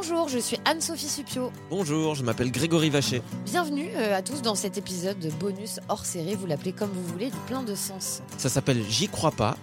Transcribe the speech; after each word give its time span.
Bonjour, 0.00 0.28
je 0.28 0.38
suis 0.38 0.60
Anne-Sophie 0.64 1.08
Supio. 1.08 1.50
Bonjour, 1.70 2.14
je 2.14 2.22
m'appelle 2.22 2.52
Grégory 2.52 2.88
Vacher. 2.88 3.20
Bienvenue 3.44 3.90
euh, 3.96 4.16
à 4.16 4.22
tous 4.22 4.42
dans 4.42 4.54
cet 4.54 4.78
épisode 4.78 5.18
de 5.18 5.28
bonus 5.28 5.80
hors 5.88 6.06
série, 6.06 6.36
vous 6.36 6.46
l'appelez 6.46 6.70
comme 6.72 6.90
vous 6.90 7.02
voulez, 7.02 7.30
du 7.30 7.36
plein 7.48 7.64
de 7.64 7.74
sens. 7.74 8.22
Ça 8.36 8.48
s'appelle 8.48 8.80
J'y 8.88 9.08
crois 9.08 9.32
pas. 9.32 9.56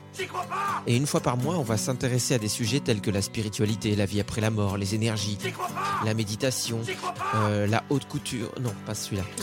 Et 0.87 0.97
une 0.97 1.07
fois 1.07 1.21
par 1.21 1.37
mois, 1.37 1.55
on 1.55 1.63
va 1.63 1.77
s'intéresser 1.77 2.33
à 2.33 2.37
des 2.37 2.49
sujets 2.49 2.81
tels 2.81 2.99
que 2.99 3.11
la 3.11 3.21
spiritualité, 3.21 3.95
la 3.95 4.05
vie 4.05 4.19
après 4.19 4.41
la 4.41 4.49
mort, 4.49 4.75
les 4.75 4.93
énergies, 4.93 5.37
la 6.03 6.13
méditation, 6.13 6.81
euh, 7.35 7.65
la 7.65 7.85
haute 7.89 8.05
couture. 8.05 8.51
Non, 8.59 8.73
pas 8.85 8.93
celui-là. 8.93 9.23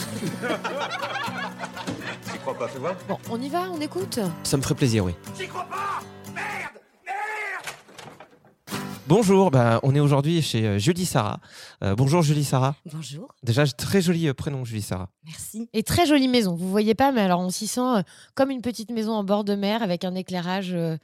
Bon, 3.07 3.17
on 3.31 3.41
y 3.41 3.49
va, 3.49 3.71
on 3.71 3.79
écoute? 3.79 4.19
Ça 4.43 4.57
me 4.57 4.61
ferait 4.61 4.75
plaisir, 4.75 5.05
oui. 5.05 5.13
Bonjour, 9.07 9.51
bah, 9.51 9.79
on 9.83 9.93
est 9.95 9.99
aujourd'hui 9.99 10.41
chez 10.41 10.65
euh, 10.65 10.77
Julie 10.79 11.05
Sarah. 11.05 11.39
Euh, 11.83 11.93
bonjour 11.93 12.21
Julie 12.21 12.45
Sarah. 12.45 12.75
Bonjour. 12.91 13.35
Déjà, 13.43 13.65
très 13.67 14.01
joli 14.01 14.27
euh, 14.29 14.33
prénom 14.33 14.63
Julie 14.63 14.81
Sarah. 14.81 15.09
Merci. 15.25 15.69
Et 15.73 15.83
très 15.83 16.05
jolie 16.05 16.29
maison, 16.29 16.55
vous 16.55 16.69
voyez 16.69 16.95
pas, 16.95 17.11
mais 17.11 17.21
alors 17.21 17.41
on 17.41 17.49
s'y 17.49 17.67
sent 17.67 17.81
euh, 17.81 18.01
comme 18.33 18.49
une 18.49 18.61
petite 18.61 18.91
maison 18.91 19.11
en 19.13 19.23
bord 19.25 19.43
de 19.43 19.55
mer 19.55 19.83
avec 19.83 20.05
un 20.05 20.15
éclairage 20.15 20.71
euh, 20.73 20.97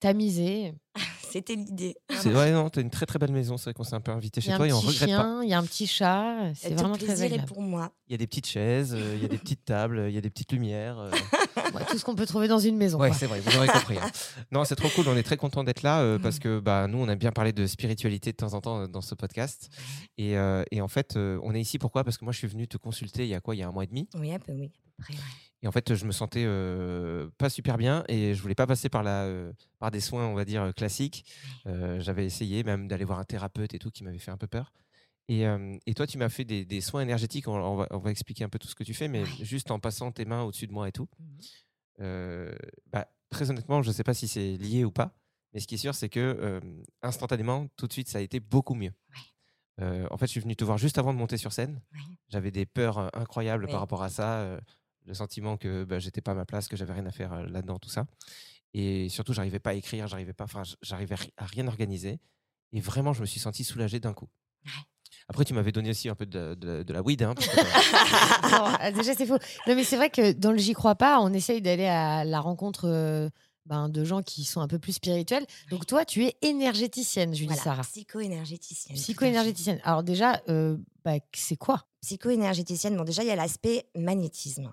tamisé. 0.00 0.72
C'était 1.30 1.54
l'idée. 1.54 1.94
C'est 2.10 2.30
vrai, 2.30 2.52
non, 2.52 2.68
t'as 2.68 2.82
une 2.82 2.90
très 2.90 3.06
très 3.06 3.18
belle 3.18 3.32
maison. 3.32 3.56
C'est 3.56 3.64
vrai 3.64 3.74
qu'on 3.74 3.84
s'est 3.84 3.94
un 3.96 4.00
peu 4.00 4.12
invité 4.12 4.40
chez 4.42 4.52
a 4.52 4.56
toi 4.56 4.68
et 4.68 4.72
on 4.72 4.80
regrette 4.80 4.98
pas. 5.00 5.06
chien, 5.06 5.42
il 5.42 5.48
y 5.48 5.54
a 5.54 5.58
un 5.58 5.64
petit 5.64 5.86
chat, 5.86 6.36
c'est 6.54 6.74
vraiment 6.74 6.92
le 6.92 6.98
très 6.98 7.22
agréable. 7.22 7.46
pour 7.48 7.62
moi. 7.62 7.90
Il 8.08 8.12
y 8.12 8.14
a 8.14 8.18
des 8.18 8.26
petites 8.26 8.46
chaises, 8.46 8.94
euh, 8.94 9.14
il 9.16 9.22
y 9.22 9.24
a 9.24 9.28
des 9.28 9.38
petites 9.38 9.64
tables, 9.64 10.06
il 10.08 10.14
y 10.14 10.18
a 10.18 10.20
des 10.20 10.28
petites 10.30 10.52
lumières. 10.52 10.98
euh. 10.98 11.10
Ouais, 11.56 11.84
tout 11.88 11.98
ce 11.98 12.04
qu'on 12.04 12.14
peut 12.14 12.26
trouver 12.26 12.48
dans 12.48 12.58
une 12.58 12.76
maison. 12.76 12.98
Ouais, 12.98 13.12
c'est 13.12 13.26
vrai, 13.26 13.40
vous 13.40 13.56
aurez 13.56 13.68
compris. 13.68 13.98
hein. 13.98 14.10
Non, 14.52 14.64
c'est 14.64 14.76
trop 14.76 14.88
cool, 14.90 15.06
on 15.08 15.16
est 15.16 15.22
très 15.22 15.36
content 15.36 15.64
d'être 15.64 15.82
là 15.82 16.00
euh, 16.00 16.18
Mm. 16.18 16.22
parce 16.22 16.38
que 16.38 16.60
bah, 16.60 16.86
nous, 16.88 16.98
on 16.98 17.08
aime 17.08 17.18
bien 17.18 17.32
parler 17.32 17.52
de 17.52 17.66
spiritualité 17.66 18.32
de 18.32 18.36
temps 18.36 18.54
en 18.54 18.60
temps 18.60 18.82
euh, 18.82 18.86
dans 18.86 19.00
ce 19.00 19.14
podcast. 19.14 19.70
Et, 20.18 20.36
euh, 20.36 20.64
et 20.70 20.80
en 20.80 20.88
fait, 20.88 21.16
euh, 21.16 21.38
on 21.42 21.54
est 21.54 21.60
ici 21.60 21.78
pourquoi? 21.78 22.04
Parce 22.04 22.18
que 22.18 22.24
moi, 22.24 22.32
je 22.32 22.38
suis 22.38 22.48
venu 22.48 22.66
te 22.68 22.76
consulter 22.76 23.22
il 23.24 23.28
y 23.28 23.34
a 23.34 23.40
quoi? 23.40 23.54
Il 23.54 23.58
y 23.58 23.62
a 23.62 23.68
un 23.68 23.72
mois 23.72 23.84
et 23.84 23.88
demi? 23.88 24.08
Oui, 24.14 24.32
un 24.32 24.38
peu, 24.38 24.52
oui, 24.52 24.64
à 24.66 24.68
peu 24.96 25.02
près. 25.04 25.14
ouais. 25.14 25.20
Et 25.64 25.68
en 25.68 25.72
fait, 25.72 25.94
je 25.94 26.04
me 26.06 26.10
sentais 26.12 26.42
euh, 26.44 27.28
pas 27.38 27.48
super 27.48 27.78
bien 27.78 28.02
et 28.08 28.34
je 28.34 28.42
voulais 28.42 28.54
pas 28.56 28.66
passer 28.66 28.88
par, 28.88 29.02
la, 29.04 29.22
euh, 29.22 29.52
par 29.78 29.90
des 29.92 30.00
soins, 30.00 30.26
on 30.26 30.34
va 30.34 30.44
dire, 30.44 30.72
classiques. 30.74 31.24
Euh, 31.68 32.00
J'avais 32.00 32.24
essayé 32.26 32.64
même 32.64 32.88
d'aller 32.88 33.04
voir 33.04 33.20
un 33.20 33.24
thérapeute 33.24 33.72
et 33.72 33.78
tout 33.78 33.90
qui 33.90 34.02
m'avait 34.02 34.18
fait 34.18 34.32
un 34.32 34.36
peu 34.36 34.48
peur. 34.48 34.72
Et, 35.28 35.46
euh, 35.46 35.76
et 35.86 35.94
toi, 35.94 36.06
tu 36.06 36.18
m'as 36.18 36.28
fait 36.28 36.44
des, 36.44 36.64
des 36.64 36.80
soins 36.80 37.00
énergétiques. 37.02 37.48
On, 37.48 37.54
on 37.54 37.76
va, 37.76 37.86
on 37.90 37.98
va 37.98 38.10
expliquer 38.10 38.44
un 38.44 38.48
peu 38.48 38.58
tout 38.58 38.68
ce 38.68 38.74
que 38.74 38.84
tu 38.84 38.94
fais, 38.94 39.08
mais 39.08 39.22
Ouais. 39.22 39.44
juste 39.44 39.70
en 39.70 39.78
passant 39.80 40.10
tes 40.12 40.24
mains 40.24 40.42
au-dessus 40.42 40.66
de 40.66 40.72
moi 40.72 40.88
et 40.88 40.92
tout. 40.92 41.08
Euh, 42.00 42.54
bah, 42.86 43.08
très 43.30 43.50
honnêtement, 43.50 43.82
je 43.82 43.88
ne 43.88 43.94
sais 43.94 44.04
pas 44.04 44.14
si 44.14 44.28
c'est 44.28 44.56
lié 44.56 44.84
ou 44.84 44.90
pas, 44.90 45.14
mais 45.52 45.60
ce 45.60 45.66
qui 45.66 45.76
est 45.76 45.78
sûr, 45.78 45.94
c'est 45.94 46.08
que 46.08 46.20
euh, 46.20 46.60
instantanément, 47.02 47.68
tout 47.76 47.86
de 47.86 47.92
suite, 47.92 48.08
ça 48.08 48.18
a 48.18 48.20
été 48.20 48.40
beaucoup 48.40 48.74
mieux. 48.74 48.92
En 49.80 50.16
fait, 50.16 50.26
je 50.26 50.30
suis 50.32 50.40
venu 50.40 50.54
te 50.54 50.62
voir 50.64 50.78
juste 50.78 50.98
avant 50.98 51.12
de 51.12 51.18
monter 51.18 51.36
sur 51.36 51.52
scène. 51.52 51.80
Ouais. 51.92 51.98
J'avais 52.28 52.52
des 52.52 52.66
peurs 52.66 53.10
incroyables 53.16 53.66
par 53.66 53.80
rapport 53.80 54.02
à 54.04 54.10
ça, 54.10 54.60
le 55.06 55.14
sentiment 55.14 55.56
que 55.56 55.82
bah, 55.84 55.98
j'étais 55.98 56.20
pas 56.20 56.32
à 56.32 56.34
ma 56.34 56.44
place, 56.46 56.68
que 56.68 56.76
j'avais 56.76 56.92
rien 56.92 57.06
à 57.06 57.10
faire 57.10 57.42
là-dedans, 57.48 57.80
tout 57.80 57.88
ça. 57.88 58.06
Et 58.74 59.08
surtout, 59.08 59.32
j'arrivais 59.32 59.58
pas 59.58 59.70
à 59.70 59.74
écrire, 59.74 60.06
j'arrivais 60.06 60.34
pas, 60.34 60.44
enfin, 60.44 60.62
j'arrivais 60.82 61.16
ri- 61.16 61.32
à 61.36 61.46
rien 61.46 61.66
organiser. 61.66 62.20
Et 62.72 62.80
vraiment, 62.80 63.12
je 63.12 63.22
me 63.22 63.26
suis 63.26 63.40
senti 63.40 63.64
soulagé 63.64 63.98
d'un 63.98 64.12
coup. 64.14 64.28
Après, 65.28 65.44
tu 65.44 65.54
m'avais 65.54 65.72
donné 65.72 65.90
aussi 65.90 66.08
un 66.08 66.14
peu 66.14 66.26
de, 66.26 66.54
de- 66.54 66.82
de 66.82 66.92
la 66.92 67.02
weed. 67.02 67.22
Hein, 67.22 67.34
parce 67.34 67.48
que, 67.48 67.56
Non, 67.56 68.76
ah, 68.80 68.90
déjà, 68.92 69.14
c'est 69.14 69.26
faux. 69.26 69.38
Non, 69.66 69.74
mais 69.74 69.84
c'est 69.84 69.96
vrai 69.96 70.10
que 70.10 70.32
dans 70.32 70.52
le 70.52 70.58
J'y 70.58 70.72
crois 70.74 70.94
pas, 70.94 71.20
on 71.20 71.32
essaye 71.32 71.60
d'aller 71.62 71.86
à 71.86 72.24
la 72.24 72.40
rencontre 72.40 72.86
euh, 72.88 73.28
ben, 73.66 73.88
de 73.88 74.04
gens 74.04 74.22
qui 74.22 74.44
sont 74.44 74.60
un 74.60 74.68
peu 74.68 74.78
plus 74.78 74.92
spirituels. 74.94 75.46
Donc, 75.70 75.86
toi, 75.86 76.04
tu 76.04 76.24
es 76.24 76.36
énergéticienne, 76.42 77.34
Julie 77.34 77.46
Voilà, 77.48 77.62
Sarah. 77.62 77.82
psycho-énergéticienne. 77.82 78.96
Psycho-énergéticienne. 78.96 79.80
Alors, 79.84 80.02
déjà, 80.02 80.40
euh, 80.48 80.76
bah, 81.04 81.14
c'est 81.34 81.56
quoi? 81.56 81.86
Psycho-énergéticienne, 82.02 82.96
bon, 82.96 83.04
déjà, 83.04 83.22
il 83.22 83.28
y 83.28 83.30
a 83.32 83.36
l'aspect 83.36 83.86
magnétisme. 83.96 84.72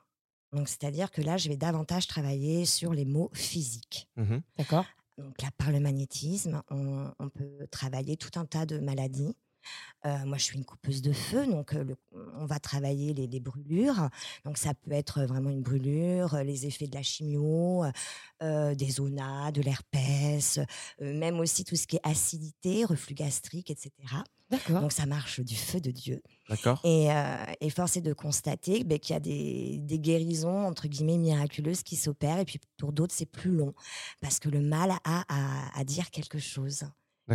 Donc, 0.53 0.67
c'est-à-dire 0.67 1.11
que 1.11 1.21
là, 1.21 1.38
je 1.38 1.47
vais 1.50 1.57
davantage 1.57 2.07
travailler 2.07 2.66
sur 2.66 2.94
les 2.94 3.06
mots 3.06 3.29
physiques. 3.33 4.07
mhm. 4.17 4.41
D'accord 4.57 4.85
Donc 5.19 5.39
là, 5.41 5.50
par 5.57 5.71
le 5.71 5.79
magnétisme, 5.79 6.61
on, 6.71 7.11
on 7.19 7.29
peut 7.29 7.67
travailler 7.71 8.17
tout 8.17 8.31
un 8.39 8.45
tas 8.45 8.66
de 8.66 8.79
maladies. 8.79 9.35
Euh, 10.05 10.25
moi, 10.25 10.37
je 10.37 10.43
suis 10.43 10.57
une 10.57 10.65
coupeuse 10.65 11.01
de 11.01 11.11
feu, 11.11 11.45
donc 11.47 11.73
le- 11.73 11.97
on 12.37 12.45
va 12.45 12.59
travailler 12.59 13.13
les, 13.13 13.27
les 13.27 13.39
brûlures. 13.39 14.09
Donc 14.45 14.57
ça 14.57 14.73
peut 14.73 14.91
être 14.91 15.23
vraiment 15.23 15.49
une 15.49 15.61
brûlure, 15.61 16.35
les 16.43 16.65
effets 16.65 16.87
de 16.87 16.95
la 16.95 17.03
chimio, 17.03 17.83
euh, 18.41 18.75
des 18.75 18.89
zonas, 18.91 19.51
de 19.51 19.61
l'herpès, 19.61 20.59
euh, 21.01 21.13
même 21.13 21.39
aussi 21.39 21.63
tout 21.65 21.75
ce 21.75 21.85
qui 21.85 21.97
est 21.97 22.07
acidité, 22.07 22.85
reflux 22.85 23.13
gastrique, 23.15 23.69
etc. 23.69 23.91
D'accord. 24.49 24.81
Donc 24.81 24.91
ça 24.91 25.05
marche 25.05 25.41
du 25.41 25.55
feu 25.55 25.79
de 25.79 25.91
Dieu. 25.91 26.21
D'accord 26.49 26.81
Et, 26.83 27.09
et 27.61 27.69
force 27.69 27.97
est 27.97 28.01
de 28.01 28.13
constater 28.13 28.83
ben, 28.83 28.97
qu'il 28.97 29.13
y 29.13 29.17
a 29.17 29.19
des, 29.19 29.77
des 29.77 29.99
guérisons, 29.99 30.65
entre 30.65 30.87
guillemets, 30.87 31.19
miraculeuses 31.19 31.83
qui 31.83 31.95
s'opèrent. 31.95 32.39
Et 32.39 32.45
puis 32.45 32.59
pour 32.77 32.91
d'autres, 32.91 33.13
c'est 33.13 33.27
plus 33.29 33.51
long. 33.51 33.75
Parce 34.21 34.39
que 34.39 34.49
le 34.49 34.61
mal 34.61 34.91
a 35.03 35.25
à, 35.77 35.83
dire 35.83 36.09
quelque 36.09 36.39
chose. 36.39 36.85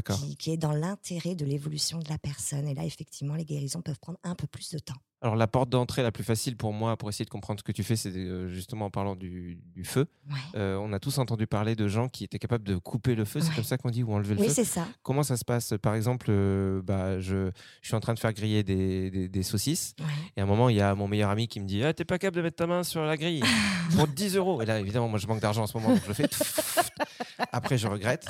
Qui, 0.02 0.36
qui 0.36 0.50
est 0.52 0.56
dans 0.56 0.72
l'intérêt 0.72 1.34
de 1.34 1.44
l'évolution 1.44 1.98
de 1.98 2.08
la 2.08 2.18
personne. 2.18 2.66
Et 2.68 2.74
là, 2.74 2.84
effectivement, 2.84 3.34
les 3.34 3.44
guérisons 3.44 3.82
peuvent 3.82 3.98
prendre 4.00 4.18
un 4.24 4.34
peu 4.34 4.46
plus 4.46 4.70
de 4.70 4.78
temps. 4.78 4.94
Alors, 5.22 5.36
la 5.36 5.46
porte 5.46 5.70
d'entrée 5.70 6.02
la 6.02 6.12
plus 6.12 6.22
facile 6.24 6.54
pour 6.54 6.74
moi, 6.74 6.98
pour 6.98 7.08
essayer 7.08 7.24
de 7.24 7.30
comprendre 7.30 7.58
ce 7.58 7.64
que 7.64 7.72
tu 7.72 7.82
fais, 7.82 7.96
c'est 7.96 8.10
euh, 8.14 8.50
justement 8.50 8.86
en 8.86 8.90
parlant 8.90 9.16
du, 9.16 9.58
du 9.74 9.82
feu. 9.84 10.06
Ouais. 10.28 10.36
Euh, 10.56 10.76
on 10.76 10.92
a 10.92 10.98
tous 11.00 11.16
entendu 11.16 11.46
parler 11.46 11.74
de 11.74 11.88
gens 11.88 12.08
qui 12.10 12.24
étaient 12.24 12.38
capables 12.38 12.64
de 12.64 12.76
couper 12.76 13.14
le 13.14 13.24
feu, 13.24 13.40
c'est 13.40 13.48
Ouais. 13.48 13.54
comme 13.54 13.64
ça 13.64 13.78
qu'on 13.78 13.88
dit, 13.88 14.02
ou 14.02 14.12
enlever 14.12 14.34
le 14.34 14.40
Oui, 14.42 14.48
feu. 14.48 14.52
c'est 14.52 14.64
ça. 14.64 14.86
Comment 15.02 15.22
ça 15.22 15.38
se 15.38 15.44
passe? 15.46 15.72
Par 15.80 15.94
exemple, 15.94 16.26
euh, 16.28 16.82
bah, 16.82 17.20
je, 17.20 17.50
je 17.80 17.86
suis 17.88 17.94
en 17.96 18.00
train 18.00 18.12
de 18.12 18.18
faire 18.18 18.34
griller 18.34 18.62
des, 18.64 19.10
des- 19.10 19.28
des 19.30 19.42
saucisses. 19.42 19.94
Ouais. 19.98 20.04
Et 20.36 20.40
à 20.40 20.44
un 20.44 20.46
moment, 20.46 20.68
il 20.68 20.76
y 20.76 20.82
a 20.82 20.94
mon 20.94 21.08
meilleur 21.08 21.30
ami 21.30 21.48
qui 21.48 21.58
me 21.58 21.66
dit 21.66 21.82
ah, 21.82 21.94
T'es 21.94 22.04
pas 22.04 22.18
capable 22.18 22.36
de 22.36 22.42
mettre 22.42 22.56
ta 22.56 22.66
main 22.66 22.82
sur 22.82 23.00
la 23.02 23.16
grille 23.16 23.42
pour 23.96 24.06
10 24.06 24.36
euros. 24.36 24.60
Et 24.60 24.66
là, 24.66 24.78
évidemment, 24.78 25.08
moi, 25.08 25.18
je 25.18 25.26
manque 25.26 25.40
d'argent 25.40 25.62
en 25.62 25.66
ce 25.66 25.78
moment, 25.78 25.88
donc 25.94 26.02
je 26.02 26.08
le 26.08 26.14
fais. 26.14 26.28
Après, 27.52 27.78
je 27.78 27.86
regrette. 27.88 28.26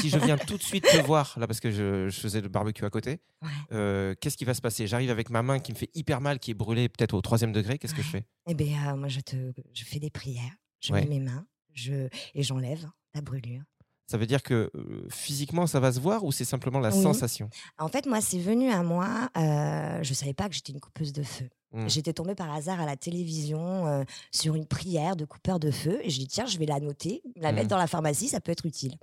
si 0.00 0.10
je 0.10 0.18
viens 0.18 0.36
tout 0.38 0.56
de 0.56 0.62
suite 0.62 0.84
te 0.84 0.96
voir, 0.98 1.34
là, 1.38 1.46
parce 1.46 1.60
que 1.60 1.70
je, 1.70 2.08
je 2.08 2.20
faisais 2.20 2.40
le 2.40 2.48
barbecue 2.48 2.84
à 2.84 2.90
côté, 2.90 3.20
Ouais. 3.42 3.48
euh, 3.72 4.14
qu'est-ce 4.20 4.36
qui 4.36 4.44
va 4.44 4.54
se 4.54 4.60
passer? 4.60 4.86
J'arrive 4.86 5.10
avec 5.10 5.30
ma 5.30 5.42
main 5.42 5.58
qui 5.58 5.72
me 5.72 5.76
fait 5.76 5.90
hyper 5.94 6.20
mal, 6.20 6.38
qui 6.38 6.50
est 6.52 6.54
brûlée 6.54 6.88
peut-être 6.88 7.14
au 7.14 7.20
troisième 7.20 7.52
degré. 7.52 7.78
Qu'est-ce 7.78 7.94
que 7.94 8.02
je 8.02 8.08
fais? 8.08 8.24
Eh 8.48 8.54
bien, 8.54 8.96
moi, 8.96 9.08
je, 9.08 9.20
te, 9.20 9.52
je 9.74 9.84
fais 9.84 9.98
des 9.98 10.10
prières. 10.10 10.54
Je 10.80 10.92
Ouais. 10.92 11.02
mets 11.02 11.18
mes 11.18 11.20
mains 11.20 11.46
je, 11.74 12.08
et 12.34 12.42
j'enlève 12.42 12.86
la 13.14 13.20
brûlure. 13.20 13.62
Ça 14.06 14.16
veut 14.18 14.26
dire 14.26 14.42
que 14.42 14.70
euh, 14.74 15.06
physiquement, 15.10 15.66
ça 15.66 15.80
va 15.80 15.92
se 15.92 15.98
voir 16.00 16.24
ou 16.24 16.30
c'est 16.32 16.44
simplement 16.44 16.78
la 16.78 16.90
Oui. 16.94 17.02
sensation? 17.02 17.50
En 17.78 17.88
fait, 17.88 18.06
moi, 18.06 18.20
c'est 18.20 18.38
venu 18.38 18.70
à 18.70 18.82
moi. 18.82 19.28
euh, 19.36 19.98
je 20.02 20.14
savais 20.14 20.34
pas 20.34 20.48
que 20.48 20.54
j'étais 20.54 20.72
une 20.72 20.80
coupeuse 20.80 21.12
de 21.12 21.22
feu. 21.24 21.48
Hmm. 21.72 21.88
J'étais 21.88 22.12
tombée 22.12 22.36
par 22.36 22.54
hasard 22.54 22.80
à 22.80 22.86
la 22.86 22.96
télévision 22.96 23.86
euh, 23.88 24.04
sur 24.30 24.54
une 24.54 24.64
prière 24.66 25.16
de 25.16 25.24
coupeur 25.24 25.58
de 25.58 25.70
feu 25.72 25.98
et 26.02 26.10
je 26.10 26.18
dis 26.18 26.28
tiens, 26.28 26.46
je 26.46 26.56
vais 26.58 26.66
la 26.66 26.78
noter, 26.78 27.22
la 27.36 27.50
mettre 27.52 27.68
dans 27.68 27.76
la 27.78 27.88
pharmacie, 27.88 28.28
ça 28.28 28.40
peut 28.40 28.52
être 28.52 28.64
utile. 28.66 28.94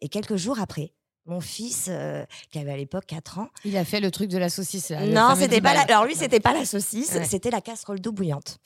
Et 0.00 0.08
quelques 0.08 0.36
jours 0.36 0.58
après, 0.60 0.92
Mon 1.26 1.40
fils, 1.40 1.86
euh, 1.88 2.22
qui 2.50 2.58
avait 2.58 2.72
à 2.72 2.76
l'époque 2.76 3.06
4 3.06 3.38
ans. 3.38 3.48
Il 3.64 3.76
a 3.78 3.84
fait 3.86 3.98
le 4.00 4.10
truc 4.10 4.28
de 4.28 4.36
la 4.36 4.50
saucisse. 4.50 4.90
là, 4.90 5.06
le 5.06 5.12
non, 5.14 5.34
c'était 5.34 5.62
pas 5.62 5.72
la... 5.72 5.80
Alors 5.80 6.04
lui, 6.04 6.14
c'était 6.14 6.38
pas 6.38 6.52
la 6.52 6.66
saucisse, 6.66 7.14
Ouais. 7.14 7.24
c'était 7.24 7.50
la 7.50 7.62
casserole 7.62 7.98
d'eau 7.98 8.12
bouillante. 8.12 8.58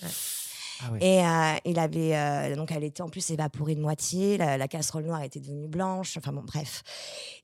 Ah 0.84 0.92
ouais. 0.92 0.98
Et 1.02 1.24
euh, 1.24 1.56
il 1.64 1.78
avait 1.78 2.16
euh, 2.16 2.54
donc 2.56 2.70
elle 2.72 2.84
était 2.84 3.02
en 3.02 3.08
plus 3.08 3.28
évaporée 3.30 3.74
de 3.74 3.80
moitié, 3.80 4.36
la, 4.38 4.56
la 4.56 4.68
casserole 4.68 5.04
noire 5.04 5.22
était 5.22 5.40
devenue 5.40 5.66
blanche, 5.68 6.16
enfin 6.16 6.32
bon 6.32 6.42
bref. 6.42 6.82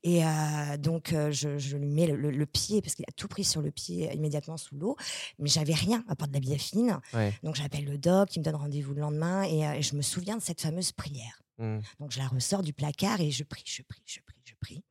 Et 0.02 0.25
euh, 0.25 0.76
donc 0.78 1.14
je, 1.31 1.58
je 1.58 1.76
lui 1.76 1.86
mets 1.90 2.06
le, 2.06 2.16
le- 2.16 2.31
le 2.31 2.46
pied 2.46 2.81
parce 2.82 2.94
qu'il 2.94 3.04
a 3.08 3.12
tout 3.12 3.28
pris 3.28 3.44
sur 3.44 3.60
le 3.62 3.70
pied 3.70 4.12
immédiatement 4.14 4.56
sous 4.56 4.76
l'eau, 4.76 4.96
mais 5.38 5.48
j'avais 5.48 5.75
rien 5.75 6.04
à 6.08 6.16
part 6.16 6.28
de 6.28 6.34
la 6.34 6.40
biafine. 6.40 7.00
Ouais. 7.12 7.32
Donc 7.42 7.54
j'appelle 7.56 7.84
le 7.84 7.98
doc, 7.98 8.34
il 8.36 8.40
me 8.40 8.44
donne 8.44 8.56
rendez-vous 8.56 8.94
le 8.94 9.00
lendemain 9.00 9.44
et, 9.44 9.60
et 9.78 9.82
je 9.82 9.96
me 9.96 10.02
souviens 10.02 10.36
de 10.36 10.42
cette 10.42 10.60
fameuse 10.60 10.92
prière. 10.92 11.42
Mm. 11.58 11.78
Donc 12.00 12.10
je 12.12 12.19
la 12.19 12.28
ressors 12.28 12.62
du 12.62 12.72
placard 12.72 13.20
et 13.20 13.31
je 13.31 13.44
prie, 13.44 13.62
je 13.66 13.82
prie, 13.82 14.02
je 14.06 14.20
prie, 14.20 14.36
je 14.44 14.54
prie. 14.60 14.84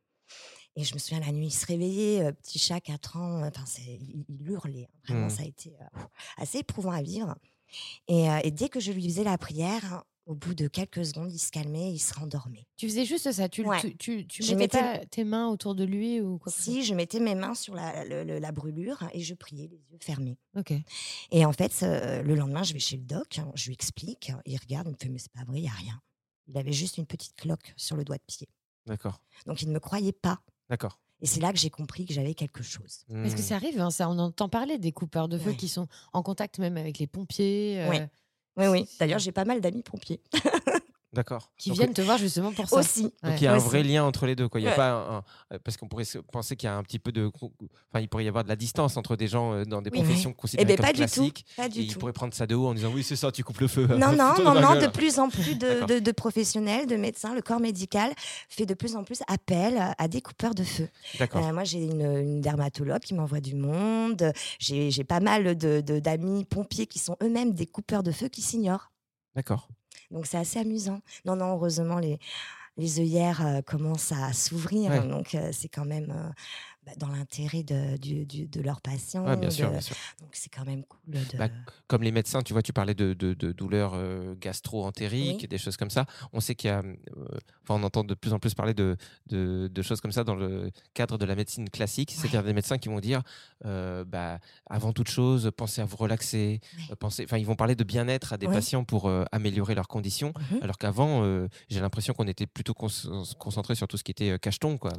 Et 0.76 0.84
je 0.84 0.96
me 0.96 1.00
souviens 1.00 1.20
la 1.20 1.32
nuit, 1.32 1.48
il 1.48 1.52
se 1.52 1.68
réveillait, 1.68 2.24
euh, 2.24 2.32
petit 2.32 2.58
chat, 2.58 2.80
4 2.82 3.18
ans, 3.18 3.44
enfin, 3.46 3.64
il, 3.78 4.26
il 4.28 4.50
hurlait. 4.50 4.88
hein. 4.90 4.98
Vraiment, 5.08 5.28
Mm. 5.28 5.30
ça 5.30 5.44
a 5.44 5.46
été 5.46 5.76
euh, 5.80 6.00
assez 6.38 6.60
éprouvant 6.60 6.92
à 6.92 7.02
vivre. 7.04 7.36
Et, 8.08 8.30
euh, 8.30 8.40
et 8.44 8.52
dès 8.52 8.70
que 8.70 8.80
je 8.80 8.92
lui 8.92 9.04
faisais 9.06 9.24
la 9.24 9.38
prière, 9.38 10.04
au 10.26 10.36
bout 10.36 10.54
de 10.54 10.68
quelques 10.70 11.06
secondes, 11.06 11.34
il 11.34 11.38
se 11.40 11.52
calmait, 11.52 11.92
il 11.92 12.00
se 12.00 12.14
rendormait. 12.14 12.66
Tu 12.78 12.88
faisais 12.88 13.04
juste 13.04 13.30
ça. 13.32 13.50
Tu, 13.50 13.66
Ouais. 13.68 13.82
tu, 14.00 14.26
tu, 14.26 14.42
mettais 14.44 14.56
mettais- 14.56 14.80
pas 15.00 15.06
tes 15.08 15.24
mains 15.26 15.50
autour 15.50 15.76
de 15.76 15.84
lui 15.84 16.22
ou 16.22 16.38
quoi 16.38 16.50
Si 16.52 16.86
je 16.86 16.94
mettais 16.94 17.20
mes 17.20 17.36
mains 17.36 17.56
sur 17.56 17.76
la, 17.76 18.06
le- 18.06 18.24
le- 18.24 18.40
la 18.40 18.52
brûlure 18.54 19.04
et 19.14 19.20
je 19.20 19.34
priais, 19.34 19.68
les 19.68 19.82
yeux 19.92 19.98
fermés. 20.02 20.38
Ok. 20.56 20.72
Et 21.32 21.46
en 21.46 21.52
fait, 21.52 21.78
euh, 21.84 22.22
le 22.24 22.36
lendemain, 22.36 22.64
je 22.64 22.72
vais 22.72 22.80
chez 22.80 22.96
le 22.96 23.04
doc, 23.04 23.38
hein, 23.38 23.52
je 23.56 23.66
lui 23.68 23.74
explique, 23.74 24.32
il 24.46 24.58
regarde, 24.58 24.88
il 24.88 24.92
me 24.92 24.98
fait 24.98 25.10
Mais 25.10 25.20
c'est 25.20 25.32
pas 25.34 25.44
vrai, 25.44 25.58
il 25.60 25.64
n'y 25.64 25.68
a 25.68 25.74
rien. 25.74 26.00
Il 26.48 26.58
avait 26.58 26.72
juste 26.74 26.98
une 26.98 27.06
petite 27.06 27.36
cloque 27.36 27.74
sur 27.76 27.98
le 27.98 28.06
doigt 28.06 28.16
de 28.18 28.24
pied. 28.26 28.48
D'accord. 28.86 29.20
Donc 29.46 29.62
il 29.62 29.68
ne 29.68 29.74
me 29.74 29.80
croyait 29.80 30.12
pas. 30.14 30.40
D'accord. 30.70 31.00
Et 31.24 31.26
c'est 31.26 31.40
là 31.40 31.52
que 31.54 31.58
j'ai 31.58 31.70
compris 31.70 32.06
que 32.06 32.14
j'avais 32.14 32.34
quelque 32.36 32.62
chose. 32.62 33.06
Parce 33.10 33.34
que 33.34 33.42
ça 33.42 33.56
arrive, 33.56 33.80
hein, 33.80 33.90
ça, 33.90 34.10
on 34.10 34.20
entend 34.20 34.50
parler 34.50 34.78
des 34.78 34.92
coupeurs 34.92 35.28
de 35.30 35.38
feu 35.40 35.52
Ouais. 35.52 35.56
qui 35.56 35.70
sont 35.70 35.88
en 36.12 36.22
contact 36.22 36.60
même 36.60 36.76
avec 36.78 37.00
les 37.00 37.08
pompiers, 37.08 37.80
euh, 37.82 37.90
Ouais. 37.90 38.10
Oui, 38.58 38.68
oui. 38.68 38.90
D'ailleurs, 39.00 39.18
j'ai 39.20 39.32
pas 39.32 39.46
mal 39.46 39.62
d'amis 39.62 39.82
pompiers 39.84 40.20
D'accord. 41.14 41.52
qui 41.58 41.70
Donc, 41.70 41.78
viennent 41.78 41.94
te 41.94 42.02
voir 42.02 42.18
justement 42.18 42.52
pour 42.52 42.68
ça. 42.68 42.78
aussi. 42.80 43.04
Donc 43.04 43.14
Ouais. 43.24 43.36
il 43.38 43.44
y 43.44 43.48
a 43.48 43.54
un 43.54 43.58
Aussi. 43.58 43.68
vrai 43.68 43.84
lien 43.84 44.04
entre 44.04 44.26
les 44.26 44.36
deux. 44.36 44.50
Quoi. 44.50 44.60
Il 44.60 44.64
y 44.64 44.68
a 44.68 44.72
Ouais. 44.72 44.76
pas 44.76 44.92
un- 44.92 45.18
un- 45.52 45.60
parce 45.64 45.78
qu'on 45.78 45.88
pourrait 45.88 46.06
se- 46.06 46.18
penser 46.18 46.56
qu'il 46.56 46.68
y 46.68 46.70
a 46.70 46.76
un 46.76 46.84
petit 46.84 47.00
peu 47.00 47.12
de. 47.12 47.30
Enfin, 47.36 48.00
il 48.02 48.10
pourrait 48.10 48.26
y 48.26 48.28
avoir 48.28 48.44
de 48.44 48.50
la 48.50 48.56
distance 48.56 48.98
entre 48.98 49.16
des 49.16 49.28
gens 49.28 49.54
euh, 49.54 49.64
dans 49.66 49.82
des 49.82 49.92
Oui. 49.92 50.00
professions 50.02 50.32
Eh 50.32 50.40
considérées 50.42 50.66
bien, 50.66 50.76
comme 50.78 50.86
pas 50.86 50.92
du 50.94 51.00
tout. 51.00 51.06
classiques. 51.14 51.46
Pas 51.56 51.66
Et 51.68 51.70
du 51.70 51.82
ils 51.82 51.94
tout. 51.94 52.00
pourraient 52.00 52.14
prendre 52.14 52.34
ça 52.34 52.48
de 52.48 52.56
haut 52.56 52.68
en 52.68 52.74
disant 52.74 52.92
oui, 52.94 53.04
c'est 53.04 53.16
ça, 53.16 53.32
tu 53.32 53.44
coupes 53.44 53.60
le 53.60 53.68
feu. 53.68 53.86
Non, 53.88 53.98
non, 54.18 54.34
non, 54.44 54.60
non, 54.60 54.76
de 54.82 54.88
plus 54.88 55.20
en 55.20 55.30
plus 55.30 55.56
de, 55.56 55.68
D'accord. 55.68 55.88
de- 55.88 56.00
de 56.00 56.12
professionnels, 56.12 56.88
de 56.88 56.96
médecins, 56.96 57.34
le 57.36 57.42
corps 57.42 57.60
médical 57.60 58.12
fait 58.50 58.66
de 58.66 58.74
plus 58.74 58.96
en 58.96 59.04
plus 59.04 59.20
appel 59.28 59.82
à 59.98 60.08
des 60.08 60.22
coupeurs 60.22 60.56
de 60.56 60.64
feu. 60.64 60.90
D'accord. 61.20 61.46
Euh, 61.48 61.54
moi, 61.54 61.64
j'ai 61.64 61.84
une, 61.84 62.02
une 62.02 62.42
dermatologue 62.42 63.02
qui 63.02 63.14
m'envoie 63.14 63.40
du 63.42 63.56
monde. 63.56 64.32
J'ai 64.60 65.04
pas 65.04 65.20
mal 65.20 65.56
de- 65.58 65.82
de- 65.82 66.00
d'amis 66.00 66.46
pompiers 66.46 66.88
qui 66.88 67.00
sont 67.00 67.16
eux-mêmes 67.22 67.54
des 67.54 67.66
coupeurs 67.68 68.04
de 68.04 68.12
feu 68.12 68.28
qui 68.30 68.42
s'ignorent. 68.42 68.92
D'accord. 69.36 69.68
Donc, 70.14 70.26
c'est 70.28 70.38
assez 70.38 70.60
amusant. 70.60 71.02
Non, 71.26 71.36
non, 71.36 71.54
heureusement, 71.54 72.00
les, 72.00 72.20
les 72.78 73.00
œillères 73.00 73.46
euh, 73.46 73.62
commencent 73.62 74.12
à 74.12 74.34
s'ouvrir. 74.34 74.92
Ouais. 74.92 75.08
Donc, 75.08 75.36
euh, 75.36 75.50
c'est 75.52 75.70
quand 75.70 75.86
même 75.86 76.12
euh, 76.16 76.30
dans 76.98 77.08
l'intérêt 77.08 77.64
de, 77.64 77.98
du- 77.98 78.26
du- 78.26 78.46
de 78.48 78.62
leurs 78.62 78.82
patients. 78.82 79.26
Ouais, 79.26 79.38
bien 79.38 79.50
sûr, 79.50 79.68
de- 79.68 79.72
bien 79.72 79.82
sûr. 79.82 79.96
Donc, 80.20 80.30
c'est 80.34 80.50
quand 80.50 80.66
même 80.66 80.84
cool. 80.84 81.00
De... 81.14 81.38
Bah, 81.38 81.48
Comme 81.88 82.04
les 82.04 82.12
médecins, 82.12 82.42
tu 82.42 82.54
vois, 82.54 82.62
tu 82.62 82.74
parlais 82.74 82.94
de, 82.94 83.14
de- 83.14 83.34
de 83.34 83.52
douleurs 83.52 83.94
euh, 83.96 84.36
gastro-entériques, 84.40 85.40
Oui. 85.42 85.48
des 85.48 85.58
choses 85.58 85.78
comme 85.78 85.90
ça. 85.90 86.06
On 86.34 86.40
sait 86.40 86.56
qu'il 86.56 86.70
y 86.70 86.72
a, 86.74 86.80
euh, 86.80 86.94
enfin, 87.64 87.80
on 87.80 87.84
entend 87.84 88.04
de 88.04 88.14
plus 88.14 88.34
en 88.34 88.40
plus 88.40 88.54
parler 88.54 88.74
de, 88.74 88.98
de, 89.30 89.82
choses 89.82 90.02
comme 90.02 90.12
ça 90.12 90.24
dans 90.24 90.36
le 90.36 90.72
cadre 90.94 91.18
de 91.18 91.26
la 91.26 91.36
médecine 91.36 91.70
classique. 91.70 92.12
C'est-à-dire 92.12 92.44
des 92.44 92.54
médecins 92.54 92.78
qui 92.78 92.90
vont 92.90 93.00
dire, 93.00 93.22
euh, 93.66 94.04
bah, 94.06 94.40
avant 94.70 94.94
toute 94.94 95.10
chose, 95.10 95.52
pensez 95.56 95.82
à 95.82 95.86
vous 95.86 95.98
relaxer. 95.98 96.60
Euh, 96.92 96.96
pensez, 96.96 97.24
enfin, 97.26 97.38
ils 97.38 97.46
vont 97.46 97.56
parler 97.56 97.76
de 97.76 97.84
bien-être 97.84 98.34
à 98.34 98.38
des 98.38 98.48
Oui. 98.48 98.54
patients 98.54 98.84
pour 98.84 99.10
améliorer 99.32 99.76
leurs 99.76 99.88
conditions. 99.88 100.34
Mhm. 100.52 100.60
Alors 100.62 100.78
qu'avant, 100.78 101.24
j'ai 101.70 101.80
l'impression 101.80 102.14
qu'on 102.14 102.28
était 102.28 102.48
plutôt 102.48 102.74
concentré 102.74 103.76
sur 103.76 103.88
tout 103.88 103.98
ce 103.98 104.04
qui 104.04 104.12
était 104.12 104.38
cacheton, 104.40 104.78
quoi. 104.78 104.92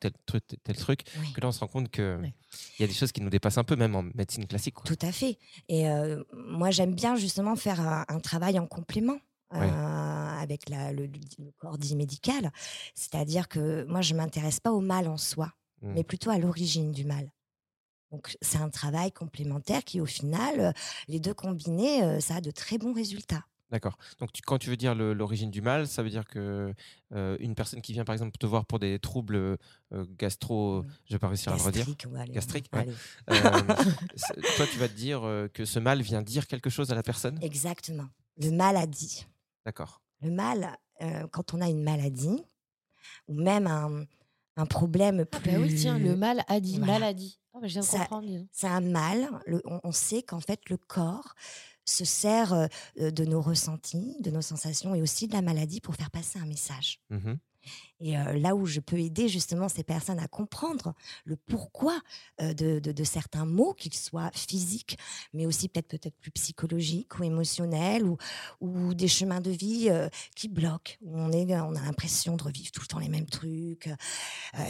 Tel 0.00 0.12
truc, 0.26 0.44
tel 0.62 0.76
truc. 0.76 1.00
Oui. 1.26 1.32
Que 1.32 1.40
là, 1.40 1.48
on 1.48 1.52
se 1.52 1.60
rend 1.60 1.66
compte 1.68 1.90
que 1.90 2.18
Ouais. 2.20 2.34
il 2.78 2.82
y 2.82 2.84
a 2.84 2.88
des 2.88 2.94
choses 2.94 3.12
qui 3.12 3.20
nous 3.20 3.30
dépassent 3.30 3.58
un 3.58 3.64
peu, 3.64 3.76
même 3.76 3.94
en 3.96 4.02
médecine 4.14 4.46
classique. 4.46 4.74
quoi. 4.74 4.84
Tout 4.84 4.98
à 5.06 5.12
fait. 5.12 5.38
Et 5.68 5.88
euh, 5.88 6.22
moi, 6.32 6.70
j'aime 6.70 6.94
bien 6.94 7.16
justement 7.16 7.56
faire 7.56 7.80
un, 7.80 8.04
un 8.08 8.20
travail 8.20 8.58
en 8.58 8.66
complément. 8.66 9.18
euh, 9.52 9.60
Ouais. 9.60 9.70
avec 10.42 10.68
la- 10.68 10.92
le, 10.92 11.06
le 11.06 11.50
corps 11.58 11.78
dit 11.78 11.94
médical. 11.94 12.50
C'est-à-dire 12.94 13.46
que 13.48 13.84
moi, 13.84 14.00
je 14.00 14.12
ne 14.12 14.18
m'intéresse 14.18 14.58
pas 14.58 14.72
au 14.72 14.80
mal 14.80 15.06
en 15.06 15.16
soi, 15.16 15.52
Mm. 15.82 15.92
mais 15.94 16.02
plutôt 16.04 16.30
à 16.30 16.38
l'origine 16.38 16.90
du 16.92 17.04
mal. 17.04 17.30
Donc, 18.10 18.36
c'est 18.42 18.58
un 18.58 18.70
travail 18.70 19.12
complémentaire 19.12 19.84
qui, 19.84 20.00
au 20.00 20.06
final, 20.06 20.58
euh, 20.60 20.72
les 21.08 21.20
deux 21.20 21.34
combinés, 21.34 22.20
ça 22.20 22.36
a 22.36 22.40
de 22.40 22.50
très 22.50 22.78
bons 22.78 22.92
résultats. 22.94 23.44
D'accord. 23.70 23.96
Donc, 24.20 24.32
tu- 24.32 24.42
quand 24.42 24.58
tu 24.58 24.70
veux 24.70 24.76
dire 24.76 24.94
l'origine 24.94 25.50
du 25.50 25.60
mal, 25.62 25.88
ça 25.88 26.02
veut 26.02 26.10
dire 26.10 26.26
que 26.26 26.72
euh, 27.12 27.36
une 27.40 27.54
personne 27.54 27.80
qui 27.82 27.92
vient, 27.92 28.04
par 28.04 28.12
exemple, 28.12 28.36
te 28.38 28.46
voir 28.46 28.66
pour 28.66 28.78
des 28.78 28.98
troubles 28.98 29.36
euh, 29.36 29.56
gastro, 30.18 30.82
Mm. 30.82 30.86
je 31.06 31.12
vais 31.14 31.18
pas 31.18 31.28
réussir 31.28 31.52
à 31.52 31.56
le 31.56 31.62
redire. 31.62 31.86
Gastrique, 31.86 32.06
ouais, 32.12 32.24
Gastrique, 32.28 32.66
ouais. 32.74 32.88
Euh, 33.30 33.34
toi, 34.56 34.66
tu 34.70 34.78
vas 34.78 34.88
te 34.88 34.94
dire 34.94 35.24
euh, 35.24 35.48
que 35.48 35.64
ce 35.64 35.78
mal 35.78 36.02
vient 36.02 36.22
dire 36.22 36.46
quelque 36.46 36.70
chose 36.70 36.90
à 36.90 36.94
la 36.94 37.02
personne? 37.02 37.38
Exactement. 37.42 38.06
Le 38.36 38.50
maladie. 38.50 39.26
D'accord. 39.64 40.02
Le 40.20 40.30
mal, 40.30 40.76
euh, 41.02 41.26
quand 41.32 41.54
on 41.54 41.60
a 41.60 41.68
une 41.68 41.82
maladie, 41.82 42.44
ou 43.28 43.34
même 43.34 43.66
un, 43.66 44.04
un 44.56 44.66
problème 44.66 45.24
Ah 45.32 45.38
plus... 45.40 45.50
bah 45.52 45.58
oui, 45.60 45.74
tiens, 45.74 45.98
le 45.98 46.16
mal 46.16 46.44
a 46.48 46.60
dit, 46.60 46.78
Voilà. 46.78 46.92
maladie. 46.94 47.40
Ah 47.54 47.58
bah, 47.60 47.66
je 47.68 47.72
viens 47.72 47.82
de 47.82 47.86
Ça- 47.86 47.98
comprendre. 48.00 48.28
c'est 48.52 48.66
un 48.68 48.80
mal. 48.80 49.28
Le- 49.46 49.62
on, 49.64 49.80
on 49.84 49.92
sait 49.92 50.22
qu'en 50.22 50.40
fait, 50.40 50.60
le 50.68 50.76
corps 50.76 51.34
se 51.84 52.04
sert 52.04 52.52
euh, 52.52 53.10
de 53.10 53.24
nos 53.24 53.40
ressentis, 53.40 54.16
de 54.20 54.30
nos 54.30 54.42
sensations 54.42 54.94
et 54.94 55.02
aussi 55.02 55.28
de 55.28 55.32
la 55.32 55.42
maladie 55.42 55.80
pour 55.80 55.94
faire 55.94 56.10
passer 56.10 56.38
un 56.38 56.46
message. 56.46 57.00
Mhm. 57.10 57.38
Et 58.00 58.18
euh, 58.18 58.32
là 58.34 58.54
où 58.54 58.66
je 58.66 58.80
peux 58.80 58.98
aider 58.98 59.28
justement 59.28 59.68
ces 59.68 59.84
personnes 59.84 60.18
à 60.18 60.28
comprendre 60.28 60.94
le 61.24 61.36
pourquoi 61.36 61.98
euh, 62.40 62.52
de, 62.52 62.78
de- 62.80 62.92
de 62.92 63.04
certains 63.04 63.44
mots, 63.46 63.72
qu'ils 63.72 63.94
soient 63.94 64.30
physiques, 64.34 64.98
mais 65.32 65.46
aussi 65.46 65.68
peut-être 65.68 65.88
peut-être 65.88 66.16
plus 66.18 66.30
psychologiques 66.32 67.18
ou 67.18 67.24
émotionnels, 67.24 68.04
ou, 68.04 68.16
ou 68.60 68.94
des 68.94 69.08
chemins 69.08 69.40
de 69.40 69.50
vie 69.50 69.88
euh, 69.90 70.08
qui 70.36 70.48
bloquent, 70.48 70.94
où 71.02 71.16
on, 71.18 71.30
est, 71.32 71.54
on 71.60 71.74
a 71.76 71.80
l'impression 71.82 72.36
de 72.36 72.42
revivre 72.42 72.70
tout 72.72 72.80
le 72.82 72.86
temps 72.86 72.98
les 72.98 73.08
mêmes 73.08 73.26
trucs, 73.26 73.88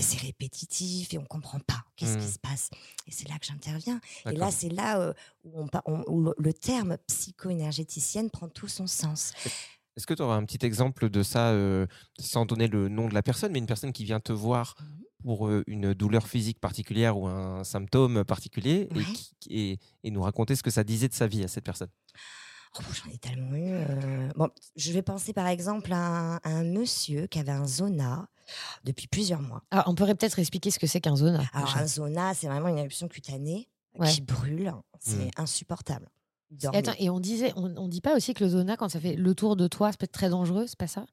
c'est 0.00 0.18
répétitif 0.20 1.12
et 1.14 1.18
on 1.18 1.24
comprend 1.24 1.58
pas 1.60 1.84
qu'est-ce 1.96 2.18
qui 2.18 2.24
Mhm. 2.26 2.32
se 2.32 2.38
passe. 2.38 2.70
Et 3.06 3.10
c'est 3.10 3.28
là 3.28 3.38
que 3.38 3.46
j'interviens. 3.46 4.00
Et 4.30 4.36
là, 4.36 4.50
c'est 4.50 4.68
là 4.68 5.14
où, 5.44 5.60
on, 5.62 5.66
pa- 5.68 5.82
on- 5.86 6.04
où 6.08 6.22
le, 6.22 6.34
le 6.38 6.52
terme 6.52 6.96
psycho-énergéticienne 7.06 8.30
prend 8.30 8.48
tout 8.48 8.68
son 8.68 8.86
sens. 8.86 9.32
Est-ce 9.96 10.06
que 10.06 10.14
tu 10.14 10.22
auras 10.22 10.36
un 10.36 10.44
petit 10.44 10.64
exemple 10.66 11.08
de 11.08 11.22
ça, 11.22 11.50
euh, 11.50 11.86
sans 12.18 12.46
donner 12.46 12.66
le 12.68 12.88
nom 12.88 13.08
de 13.08 13.14
la 13.14 13.22
personne, 13.22 13.52
mais 13.52 13.58
une 13.60 13.66
personne 13.66 13.92
qui 13.92 14.04
vient 14.04 14.20
te 14.20 14.32
voir 14.32 14.74
Mhm. 14.80 15.04
pour 15.22 15.46
euh, 15.48 15.62
une 15.68 15.94
douleur 15.94 16.26
physique 16.26 16.60
particulière 16.60 17.16
ou 17.16 17.26
un 17.28 17.62
symptôme 17.64 18.24
particulier 18.24 18.88
et, 18.90 18.96
Ouais. 18.96 19.04
qui- 19.04 19.36
et- 19.50 19.78
et 20.02 20.10
nous 20.10 20.22
raconter 20.22 20.56
ce 20.56 20.62
que 20.62 20.70
ça 20.70 20.82
disait 20.84 21.08
de 21.08 21.14
sa 21.14 21.26
vie 21.28 21.44
à 21.44 21.48
cette 21.48 21.64
personne? 21.64 21.88
Oh, 22.76 22.82
J'en 22.92 23.10
ai 23.12 23.18
tellement 23.18 23.54
eu. 23.54 23.70
euh. 23.72 24.28
Bon, 24.34 24.48
je 24.74 24.90
vais 24.92 25.02
penser 25.02 25.32
par 25.32 25.46
exemple 25.46 25.92
à 25.92 25.96
un, 25.96 26.36
à 26.38 26.48
un 26.50 26.64
monsieur 26.64 27.28
qui 27.28 27.38
avait 27.38 27.52
un 27.52 27.66
zona 27.66 28.26
depuis 28.82 29.06
plusieurs 29.06 29.40
mois. 29.40 29.62
Ah, 29.70 29.84
on 29.86 29.94
pourrait 29.94 30.16
peut-être 30.16 30.40
expliquer 30.40 30.72
ce 30.72 30.80
que 30.80 30.88
c'est 30.88 31.00
qu'un 31.00 31.14
zona. 31.14 31.44
Alors 31.52 31.76
un 31.76 31.86
zona, 31.86 32.34
c'est 32.34 32.48
vraiment 32.48 32.66
une 32.68 32.78
éruption 32.78 33.06
cutanée 33.06 33.68
Ouais. 33.96 34.10
qui 34.10 34.22
brûle. 34.22 34.72
C'est 34.98 35.26
Mm. 35.26 35.30
insupportable. 35.36 36.08
Et 36.54 36.62
dormait. 36.62 36.78
attends, 36.78 36.94
et 36.98 37.10
on 37.10 37.20
disait, 37.20 37.52
on, 37.56 37.74
on 37.76 37.88
dit 37.88 38.00
pas 38.00 38.14
aussi 38.16 38.34
que 38.34 38.44
le 38.44 38.50
zona, 38.50 38.76
quand 38.76 38.88
ça 38.88 39.00
fait 39.00 39.14
le 39.16 39.34
tour 39.34 39.56
de 39.56 39.66
toi, 39.68 39.90
ça 39.90 39.96
peut 39.98 40.04
être 40.04 40.12
très 40.12 40.30
dangereux, 40.30 40.66
c'est 40.66 40.78
pas 40.78 40.86
ça? 40.86 41.06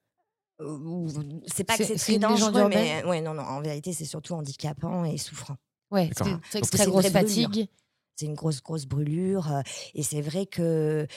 Euh, 0.62 1.08
c'est 1.48 1.64
pas 1.64 1.78
que 1.78 1.84
C'est- 1.84 1.96
très 1.96 2.20
dangereux, 2.20 2.70
mais 2.70 3.04
ouais, 3.06 3.22
non, 3.22 3.34
non, 3.34 3.44
en 3.44 3.62
vérité, 3.62 3.94
c'est 3.94 4.06
surtout 4.06 4.34
handicapant 4.36 5.04
et 5.06 5.18
souffrant. 5.18 5.56
Ouais, 5.90 6.10
c'est 6.52 6.62
très 6.72 6.86
grosse 6.86 7.10
fatigue. 7.10 7.68
C'est 8.16 8.26
une 8.28 8.36
grosse, 8.36 8.62
grosse 8.62 8.86
brûlure. 8.86 9.48
et 9.96 10.04
c'est 10.04 10.22
vrai 10.22 10.46
que 10.46 11.08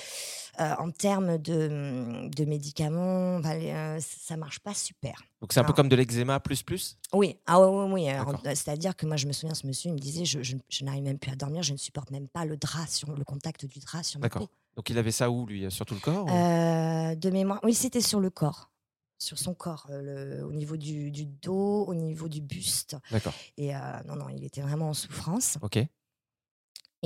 euh, 0.61 0.75
en 0.79 0.91
termes 0.91 1.37
de, 1.39 2.29
de 2.29 2.45
médicaments, 2.45 3.39
les, 3.41 3.71
euh, 3.73 3.99
ça 4.01 4.37
marche 4.37 4.61
pas 4.61 4.73
super. 4.75 5.23
Donc 5.41 5.53
c'est 5.53 5.61
un 5.61 5.65
peu 5.65 5.73
comme 5.75 5.89
de 5.89 5.97
l'eczéma 5.97 6.41
plus 6.41 6.63
plus? 6.63 6.97
Oui, 7.13 7.37
ah 7.47 7.61
oui, 7.61 7.93
oui, 7.93 8.07
C'est-à-dire 8.55 8.97
que 8.97 9.05
moi, 9.07 9.17
je 9.17 9.27
me 9.27 9.33
souviens, 9.33 9.55
ce 9.55 9.67
monsieur, 9.67 9.91
il 9.91 9.95
me 9.95 9.99
disait, 9.99 10.25
je, 10.25 10.43
je- 10.43 10.57
je 10.69 10.85
n'arrive 10.85 11.03
même 11.03 11.19
plus 11.19 11.31
à 11.33 11.37
dormir, 11.37 11.63
je 11.63 11.73
ne 11.73 11.77
supporte 11.79 12.11
même 12.11 12.29
pas 12.29 12.45
le 12.47 12.57
drap, 12.57 12.87
sur 12.87 13.13
le 13.15 13.25
contact 13.25 13.67
du 13.67 13.79
drap 13.81 14.03
sur 14.03 14.19
ma 14.21 14.25
D'accord. 14.29 14.49
peau. 14.49 14.55
Donc 14.77 14.89
il 14.91 14.97
avait 14.99 15.13
ça 15.13 15.31
où 15.31 15.45
lui? 15.47 15.71
Sur 15.71 15.85
tout 15.85 15.95
le 15.95 16.01
corps 16.01 16.27
Euh, 16.31 17.15
de 17.15 17.31
mémoire, 17.31 17.61
oui, 17.63 17.75
c'était 17.75 18.01
sur 18.01 18.21
le 18.21 18.31
corps, 18.31 18.71
sur 19.19 19.39
son 19.39 19.55
corps, 19.55 19.87
euh, 19.91 20.39
le- 20.41 20.47
au 20.47 20.53
niveau 20.53 20.77
du, 20.77 21.11
du 21.11 21.27
dos, 21.27 21.85
au 21.87 21.95
niveau 21.95 22.29
du 22.29 22.41
buste. 22.41 22.97
D'accord. 23.11 23.35
Et 23.59 23.75
euh, 23.77 23.79
non, 24.07 24.17
non, 24.17 24.29
il 24.31 24.43
était 24.45 24.63
vraiment 24.63 24.89
en 24.91 24.95
souffrance. 24.95 25.59
Ok. 25.61 25.79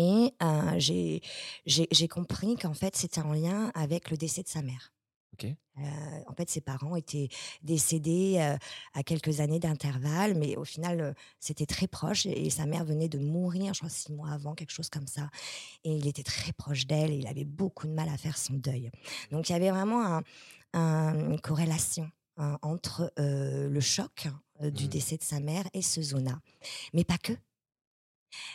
Et 0.00 0.32
euh, 0.44 0.78
j'ai 1.66 2.08
compris 2.08 2.54
qu'en 2.54 2.72
fait, 2.72 2.94
c'était 2.96 3.20
en 3.20 3.32
lien 3.32 3.72
avec 3.74 4.10
le 4.12 4.16
décès 4.16 4.42
de 4.44 4.48
sa 4.48 4.62
mère. 4.62 4.92
Euh, 5.80 5.82
en 6.26 6.34
fait, 6.34 6.50
ses 6.50 6.60
parents 6.60 6.96
étaient 6.96 7.28
décédés 7.62 8.38
euh, 8.40 8.56
à 8.94 9.02
quelques 9.04 9.38
années 9.38 9.60
d'intervalle, 9.60 10.34
mais 10.36 10.56
au 10.56 10.64
final, 10.64 11.00
euh, 11.00 11.12
c'était 11.38 11.66
très 11.66 11.86
proche. 11.86 12.26
Et, 12.26 12.46
et 12.46 12.50
sa 12.50 12.66
mère 12.66 12.84
venait 12.84 13.08
de 13.08 13.18
mourir, 13.18 13.74
je 13.74 13.78
crois, 13.80 13.88
six 13.90 14.12
mois 14.12 14.30
avant, 14.30 14.54
quelque 14.56 14.72
chose 14.72 14.88
comme 14.90 15.06
ça. 15.06 15.30
Et 15.84 15.92
il 15.92 16.08
était 16.08 16.24
très 16.24 16.52
proche 16.52 16.86
d'elle 16.88 17.12
et 17.12 17.16
il 17.18 17.26
avait 17.28 17.44
beaucoup 17.44 17.86
de 17.86 17.92
mal 17.92 18.08
à 18.08 18.16
faire 18.16 18.36
son 18.36 18.54
deuil. 18.54 18.90
Donc, 19.30 19.48
il 19.48 19.52
y 19.52 19.54
avait 19.54 19.70
vraiment 19.70 20.04
un- 20.04 20.22
un- 20.72 21.30
une 21.30 21.40
corrélation 21.40 22.10
hein, 22.36 22.58
entre 22.62 23.12
le 23.16 23.80
choc 23.80 24.28
euh, 24.60 24.70
du 24.70 24.84
Mhm. 24.84 24.90
décès 24.90 25.16
de 25.16 25.22
sa 25.22 25.38
mère 25.38 25.64
et 25.72 25.82
ce 25.82 26.02
zona. 26.02 26.40
Mais 26.92 27.04
pas 27.04 27.18
que. 27.18 27.32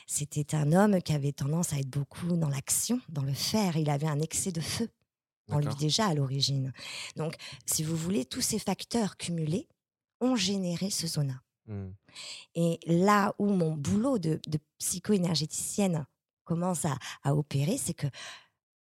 C'était 0.08 0.56
un 0.56 0.72
homme 0.72 1.02
qui 1.02 1.14
avait 1.14 1.32
tendance 1.32 1.74
à 1.74 1.80
être 1.80 1.90
beaucoup 1.90 2.38
dans 2.38 2.50
l'action, 2.50 3.00
dans 3.10 3.24
le 3.24 3.34
faire. 3.34 3.78
Il 3.78 3.90
avait 3.90 4.08
un 4.08 4.20
excès 4.20 4.52
de 4.52 4.62
feu 4.62 4.90
en 5.52 5.60
lui 5.60 5.76
déjà 5.76 6.08
à 6.08 6.14
l'origine. 6.14 6.72
Donc, 7.16 7.36
si 7.66 7.84
vous 7.84 7.96
voulez, 7.96 8.26
tous 8.26 8.42
ces 8.42 8.60
facteurs 8.60 9.18
cumulés 9.18 9.68
ont 10.22 10.36
généré 10.36 10.90
ce 10.90 11.08
zona. 11.08 11.42
Hmm. 11.68 11.92
Et 12.56 12.80
là 12.86 13.34
où 13.40 13.48
mon 13.48 13.74
boulot 13.76 14.20
de, 14.20 14.40
de 14.48 14.60
psycho-énergéticienne 14.80 16.06
commence 16.44 16.86
à, 16.86 16.98
à 17.24 17.36
opérer, 17.36 17.78
c'est 17.78 17.94
que 17.94 18.08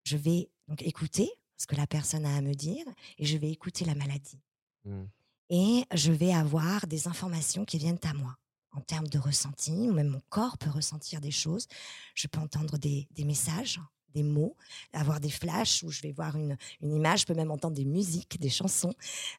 je 0.04 0.16
vais 0.16 0.50
donc 0.68 0.82
écouter 0.82 1.30
ce 1.56 1.66
que 1.66 1.76
la 1.76 1.86
personne 1.86 2.24
a 2.24 2.36
à 2.36 2.40
me 2.40 2.54
dire 2.54 2.84
et 3.18 3.26
je 3.26 3.36
vais 3.36 3.50
écouter 3.50 3.84
la 3.84 3.94
maladie. 3.94 4.40
Hmm. 4.84 5.04
Et 5.50 5.84
je 5.92 6.12
vais 6.12 6.32
avoir 6.32 6.86
des 6.86 7.08
informations 7.08 7.64
qui 7.64 7.78
viennent 7.78 7.98
à 8.04 8.14
moi 8.14 8.36
en 8.72 8.80
termes 8.80 9.08
de 9.08 9.18
ressenti, 9.18 9.72
ou 9.72 9.92
même 9.92 10.08
mon 10.08 10.22
corps 10.28 10.58
peut 10.58 10.70
ressentir 10.70 11.20
des 11.20 11.30
choses. 11.30 11.66
Je 12.14 12.26
peux 12.28 12.40
entendre 12.40 12.78
des, 12.78 13.08
des 13.12 13.24
messages, 13.24 13.80
des 14.14 14.22
mots, 14.22 14.56
avoir 14.92 15.20
des 15.20 15.30
flashs 15.30 15.82
où 15.82 15.90
je 15.90 16.02
vais 16.02 16.12
voir 16.12 16.36
une, 16.36 16.56
une 16.80 16.92
image, 16.94 17.20
je 17.20 17.26
peux 17.26 17.34
même 17.34 17.50
entendre 17.50 17.74
des 17.76 17.84
musiques, 17.84 18.40
des 18.40 18.50
chansons. 18.50 18.94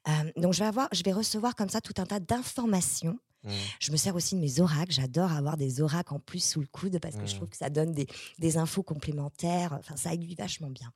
Euh, 0.07 0.31
donc 0.37 0.53
je 0.53 0.59
vais, 0.59 0.65
avoir, 0.65 0.87
je 0.93 1.03
vais 1.03 1.13
recevoir 1.13 1.55
comme 1.55 1.69
ça 1.69 1.81
tout 1.81 1.93
un 1.97 2.05
tas 2.05 2.19
d'informations 2.19 3.19
Hmm. 3.43 3.49
je 3.79 3.91
me 3.91 3.97
sers 3.97 4.15
aussi 4.15 4.35
de 4.35 4.39
mes 4.39 4.59
oracles. 4.59 4.91
J'adore 4.91 5.31
avoir 5.31 5.57
des 5.57 5.81
oracles 5.81 6.13
en 6.13 6.19
plus 6.19 6.45
sous 6.45 6.59
le 6.61 6.67
coude 6.67 6.99
parce 6.99 7.15
que 7.15 7.25
je 7.25 7.33
Mmh. 7.33 7.37
trouve 7.37 7.49
que 7.49 7.57
ça 7.57 7.71
donne 7.71 7.91
des, 7.91 8.05
des 8.37 8.57
infos 8.57 8.83
complémentaires. 8.83 9.73
Enfin, 9.79 9.95
ça 9.97 10.13
aiguille 10.13 10.35
vachement 10.35 10.69
bien. 10.69 10.93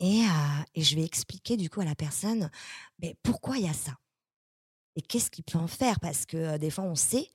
Et, 0.00 0.22
euh, 0.22 0.62
et 0.74 0.82
je 0.82 0.96
vais 0.96 1.04
expliquer 1.04 1.58
du 1.58 1.68
coup 1.68 1.82
à 1.82 1.84
la 1.84 1.94
personne 1.94 2.50
mais 3.02 3.16
pourquoi 3.22 3.58
il 3.58 3.66
y 3.66 3.68
a 3.68 3.74
ça? 3.74 3.98
Et 4.96 5.02
qu'est-ce 5.02 5.30
qu'il 5.30 5.44
peut 5.44 5.58
en 5.58 5.66
faire? 5.68 6.00
Parce 6.00 6.24
que 6.26 6.36
euh, 6.38 6.58
des 6.58 6.70
fois 6.70 6.84
on 6.84 6.94
sait, 6.94 7.28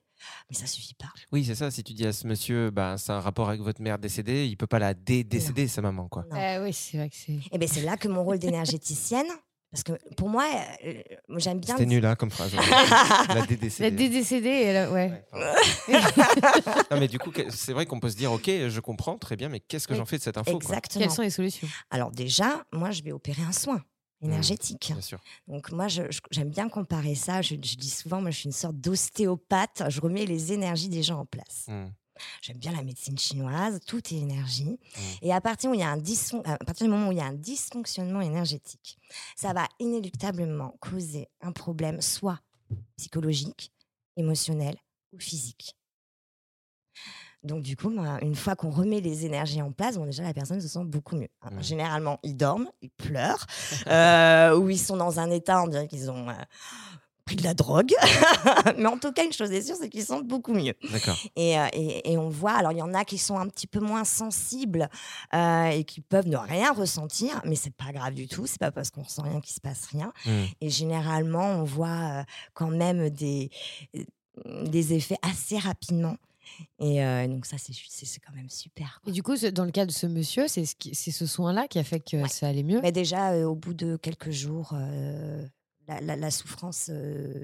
mais 0.50 0.56
ça 0.56 0.66
suffit 0.66 0.94
pas. 0.94 1.08
Oui, 1.32 1.44
c'est 1.44 1.54
ça. 1.54 1.70
Si 1.70 1.82
tu 1.84 1.92
dis 1.94 2.06
à 2.06 2.12
ce 2.12 2.26
monsieur, 2.26 2.70
bah, 2.70 2.96
c'est 2.98 3.12
un 3.12 3.20
rapport 3.20 3.48
avec 3.48 3.60
votre 3.60 3.80
mère 3.82 3.98
décédée, 3.98 4.46
il 4.46 4.56
peut 4.56 4.66
pas 4.66 4.78
la 4.78 4.94
dé-décéder, 4.94 5.68
sa 5.68 5.82
maman, 5.82 6.08
quoi. 6.08 6.24
Euh, 6.32 6.64
oui, 6.64 6.72
c'est 6.72 6.96
vrai 6.98 7.08
que 7.10 7.16
c'est. 7.16 7.38
Et 7.52 7.58
ben 7.58 7.68
c'est 7.68 7.82
là 7.82 7.96
que 7.96 8.08
mon 8.08 8.22
rôle 8.24 8.38
d'énergéticienne, 8.38 9.26
parce 9.70 9.82
que 9.82 9.92
pour 10.16 10.28
moi, 10.28 10.44
euh, 10.84 10.92
j'aime 11.36 11.58
bien. 11.58 11.74
C'était 11.76 11.86
nul, 11.86 12.04
hein, 12.06 12.14
comme 12.14 12.30
phrase. 12.30 12.54
la 12.54 12.62
La 13.34 13.46
dé-décédée. 13.46 13.90
dédécédée, 13.96 14.48
elle 14.48 14.76
a- 14.76 14.90
ouais. 14.92 15.24
Non, 16.90 17.00
mais 17.00 17.08
du 17.08 17.18
coup, 17.18 17.32
c'est 17.50 17.72
vrai 17.72 17.86
qu'on 17.86 18.00
peut 18.00 18.10
se 18.10 18.16
dire, 18.16 18.32
ok, 18.32 18.46
je 18.68 18.80
comprends 18.80 19.18
très 19.18 19.36
bien, 19.36 19.48
mais 19.48 19.60
qu'est-ce 19.60 19.86
que 19.88 19.92
Oui, 19.94 19.98
j'en 19.98 20.06
fais 20.06 20.18
de 20.18 20.22
cette 20.22 20.36
info 20.38 20.50
quoi? 20.52 20.56
Exactement. 20.76 21.04
Quelles 21.04 21.10
sont 21.14 21.22
les 21.22 21.30
solutions? 21.30 21.68
Alors 21.90 22.10
déjà, 22.10 22.64
moi, 22.72 22.90
je 22.90 23.02
vais 23.02 23.12
opérer 23.12 23.42
un 23.42 23.52
soin 23.52 23.82
énergétique. 24.24 24.90
Bien 24.92 25.00
sûr. 25.00 25.20
Donc 25.48 25.70
moi, 25.72 25.86
j'aime 25.88 26.50
bien 26.50 26.68
comparer 26.68 27.14
ça. 27.14 27.42
Je, 27.42 27.54
je 27.54 27.76
dis 27.76 27.90
souvent, 27.90 28.20
moi, 28.20 28.30
je 28.30 28.38
suis 28.38 28.46
une 28.46 28.52
sorte 28.52 28.76
d'ostéopathe. 28.76 29.82
Je 29.88 30.00
remets 30.00 30.26
les 30.26 30.52
énergies 30.52 30.88
des 30.88 31.02
gens 31.02 31.20
en 31.20 31.26
place. 31.26 31.66
Hmm. 31.68 31.86
J'aime 32.42 32.58
bien 32.58 32.72
la 32.72 32.82
médecine 32.82 33.18
chinoise. 33.18 33.80
Tout 33.86 34.14
est 34.14 34.18
énergie. 34.18 34.64
Mm. 34.64 35.00
Et 35.22 35.32
à 35.32 35.40
partir, 35.40 35.70
où 35.70 35.74
il 35.74 35.80
y 35.80 35.82
a 35.82 35.90
un 35.90 35.98
à 36.44 36.58
partir 36.58 36.86
du 36.86 36.90
moment 36.90 37.08
où 37.08 37.12
il 37.12 37.18
y 37.18 37.20
a 37.20 37.26
un 37.26 37.32
dysfonctionnement 37.32 38.20
énergétique, 38.20 38.98
ça 39.36 39.52
va 39.52 39.66
inéluctablement 39.78 40.76
causer 40.80 41.28
un 41.40 41.52
problème 41.52 42.00
soit 42.00 42.40
psychologique, 42.96 43.72
émotionnel 44.16 44.76
ou 45.12 45.18
physique. 45.18 45.76
Donc 47.44 47.62
du 47.62 47.76
coup, 47.76 47.90
moi, 47.90 48.18
une 48.22 48.34
fois 48.34 48.56
qu'on 48.56 48.70
remet 48.70 49.00
les 49.00 49.26
énergies 49.26 49.60
en 49.62 49.70
place, 49.70 49.96
bon, 49.96 50.06
déjà 50.06 50.22
la 50.22 50.32
personne 50.34 50.60
se 50.60 50.68
sent 50.68 50.84
beaucoup 50.84 51.14
mieux. 51.16 51.28
Alors. 51.42 51.62
Généralement, 51.62 52.18
ils 52.22 52.36
dorment, 52.36 52.68
ils 52.82 52.90
pleurent, 52.90 53.46
euh, 53.86 54.56
ou 54.56 54.70
ils 54.70 54.78
sont 54.78 54.96
dans 54.96 55.20
un 55.20 55.30
état, 55.30 55.62
on 55.62 55.68
dirait 55.68 55.86
qu'ils 55.86 56.10
ont 56.10 56.28
euh, 56.30 56.32
pris 57.26 57.36
de 57.36 57.42
la 57.44 57.54
drogue. 57.54 57.92
Mais 58.78 58.86
en 58.86 58.98
tout 58.98 59.12
cas, 59.12 59.24
une 59.24 59.32
chose 59.32 59.50
est 59.52 59.62
sûre, 59.62 59.76
c'est 59.78 59.88
qu'ils 59.90 60.04
sentent 60.04 60.26
beaucoup 60.26 60.52
mieux. 60.54 60.74
Et, 61.36 61.58
euh, 61.58 61.66
et- 61.74 62.12
et 62.12 62.18
on 62.18 62.28
voit, 62.28 62.52
alors 62.52 62.72
il 62.72 62.78
y 62.78 62.82
en 62.82 62.92
a 62.94 63.04
qui 63.04 63.18
sont 63.18 63.38
un 63.38 63.46
petit 63.48 63.66
peu 63.66 63.80
moins 63.80 64.04
sensibles 64.04 64.88
et 65.32 65.84
qui 65.84 66.00
peuvent 66.00 66.28
ne 66.28 66.36
rien 66.36 66.72
ressentir, 66.72 67.40
mais 67.44 67.56
c'est 67.56 67.74
pas 67.74 67.92
grave 67.92 68.14
du 68.14 68.26
tout. 68.28 68.46
C'est 68.46 68.58
pas 68.60 68.70
parce 68.72 68.90
qu'on 68.90 69.02
ressent 69.02 69.22
rien 69.22 69.40
qu'il 69.40 69.54
se 69.54 69.60
passe 69.60 69.86
rien. 69.86 70.12
Hmm. 70.26 70.44
Et 70.60 70.70
généralement, 70.70 71.44
on 71.60 71.64
voit 71.64 72.24
quand 72.54 72.68
même 72.70 73.10
des, 73.10 73.50
des 74.64 74.92
effets 74.94 75.18
assez 75.22 75.58
rapidement. 75.58 76.16
Et 76.78 77.02
euh, 77.04 77.26
donc 77.28 77.46
ça, 77.46 77.56
c'est 77.58 78.20
quand 78.20 78.32
même 78.32 78.48
super. 78.50 79.00
quoi. 79.02 79.10
Et 79.10 79.14
du 79.14 79.22
coup, 79.22 79.36
dans 79.52 79.64
le 79.64 79.70
cas 79.70 79.86
de 79.86 79.90
ce 79.92 80.06
monsieur, 80.06 80.46
c'est 80.48 80.64
ce, 80.64 81.10
ce 81.10 81.26
soin-là 81.26 81.68
qui 81.68 81.78
a 81.78 81.84
fait 81.84 82.00
que 82.00 82.16
Ouais. 82.22 82.28
ça 82.28 82.48
allait 82.48 82.62
mieux? 82.62 82.80
Mais 82.82 82.92
déjà, 82.92 83.32
euh, 83.32 83.44
au 83.44 83.54
bout 83.54 83.74
de 83.74 83.96
quelques 83.96 84.30
jours, 84.30 84.72
euh, 84.74 85.46
la, 85.88 86.00
la- 86.00 86.16
la 86.16 86.30
souffrance 86.30 86.90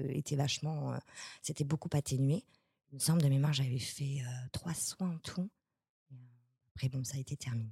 était 0.09 0.35
vachement, 0.35 0.93
c'était 1.41 1.63
beaucoup 1.63 1.89
atténué. 1.93 2.43
Il 2.91 2.95
me 2.95 2.99
semble 2.99 3.21
de 3.21 3.27
mémoire, 3.29 3.53
j'avais 3.53 3.79
fait 3.79 4.21
trois 4.51 4.73
soins 4.73 5.11
en 5.15 5.17
tout. 5.19 5.49
Après, 6.75 6.89
bon, 6.89 7.03
ça 7.03 7.17
a 7.17 7.19
été 7.19 7.35
terminé. 7.37 7.71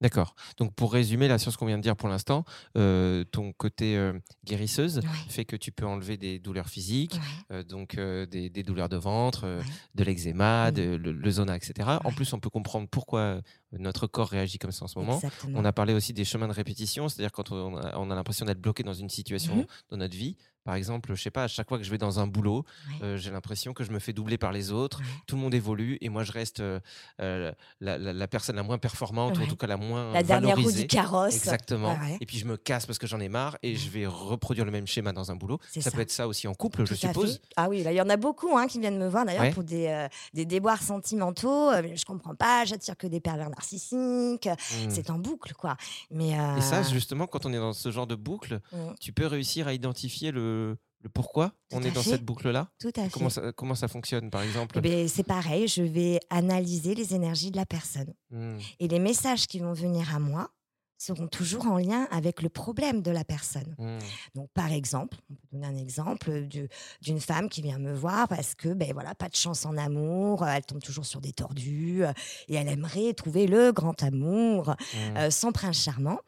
D'accord. 0.00 0.34
Donc, 0.58 0.74
pour 0.74 0.92
résumer 0.92 1.28
là 1.28 1.38
sur 1.38 1.50
ce 1.52 1.56
qu'on 1.56 1.66
vient 1.66 1.78
de 1.78 1.82
dire 1.82 1.96
pour 1.96 2.08
l'instant, 2.08 2.44
euh, 2.76 3.24
ton 3.24 3.52
côté 3.52 3.96
euh, 3.96 4.12
guérisseuse 4.44 5.00
fait 5.28 5.44
que 5.44 5.56
tu 5.56 5.72
peux 5.72 5.86
enlever 5.86 6.16
des 6.16 6.38
douleurs 6.38 6.68
physiques, 6.68 7.18
euh, 7.52 7.62
donc 7.62 7.96
des, 7.96 8.50
des 8.50 8.62
douleurs 8.62 8.88
de 8.88 8.96
ventre, 8.96 9.60
de 9.94 10.04
l'eczéma, 10.04 10.70
Mm. 10.70 10.74
de, 10.74 10.82
le, 10.96 11.12
le 11.12 11.30
zona, 11.30 11.56
etc. 11.56 11.88
En 12.04 12.12
plus, 12.12 12.32
on 12.32 12.40
peut 12.40 12.50
comprendre 12.50 12.88
pourquoi 12.90 13.40
notre 13.78 14.06
corps 14.06 14.28
réagit 14.28 14.58
comme 14.58 14.72
ça 14.72 14.84
en 14.84 14.88
ce 14.88 14.98
moment. 14.98 15.14
Exactement. 15.16 15.58
On 15.60 15.64
a 15.64 15.72
parlé 15.72 15.94
aussi 15.94 16.12
des 16.12 16.24
chemins 16.24 16.48
de 16.48 16.52
répétition, 16.52 17.08
c'est-à-dire 17.08 17.32
quand 17.32 17.52
on 17.52 17.76
a, 17.76 17.96
on 17.98 18.10
a 18.10 18.14
l'impression 18.14 18.46
d'être 18.46 18.60
bloqué 18.60 18.82
dans 18.82 18.94
une 18.94 19.08
situation 19.10 19.56
Mhm. 19.56 19.66
dans 19.90 19.96
notre 19.98 20.16
vie. 20.16 20.36
Par 20.64 20.76
exemple, 20.76 21.14
je 21.14 21.20
sais 21.22 21.30
pas, 21.30 21.42
à 21.44 21.46
chaque 21.48 21.68
fois 21.68 21.76
que 21.76 21.84
je 21.84 21.90
vais 21.90 21.98
dans 21.98 22.20
un 22.20 22.26
boulot, 22.26 22.64
Ouais. 22.88 22.94
euh, 23.06 23.16
j'ai 23.18 23.30
l'impression 23.30 23.74
que 23.74 23.84
je 23.84 23.90
me 23.92 23.98
fais 23.98 24.14
doubler 24.14 24.38
par 24.38 24.50
les 24.50 24.72
autres. 24.72 25.00
Ouais. 25.00 25.06
Tout 25.26 25.36
le 25.36 25.42
monde 25.42 25.52
évolue 25.52 25.98
et 26.00 26.08
moi 26.08 26.24
je 26.24 26.32
reste 26.32 26.60
euh, 26.60 26.80
euh, 27.20 27.52
la, 27.80 27.98
la- 27.98 28.14
la 28.14 28.28
personne 28.28 28.56
la 28.56 28.62
moins 28.62 28.78
performante 28.78 29.38
ou 29.38 29.42
en 29.42 29.46
tout 29.46 29.56
cas 29.56 29.66
la 29.66 29.76
moins 29.76 30.10
La 30.14 30.22
dernière 30.22 30.56
roue 30.56 30.62
valorisée. 30.62 30.80
du 30.82 30.86
carrosse. 30.86 31.34
Exactement. 31.34 31.92
Ouais. 32.00 32.16
Et 32.22 32.24
puis 32.24 32.38
je 32.38 32.46
me 32.46 32.56
casse 32.56 32.86
parce 32.86 32.98
que 32.98 33.06
j'en 33.06 33.20
ai 33.20 33.28
marre 33.28 33.58
et 33.62 33.76
je 33.76 33.90
vais 33.90 34.06
reproduire 34.06 34.64
le 34.64 34.70
même 34.70 34.86
schéma 34.86 35.12
dans 35.12 35.30
un 35.30 35.36
boulot. 35.36 35.58
Ça, 35.70 35.82
ça. 35.82 35.90
peut 35.90 36.00
être 36.00 36.10
ça 36.10 36.26
aussi 36.26 36.48
en 36.48 36.54
couple, 36.54 36.86
je 36.86 36.94
Tout 36.94 36.98
suppose. 37.08 37.42
Ah 37.56 37.68
oui, 37.68 37.82
là, 37.82 37.92
il 37.92 37.96
y 37.96 38.00
en 38.00 38.08
a 38.08 38.16
beaucoup 38.16 38.56
hein, 38.56 38.66
qui 38.66 38.80
viennent 38.80 38.98
me 38.98 39.08
voir 39.08 39.26
d'ailleurs 39.26 39.52
pour 39.52 39.64
des, 39.64 39.88
euh, 39.88 40.08
des 40.32 40.46
déboires 40.46 40.82
sentimentaux. 40.82 41.72
Je 41.94 42.04
comprends 42.06 42.34
pas, 42.34 42.64
j'attire 42.64 42.96
que 42.96 43.06
des 43.06 43.20
pervers 43.20 43.50
narcissiques. 43.50 43.63
Mm. 43.72 44.90
C'est 44.90 45.10
en 45.10 45.18
boucle, 45.18 45.54
quoi. 45.54 45.76
Mais, 46.10 46.38
euh, 46.38 46.56
Et 46.56 46.60
ça, 46.60 46.82
justement, 46.82 47.26
quand 47.26 47.46
on 47.46 47.52
est 47.52 47.58
dans 47.58 47.72
ce 47.72 47.90
genre 47.90 48.06
de 48.06 48.14
boucle, 48.14 48.60
mm, 48.72 48.94
tu 49.00 49.12
peux 49.12 49.26
réussir 49.26 49.66
à 49.68 49.72
identifier 49.74 50.30
le, 50.32 50.76
le 51.02 51.08
pourquoi 51.08 51.48
Tout 51.70 51.76
on 51.76 51.82
est 51.82 51.90
dans 51.90 52.02
cette 52.02 52.24
boucle-là? 52.24 52.68
tout 52.78 52.92
à 52.96 53.04
fait. 53.04 53.10
Comment 53.10 53.30
ça, 53.30 53.52
comment 53.52 53.74
ça 53.74 53.88
fonctionne, 53.88 54.30
par 54.30 54.42
exemple? 54.42 54.76
Eh 54.78 54.80
ben, 54.80 55.08
c'est 55.08 55.22
pareil, 55.22 55.68
je 55.68 55.82
vais 55.82 56.20
analyser 56.30 56.94
les 56.94 57.14
énergies 57.14 57.50
de 57.50 57.56
la 57.56 57.66
personne. 57.66 58.12
Mm. 58.30 58.56
Et 58.80 58.88
les 58.88 58.98
messages 58.98 59.46
qui 59.46 59.58
vont 59.58 59.72
venir 59.72 60.14
à 60.14 60.18
moi 60.18 60.50
seront 60.98 61.28
toujours 61.28 61.66
en 61.66 61.78
lien 61.78 62.06
avec 62.10 62.40
le 62.42 62.48
problème 62.48 63.02
de 63.02 63.10
la 63.10 63.24
personne. 63.24 63.74
Mm. 63.78 63.98
Donc, 64.34 64.50
par 64.54 64.72
exemple, 64.72 65.16
on 65.30 65.34
peut 65.34 65.46
donner 65.52 65.66
un 65.66 65.76
exemple 65.76 66.42
du- 66.46 66.68
d'une 67.02 67.20
femme 67.20 67.48
qui 67.48 67.62
vient 67.62 67.78
me 67.78 67.92
voir 67.92 68.28
parce 68.28 68.54
que, 68.54 68.68
ben 68.72 68.92
voilà, 68.92 69.14
pas 69.14 69.28
de 69.28 69.34
chance 69.36 69.66
en 69.66 69.76
amour, 69.76 70.42
euh, 70.42 70.46
elle 70.48 70.64
tombe 70.64 70.80
toujours 70.82 71.04
sur 71.06 71.20
des 71.20 71.32
tordus 71.32 72.04
euh, 72.04 72.12
et 72.48 72.54
elle 72.54 72.68
aimerait 72.68 73.12
trouver 73.14 73.46
le 73.46 73.72
grand 73.72 74.02
amour, 74.02 74.70
Mm. 74.94 75.16
euh, 75.16 75.30
son 75.30 75.52
prince 75.52 75.82
charmant. 75.82 76.18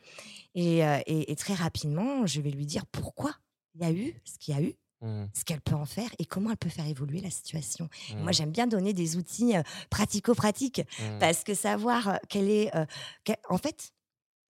Et, 0.54 0.84
euh, 0.84 0.98
et- 1.06 1.30
et 1.32 1.36
très 1.36 1.54
rapidement, 1.54 2.26
je 2.26 2.40
vais 2.40 2.50
lui 2.50 2.66
dire 2.66 2.86
pourquoi 2.86 3.32
il 3.74 3.82
y 3.82 3.84
a 3.84 3.92
eu 3.92 4.14
ce 4.24 4.38
qu'il 4.38 4.54
y 4.54 4.58
a 4.58 4.62
eu, 4.62 4.74
Mm. 5.02 5.26
ce 5.34 5.44
qu'elle 5.44 5.60
peut 5.60 5.74
en 5.74 5.84
faire 5.84 6.08
et 6.18 6.24
comment 6.24 6.50
elle 6.50 6.56
peut 6.56 6.70
faire 6.70 6.86
évoluer 6.86 7.20
la 7.20 7.28
situation. 7.30 7.88
Moi, 8.16 8.32
j'aime 8.32 8.50
bien 8.50 8.66
donner 8.66 8.94
des 8.94 9.16
outils 9.16 9.54
euh, 9.56 9.62
pratico-pratiques 9.90 10.82
parce 11.20 11.44
que 11.44 11.54
savoir 11.54 12.08
euh, 12.08 12.16
quelle 12.28 12.48
est. 12.50 12.74
euh, 12.74 12.86
En 13.50 13.58
fait, 13.58 13.92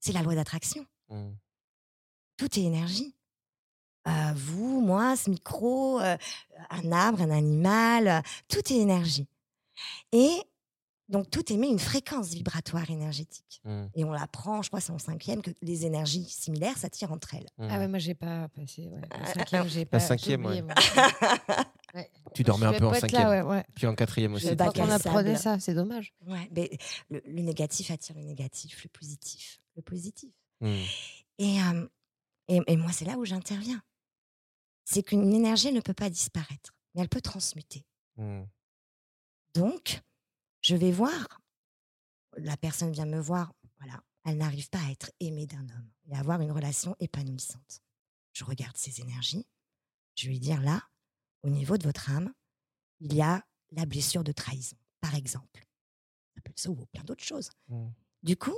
c'est 0.06 0.12
la 0.12 0.22
loi 0.22 0.36
d'attraction. 0.36 0.86
Mm. 1.08 1.30
Tout 2.36 2.58
est 2.58 2.62
énergie. 2.62 3.14
Euh, 4.06 4.32
vous, 4.36 4.80
moi, 4.80 5.16
ce 5.16 5.30
micro, 5.30 6.00
euh, 6.00 6.16
un 6.70 6.92
arbre, 6.92 7.22
un 7.22 7.30
animal, 7.30 8.06
euh, 8.06 8.20
tout 8.48 8.72
est 8.72 8.76
énergie. 8.76 9.26
Et 10.12 10.30
donc, 11.08 11.28
tout 11.28 11.52
émet 11.52 11.68
une 11.68 11.80
fréquence 11.80 12.28
vibratoire 12.28 12.88
énergétique. 12.88 13.60
Mm. 13.64 13.86
Et 13.96 14.04
on 14.04 14.12
l'apprend, 14.12 14.62
je 14.62 14.68
crois, 14.68 14.80
c'est 14.80 14.92
en 14.92 14.98
cinquième, 14.98 15.42
que 15.42 15.50
les 15.60 15.86
énergies 15.86 16.24
similaires 16.24 16.78
s'attirent 16.78 17.10
entre 17.10 17.34
elles. 17.34 17.48
Mm. 17.58 17.68
Ah 17.68 17.78
ouais, 17.78 17.88
moi 17.88 17.98
j'ai 17.98 18.14
pas 18.14 18.46
passé. 18.48 18.88
Ouais. 18.88 19.00
Ah, 19.10 19.26
cinquième, 19.26 19.68
j'ai 19.68 19.86
pas. 19.86 19.98
j'ai 19.98 20.06
cinquième, 20.06 20.46
ouais. 20.46 20.62
moi. 20.62 20.74
Ouais. 21.94 22.10
Tu 22.34 22.42
dormais 22.42 22.66
Je 22.66 22.74
un 22.74 22.78
peu 22.78 22.84
en 22.84 22.90
pas 22.90 23.00
cinquième, 23.00 23.22
Là, 23.22 23.30
ouais, 23.30 23.50
ouais. 23.56 23.64
puis 23.74 23.86
en 23.86 23.94
quatrième 23.94 24.34
aussi. 24.34 24.54
Pas 24.54 24.66
à 24.66 24.94
apprenait 24.94 25.36
ça, 25.36 25.58
c'est 25.58 25.72
dommage. 25.72 26.12
Ouais, 26.26 26.46
mais 26.54 26.68
le, 27.08 27.22
le 27.24 27.40
négatif 27.40 27.90
attire 27.90 28.16
le 28.16 28.22
négatif, 28.22 28.84
le 28.84 28.90
positif, 28.90 29.60
le 29.76 29.82
positif. 29.82 30.34
Mm. 30.60 30.82
Et 31.38 31.62
euh, 31.62 31.88
Et, 32.48 32.60
et 32.66 32.76
moi, 32.76 32.92
c'est 32.92 33.04
là 33.04 33.18
où 33.18 33.24
j'interviens. 33.24 33.82
C'est 34.84 35.02
qu'une 35.02 35.32
énergie 35.32 35.72
ne 35.72 35.80
peut 35.80 35.94
pas 35.94 36.10
disparaître, 36.10 36.72
mais 36.94 37.02
elle 37.02 37.08
peut 37.08 37.20
transmuter. 37.20 37.84
Mmh. 38.16 38.44
Donc, 39.54 40.00
je 40.62 40.76
vais 40.76 40.92
voir, 40.92 41.40
la 42.36 42.56
personne 42.56 42.92
vient 42.92 43.06
me 43.06 43.18
voir, 43.18 43.52
voilà, 43.78 44.00
elle 44.24 44.38
n'arrive 44.38 44.68
pas 44.70 44.78
à 44.78 44.90
être 44.92 45.10
aimée 45.18 45.46
d'un 45.46 45.68
homme 45.68 45.90
et 46.04 46.14
à 46.14 46.20
avoir 46.20 46.40
une 46.40 46.52
relation 46.52 46.94
épanouissante. 47.00 47.80
Je 48.32 48.44
regarde 48.44 48.76
ses 48.76 49.00
énergies, 49.00 49.44
je 50.14 50.28
vais 50.28 50.38
dire 50.38 50.62
là, 50.62 50.80
au 51.42 51.50
niveau 51.50 51.76
de 51.76 51.84
votre 51.84 52.10
âme, 52.10 52.32
il 53.00 53.12
y 53.12 53.22
a 53.22 53.44
la 53.72 53.86
blessure 53.86 54.22
de 54.22 54.32
trahison, 54.32 54.76
par 55.00 55.16
exemple. 55.16 55.66
Ça 56.54 56.70
ou 56.70 56.76
plein 56.86 57.02
d'autres 57.02 57.24
choses. 57.24 57.50
Mmh. 57.68 57.88
Du 58.22 58.36
coup, 58.36 58.56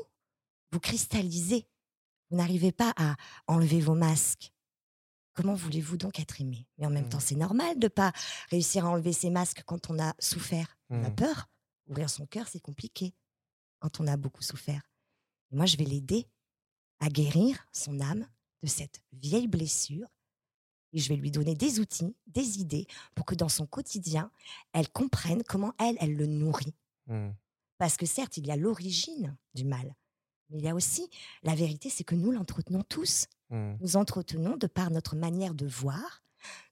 vous 0.73 0.81
cristallisez. 0.81 1.67
Vous 2.31 2.37
n'arrivez 2.37 2.73
pas 2.73 2.93
à 2.97 3.17
enlever 3.47 3.81
vos 3.81 3.95
masques. 3.95 4.53
Comment 5.35 5.55
voulez-vous 5.55 5.97
donc 5.97 6.19
être 6.19 6.41
aimé? 6.41 6.67
Mais 6.77 6.87
en 6.87 6.91
même 6.91 7.07
Mmh. 7.07 7.11
temps, 7.11 7.21
c'est 7.21 7.37
normal 7.37 7.79
de 7.79 7.87
ne 7.87 7.89
pas 7.89 8.13
réussir 8.51 8.85
à 8.85 8.89
enlever 8.91 9.13
ses 9.13 9.31
masques 9.31 9.63
quand 9.65 9.89
on 9.91 9.99
a 9.99 10.15
souffert. 10.19 10.77
On 10.91 11.05
a 11.05 11.11
Mmh. 11.11 11.15
peur. 11.15 11.49
Ouvrir 11.87 12.11
son 12.11 12.27
cœur, 12.27 12.49
c'est 12.49 12.61
compliqué 12.61 13.15
quand 13.79 14.01
on 14.01 14.07
a 14.07 14.17
beaucoup 14.17 14.43
souffert. 14.43 14.83
Et 15.51 15.57
moi, 15.57 15.65
je 15.65 15.77
vais 15.77 15.85
l'aider 15.85 16.27
à 17.01 17.09
guérir 17.09 17.67
son 17.73 18.01
âme 18.01 18.27
de 18.63 18.69
cette 18.69 19.01
vieille 19.13 19.47
blessure. 19.49 20.09
Et 20.93 20.99
je 20.99 21.09
vais 21.09 21.17
lui 21.17 21.31
donner 21.31 21.55
des 21.55 21.81
outils, 21.81 22.15
des 22.27 22.59
idées 22.61 22.87
pour 23.15 23.25
que 23.25 23.35
dans 23.35 23.49
son 23.49 23.67
quotidien, 23.67 24.31
elle 24.73 24.91
comprenne 24.91 25.43
comment 25.45 25.73
elle, 25.79 25.97
elle 26.01 26.17
le 26.17 26.27
nourrit. 26.27 26.75
Mmh. 27.07 27.31
Parce 27.79 27.97
que 27.97 28.07
certes, 28.07 28.37
il 28.39 28.47
y 28.47 28.51
a 28.51 28.57
l'origine 28.57 29.37
du 29.55 29.65
mal, 29.65 29.95
mais 30.51 30.59
il 30.59 30.65
y 30.65 30.69
a 30.69 30.75
aussi 30.75 31.09
la 31.43 31.55
vérité, 31.55 31.91
c'est 31.91 32.05
que 32.05 32.15
nous 32.15 32.31
l'entretenons 32.31 32.83
tous. 32.83 33.27
Mmh. 33.51 33.75
Nous 33.81 33.97
entretenons 33.97 34.57
de 34.57 34.67
par 34.67 34.91
notre 34.91 35.17
manière 35.17 35.55
de 35.55 35.67
voir, 35.67 36.23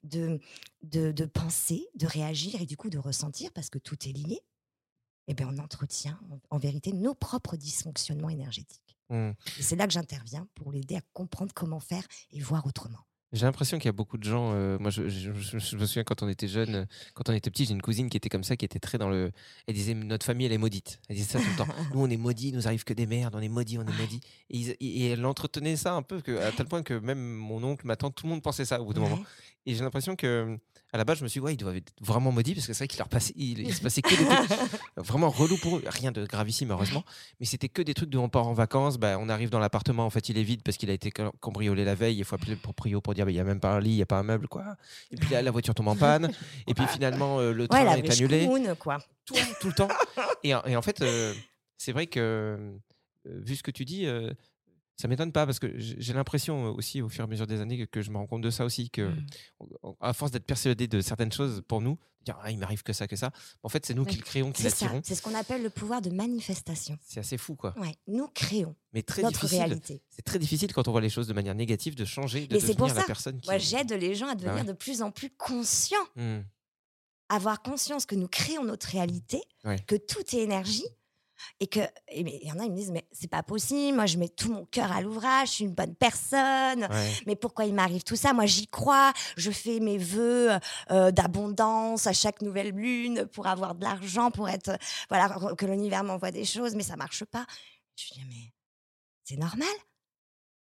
de, 0.02 0.40
de, 0.82 1.12
de 1.12 1.24
penser, 1.24 1.86
de 1.94 2.06
réagir 2.06 2.60
et 2.60 2.66
du 2.66 2.76
coup 2.76 2.90
de 2.90 2.98
ressentir, 2.98 3.52
parce 3.52 3.70
que 3.70 3.78
tout 3.78 4.08
est 4.08 4.12
lié. 4.12 4.40
Eh 5.28 5.34
bien, 5.34 5.48
on 5.52 5.58
entretient 5.58 6.20
en, 6.30 6.56
en 6.56 6.58
vérité 6.58 6.92
nos 6.92 7.14
propres 7.14 7.56
dysfonctionnements 7.56 8.30
énergétiques. 8.30 8.96
Mmh. 9.10 9.30
Et 9.58 9.62
c'est 9.62 9.76
là 9.76 9.86
que 9.86 9.92
j'interviens 9.92 10.48
pour 10.54 10.72
l'aider 10.72 10.96
à 10.96 11.00
comprendre 11.12 11.52
comment 11.54 11.80
faire 11.80 12.06
et 12.32 12.40
voir 12.40 12.66
autrement. 12.66 13.05
J'ai 13.32 13.44
l'impression 13.44 13.76
qu'il 13.78 13.86
y 13.86 13.88
a 13.88 13.92
beaucoup 13.92 14.18
de 14.18 14.24
gens. 14.24 14.52
euh, 14.54 14.78
moi, 14.78 14.90
je, 14.90 15.08
je- 15.08 15.32
je- 15.32 15.58
je 15.58 15.76
me 15.76 15.84
souviens 15.84 16.04
quand 16.04 16.22
on 16.22 16.28
était 16.28 16.46
jeune, 16.48 16.86
quand 17.14 17.28
on 17.28 17.32
était 17.32 17.50
petit, 17.50 17.64
j'ai 17.66 17.72
une 17.72 17.82
cousine 17.82 18.08
qui 18.08 18.16
était 18.16 18.28
comme 18.28 18.44
ça, 18.44 18.56
qui 18.56 18.64
était 18.64 18.78
très 18.78 18.98
dans 18.98 19.08
le. 19.10 19.32
Elle 19.66 19.74
disait 19.74 19.94
notre 19.94 20.24
famille, 20.24 20.46
elle 20.46 20.52
est 20.52 20.58
maudite. 20.58 21.00
Elle 21.08 21.16
disait 21.16 21.38
ça 21.38 21.40
tout 21.40 21.50
le 21.50 21.56
temps. 21.56 21.66
Nous, 21.94 22.00
on 22.00 22.08
est 22.08 22.16
maudits, 22.16 22.48
il 22.50 22.54
nous 22.54 22.66
arrive 22.68 22.84
que 22.84 22.94
des 22.94 23.06
merdes, 23.06 23.34
on 23.34 23.40
est 23.40 23.48
maudits, 23.48 23.78
on 23.78 23.82
est 23.86 23.98
maudits. 24.00 24.20
Et, 24.50 24.58
ils- 24.58 24.76
et 24.80 25.08
elle 25.08 25.26
entretenait 25.26 25.76
ça 25.76 25.94
un 25.94 26.02
peu, 26.02 26.20
que, 26.20 26.38
à 26.38 26.52
tel 26.52 26.66
point 26.66 26.82
que 26.82 26.94
même 26.94 27.18
mon 27.20 27.62
oncle, 27.64 27.84
ma 27.86 27.96
tante, 27.96 28.14
tout 28.14 28.26
le 28.26 28.30
monde 28.30 28.42
pensait 28.42 28.64
ça 28.64 28.80
au 28.80 28.84
bout 28.86 28.94
d'un 28.94 29.00
moment. 29.02 29.18
Et 29.66 29.74
j'ai 29.74 29.82
l'impression 29.82 30.14
que, 30.14 30.56
à 30.92 30.98
la 30.98 31.04
base, 31.04 31.18
je 31.18 31.24
me 31.24 31.28
suis 31.28 31.40
dit, 31.40 31.44
ouais, 31.44 31.54
ils 31.54 31.58
doivent 31.58 31.76
être 31.76 31.92
vraiment 32.00 32.30
maudits 32.32 32.54
parce 32.54 32.66
que 32.66 32.72
c'est 32.72 32.78
vrai 32.84 32.88
qu'il 32.88 32.98
leur 32.98 33.08
passait, 33.08 33.32
il, 33.36 33.58
il 33.60 33.74
se 33.74 33.80
passait 33.82 34.00
que 34.02 34.14
des 34.14 34.24
trucs 34.46 34.58
vraiment 34.96 35.28
relous 35.30 35.58
pour 35.58 35.76
eux. 35.78 35.82
Rien 35.86 36.12
de 36.12 36.24
gravissime, 36.24 36.70
heureusement. 36.70 37.04
Mais 37.40 37.46
c'était 37.46 37.68
que 37.68 37.82
des 37.82 37.92
trucs 37.92 38.08
de 38.08 38.18
on 38.18 38.28
part 38.28 38.46
en 38.46 38.54
vacances, 38.54 38.96
bah, 38.96 39.18
on 39.20 39.28
arrive 39.28 39.50
dans 39.50 39.58
l'appartement, 39.58 40.06
en 40.06 40.10
fait, 40.10 40.28
il 40.28 40.38
est 40.38 40.42
vide 40.42 40.62
parce 40.62 40.76
qu'il 40.76 40.88
a 40.88 40.92
été 40.92 41.10
cam- 41.10 41.32
cambriolé 41.40 41.84
la 41.84 41.94
veille. 41.94 42.16
Il 42.18 42.24
faut 42.24 42.36
appeler 42.36 42.52
le 42.52 42.60
proprio 42.60 43.00
pour 43.00 43.14
dire, 43.14 43.24
bah, 43.26 43.30
il 43.30 43.34
n'y 43.34 43.40
a 43.40 43.44
même 43.44 43.60
pas 43.60 43.72
un 43.74 43.80
lit, 43.80 43.90
il 43.90 43.96
n'y 43.96 44.02
a 44.02 44.06
pas 44.06 44.18
un 44.18 44.22
meuble, 44.22 44.48
quoi. 44.48 44.76
Et 45.10 45.16
puis 45.16 45.30
là, 45.30 45.42
la 45.42 45.50
voiture 45.50 45.74
tombe 45.74 45.88
en 45.88 45.96
panne. 45.96 46.30
Et 46.66 46.72
puis 46.74 46.86
finalement, 46.86 47.40
euh, 47.40 47.52
le 47.52 47.66
train 47.68 47.80
Ouais, 47.80 47.84
la 47.84 47.98
est 47.98 48.10
annulé 48.10 48.46
Moon, 48.46 48.74
quoi. 48.78 48.98
tout, 49.24 49.34
tout 49.60 49.68
le 49.68 49.74
temps. 49.74 49.88
Et, 50.44 50.54
en- 50.54 50.62
et 50.64 50.76
en 50.76 50.82
fait, 50.82 51.02
euh, 51.02 51.34
c'est 51.76 51.92
vrai 51.92 52.06
que, 52.06 52.20
euh, 52.20 52.72
vu 53.24 53.56
ce 53.56 53.62
que 53.62 53.70
tu 53.72 53.84
dis, 53.84 54.06
euh, 54.06 54.32
ça 54.96 55.08
m'étonne 55.08 55.30
pas 55.32 55.44
parce 55.46 55.58
que 55.58 55.72
j'ai 55.76 56.12
l'impression 56.14 56.66
euh, 56.66 56.70
aussi, 56.70 57.02
au 57.02 57.08
fur 57.08 57.20
et 57.22 57.24
à 57.24 57.26
mesure 57.26 57.46
des 57.46 57.60
années, 57.60 57.86
que, 57.86 58.00
je 58.02 58.10
me 58.10 58.16
rends 58.16 58.26
compte 58.26 58.42
de 58.42 58.50
ça 58.50 58.64
aussi, 58.64 58.90
que 58.90 59.10
Mmh. 59.10 59.26
à 60.00 60.12
force 60.12 60.30
d'être 60.30 60.46
persuadé 60.46 60.88
de 60.88 61.00
certaines 61.00 61.32
choses 61.32 61.62
pour 61.68 61.80
nous, 61.80 61.98
dire 62.24 62.36
ah, 62.42 62.50
il 62.50 62.58
m'arrive 62.58 62.82
que 62.82 62.92
ça, 62.92 63.06
que 63.06 63.14
ça, 63.16 63.30
en 63.62 63.68
fait, 63.68 63.84
c'est 63.86 63.94
nous 63.94 64.04
qui 64.04 64.16
le 64.16 64.22
créons, 64.22 64.52
qui 64.52 64.62
ça. 64.62 64.68
l'attirons. 64.68 65.00
C'est 65.04 65.14
ce 65.14 65.22
qu'on 65.22 65.34
appelle 65.34 65.62
le 65.62 65.70
pouvoir 65.70 66.00
de 66.02 66.10
manifestation. 66.10 66.98
C'est 67.02 67.20
assez 67.20 67.38
fou, 67.38 67.54
quoi. 67.56 67.78
Ouais, 67.78 67.94
nous 68.08 68.26
créons 68.28 68.74
Mais 68.94 69.02
très 69.02 69.22
notre 69.22 69.40
difficile. 69.40 69.58
réalité. 69.64 70.02
C'est 70.10 70.22
très 70.22 70.38
difficile 70.38 70.72
quand 70.72 70.88
on 70.88 70.92
voit 70.92 71.00
les 71.00 71.08
choses 71.10 71.28
de 71.28 71.32
manière 71.34 71.54
négative 71.54 71.94
de 71.94 72.04
changer, 72.04 72.46
de 72.46 72.54
Mais 72.54 72.60
c'est 72.60 72.74
pour 72.74 72.86
devenir 72.86 72.94
la 72.96 73.00
ça, 73.02 73.06
personne 73.06 73.40
qui. 73.40 73.48
Moi, 73.48 73.58
j'aide 73.58 73.92
les 73.92 74.14
gens 74.14 74.28
à 74.28 74.34
devenir 74.34 74.56
ouais. 74.62 74.64
de 74.64 74.72
plus 74.72 75.02
en 75.02 75.10
plus 75.10 75.30
conscients, 75.30 75.96
Hmm. 76.16 76.40
avoir 77.28 77.60
conscience 77.62 78.06
que 78.06 78.14
nous 78.14 78.28
créons 78.28 78.64
notre 78.64 78.88
réalité, 78.88 79.40
Ouais. 79.64 79.78
que 79.86 79.96
tout 79.96 80.22
est 80.34 80.40
énergie. 80.40 80.86
Et 81.60 81.66
que, 81.66 81.80
il 82.14 82.28
y 82.44 82.50
en 82.52 82.58
a, 82.58 82.64
ils 82.64 82.70
me 82.70 82.76
disent, 82.76 82.90
mais 82.90 83.06
c'est 83.12 83.28
pas 83.30 83.42
possible, 83.42 83.96
moi 83.96 84.06
je 84.06 84.16
mets 84.18 84.28
tout 84.28 84.52
mon 84.52 84.64
cœur 84.66 84.90
à 84.92 85.00
l'ouvrage, 85.00 85.48
je 85.48 85.52
suis 85.54 85.64
une 85.64 85.74
bonne 85.74 85.94
personne, 85.94 86.86
Ouais. 86.90 87.12
mais 87.26 87.36
pourquoi 87.36 87.64
il 87.66 87.74
m'arrive 87.74 88.02
tout 88.04 88.16
ça? 88.16 88.32
Moi 88.32 88.46
j'y 88.46 88.66
crois, 88.68 89.12
je 89.36 89.50
fais 89.50 89.80
mes 89.80 89.98
vœux 89.98 90.50
euh, 90.90 91.10
d'abondance 91.10 92.06
à 92.06 92.12
chaque 92.12 92.42
nouvelle 92.42 92.70
lune 92.70 93.26
pour 93.26 93.46
avoir 93.46 93.74
de 93.74 93.84
l'argent, 93.84 94.30
pour 94.30 94.48
être, 94.48 94.76
voilà, 95.08 95.28
que 95.56 95.66
l'univers 95.66 96.04
m'envoie 96.04 96.30
des 96.30 96.44
choses, 96.44 96.74
mais 96.74 96.82
ça 96.82 96.96
marche 96.96 97.24
pas. 97.24 97.46
Je 97.96 98.14
dis, 98.14 98.24
mais 98.28 98.52
c'est 99.24 99.36
normal, 99.36 99.68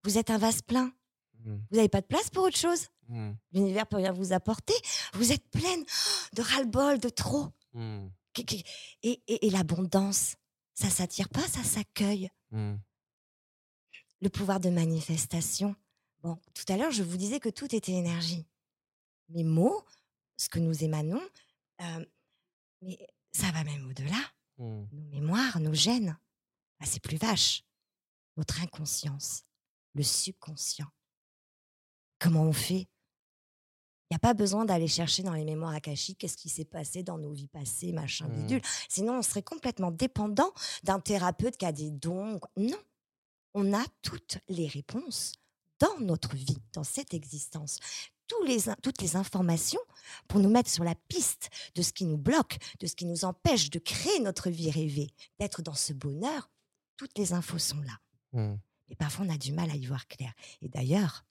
vous 0.03 0.17
êtes 0.17 0.29
un 0.29 0.37
vase 0.37 0.61
plein, 0.61 0.91
Hmm. 1.45 1.59
vous 1.69 1.75
n'avez 1.77 1.87
pas 1.87 2.01
de 2.01 2.07
place 2.07 2.31
pour 2.31 2.43
autre 2.45 2.57
chose. 2.57 2.87
Hmm. 3.09 3.33
L'univers 3.53 3.85
peut 3.85 3.97
rien 3.97 4.11
vous 4.11 4.33
apporter. 4.33 4.73
Vous 5.13 5.31
êtes 5.31 5.47
pleine 5.51 5.83
de 6.33 6.41
ras-le-bol, 6.41 6.97
de 6.97 7.09
trop. 7.09 7.49
Et, 8.35 9.21
et- 9.27 9.45
et 9.45 9.49
l'abondance, 9.51 10.35
ça 10.77 10.91
s'attire 10.91 11.29
pas, 11.29 11.47
ça 11.47 11.63
s'accueille. 11.63 12.29
Hmm. 12.51 12.75
Le 14.21 14.29
pouvoir 14.29 14.59
de 14.59 14.69
manifestation. 14.69 15.75
Bon, 16.21 16.39
tout 16.53 16.71
à 16.71 16.77
l'heure, 16.77 16.91
je 16.91 17.03
vous 17.03 17.17
disais 17.17 17.39
que 17.39 17.49
tout 17.49 17.73
était 17.75 17.93
énergie. 17.93 18.45
Mes 19.29 19.43
mots, 19.43 19.83
ce 20.37 20.49
que 20.49 20.59
nous 20.59 20.83
émanons, 20.83 21.21
euh, 21.81 22.05
mais 22.83 22.97
ça 23.31 23.51
va 23.51 23.63
même 23.63 23.87
au-delà. 23.89 24.19
Hmm. 24.57 24.85
Nos 24.91 25.09
mémoires, 25.09 25.59
nos 25.59 25.73
gènes, 25.73 26.17
ah, 26.79 26.85
c'est 26.85 27.01
plus 27.01 27.17
vache. 27.17 27.63
Notre 28.35 28.61
inconscience, 28.61 29.43
le 29.95 30.03
subconscient. 30.03 30.91
Comment 32.19 32.43
on 32.43 32.53
fait 32.53 32.87
Il 34.09 34.13
n'y 34.13 34.15
a 34.15 34.19
pas 34.19 34.33
besoin 34.33 34.63
d'aller 34.63 34.87
chercher 34.87 35.21
dans 35.21 35.33
les 35.33 35.43
mémoires 35.43 35.73
akashiques 35.73 36.19
qu'est-ce 36.19 36.37
qui 36.37 36.47
s'est 36.49 36.63
passé 36.65 37.03
dans 37.03 37.17
nos 37.17 37.33
vies 37.33 37.47
passées, 37.49 37.91
machin, 37.91 38.27
Mmh. 38.29 38.35
bidule. 38.41 38.61
Sinon, 38.87 39.17
on 39.19 39.21
serait 39.21 39.43
complètement 39.43 39.91
dépendant 39.91 40.53
d'un 40.83 40.99
thérapeute 41.01 41.57
qui 41.57 41.65
a 41.65 41.73
des 41.73 41.91
dons. 41.91 42.39
Non, 42.55 42.77
on 43.53 43.73
a 43.73 43.83
toutes 44.01 44.37
les 44.47 44.67
réponses 44.67 45.33
dans 45.79 45.99
notre 45.99 46.35
vie, 46.35 46.57
dans 46.73 46.85
cette 46.85 47.13
existence. 47.13 47.79
Tous 48.27 48.43
les, 48.43 48.59
toutes 48.81 49.01
les 49.01 49.15
informations 49.15 49.79
pour 50.27 50.39
nous 50.39 50.49
mettre 50.49 50.69
sur 50.69 50.83
la 50.83 50.95
piste 50.95 51.49
de 51.75 51.81
ce 51.81 51.93
qui 51.93 52.05
nous 52.05 52.17
bloque, 52.17 52.57
de 52.79 52.87
ce 52.87 52.95
qui 52.95 53.05
nous 53.05 53.25
empêche 53.25 53.69
de 53.69 53.79
créer 53.79 54.19
notre 54.21 54.49
vie 54.49 54.71
rêvée, 54.71 55.09
d'être 55.39 55.61
dans 55.61 55.73
ce 55.73 55.93
bonheur. 55.93 56.49
Toutes 56.97 57.17
les 57.17 57.33
infos 57.33 57.59
sont 57.59 57.81
là. 57.81 58.49
Et 58.89 58.95
parfois, 58.95 59.25
on 59.25 59.29
a 59.33 59.37
du 59.37 59.51
mal 59.51 59.69
à 59.69 59.75
y 59.75 59.85
voir 59.85 60.07
clair. 60.07 60.33
Et 60.61 60.69
d'ailleurs, 60.69 61.25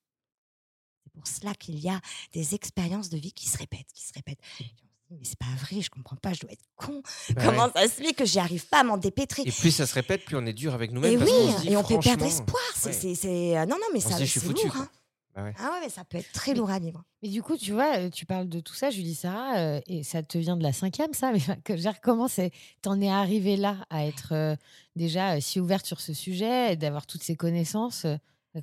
pour 1.17 1.27
cela 1.27 1.55
qu'il 1.55 1.79
y 1.79 1.89
a 1.89 2.01
des 2.33 2.55
expériences 2.55 3.09
de 3.11 3.17
vie 3.19 3.33
qui 3.33 3.49
se 3.49 3.57
répètent, 3.59 3.87
qui 3.95 4.05
se 4.07 4.13
répètent. 4.15 4.39
On 4.61 5.15
dit, 5.15 5.21
mais 5.21 5.25
c'est 5.25 5.39
pas 5.39 5.47
vrai, 5.61 5.81
je 5.83 5.89
comprends 5.91 6.17
pas, 6.17 6.33
je 6.33 6.41
dois 6.41 6.53
être 6.53 6.65
con. 6.77 7.03
Bah 7.31 7.43
Comment 7.45 7.65
ouais. 7.67 7.71
ça 7.75 7.83
se 7.89 8.03
fait 8.03 8.13
que 8.13 8.25
j'y 8.25 8.39
arrive 8.39 8.67
pas 8.67 8.81
à 8.81 8.85
m'en 8.85 8.97
dépêtrer? 8.99 9.43
Et 9.47 9.53
plus 9.53 9.71
ça 9.71 9.87
se 9.87 9.95
répète, 9.95 10.25
plus 10.25 10.37
on 10.37 10.45
est 10.47 10.53
dur 10.53 10.75
avec 10.75 10.91
nous-mêmes. 10.93 11.13
Et 11.15 11.19
parce 11.19 11.31
oui, 11.31 11.53
se 11.53 11.61
dit, 11.63 11.69
et 11.73 11.77
on 11.77 11.85
peut 11.85 11.99
perdre 12.01 12.25
espoir. 12.27 12.63
C'est, 12.75 12.87
ouais. 12.89 12.93
c'est- 12.93 13.15
c'est- 13.15 13.57
euh, 13.57 13.67
non, 13.67 13.77
non, 13.77 13.87
mais 13.93 14.05
On 14.05 14.09
ça, 14.09 14.13
se 14.13 14.17
dit, 14.19 14.27
je 14.27 14.31
suis 14.33 14.41
c'est 14.41 14.47
foutu, 14.47 14.67
lourd. 14.67 14.77
hein. 14.77 14.89
Bah 15.37 15.43
ouais. 15.45 15.55
Ah 15.59 15.71
ouais, 15.73 15.81
mais 15.83 15.91
ça 15.91 16.03
peut 16.03 16.17
être 16.19 16.33
très 16.33 16.53
Mais- 16.53 16.59
lourd 16.59 16.71
à 16.71 16.79
vivre. 16.79 17.05
Mais 17.23 17.29
du 17.29 17.43
coup, 17.43 17.57
tu 17.59 17.73
vois, 17.73 17.99
euh, 17.99 18.11
tu 18.11 18.25
parles 18.27 18.49
de 18.49 18.59
tout 18.61 18.75
ça, 18.75 18.89
Julie 18.91 19.15
Sarah, 19.15 19.59
euh, 19.59 19.81
et 19.87 20.03
ça 20.03 20.23
te 20.23 20.39
vient 20.39 20.57
de 20.57 20.63
la 20.63 20.73
cinquième, 20.73 21.13
ça, 21.15 21.31
mais 21.31 21.41
que, 21.63 22.01
comment 22.01 22.27
c'est, 22.27 22.51
t'en 22.83 22.99
es 23.01 23.09
arrivée 23.11 23.57
là 23.57 23.77
à 23.91 24.07
être 24.07 24.33
euh, 24.33 24.57
déjà 24.97 25.35
euh, 25.37 25.41
si 25.41 25.61
ouverte 25.61 25.85
sur 25.87 26.01
ce 26.01 26.15
sujet, 26.15 26.73
et 26.73 26.77
d'avoir 26.77 27.07
toutes 27.07 27.23
ces 27.23 27.37
connaissances 27.37 28.07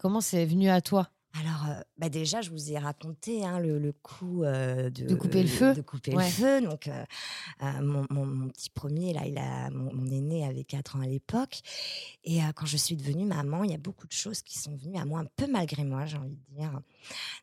Comment 0.02 0.20
c'est 0.22 0.46
venu 0.46 0.70
à 0.72 0.82
toi? 0.82 1.08
Alors, 1.40 1.66
euh, 1.68 1.82
bah 1.98 2.10
déjà, 2.10 2.42
je 2.42 2.52
vous 2.52 2.72
ai 2.72 2.78
raconté 2.78 3.44
hein, 3.44 3.60
le, 3.60 3.80
le 3.80 3.92
coup 3.92 4.44
euh, 4.44 4.92
de, 4.92 5.08
De 5.08 5.16
couper 5.16 5.42
le 5.42 5.50
feu. 5.50 5.74
De 5.74 5.82
couper 5.82 6.14
Ouais. 6.16 6.26
le 6.26 6.30
feu. 6.32 6.62
Donc, 6.62 6.88
euh, 6.88 7.04
euh, 7.64 7.82
mon, 7.82 8.06
mon- 8.12 8.26
mon 8.28 8.50
petit 8.50 8.70
premier, 8.70 9.14
là, 9.14 9.26
il 9.26 9.38
a, 9.40 9.72
mon, 9.72 9.92
mon 9.94 10.06
aîné 10.12 10.46
avait 10.46 10.64
4 10.64 10.96
ans 10.96 11.02
à 11.02 11.08
l'époque. 11.08 11.62
Et 12.24 12.44
euh, 12.44 12.52
quand 12.56 12.68
je 12.68 12.78
suis 12.78 12.96
devenue 12.96 13.26
maman, 13.26 13.64
il 13.64 13.72
y 13.72 13.74
a 13.74 13.80
beaucoup 13.80 14.06
de 14.06 14.12
choses 14.14 14.44
qui 14.44 14.60
sont 14.60 14.76
venues 14.78 14.98
à 14.98 15.06
moi, 15.06 15.22
un 15.22 15.28
peu 15.36 15.48
malgré 15.48 15.84
moi, 15.84 16.06
j'ai 16.06 16.18
envie 16.18 16.36
de 16.36 16.56
dire. 16.56 16.72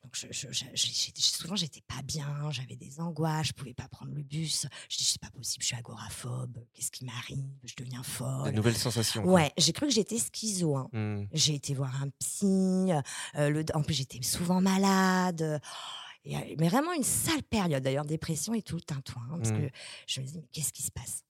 Donc, 0.05 0.15
je, 0.15 0.27
souvent, 1.17 1.57
j'étais 1.57 1.83
pas 1.89 2.01
bien, 2.03 2.49
j'avais 2.53 2.77
des 2.77 3.01
angoisses, 3.01 3.49
je 3.49 3.53
pouvais 3.55 3.75
pas 3.75 3.89
prendre 3.89 4.13
le 4.15 4.23
bus. 4.23 4.67
Je 4.89 4.97
dis, 4.99 5.05
c'est 5.05 5.21
pas 5.21 5.31
possible, 5.31 5.63
je 5.63 5.67
suis 5.67 5.77
agoraphobe, 5.77 6.59
qu'est-ce 6.75 6.93
qui 6.93 7.05
m'arrive 7.05 7.45
Je 7.65 7.75
deviens 7.77 8.01
De 8.01 8.07
folle. 8.07 8.53
nouvelles 8.55 8.77
sensations. 8.77 9.25
Ouais, 9.25 9.51
j'ai 9.59 9.73
cru 9.73 9.89
que 9.89 9.93
j'étais 9.93 10.19
schizo. 10.19 10.77
hein. 10.77 10.89
Hmm. 10.93 11.25
J'ai 11.33 11.55
été 11.57 11.75
voir 11.75 12.01
un 12.03 12.09
psy. 12.21 12.91
euh, 13.37 13.51
le, 13.51 13.65
en 13.81 13.83
plus, 13.83 13.95
j'étais 13.95 14.23
souvent 14.23 14.61
malade. 14.61 15.43
euh, 15.43 15.59
et, 16.25 16.37
euh, 16.37 16.41
mais 16.59 16.69
vraiment 16.69 16.93
une 16.93 17.03
sale 17.03 17.43
période, 17.43 17.83
d'ailleurs, 17.83 18.05
dépression 18.05 18.53
et 18.55 18.63
tout 18.63 18.77
le 18.77 18.83
tintouin. 18.83 19.23
hein, 19.31 19.39
parce 19.39 19.51
que 19.53 19.71
je 20.07 20.21
me 20.21 20.27
dis, 20.27 20.39
mais 20.39 20.49
qu'est-ce 20.53 20.73
qui 20.73 20.83
se 20.83 20.91
passe? 20.91 21.25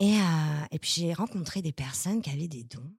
Et, 0.00 0.18
euh, 0.18 0.64
et 0.70 0.78
puis, 0.78 0.90
j'ai 0.96 1.12
rencontré 1.14 1.62
des 1.62 1.72
personnes 1.72 2.20
qui 2.22 2.30
avaient 2.30 2.48
des 2.48 2.64
dons. 2.64 2.92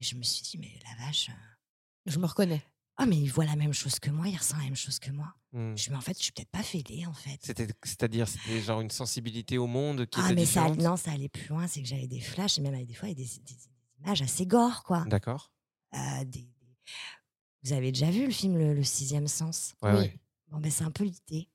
Et 0.00 0.04
je 0.04 0.14
me 0.16 0.22
suis 0.22 0.42
dit, 0.42 0.58
mais 0.58 0.72
la 0.84 1.04
vache, 1.06 1.28
euh, 1.30 2.10
Je 2.10 2.18
me 2.18 2.26
reconnais. 2.26 2.62
Ah, 2.96 3.06
mais 3.06 3.16
il 3.16 3.28
voit 3.28 3.46
la 3.46 3.56
même 3.56 3.72
chose 3.72 3.98
que 3.98 4.10
moi, 4.10 4.28
il 4.28 4.36
ressent 4.36 4.56
la 4.58 4.64
même 4.64 4.76
chose 4.76 4.98
que 4.98 5.10
moi. 5.10 5.34
Hmm. 5.52 5.58
Je 5.58 5.70
me 5.70 5.74
dis, 5.76 5.90
mais 5.90 5.96
en 5.96 6.00
fait, 6.02 6.16
je 6.18 6.22
suis 6.24 6.32
peut-être 6.32 6.50
pas 6.50 6.62
fêlée, 6.62 7.06
en 7.06 7.14
fait. 7.14 7.38
C'était, 7.42 7.66
c'est-à-dire, 7.82 8.28
c'était 8.28 8.60
genre 8.60 8.80
une 8.82 8.90
sensibilité 8.90 9.56
au 9.58 9.66
monde 9.66 10.06
qui 10.06 10.20
Ah, 10.20 10.26
était 10.26 10.34
mais 10.34 10.44
ça, 10.46 10.68
non, 10.70 10.96
ça 10.96 11.12
allait 11.12 11.28
plus 11.30 11.48
loin, 11.48 11.66
c'est 11.66 11.80
que 11.82 11.88
j'avais 11.88 12.06
des 12.06 12.20
flashs, 12.20 12.58
et 12.58 12.60
même 12.60 12.74
avec 12.74 12.86
des 12.86 12.94
fois, 12.94 13.08
il 13.08 13.18
y 13.18 13.22
a 13.22 13.26
des, 13.26 13.30
des- 13.40 13.54
des 13.54 13.68
images 14.00 14.20
assez 14.22 14.46
gore, 14.46 14.82
quoi. 14.84 15.04
D'accord. 15.06 15.50
Euh, 15.94 16.24
des- 16.24 16.48
Vous 17.64 17.72
avez 17.72 17.92
déjà 17.92 18.10
vu 18.10 18.24
le 18.26 18.32
film 18.32 18.56
Le, 18.58 18.74
Le 18.74 18.82
Sixième 18.82 19.28
Sens? 19.28 19.74
Ouais, 19.82 19.90
Oui. 19.92 19.98
ouais. 19.98 20.18
Bon, 20.50 20.58
ben, 20.58 20.70
c'est 20.70 20.84
un 20.84 20.90
peu 20.90 21.04
l'idée. 21.04 21.48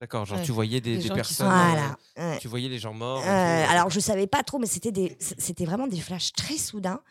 D'accord. 0.00 0.24
Genre, 0.24 0.38
Ouais. 0.38 0.44
tu 0.44 0.52
voyais 0.52 0.80
des, 0.80 0.96
Des 0.96 1.02
des 1.02 1.08
gens 1.08 1.14
qui 1.22 1.34
sont- 1.34 1.44
personnes. 1.44 1.70
Voilà. 1.72 1.96
euh, 2.18 2.32
Ouais. 2.34 2.38
Tu 2.38 2.46
voyais 2.48 2.68
les 2.68 2.78
gens 2.78 2.94
morts. 2.94 3.18
Euh, 3.26 3.64
tout. 3.66 3.70
alors, 3.72 3.90
je 3.90 3.98
savais 4.00 4.26
pas 4.28 4.42
trop, 4.44 4.58
mais 4.58 4.66
c'était 4.68 4.92
des, 4.92 5.16
c'était 5.18 5.64
vraiment 5.64 5.88
des 5.88 6.00
flashs 6.00 6.32
très 6.32 6.56
soudains 6.56 7.02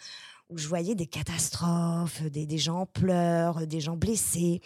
où 0.50 0.58
je 0.58 0.70
voyais 0.70 0.96
des 0.96 1.08
catastrophes, 1.08 2.22
des, 2.24 2.46
des 2.46 2.58
gens 2.58 2.80
en 2.82 2.86
pleurs, 2.86 3.68
des 3.68 3.82
gens 3.82 3.98
blessés, 3.98 4.62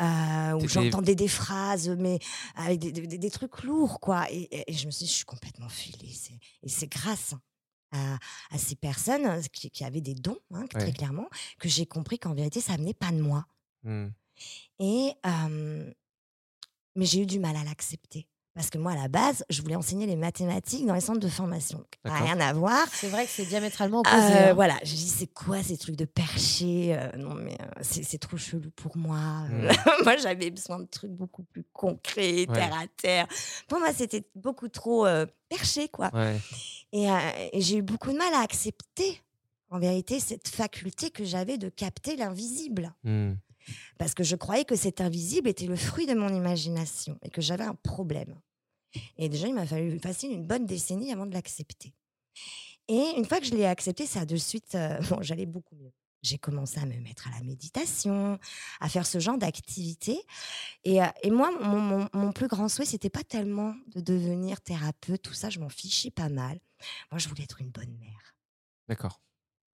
euh, 0.00 0.52
où 0.52 0.68
j'entendais 0.68 1.14
des 1.14 1.28
phrases, 1.28 1.88
mais 1.88 2.18
avec 2.54 2.78
des, 2.80 2.92
des- 2.92 3.16
des 3.16 3.30
trucs 3.30 3.62
lourds, 3.62 3.98
quoi. 4.00 4.30
Et, 4.30 4.42
et- 4.42 4.70
et 4.70 4.74
je 4.74 4.84
me 4.86 4.90
suis 4.90 5.06
dit, 5.06 5.10
je 5.10 5.16
suis 5.16 5.24
complètement 5.24 5.70
filée. 5.70 6.12
Et 6.62 6.68
c'est 6.68 6.86
grâce 6.88 7.32
à, 7.96 8.18
à 8.54 8.58
ces 8.58 8.76
personnes 8.76 9.40
qui, 9.52 9.70
qui 9.70 9.84
avaient 9.84 10.00
des 10.00 10.14
dons, 10.14 10.38
hein, 10.52 10.66
très 10.66 10.84
Ouais. 10.86 10.92
clairement, 10.92 11.28
que 11.58 11.68
j'ai 11.68 11.86
compris 11.86 12.18
qu'en 12.18 12.34
vérité, 12.34 12.60
ça 12.60 12.76
venait 12.76 12.94
pas 12.94 13.10
de 13.12 13.20
moi. 13.20 13.46
Hmm. 13.82 14.08
Et, 14.78 15.12
euh, 15.24 15.92
mais 16.94 17.06
j'ai 17.06 17.22
eu 17.22 17.26
du 17.26 17.38
mal 17.38 17.56
à 17.56 17.64
l'accepter. 17.64 18.28
Parce 18.56 18.70
que 18.70 18.78
moi, 18.78 18.92
à 18.92 18.94
la 18.96 19.08
base, 19.08 19.44
je 19.50 19.60
voulais 19.60 19.76
enseigner 19.76 20.06
les 20.06 20.16
mathématiques 20.16 20.86
dans 20.86 20.94
les 20.94 21.00
centres 21.02 21.20
de 21.20 21.28
formation. 21.28 21.84
Rien 22.04 22.40
à 22.40 22.52
voir. 22.54 22.86
C'est 22.90 23.08
vrai 23.10 23.26
que 23.26 23.30
c'est 23.30 23.44
diamétralement 23.44 24.00
opposé. 24.00 24.16
Euh, 24.16 24.50
hein. 24.50 24.54
Voilà, 24.54 24.74
j'ai 24.82 24.96
dit, 24.96 25.08
c'est 25.08 25.26
quoi 25.26 25.62
ces 25.62 25.76
trucs 25.76 25.94
de 25.96 26.06
perché 26.06 26.96
Euh, 26.96 27.16
Non, 27.18 27.34
mais 27.34 27.52
euh, 27.60 27.66
c'est 27.82 28.18
trop 28.18 28.38
chelou 28.38 28.70
pour 28.74 28.96
moi. 28.96 29.18
Mm. 29.50 29.68
moi, 30.04 30.16
j'avais 30.16 30.50
besoin 30.50 30.78
de 30.80 30.86
trucs 30.86 31.10
beaucoup 31.12 31.42
plus 31.42 31.64
concrets, 31.72 32.46
Ouais. 32.48 32.54
terre 32.54 32.74
à 32.74 32.86
terre. 32.96 33.26
Pour 33.68 33.78
moi, 33.78 33.92
c'était 33.92 34.24
beaucoup 34.34 34.68
trop 34.68 35.06
euh, 35.06 35.26
perché, 35.50 35.88
quoi. 35.88 36.10
Ouais. 36.14 36.40
Et, 36.92 37.10
euh, 37.10 37.14
et 37.52 37.60
j'ai 37.60 37.76
eu 37.76 37.82
beaucoup 37.82 38.10
de 38.10 38.16
mal 38.16 38.32
à 38.32 38.40
accepter, 38.40 39.20
en 39.68 39.78
vérité, 39.78 40.18
cette 40.18 40.48
faculté 40.48 41.10
que 41.10 41.24
j'avais 41.24 41.58
de 41.58 41.68
capter 41.68 42.16
l'invisible 42.16 42.94
Hmm. 43.04 43.32
Parce 43.98 44.14
que 44.14 44.22
je 44.24 44.36
croyais 44.36 44.64
que 44.64 44.76
cet 44.76 45.00
invisible 45.00 45.48
était 45.48 45.66
le 45.66 45.76
fruit 45.76 46.06
de 46.06 46.14
mon 46.14 46.28
imagination 46.34 47.18
et 47.22 47.30
que 47.30 47.40
j'avais 47.40 47.64
un 47.64 47.74
problème. 47.74 48.38
Et 49.18 49.28
déjà, 49.28 49.46
il 49.48 49.54
m'a 49.54 49.66
fallu 49.66 49.98
facile 50.00 50.32
une 50.32 50.46
bonne 50.46 50.66
décennie 50.66 51.12
avant 51.12 51.26
de 51.26 51.34
l'accepter. 51.34 51.94
Et 52.88 53.14
une 53.16 53.24
fois 53.24 53.40
que 53.40 53.46
je 53.46 53.54
l'ai 53.54 53.66
accepté, 53.66 54.06
ça 54.06 54.20
a 54.20 54.26
de 54.26 54.36
suite, 54.36 54.74
euh, 54.74 54.98
bon, 55.10 55.20
j'allais 55.22 55.46
beaucoup 55.46 55.74
mieux. 55.76 55.92
J'ai 56.22 56.38
commencé 56.38 56.78
à 56.80 56.86
me 56.86 56.96
mettre 57.00 57.28
à 57.28 57.30
la 57.30 57.42
méditation, 57.44 58.38
à 58.80 58.88
faire 58.88 59.06
ce 59.06 59.20
genre 59.20 59.38
d'activité. 59.38 60.18
Et, 60.84 61.02
euh, 61.02 61.06
et 61.22 61.30
moi, 61.30 61.50
mon, 61.60 61.78
mon- 61.80 62.08
mon 62.14 62.32
plus 62.32 62.48
grand 62.48 62.68
souhait, 62.68 62.84
c'était 62.86 63.10
pas 63.10 63.22
tellement 63.22 63.74
de 63.94 64.00
devenir 64.00 64.60
thérapeute, 64.60 65.22
tout 65.22 65.34
ça, 65.34 65.50
je 65.50 65.60
m'en 65.60 65.68
fichais 65.68 66.10
pas 66.10 66.28
mal. 66.28 66.58
Moi, 67.12 67.18
je 67.18 67.28
voulais 67.28 67.44
être 67.44 67.60
une 67.60 67.70
bonne 67.70 67.96
mère. 67.98 68.34
D'accord. 68.88 69.20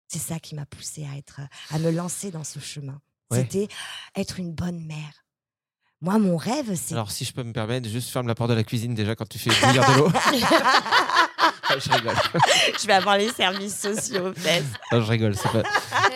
C'est 0.07 0.19
ça 0.19 0.39
qui 0.39 0.55
m'a 0.55 0.65
poussée 0.65 1.05
à, 1.05 1.15
être, 1.15 1.41
à 1.69 1.79
me 1.79 1.89
lancer 1.91 2.31
dans 2.31 2.43
ce 2.43 2.59
chemin. 2.59 3.01
Ouais. 3.31 3.39
C'était 3.39 3.67
être 4.15 4.39
une 4.39 4.53
bonne 4.53 4.85
mère. 4.85 5.23
Moi, 6.01 6.17
mon 6.17 6.35
rêve, 6.35 6.75
c'est. 6.75 6.93
Alors, 6.95 7.11
si 7.11 7.25
je 7.25 7.31
peux 7.33 7.43
me 7.43 7.53
permettre, 7.53 7.87
juste 7.87 8.09
ferme 8.09 8.27
la 8.27 8.33
porte 8.35 8.49
de 8.49 8.55
la 8.55 8.63
cuisine 8.63 8.95
déjà 8.95 9.15
quand 9.15 9.27
tu 9.29 9.37
fais 9.37 9.51
bouillir 9.65 9.87
de 9.87 9.97
l'eau. 9.99 10.11
Ah, 11.73 11.75
je 11.79 11.89
rigole. 11.89 12.15
je 12.81 12.85
vais 12.87 12.93
avoir 12.93 13.17
les 13.17 13.29
services 13.31 13.79
sociaux, 13.79 14.33
fait. 14.35 14.61
Non, 14.91 15.01
je 15.01 15.09
rigole. 15.09 15.35
Pas... 15.37 15.63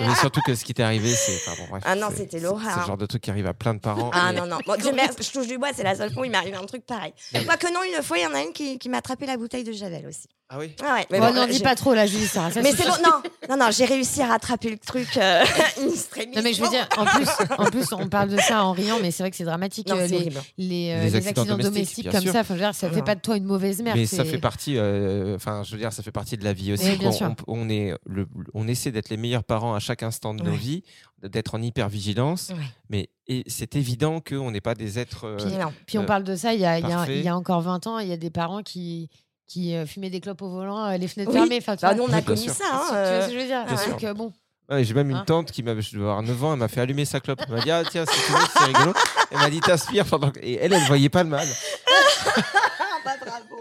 Mais 0.01 0.13
surtout 0.15 0.41
que 0.45 0.54
ce 0.54 0.65
qui 0.65 0.73
t'est 0.73 0.84
arrivé, 0.84 1.13
c'est. 1.13 1.36
enfin, 1.36 1.54
bon, 1.62 1.67
bref, 1.69 1.84
Ah 1.86 1.95
non, 1.95 2.10
c'était 2.13 2.39
l'horreur, 2.41 2.71
C'est 2.73 2.80
le 2.82 2.86
genre 2.86 2.97
de 2.97 3.06
truc 3.06 3.21
qui 3.21 3.30
arrive 3.32 3.47
à 3.47 3.54
plein 3.54 3.73
de 3.73 3.80
parents. 3.80 4.12
Ah 4.13 4.32
et- 4.34 4.36
non, 4.36 4.47
non. 4.47 4.58
Bon, 4.65 4.75
Dieu 4.75 4.91
merci, 4.93 5.15
je 5.21 5.32
touche 5.32 5.47
du 5.47 5.58
bois, 5.58 5.69
c'est 5.73 5.84
la 5.84 5.95
seule 5.95 6.12
fois 6.12 6.23
où 6.23 6.25
il 6.25 6.32
m'est 6.32 6.38
arrivé 6.38 6.58
un 6.58 6.65
truc 6.65 6.86
pareil. 6.86 7.13
Quoique 7.45 7.73
non, 7.73 7.80
une 7.84 8.04
fois, 8.04 8.17
il 8.17 8.23
y 8.23 8.28
en 8.28 8.34
a 8.34 8.41
une 8.41 8.51
qui, 8.51 8.78
qui 8.78 8.89
m'a 8.89 8.97
attrapé 8.97 9.25
la 9.25 9.38
bouteille 9.38 9.63
de 9.63 9.71
Javel 9.71 10.06
aussi. 10.08 10.28
Ah 10.47 10.60
oui 10.60 10.75
Ah 10.84 10.93
ouais, 10.95 11.08
mais 11.10 11.19
Bon, 11.19 11.27
bon, 11.29 11.34
n'en 11.34 11.47
dis 11.47 11.60
pas 11.60 11.73
trop 11.73 11.95
là, 11.95 12.05
Julie. 12.05 12.27
Ça, 12.27 12.51
ça 12.51 12.62
Mais 12.62 12.71
c'est 12.71 12.84
bon, 12.88 12.93
non, 13.03 13.21
non, 13.49 13.58
non, 13.58 13.71
j'ai 13.71 13.86
réussi 13.86 14.21
à 14.21 14.27
rattraper 14.27 14.69
le 14.69 14.77
truc 14.77 15.17
euh. 15.17 15.43
Non 16.36 16.41
mais 16.43 16.53
je 16.53 16.62
veux 16.62 16.69
dire, 16.69 16.88
en 16.97 17.05
plus, 17.05 17.27
en 17.58 17.65
plus, 17.65 17.91
on 17.93 18.08
parle 18.10 18.29
de 18.29 18.38
ça 18.38 18.63
en 18.63 18.71
riant, 18.71 18.97
mais 19.01 19.10
c'est 19.10 19.23
vrai 19.23 19.31
que 19.31 19.38
c'est 19.38 19.43
dramatique. 19.43 19.89
Non, 19.89 19.95
euh, 19.97 20.05
les, 20.08 20.29
les, 20.58 20.91
euh, 20.91 21.03
Les 21.03 21.15
accidents 21.15 21.41
accidents, 21.41 21.58
domestiques, 21.58 22.12
comme 22.12 22.21
sûr. 22.21 22.31
ça, 22.31 22.41
enfin, 22.41 22.53
je 22.55 22.60
veux 22.60 22.65
dire, 22.65 22.75
ça 22.75 22.89
fait 22.89 22.97
Non. 22.97 23.03
pas 23.03 23.15
de 23.15 23.21
toi 23.21 23.38
une 23.38 23.45
mauvaise 23.45 23.81
mère. 23.81 23.95
Mais 23.95 24.05
ça 24.05 24.23
fait 24.23 24.38
partie, 24.38 24.77
euh, 24.77 25.36
enfin, 25.36 25.63
je 25.63 25.71
veux 25.71 25.77
dire, 25.79 25.91
ça 25.91 26.03
fait 26.03 26.12
partie 26.12 26.38
de 26.38 26.43
la 26.43 26.53
vie 26.53 26.73
aussi. 26.73 26.89
Oui, 26.89 26.97
bien 26.97 27.10
qu'on- 27.10 27.15
sûr. 27.15 27.36
on, 27.47 27.62
on 27.62 27.69
est, 27.69 27.95
le, 28.05 28.27
on 28.53 28.67
essaie 28.67 28.91
d'être 28.91 29.10
les 29.10 29.17
meilleurs 29.17 29.43
parents 29.43 29.73
à 29.73 29.79
chaque 29.79 30.03
instant 30.03 30.36
de 30.36 30.43
nos 30.43 30.53
vies, 30.53 30.84
d'être 31.23 31.55
en 31.55 31.62
hyper-vigilance, 31.62 32.49
Ouais. 32.55 32.63
mais 32.89 33.10
et 33.27 33.43
c'est 33.47 33.75
évident 33.75 34.19
qu'on 34.21 34.51
n'est 34.51 34.62
pas 34.62 34.75
des 34.75 34.99
êtres. 34.99 35.25
euh, 35.25 35.38
Puis 35.38 35.55
non. 35.58 35.73
Puis 35.88 35.97
on 35.97 36.03
Euh, 36.03 36.05
parle 36.05 36.23
de 36.23 36.36
ça, 36.36 36.53
il 36.53 36.60
y 36.60 36.65
a, 36.65 36.77
il 36.77 36.88
y 36.88 36.91
a- 36.91 37.10
y 37.12 37.27
a 37.27 37.36
encore 37.36 37.62
20 37.62 37.88
ans, 37.88 37.97
il 37.97 38.08
y 38.08 38.13
a 38.13 38.17
des 38.17 38.29
parents 38.29 38.62
qui, 38.62 39.10
qui 39.47 39.75
euh, 39.75 39.86
fumaient 39.86 40.10
des 40.10 40.19
clopes 40.21 40.41
au 40.41 40.49
volant, 40.49 40.86
euh, 40.86 40.97
les 40.97 41.08
fenêtres 41.08 41.31
Oui. 41.31 41.38
fermées. 41.38 41.58
Enfin, 41.60 41.75
tu 41.75 41.81
Bah, 41.84 41.93
vois. 41.93 42.08
nous, 42.08 42.12
on 42.12 42.17
a 42.17 42.21
connu 42.21 42.47
ça. 42.47 42.53
Tu- 42.53 42.63
hein, 42.63 42.81
tu 42.81 42.88
vois 42.89 42.97
euh, 42.97 43.21
ce 43.21 43.27
que 43.27 43.34
je 43.34 43.39
veux 43.39 43.45
dire. 43.45 43.65
Donc, 43.91 44.03
euh, 44.03 44.13
bon. 44.13 44.34
Ouais, 44.69 44.84
j'ai 44.84 44.93
même 44.95 45.12
une 45.12 45.17
Hein 45.17 45.23
tante 45.27 45.51
qui 45.51 45.62
m'avait, 45.62 45.84
je 45.84 45.91
devais 45.93 46.03
avoir 46.05 46.23
9 46.23 46.43
ans, 46.43 46.53
elle 46.53 46.60
m'a 46.60 46.67
fait 46.67 46.81
allumer 46.81 47.05
sa 47.05 47.19
clope. 47.19 47.39
Elle 47.47 47.53
m'a 47.53 47.62
dit, 47.62 47.69
ah 47.69 47.84
tiens, 47.89 48.03
c'est 48.08 48.63
rigolo. 48.63 48.93
Elle 49.29 49.38
m'a 49.38 49.49
dit, 49.51 49.60
t'aspires 49.60 50.05
pendant. 50.05 50.31
Et 50.41 50.55
elle, 50.55 50.73
elle 50.73 50.81
voyait 50.88 51.10
pas 51.10 51.21
le 51.23 51.29
mal. 51.29 51.47
bah, 53.05 53.11
bravo. 53.25 53.55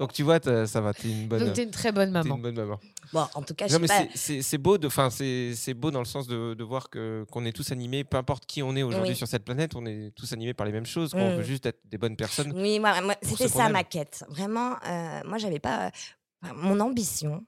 Donc 0.00 0.12
tu 0.12 0.22
vois, 0.22 0.40
ça 0.66 0.80
va, 0.80 0.92
t'es 0.94 1.08
une 1.10 1.28
bonne, 1.28 1.44
Donc 1.44 1.52
t'es 1.54 1.62
une 1.62 1.70
très 1.70 1.92
bonne 1.92 2.08
t'es 2.08 2.18
maman. 2.22 2.36
une 2.36 2.42
bonne 2.42 2.54
maman. 2.56 2.80
Bon, 3.12 3.26
en 3.34 3.42
tout 3.42 3.54
cas, 3.54 3.68
je 3.68 3.76
Non, 3.76 3.86
sais 3.86 4.00
mais 4.00 4.06
pas. 4.06 4.12
c'est- 4.14 4.58
beau, 4.58 4.78
de, 4.78 4.88
beau 5.74 5.90
dans 5.92 5.98
le 6.00 6.04
sens 6.06 6.26
de, 6.26 6.54
de 6.54 6.64
voir 6.64 6.90
que 6.90 7.24
qu'on 7.30 7.44
est 7.44 7.52
tous 7.52 7.70
animés, 7.70 8.02
peu 8.04 8.16
importe 8.16 8.46
qui 8.46 8.62
on 8.62 8.74
est 8.74 8.82
aujourd'hui 8.82 9.10
Oui. 9.10 9.16
sur 9.16 9.28
cette 9.28 9.44
planète, 9.44 9.76
on 9.76 9.86
est 9.86 10.10
tous 10.16 10.32
animés 10.32 10.54
par 10.54 10.66
les 10.66 10.72
mêmes 10.72 10.86
choses. 10.86 11.12
qu'on 11.12 11.34
Mm. 11.34 11.36
veut 11.36 11.42
juste 11.44 11.66
être 11.66 11.80
des 11.84 11.98
bonnes 11.98 12.16
personnes. 12.16 12.52
Oui, 12.56 12.80
moi, 12.80 12.94
c'était 13.22 13.48
ça 13.48 13.68
ma 13.68 13.84
quête. 13.84 14.24
Vraiment, 14.28 14.74
euh, 14.86 15.20
moi, 15.24 15.38
j'avais 15.38 15.60
pas. 15.60 15.90
enfin, 16.42 16.54
mon 16.54 16.80
ambition, 16.80 17.46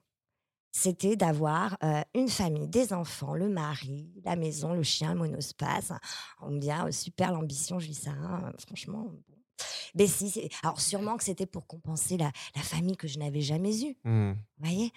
c'était 0.71 1.15
d'avoir 1.15 1.77
euh, 1.83 2.01
une 2.13 2.29
famille, 2.29 2.67
des 2.67 2.93
enfants, 2.93 3.33
le 3.33 3.49
mari, 3.49 4.11
la 4.23 4.35
maison, 4.35 4.73
le 4.73 4.83
chien, 4.83 5.13
le 5.13 5.19
monospace. 5.19 5.91
On 6.41 6.51
me 6.51 6.59
dit, 6.59 6.69
ah, 6.71 6.89
super 6.91 7.31
l'ambition, 7.33 7.79
je 7.79 7.87
dis 7.87 7.95
ça, 7.95 8.11
hein, 8.11 8.51
franchement. 8.65 9.07
Mais 9.95 10.07
si, 10.07 10.49
alors 10.63 10.81
sûrement 10.81 11.17
que 11.17 11.23
c'était 11.23 11.45
pour 11.45 11.67
compenser 11.67 12.17
la, 12.17 12.31
la 12.55 12.61
famille 12.61 12.97
que 12.97 13.07
je 13.07 13.19
n'avais 13.19 13.41
jamais 13.41 13.83
eue, 13.83 13.97
Mm. 14.03 14.31
vous 14.33 14.37
voyez? 14.65 14.91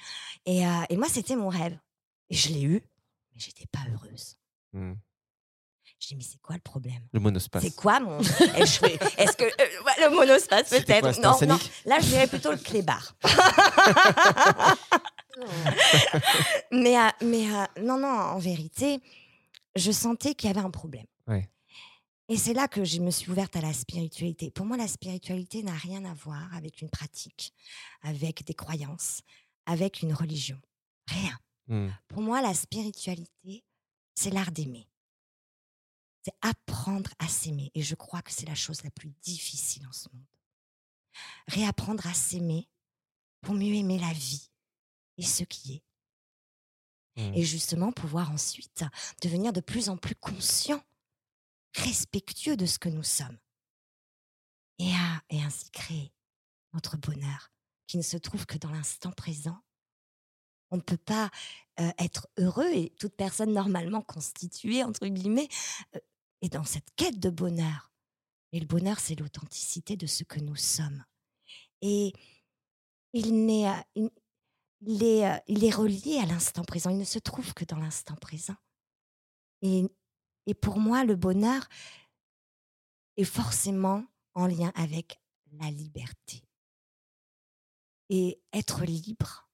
Et, 0.47 0.67
euh, 0.67 0.71
et 0.89 0.97
moi, 0.97 1.09
c'était 1.09 1.37
mon 1.37 1.49
rêve. 1.49 1.79
Et 2.31 2.35
je 2.35 2.49
l'ai 2.49 2.63
eu, 2.63 2.83
mais 3.35 3.41
j'étais 3.41 3.67
pas 3.71 3.81
heureuse. 3.93 4.37
Mm. 4.73 4.95
Je 6.01 6.09
dis, 6.09 6.17
mais 6.17 6.25
c'est 6.25 6.41
quoi 6.41 6.57
le 6.57 6.61
problème? 6.61 7.01
Le 7.13 7.21
monospace. 7.21 7.63
c'est 7.63 7.77
quoi 7.77 8.01
mon. 8.01 8.19
Est-ce 8.21 8.81
que. 8.81 9.45
euh, 9.45 10.09
le 10.09 10.15
monospace, 10.15 10.71
peut-être? 10.71 11.21
Non, 11.21 11.39
non. 11.47 11.59
Là, 11.85 12.01
je 12.01 12.07
dirais 12.07 12.27
plutôt 12.27 12.51
le 12.51 12.57
clébard. 12.57 13.15
mais 16.73 16.99
euh, 16.99 17.09
mais 17.23 17.47
euh, 17.55 17.65
non, 17.83 17.99
non, 17.99 18.09
en 18.09 18.39
vérité, 18.39 19.01
je 19.77 19.93
sentais 19.93 20.35
qu'il 20.35 20.49
y 20.49 20.53
avait 20.53 20.65
un 20.65 20.71
problème. 20.71 21.07
Et 22.29 22.37
c'est 22.37 22.55
là 22.55 22.69
que 22.69 22.85
je 22.85 23.01
me 23.01 23.11
suis 23.11 23.31
ouverte 23.31 23.57
à 23.57 23.61
la 23.61 23.73
spiritualité. 23.73 24.51
Pour 24.51 24.65
moi, 24.65 24.77
la 24.77 24.89
spiritualité 24.89 25.63
n'a 25.63 25.75
rien 25.75 26.05
à 26.05 26.15
voir 26.15 26.55
avec 26.55 26.81
une 26.81 26.91
pratique, 26.91 27.53
avec 28.01 28.45
des 28.45 28.55
croyances, 28.55 29.23
avec 29.67 30.03
une 30.03 30.15
religion. 30.15 30.61
Rien. 31.09 31.37
Mm. 31.67 31.89
Pour 32.09 32.23
moi, 32.23 32.41
la 32.41 32.55
spiritualité, 32.55 33.65
c'est 34.15 34.31
l'art 34.31 34.53
d'aimer. 34.53 34.89
C'est 36.25 36.35
apprendre 36.41 37.11
à 37.19 37.27
s'aimer. 37.27 37.71
Et 37.75 37.83
je 37.83 37.95
crois 37.95 38.23
que 38.23 38.33
c'est 38.33 38.47
la 38.47 38.55
chose 38.55 38.83
la 38.85 38.91
plus 38.91 39.11
difficile 39.23 39.87
en 39.87 39.93
ce 39.93 40.09
monde. 40.13 40.25
Réapprendre 41.49 42.07
à 42.07 42.15
s'aimer 42.15 42.69
pour 43.41 43.55
mieux 43.55 43.75
aimer 43.75 43.99
la 43.99 44.13
vie 44.13 44.49
et 45.19 45.25
ce 45.25 45.43
qui 45.45 45.75
est. 45.75 45.83
Mm. 47.17 47.35
Et 47.35 47.43
justement, 47.43 47.93
pouvoir 47.93 48.31
ensuite 48.31 48.85
devenir 49.21 49.53
de 49.53 49.61
plus 49.61 49.89
en 49.89 49.97
plus 49.97 50.15
conscient, 50.15 50.83
respectueux 51.75 52.57
de 52.57 52.67
ce 52.67 52.79
que 52.79 52.89
nous 52.89 53.03
sommes. 53.03 53.39
Et, 54.79 54.93
ainsi 55.31 55.71
créer 55.71 56.13
notre 56.73 56.97
bonheur, 56.97 57.53
qui 57.87 57.99
ne 57.99 58.03
se 58.03 58.17
trouve 58.17 58.47
que 58.47 58.59
dans 58.59 58.71
l'instant 58.71 59.13
présent. 59.13 59.59
On 60.71 60.77
ne 60.77 60.83
peut 60.83 60.97
pas 60.97 61.31
euh, 61.81 61.91
être 61.99 62.29
heureux 62.39 62.71
et 62.73 62.91
toute 62.99 63.15
personne 63.15 63.53
normalement 63.53 64.01
constituée, 64.01 64.83
entre 64.83 65.07
guillemets, 65.07 65.49
euh, 65.95 66.01
est 66.41 66.49
dans 66.49 66.65
cette 66.65 66.89
quête 66.97 67.21
de 67.21 67.31
bonheur. 67.31 67.93
Et 68.53 68.61
le 68.61 68.67
bonheur, 68.67 68.99
c'est 68.99 69.15
l'authenticité 69.15 69.97
de 69.97 70.07
ce 70.07 70.25
que 70.25 70.41
nous 70.41 70.57
sommes. 70.57 71.05
Et 71.83 72.13
il, 73.13 73.33
euh, 73.67 75.39
est 75.49 75.75
relié 75.75 76.19
à 76.19 76.27
l'instant 76.27 76.65
présent. 76.65 76.91
Il 76.91 76.99
ne 76.99 77.05
se 77.05 77.19
trouve 77.19 77.53
que 77.55 77.65
dans 77.65 77.79
l'instant 77.79 78.17
présent. 78.17 78.57
Et, 79.61 79.85
et 80.47 80.55
pour 80.55 80.79
moi, 80.79 81.05
le 81.05 81.17
bonheur 81.17 81.69
est 83.17 83.25
forcément 83.25 84.05
en 84.35 84.47
lien 84.47 84.73
avec 84.75 85.21
la 85.53 85.71
liberté. 85.71 86.43
Et 88.09 88.41
être 88.53 88.85
libre, 88.85 89.49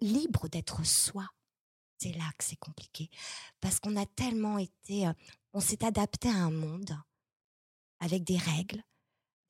libre 0.00 0.48
d'être 0.48 0.84
soi, 0.84 1.28
C'est 1.98 2.12
là 2.12 2.30
que 2.38 2.44
c'est 2.44 2.56
compliqué. 2.56 3.10
Parce 3.60 3.80
qu'on 3.80 3.96
a 3.96 4.06
tellement 4.06 4.58
été. 4.58 5.06
euh, 5.06 5.12
on 5.52 5.60
s'est 5.60 5.84
adapté 5.84 6.28
à 6.28 6.36
un 6.44 6.50
monde 6.50 6.96
avec 8.00 8.22
des 8.22 8.36
règles, 8.36 8.82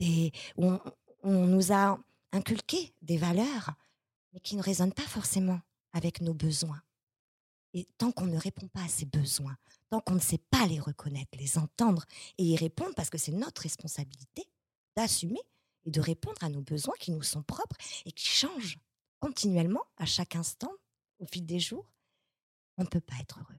des, 0.00 0.32
où 0.56 0.66
on, 0.66 0.80
on 1.22 1.46
nous 1.46 1.72
a 1.72 1.98
inculqué 2.32 2.94
des 3.02 3.18
valeurs, 3.18 3.72
mais 4.32 4.40
qui 4.40 4.56
ne 4.56 4.62
résonnent 4.62 4.94
pas 4.94 5.02
forcément 5.02 5.60
avec 5.92 6.20
nos 6.20 6.34
besoins. 6.34 6.80
Et 7.74 7.86
tant 7.98 8.12
qu'on 8.12 8.26
ne 8.26 8.38
répond 8.38 8.68
pas 8.68 8.82
à 8.82 8.88
ces 8.88 9.04
besoins, 9.04 9.56
tant 9.90 10.00
qu'on 10.00 10.14
ne 10.14 10.20
sait 10.20 10.40
pas 10.50 10.66
les 10.66 10.80
reconnaître, 10.80 11.38
les 11.38 11.58
entendre 11.58 12.04
et 12.38 12.44
y 12.44 12.56
répondre, 12.56 12.94
parce 12.94 13.10
que 13.10 13.18
c'est 13.18 13.32
notre 13.32 13.62
responsabilité 13.62 14.48
d'assumer 14.96 15.40
et 15.84 15.90
de 15.90 16.00
répondre 16.00 16.42
à 16.42 16.48
nos 16.48 16.62
besoins 16.62 16.94
qui 16.98 17.10
nous 17.10 17.22
sont 17.22 17.42
propres 17.42 17.76
et 18.04 18.12
qui 18.12 18.26
changent 18.26 18.78
continuellement 19.20 19.84
à 19.96 20.06
chaque 20.06 20.36
instant, 20.36 20.72
au 21.18 21.26
fil 21.26 21.44
des 21.44 21.60
jours, 21.60 21.90
on 22.76 22.82
ne 22.82 22.88
peut 22.88 23.00
pas 23.00 23.16
être 23.20 23.40
heureux. 23.40 23.58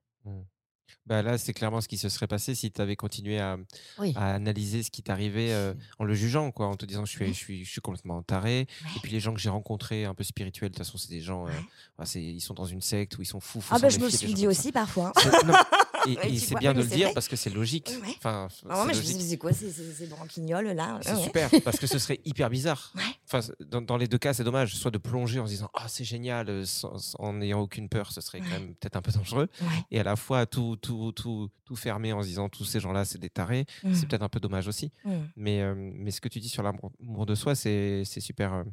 Bah 1.06 1.21
là, 1.21 1.38
c'est 1.38 1.54
clairement 1.54 1.82
ce 1.82 1.88
qui 1.88 1.97
se 1.97 2.10
serait 2.10 2.28
passé 2.28 2.56
si 2.56 2.71
tu 2.71 2.82
avais 2.82 2.95
continué 2.95 3.39
à, 3.39 3.58
Oui. 3.97 4.13
à 4.15 4.34
analyser 4.36 4.84
ce 4.84 4.91
qui 4.91 5.02
t'arrivait 5.04 5.52
euh, 5.52 5.73
en 5.97 6.04
le 6.04 6.13
jugeant, 6.13 6.52
quoi, 6.52 6.67
en 6.67 6.75
te 6.75 6.86
disant 6.86 7.06
je 7.06 7.12
suis, 7.12 7.25
Mhm. 7.25 7.34
je 7.34 7.38
suis, 7.38 7.65
je 7.65 7.69
suis 7.71 7.82
complètement 7.82 8.21
taré. 8.23 8.67
Ouais. 8.84 8.91
Et 8.95 8.99
puis 9.02 9.12
les 9.12 9.19
gens 9.19 9.34
que 9.34 9.39
j'ai 9.39 9.49
rencontrés 9.49 10.06
un 10.06 10.13
peu 10.13 10.23
spirituels, 10.23 10.69
de 10.69 10.75
toute 10.75 10.86
façon, 10.86 10.97
c'est 10.97 11.10
des 11.10 11.21
gens, 11.21 11.47
euh, 11.47 11.52
bah, 11.97 12.06
ils 12.15 12.41
sont 12.41 12.54
dans 12.54 12.65
une 12.65 12.82
secte 12.82 13.17
ou 13.17 13.21
ils 13.21 13.25
sont 13.25 13.39
fous. 13.39 13.63
Ah 13.71 13.80
ben 13.80 13.89
je 13.89 13.99
me 13.99 14.10
suis 14.10 14.34
dit 14.34 14.47
aussi 14.47 14.71
parfois. 14.71 15.12
Non, 16.08 16.22
et 16.24 16.38
c'est 16.40 16.56
bien 16.56 16.74
mais 16.74 16.80
de 16.80 16.84
le 16.84 16.90
dire 16.96 17.06
vrai. 17.08 17.14
parce 17.14 17.28
que 17.28 17.36
c'est 17.36 17.50
logique. 17.50 17.92
Ouais. 18.04 18.14
Enfin, 18.18 18.48
Ah, 18.70 18.86
moi, 18.86 18.94
c'est 18.94 18.94
je 18.94 19.00
me 19.00 19.14
logique. 19.14 19.22
c'est 19.30 19.38
quoi 19.38 19.54
ces, 19.54 20.08
branquignoles 20.08 20.68
là 20.74 21.00
C'est 21.02 21.14
Ouais. 21.14 21.24
super 21.24 21.50
parce 21.64 21.78
que 21.80 21.88
ce 21.88 22.00
serait 22.00 22.20
hyper 22.26 22.50
bizarre. 22.50 22.94
Ouais. 23.00 23.04
Enfin, 23.32 23.42
dans, 23.60 23.82
dans 23.82 23.98
les 23.98 24.08
deux 24.08 24.18
cas, 24.18 24.34
c'est 24.34 24.44
dommage. 24.44 24.76
Soit 24.76 24.92
de 24.92 24.98
plonger 24.98 25.40
en 25.40 25.46
se 25.46 25.52
disant 25.52 25.70
ah 25.76 25.88
c'est 25.88 26.04
génial 26.04 26.50
euh, 26.50 26.66
sans- 26.66 27.16
en 27.20 27.34
n'ayant 27.34 27.60
aucune 27.62 27.88
peur, 27.90 28.12
ce 28.12 28.22
serait 28.22 28.40
quand 28.40 28.50
même 28.50 28.74
peut-être 28.76 28.96
un 28.96 29.02
peu 29.02 29.12
dangereux. 29.12 29.48
Et 29.92 30.00
à 30.00 30.04
la 30.04 30.16
fois 30.16 30.46
tout 30.46 30.78
tout 30.82 31.12
tout 31.12 31.50
tout 31.66 31.76
fermer 31.76 32.12
en 32.14 32.22
se 32.24 32.28
disant 32.28 32.50
tous 32.50 32.66
ces 32.66 32.80
gens-là 32.80 33.06
c'est 33.06 33.20
des 33.20 33.30
tarés, 33.30 33.66
Mm. 33.84 33.94
c'est 33.94 34.08
peut-être 34.08 34.24
un 34.24 34.30
peu 34.30 34.40
dommage 34.40 34.68
aussi. 34.68 34.92
Mm. 35.06 35.12
Mais 35.36 35.62
euh, 35.62 35.76
mais 35.78 36.10
ce 36.12 36.22
que 36.22 36.28
tu 36.30 36.40
dis 36.40 36.50
sur 36.50 36.64
l'amour 36.64 37.26
de 37.26 37.36
soi, 37.36 37.54
c'est 37.56 38.04
c'est 38.06 38.22
super 38.22 38.54
euh, 38.54 38.64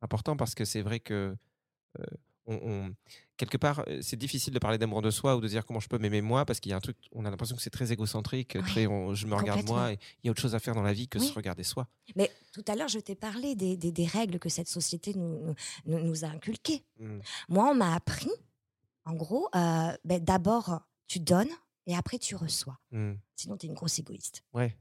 important 0.00 0.36
parce 0.36 0.54
que 0.54 0.64
c'est 0.64 0.82
vrai 0.82 0.98
que 1.00 1.36
euh, 2.00 2.04
on, 2.46 2.54
on- 2.62 2.94
quelque 3.42 3.56
part, 3.56 3.82
euh, 3.88 3.98
c'est 4.02 4.16
difficile 4.16 4.52
de 4.54 4.58
parler 4.60 4.78
d'amour 4.78 5.02
de 5.02 5.10
soi 5.10 5.34
ou 5.36 5.40
de 5.40 5.48
dire 5.48 5.66
comment 5.66 5.80
je 5.80 5.88
peux 5.88 5.98
m'aimer 5.98 6.20
moi 6.22 6.44
parce 6.44 6.60
qu'il 6.60 6.70
y 6.70 6.72
a 6.72 6.76
un 6.76 6.80
truc, 6.80 6.96
on 7.10 7.24
a 7.24 7.30
l'impression 7.30 7.56
que 7.56 7.62
c'est 7.62 7.70
très 7.70 7.90
égocentrique, 7.90 8.52
Ouais, 8.54 8.62
très 8.62 8.86
on- 8.86 9.14
je 9.14 9.26
me 9.26 9.34
regarde 9.34 9.66
moi 9.66 9.92
et 9.92 9.98
il 10.22 10.26
y 10.26 10.28
a 10.28 10.30
autre 10.30 10.40
chose 10.40 10.54
à 10.54 10.60
faire 10.60 10.74
dans 10.76 10.82
la 10.82 10.92
vie 10.92 11.08
que 11.08 11.18
Oui. 11.18 11.26
se 11.26 11.32
regarder 11.34 11.64
soi. 11.64 11.88
Mais 12.14 12.30
tout 12.52 12.64
à 12.68 12.76
l'heure, 12.76 12.86
je 12.88 13.00
t'ai 13.00 13.16
parlé 13.16 13.56
des, 13.56 13.76
des- 13.76 13.90
des 13.90 14.06
règles 14.06 14.38
que 14.38 14.48
cette 14.48 14.68
société 14.68 15.12
nous, 15.14 15.54
nous, 15.86 16.24
a 16.24 16.28
inculquées. 16.28 16.84
Mm. 17.00 17.18
Moi, 17.48 17.68
on 17.70 17.74
m'a 17.74 17.94
appris, 17.94 18.30
en 19.04 19.14
gros, 19.14 19.48
euh, 19.56 19.92
ben, 20.04 20.22
d'abord, 20.22 20.80
tu 21.08 21.18
donnes 21.18 21.50
et 21.86 21.96
après, 21.96 22.18
tu 22.18 22.36
reçois. 22.36 22.78
Mm. 22.92 23.14
Sinon, 23.34 23.56
tu 23.56 23.66
es 23.66 23.68
une 23.68 23.74
grosse 23.74 23.98
égoïste. 23.98 24.44
Ouais. 24.54 24.76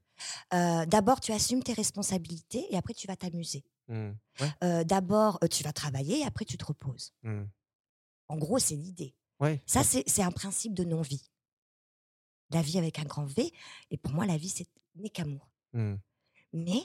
Euh, 0.54 0.86
d'abord, 0.86 1.20
tu 1.20 1.32
assumes 1.32 1.64
tes 1.64 1.74
responsabilités 1.74 2.68
et 2.70 2.78
après, 2.78 2.94
tu 2.94 3.08
vas 3.08 3.16
t'amuser. 3.16 3.64
Mm. 3.88 4.12
Ouais. 4.40 4.52
Euh, 4.64 4.84
d'abord, 4.84 5.40
euh, 5.44 5.48
tu 5.48 5.64
vas 5.64 5.74
travailler 5.74 6.20
et 6.20 6.26
après, 6.26 6.46
tu 6.46 6.58
te 6.58 6.66
reposes. 6.66 7.12
En 8.32 8.38
gros, 8.38 8.60
c'est 8.60 8.76
l'idée. 8.76 9.14
Ouais. 9.42 9.62
Ça, 9.66 9.84
c'est 9.84 10.22
un 10.24 10.32
principe 10.32 10.74
de 10.74 10.86
non-vie. 10.86 11.30
La 12.52 12.62
vie 12.62 12.78
avec 12.78 12.98
un 12.98 13.04
grand 13.04 13.26
V. 13.26 13.52
Et 13.90 13.98
pour 13.98 14.14
moi, 14.14 14.26
la 14.26 14.38
vie, 14.38 14.48
c'est 14.48 14.68
n'est 14.96 15.10
qu'amour. 15.10 15.50
Mm. 15.74 15.96
Mais, 16.54 16.82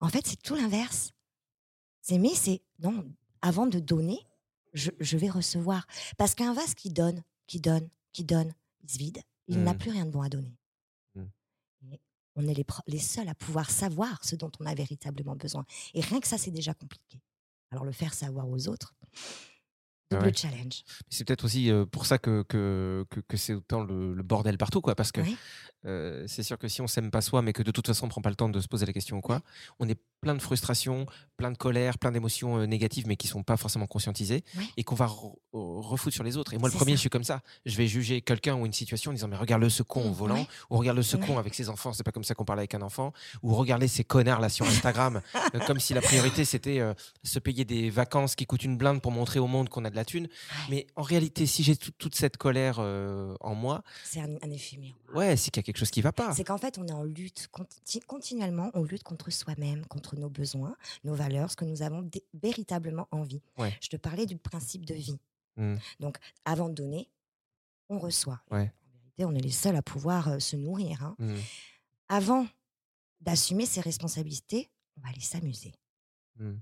en 0.00 0.08
fait, 0.08 0.26
c'est 0.26 0.40
tout 0.40 0.54
l'inverse. 0.54 1.12
C'est 2.00 2.16
mais 2.18 2.34
c'est 2.34 2.62
non, 2.78 3.04
avant 3.42 3.66
de 3.66 3.78
donner, 3.78 4.26
je, 4.72 4.90
je 5.00 5.18
vais 5.18 5.28
recevoir. 5.28 5.86
Parce 6.16 6.34
qu'un 6.34 6.54
vase 6.54 6.74
qui 6.74 6.88
donne, 6.90 7.22
qui 7.46 7.60
donne, 7.60 7.88
qui 8.14 8.24
donne, 8.24 8.54
il 8.82 8.90
se 8.90 8.98
vide. 8.98 9.18
Il 9.48 9.62
n'a 9.62 9.74
Mm. 9.74 9.78
plus 9.78 9.90
rien 9.90 10.06
de 10.06 10.10
bon 10.10 10.22
à 10.22 10.30
donner. 10.30 10.56
Mm. 11.14 11.24
Et 11.92 12.00
on 12.36 12.48
est 12.48 12.64
les, 12.86 12.98
seuls 12.98 13.28
à 13.28 13.34
pouvoir 13.34 13.70
savoir 13.70 14.24
ce 14.24 14.34
dont 14.34 14.50
on 14.60 14.64
a 14.64 14.74
véritablement 14.74 15.36
besoin. 15.36 15.66
Et 15.92 16.00
rien 16.00 16.20
que 16.20 16.28
ça, 16.28 16.38
c'est 16.38 16.50
déjà 16.50 16.72
compliqué. 16.72 17.20
Alors 17.70 17.84
le 17.84 17.92
faire 17.92 18.14
savoir 18.14 18.48
aux 18.48 18.68
autres, 18.68 18.94
double 20.14 20.26
ouais. 20.26 20.34
challenge. 20.34 20.82
C'est 21.08 21.24
peut-être 21.24 21.44
aussi 21.44 21.70
euh, 21.70 21.84
pour 21.86 22.06
ça 22.06 22.18
que, 22.18 22.42
que, 22.48 23.04
que, 23.10 23.20
que 23.20 23.36
c'est 23.36 23.54
autant 23.54 23.82
le, 23.84 24.14
le 24.14 24.22
bordel 24.22 24.56
partout, 24.58 24.80
quoi. 24.80 24.94
Parce 24.94 25.12
que 25.12 25.20
euh, 25.86 26.24
c'est 26.26 26.42
sûr 26.42 26.58
que 26.58 26.66
si 26.68 26.80
on 26.80 26.86
s'aime 26.86 27.10
pas 27.10 27.20
soi, 27.20 27.42
mais 27.42 27.52
que 27.52 27.62
de 27.62 27.70
toute 27.70 27.86
façon 27.86 28.06
on 28.06 28.08
prend 28.08 28.22
pas 28.22 28.30
le 28.30 28.36
temps 28.36 28.48
de 28.48 28.58
se 28.60 28.68
poser 28.68 28.86
la 28.86 28.92
question 28.94 29.18
ou 29.18 29.20
quoi, 29.20 29.40
on 29.78 29.88
est 29.88 29.98
plein 30.22 30.34
de 30.34 30.40
frustrations, 30.40 31.04
plein 31.36 31.50
de 31.50 31.58
colère, 31.58 31.98
plein 31.98 32.10
d'émotions 32.10 32.56
euh, 32.58 32.64
négatives, 32.66 33.06
mais 33.06 33.16
qui 33.16 33.28
sont 33.28 33.42
pas 33.42 33.58
forcément 33.58 33.86
conscientisées 33.86 34.42
et 34.78 34.82
qu'on 34.84 34.94
va 34.94 35.06
re- 35.06 35.34
refoutre 35.52 36.14
sur 36.14 36.24
les 36.24 36.38
autres. 36.38 36.54
Et 36.54 36.58
moi, 36.58 36.70
le 36.70 36.74
premier, 36.74 36.92
ça. 36.92 36.96
je 36.96 37.00
suis 37.00 37.10
comme 37.10 37.24
ça. 37.24 37.42
Je 37.66 37.76
vais 37.76 37.86
juger 37.86 38.22
quelqu'un 38.22 38.54
ou 38.56 38.64
une 38.64 38.72
situation 38.72 39.10
en 39.10 39.14
disant 39.14 39.28
mais 39.28 39.36
regarde-le 39.36 39.68
ce 39.68 39.82
con 39.82 40.08
au 40.08 40.12
volant, 40.12 40.34
Ouais. 40.36 40.46
ou 40.70 40.78
regarde-le 40.78 41.02
ce 41.02 41.16
con 41.18 41.36
avec 41.38 41.54
ses 41.54 41.68
enfants. 41.68 41.92
C'est 41.92 42.02
pas 42.02 42.12
comme 42.12 42.24
ça 42.24 42.34
qu'on 42.34 42.46
parle 42.46 42.60
avec 42.60 42.74
un 42.74 42.80
enfant. 42.82 43.12
Ou 43.42 43.54
regardez 43.54 43.86
ces 43.88 44.04
connards 44.04 44.40
là 44.40 44.48
sur 44.48 44.64
Instagram, 44.66 45.20
comme 45.66 45.78
si 45.80 45.92
la 45.92 46.00
priorité 46.00 46.44
c'était 46.46 46.80
euh, 46.80 46.94
se 47.22 47.38
payer 47.38 47.66
des 47.66 47.90
vacances 47.90 48.34
qui 48.34 48.46
coûtent 48.46 48.64
une 48.64 48.78
blinde 48.78 49.02
pour 49.02 49.12
montrer 49.12 49.38
au 49.38 49.46
monde 49.46 49.68
qu'on 49.68 49.84
a 49.84 49.90
de 49.90 49.96
la 49.96 50.03
thune. 50.04 50.28
Mais 50.70 50.86
en 50.96 51.02
réalité, 51.02 51.46
si 51.46 51.62
j'ai 51.62 51.76
tout- 51.76 51.90
toute 51.92 52.14
cette 52.14 52.36
colère 52.36 52.76
euh, 52.78 53.34
en 53.40 53.54
moi, 53.54 53.82
C'est 54.04 54.20
un, 54.20 54.36
un 54.42 54.50
éphémère. 54.50 54.94
ouais, 55.14 55.36
c'est 55.36 55.50
qu'il 55.50 55.60
y 55.60 55.64
a 55.64 55.64
quelque 55.64 55.78
chose 55.78 55.90
qui 55.90 56.00
va 56.02 56.12
pas. 56.12 56.32
C'est 56.34 56.44
qu'en 56.44 56.58
fait, 56.58 56.78
on 56.78 56.86
est 56.86 56.92
en 56.92 57.02
lutte 57.04 57.48
conti- 57.52 58.00
continuellement, 58.00 58.70
on 58.74 58.82
lutte 58.84 59.02
contre 59.02 59.30
soi-même, 59.30 59.84
contre 59.86 60.16
nos 60.16 60.28
besoins, 60.30 60.76
nos 61.04 61.14
valeurs, 61.14 61.50
ce 61.50 61.56
que 61.56 61.64
nous 61.64 61.82
avons 61.82 62.08
véritablement 62.34 63.08
envie. 63.10 63.42
Ouais. 63.58 63.76
Je 63.80 63.88
te 63.88 63.96
parlais 63.96 64.26
du 64.26 64.36
principe 64.36 64.84
de 64.84 64.94
vie. 64.94 65.18
Mm. 65.56 65.76
Donc, 66.00 66.18
avant 66.44 66.68
de 66.68 66.74
donner, 66.74 67.08
on 67.88 67.98
reçoit. 67.98 68.40
Ouais. 68.50 68.72
En 68.72 68.98
vérité, 68.98 69.24
on 69.24 69.34
est 69.34 69.40
les 69.42 69.50
seuls 69.50 69.76
à 69.76 69.82
pouvoir 69.82 70.28
euh, 70.28 70.38
se 70.38 70.56
nourrir. 70.56 71.02
hein. 71.02 71.14
Mm. 71.18 71.34
Avant 72.08 72.46
d'assumer 73.20 73.64
ses 73.66 73.80
responsabilités, 73.80 74.70
on 74.96 75.00
va 75.02 75.08
aller 75.08 75.20
s'amuser. 75.20 75.72
Mm. 76.38 76.54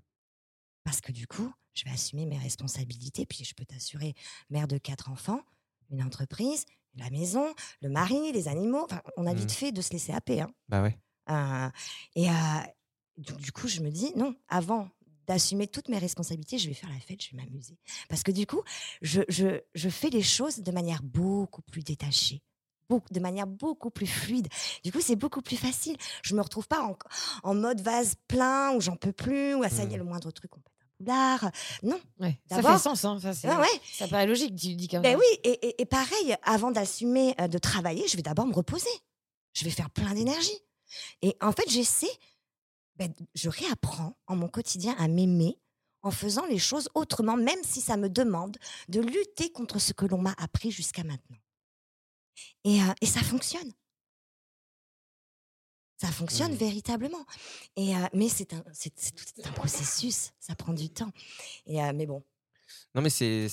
Parce 0.85 1.01
que 1.01 1.13
du 1.13 1.27
coup, 1.27 1.53
je 1.75 1.85
vais 1.85 1.91
assumer 1.91 2.27
mes 2.27 2.39
responsabilités, 2.39 3.27
puis 3.27 3.45
je 3.45 3.55
peux 3.55 3.65
t'assurer, 3.65 4.15
mère 4.51 4.69
de 4.69 4.79
quatre 4.79 5.11
enfants, 5.11 5.41
une 5.91 6.03
entreprise, 6.03 6.65
la 6.97 7.09
maison, 7.11 7.55
le 7.81 7.89
mari, 7.89 8.33
les 8.33 8.49
animaux. 8.49 8.85
Enfin, 8.85 9.01
on 9.17 9.27
a 9.27 9.35
vite 9.35 9.53
fait 9.53 9.73
de 9.73 9.81
se 9.81 9.91
laisser 9.93 10.13
happer. 10.13 10.41
hein. 10.43 10.51
Bah 10.69 10.83
ouais. 10.83 10.99
Euh, 11.31 11.69
et 12.17 12.29
euh, 12.29 12.33
donc, 13.19 13.39
du 13.41 13.53
coup, 13.53 13.69
je 13.69 13.81
me 13.81 13.91
dis, 13.91 14.13
non, 14.17 14.35
avant 14.49 14.89
d'assumer 15.27 15.69
toutes 15.69 15.89
mes 15.89 15.99
responsabilités, 15.99 16.59
je 16.59 16.69
vais 16.69 16.75
faire 16.75 16.91
la 16.91 16.99
fête, 16.99 17.23
je 17.23 17.31
vais 17.31 17.37
m'amuser. 17.43 17.79
Parce 18.09 18.23
que 18.23 18.33
du 18.33 18.47
coup, 18.47 18.61
je, 19.03 19.23
je, 19.29 19.61
je 19.75 19.89
fais 19.89 20.11
les 20.11 20.23
choses 20.23 20.59
de 20.59 20.73
manière 20.73 21.03
beaucoup 21.03 21.63
plus 21.63 21.83
détachée. 21.83 22.43
de 22.91 23.21
manière 23.21 23.47
beaucoup 23.47 23.91
plus 23.91 24.07
fluide. 24.09 24.49
Du 24.85 24.93
coup, 24.93 25.01
c'est 25.01 25.17
beaucoup 25.17 25.41
plus 25.41 25.57
facile. 25.57 25.97
Je 26.23 26.35
me 26.35 26.43
retrouve 26.43 26.67
pas 26.69 26.83
en, 26.83 26.97
en 27.43 27.55
mode 27.55 27.81
vase 27.81 28.17
plein 28.29 28.75
où 28.75 28.81
j'en 28.83 28.97
peux 28.97 29.13
plus, 29.13 29.55
où 29.55 29.63
ah, 29.63 29.71
ça 29.71 29.85
y 29.85 29.87
est, 29.87 29.97
Mm. 29.97 29.99
le 29.99 30.05
moindre 30.05 30.31
truc, 30.31 30.55
on 30.57 30.61
pète 30.61 30.73
Non. 31.83 32.01
Ouais. 32.21 32.39
Ça 32.49 32.57
fait 32.63 32.79
sens, 32.79 33.05
hein. 33.05 33.19
Ça, 33.21 33.33
Ah 33.45 33.61
ouais. 33.61 33.81
ça 33.93 34.09
paraît 34.09 34.27
logique, 34.27 34.55
tu 34.57 34.75
dis 34.75 34.89
comme 34.89 35.03
Ben 35.03 35.13
ça. 35.13 35.19
oui, 35.19 35.39
et, 35.45 35.69
et- 35.69 35.83
et 35.83 35.87
pareil, 35.87 36.37
avant 36.43 36.71
d'assumer 36.71 37.35
euh, 37.41 37.49
de 37.49 37.59
travailler, 37.59 38.07
je 38.09 38.17
vais 38.17 38.23
d'abord 38.23 38.47
me 38.47 38.55
reposer. 38.55 38.89
Je 39.55 39.65
vais 39.65 39.71
faire 39.71 39.91
plein 39.91 40.15
d'énergie. 40.15 40.57
Et 41.23 41.37
en 41.41 41.53
fait, 41.53 41.69
j'essaie, 41.69 42.11
ben, 42.97 43.13
je 43.35 43.49
réapprends 43.49 44.17
en 44.27 44.37
mon 44.37 44.49
quotidien 44.49 44.95
à 44.99 45.09
m'aimer 45.09 45.59
en 46.03 46.11
faisant 46.11 46.45
les 46.47 46.59
choses 46.59 46.89
autrement, 46.95 47.37
même 47.37 47.63
si 47.63 47.81
ça 47.81 47.97
me 47.97 48.09
demande 48.09 48.57
de 48.89 49.01
lutter 49.01 49.51
contre 49.53 49.79
ce 49.79 49.93
que 49.93 50.05
l'on 50.07 50.19
m'a 50.19 50.35
appris 50.39 50.71
jusqu'à 50.71 51.05
maintenant. 51.05 51.37
Et, 52.65 52.81
euh, 52.83 52.93
et 53.01 53.07
ça 53.07 53.21
fonctionne. 53.21 53.73
Ça 56.03 56.11
fonctionne 56.11 56.51
Mhm. 56.53 56.59
véritablement. 56.59 57.25
Et, 57.77 57.95
euh, 57.97 58.01
mais 58.13 58.29
c'est 58.29 58.53
un, 58.55 58.65
c'est, 58.73 58.93
processus, 59.55 60.33
ça 60.41 60.55
prend 60.57 60.73
du 60.73 60.89
temps. 60.91 61.13
Et, 61.67 61.81
euh, 61.83 61.93
mais 61.95 62.07
bon, 62.07 62.23
Non, 62.95 63.03
mais 63.03 63.11
c'est 63.11 63.45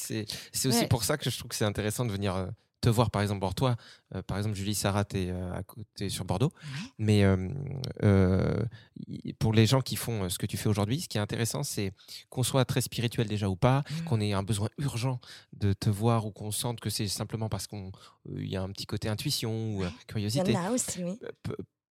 aussi 0.65 0.85
pour 0.89 1.03
ça 1.03 1.17
que 1.17 1.29
je 1.29 1.37
trouve 1.37 1.49
que 1.49 1.55
c'est 1.55 1.65
intéressant 1.65 2.05
de 2.05 2.11
venir 2.11 2.35
euh, 2.35 2.47
te 2.81 2.89
voir, 2.89 3.11
par 3.11 3.21
exemple, 3.21 3.41
pour 3.41 3.53
toi. 3.53 3.75
par 4.25 4.37
exemple, 4.37 4.55
Julie 4.55 4.73
Sarah, 4.73 5.03
tu 5.05 5.17
es 5.17 5.29
à 5.31 5.61
côté 5.63 6.09
sur 6.09 6.23
Bordeaux. 6.25 6.51
ouais, 6.63 6.91
Mais 6.97 7.23
pour 9.37 9.53
les 9.53 9.65
gens 9.65 9.81
qui 9.81 9.95
font 9.97 10.27
ce 10.29 10.37
que 10.39 10.45
tu 10.45 10.57
fais 10.57 10.69
aujourd'hui, 10.69 11.01
ce 11.01 11.07
qui 11.09 11.17
est 11.17 11.21
intéressant, 11.21 11.61
c'est 11.63 11.91
qu'on 12.29 12.41
soit 12.43 12.65
très 12.65 12.81
spirituel 12.81 13.27
déjà 13.27 13.49
ou 13.49 13.55
pas, 13.57 13.83
Mhm. 13.91 14.03
qu'on 14.05 14.21
ait 14.21 14.33
un 14.33 14.43
besoin 14.43 14.69
urgent 14.77 15.19
de 15.53 15.73
te 15.73 15.89
voir 15.89 16.25
ou 16.25 16.31
qu'on 16.31 16.51
sente 16.51 16.79
que 16.79 16.89
c'est 16.89 17.07
simplement 17.07 17.49
parce 17.49 17.67
qu'il 17.67 17.91
y 18.47 18.55
a 18.55 18.61
un 18.63 18.69
petit 18.71 18.85
côté 18.85 19.09
intuition 19.09 19.75
ou 19.75 19.83
il 19.83 19.89
y 19.89 20.05
curiosité. 20.07 20.55
en 20.55 20.65
a 20.65 20.71
aussi, 20.71 21.03
oui. 21.03 21.19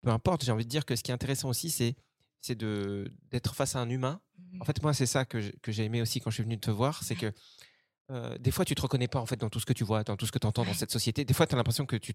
Peu, 0.03 0.11
importe, 0.11 0.45
j'ai 0.45 0.53
envie 0.53 0.65
de 0.65 0.71
dire 0.71 0.85
que 0.85 0.97
ce 0.97 1.03
qui 1.03 1.11
est 1.11 1.15
intéressant 1.15 1.49
aussi, 1.49 1.71
c'est 1.71 1.97
c'est 2.41 2.55
de 2.55 3.13
d'être 3.31 3.55
face 3.55 3.75
à 3.75 3.81
un 3.81 3.89
humain. 3.91 4.21
En 4.61 4.65
fait, 4.65 4.81
moi, 4.83 4.95
c'est 4.95 5.07
ça 5.07 5.25
que 5.25 5.41
j'ai- 5.41 5.53
que 5.61 5.73
j'ai 5.73 5.85
aimé 5.85 6.01
aussi 6.01 6.21
quand 6.21 6.31
je 6.31 6.35
suis 6.37 6.45
venu 6.45 6.59
te 6.59 6.71
voir, 6.71 7.03
c'est 7.03 7.17
que 7.17 7.33
euh, 8.11 8.39
des 8.39 8.51
fois, 8.51 8.65
tu 8.65 8.75
te 8.75 8.81
reconnais 8.81 9.09
pas 9.09 9.21
en 9.21 9.27
fait 9.27 9.37
dans 9.37 9.51
tout 9.51 9.61
ce 9.61 9.67
que 9.67 9.75
tu 9.75 9.85
vois, 9.85 10.03
dans 10.03 10.17
tout 10.17 10.25
ce 10.27 10.33
que 10.33 10.39
tu 10.39 10.47
entends 10.47 10.65
dans 10.65 10.75
cette 10.75 10.91
société. 10.91 11.25
Des 11.25 11.35
fois, 11.35 11.47
tu 11.47 11.55
as 11.55 11.59
l'impression 11.59 11.85
que 11.85 11.97
tu 11.97 12.13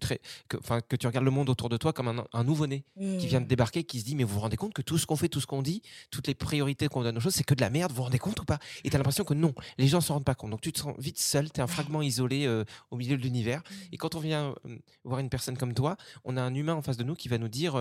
que, 0.48 0.96
tu 0.96 1.06
regardes 1.06 1.24
le 1.24 1.30
monde 1.30 1.48
autour 1.48 1.68
de 1.68 1.76
toi 1.76 1.92
comme 1.92 2.08
un, 2.08 2.26
un 2.32 2.44
nouveau-né 2.44 2.84
qui 2.96 3.26
vient 3.28 3.40
de 3.40 3.44
Mmh. 3.44 3.48
débarquer, 3.48 3.84
qui 3.84 4.00
se 4.00 4.04
dit 4.04 4.16
mais 4.16 4.24
vous 4.24 4.34
vous 4.34 4.40
rendez 4.40 4.56
compte 4.56 4.72
que 4.72 4.82
tout 4.82 4.98
ce 4.98 5.06
qu'on 5.06 5.16
fait, 5.16 5.28
tout 5.28 5.40
ce 5.40 5.46
qu'on 5.46 5.62
dit, 5.62 5.82
toutes 6.10 6.26
les 6.26 6.34
priorités 6.34 6.88
qu'on 6.88 7.02
donne 7.02 7.16
aux 7.16 7.20
choses, 7.20 7.34
c'est 7.34 7.44
que 7.44 7.54
de 7.54 7.60
la 7.60 7.70
merde. 7.70 7.92
Vous 7.92 7.98
vous 7.98 8.02
rendez 8.04 8.18
compte 8.18 8.40
ou 8.40 8.44
pas? 8.44 8.58
Et 8.82 8.90
tu 8.90 8.96
as 8.96 8.98
l'impression 8.98 9.24
que 9.24 9.34
non, 9.34 9.54
les 9.78 9.86
gens 9.86 10.00
s'en 10.00 10.14
rendent 10.14 10.24
pas 10.24 10.34
compte. 10.34 10.50
Donc 10.50 10.60
tu 10.60 10.72
te 10.72 10.80
sens 10.80 10.94
vite 10.98 11.18
seul, 11.18 11.50
tu 11.50 11.60
es 11.60 11.62
un 11.62 11.66
fragment 11.66 12.02
isolé 12.02 12.46
euh, 12.46 12.64
au 12.90 12.96
milieu 12.96 13.16
de 13.16 13.22
l'univers. 13.22 13.62
Et 13.92 13.96
quand 13.96 14.14
on 14.14 14.20
vient 14.20 14.54
euh, 14.66 14.76
voir 15.04 15.20
une 15.20 15.28
personne 15.28 15.56
comme 15.56 15.74
toi, 15.74 15.96
on 16.24 16.36
a 16.36 16.42
un 16.42 16.54
humain 16.54 16.74
en 16.74 16.82
face 16.82 16.96
de 16.96 17.04
nous 17.04 17.14
qui 17.14 17.28
va 17.28 17.38
nous 17.38 17.48
dire. 17.48 17.74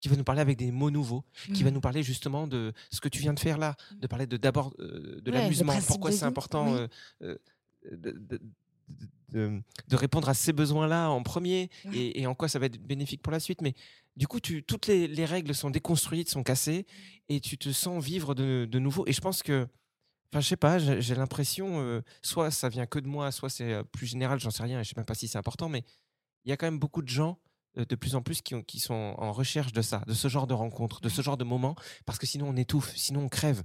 Qui 0.00 0.08
va 0.08 0.16
nous 0.16 0.24
parler 0.24 0.40
avec 0.42 0.58
des 0.58 0.70
mots 0.70 0.90
nouveaux, 0.90 1.24
qui 1.54 1.62
va 1.62 1.70
Mmh. 1.70 1.74
nous 1.74 1.80
parler 1.80 2.02
justement 2.02 2.46
de 2.46 2.72
ce 2.90 3.00
que 3.00 3.08
tu 3.08 3.20
viens 3.20 3.32
de 3.32 3.40
faire 3.40 3.58
là, 3.58 3.76
de 3.96 4.06
parler 4.06 4.26
de 4.26 4.36
d'abord 4.36 4.74
euh, 4.78 5.20
de 5.20 5.30
Ouais, 5.30 5.38
l'amusement, 5.38 5.72
pourquoi 5.86 6.12
c'est 6.12 6.24
important 6.24 6.72
oui. 6.74 6.78
euh, 6.80 6.88
euh, 7.22 7.38
de, 7.96 8.10
de- 8.12 8.40
de- 9.32 9.62
de 9.88 9.96
répondre 9.96 10.28
à 10.28 10.34
ces 10.34 10.52
besoins-là 10.52 11.08
en 11.10 11.22
premier 11.22 11.70
Ouais. 11.86 11.96
et, 11.96 12.20
et 12.20 12.26
en 12.26 12.34
quoi 12.34 12.48
ça 12.48 12.58
va 12.58 12.66
être 12.66 12.80
bénéfique 12.80 13.22
pour 13.22 13.32
la 13.32 13.40
suite. 13.40 13.60
Mais 13.62 13.74
du 14.16 14.26
coup, 14.28 14.38
tu, 14.38 14.62
toutes 14.62 14.86
les, 14.86 15.08
les 15.08 15.24
règles 15.24 15.54
sont 15.54 15.70
déconstruites, 15.70 16.28
sont 16.30 16.42
cassées 16.44 16.86
et 17.28 17.40
tu 17.40 17.58
te 17.58 17.70
sens 17.72 18.02
vivre 18.04 18.34
de, 18.34 18.68
nouveau. 18.78 19.04
Et 19.08 19.12
je 19.12 19.20
pense 19.20 19.42
que, 19.42 19.66
enfin, 20.32 20.40
je 20.40 20.46
sais 20.48 20.56
pas, 20.56 20.78
j'ai 20.78 21.14
l'impression, 21.16 21.80
euh, 21.80 22.00
soit 22.22 22.50
ça 22.52 22.68
vient 22.68 22.86
que 22.86 22.98
de 23.00 23.08
moi, 23.08 23.32
soit 23.32 23.50
c'est 23.50 23.72
euh, 23.72 23.82
plus 23.82 24.06
général, 24.06 24.38
j'en 24.38 24.50
sais 24.50 24.62
rien, 24.62 24.80
et 24.80 24.84
je 24.84 24.90
sais 24.90 24.94
même 24.96 25.04
pas 25.06 25.14
si 25.14 25.26
c'est 25.26 25.38
important, 25.38 25.68
mais 25.68 25.82
il 26.44 26.50
y 26.50 26.52
a 26.52 26.56
quand 26.56 26.66
même 26.66 26.78
beaucoup 26.78 27.02
de 27.02 27.08
gens 27.08 27.38
de 27.84 27.94
plus 27.94 28.14
en 28.14 28.22
plus 28.22 28.40
qui, 28.42 28.54
ont- 28.54 28.62
qui 28.62 28.78
sont 28.80 29.14
en 29.18 29.32
recherche 29.32 29.72
de 29.72 29.82
ça, 29.82 30.02
de 30.06 30.14
ce 30.14 30.28
genre 30.28 30.46
de 30.46 30.54
rencontres, 30.54 31.00
de 31.00 31.08
ce 31.08 31.20
genre 31.22 31.36
de 31.36 31.44
moments, 31.44 31.74
parce 32.06 32.18
que 32.18 32.26
sinon 32.26 32.48
on 32.48 32.56
étouffe, 32.56 32.94
sinon 32.96 33.20
on 33.24 33.28
crève. 33.28 33.62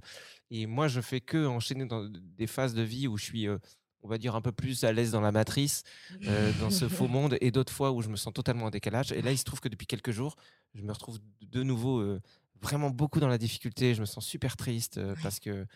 Et 0.50 0.66
moi, 0.66 0.88
je 0.88 1.00
fais 1.00 1.20
que 1.20 1.46
enchaîner 1.46 1.86
dans 1.86 2.06
des 2.10 2.46
phases 2.46 2.74
de 2.74 2.82
vie 2.82 3.08
où 3.08 3.16
je 3.16 3.24
suis, 3.24 3.48
euh, 3.48 3.58
on 4.02 4.08
va 4.08 4.18
dire, 4.18 4.34
un 4.34 4.42
peu 4.42 4.52
plus 4.52 4.84
à 4.84 4.92
l'aise 4.92 5.12
dans 5.12 5.20
la 5.20 5.32
matrice, 5.32 5.82
euh, 6.26 6.52
dans 6.60 6.68
ce 6.70 6.88
faux 6.88 7.08
monde, 7.08 7.38
et 7.40 7.50
d'autres 7.50 7.72
fois 7.72 7.92
où 7.92 8.02
je 8.02 8.08
me 8.08 8.16
sens 8.16 8.32
totalement 8.34 8.66
en 8.66 8.70
décalage. 8.70 9.12
Et 9.12 9.22
là, 9.22 9.30
il 9.32 9.38
se 9.38 9.44
trouve 9.44 9.60
que 9.60 9.68
depuis 9.68 9.86
quelques 9.86 10.10
jours, 10.10 10.36
je 10.74 10.82
me 10.82 10.92
retrouve 10.92 11.18
de 11.40 11.62
nouveau 11.62 12.00
euh, 12.00 12.20
vraiment 12.60 12.90
beaucoup 12.90 13.18
dans 13.20 13.28
la 13.28 13.38
difficulté. 13.38 13.94
Je 13.94 14.00
me 14.00 14.06
sens 14.06 14.26
super 14.26 14.56
triste 14.56 14.98
euh, 14.98 15.14
parce 15.22 15.40
que 15.40 15.66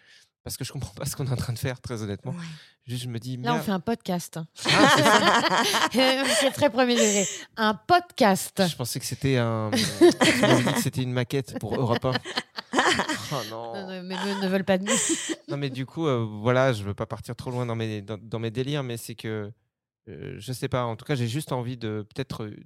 parce 0.46 0.56
que 0.56 0.62
je 0.62 0.70
comprends 0.70 0.94
pas 0.94 1.06
ce 1.06 1.16
qu'on 1.16 1.26
est 1.26 1.32
en 1.32 1.35
train 1.37 1.52
de 1.52 1.59
faire, 1.59 1.80
très 1.80 2.02
honnêtement. 2.02 2.30
Ouais. 2.30 2.38
Juste, 2.87 3.02
je 3.02 3.09
me 3.09 3.18
dis, 3.18 3.37
Là, 3.38 3.56
on 3.56 3.59
fait 3.59 3.72
un 3.72 3.80
podcast. 3.80 4.37
hein. 4.37 4.46
Ah, 4.70 5.50
c'est 6.40 6.52
très 6.52 6.70
premier 6.70 6.94
degré. 6.94 7.26
Un 7.56 7.74
podcast. 7.74 8.62
Je 8.64 8.76
pensais 8.76 9.00
que 9.00 9.06
c'était 9.06 9.38
un. 9.38 9.72
c'était 10.80 11.02
une 11.02 11.11
maquette 11.12 11.59
pour 11.59 11.74
Europe 11.74 12.04
1. 12.04 12.12
Oh 13.32 13.35
non. 13.50 13.74
Non, 13.74 13.88
non, 13.88 14.02
mais 14.04 14.14
eux 14.14 14.40
ne 14.40 14.48
veulent 14.48 14.64
pas 14.64 14.78
de 14.78 14.85
nous. 14.85 14.94
Non, 15.48 15.56
mais 15.56 15.68
du 15.68 15.85
coup, 15.85 16.06
euh, 16.06 16.24
voilà, 16.40 16.72
je 16.72 16.85
veux 16.85 16.94
pas 16.94 17.06
partir 17.06 17.35
trop 17.35 17.50
loin 17.50 17.66
dans 17.66 17.74
mes, 17.74 18.00
dans, 18.00 18.16
dans 18.16 18.38
mes 18.38 18.52
délires, 18.52 18.85
mais 18.85 18.96
c'est 18.96 19.16
que 19.16 19.50
euh, 20.09 20.35
je 20.38 20.52
sais 20.52 20.68
pas. 20.68 20.85
En 20.85 20.94
tout 20.94 21.04
cas, 21.04 21.16
j'ai 21.16 21.26
juste 21.26 21.50
envie 21.50 21.76
de 21.76 22.06
peut-être 22.14 22.44
euh, 22.44 22.56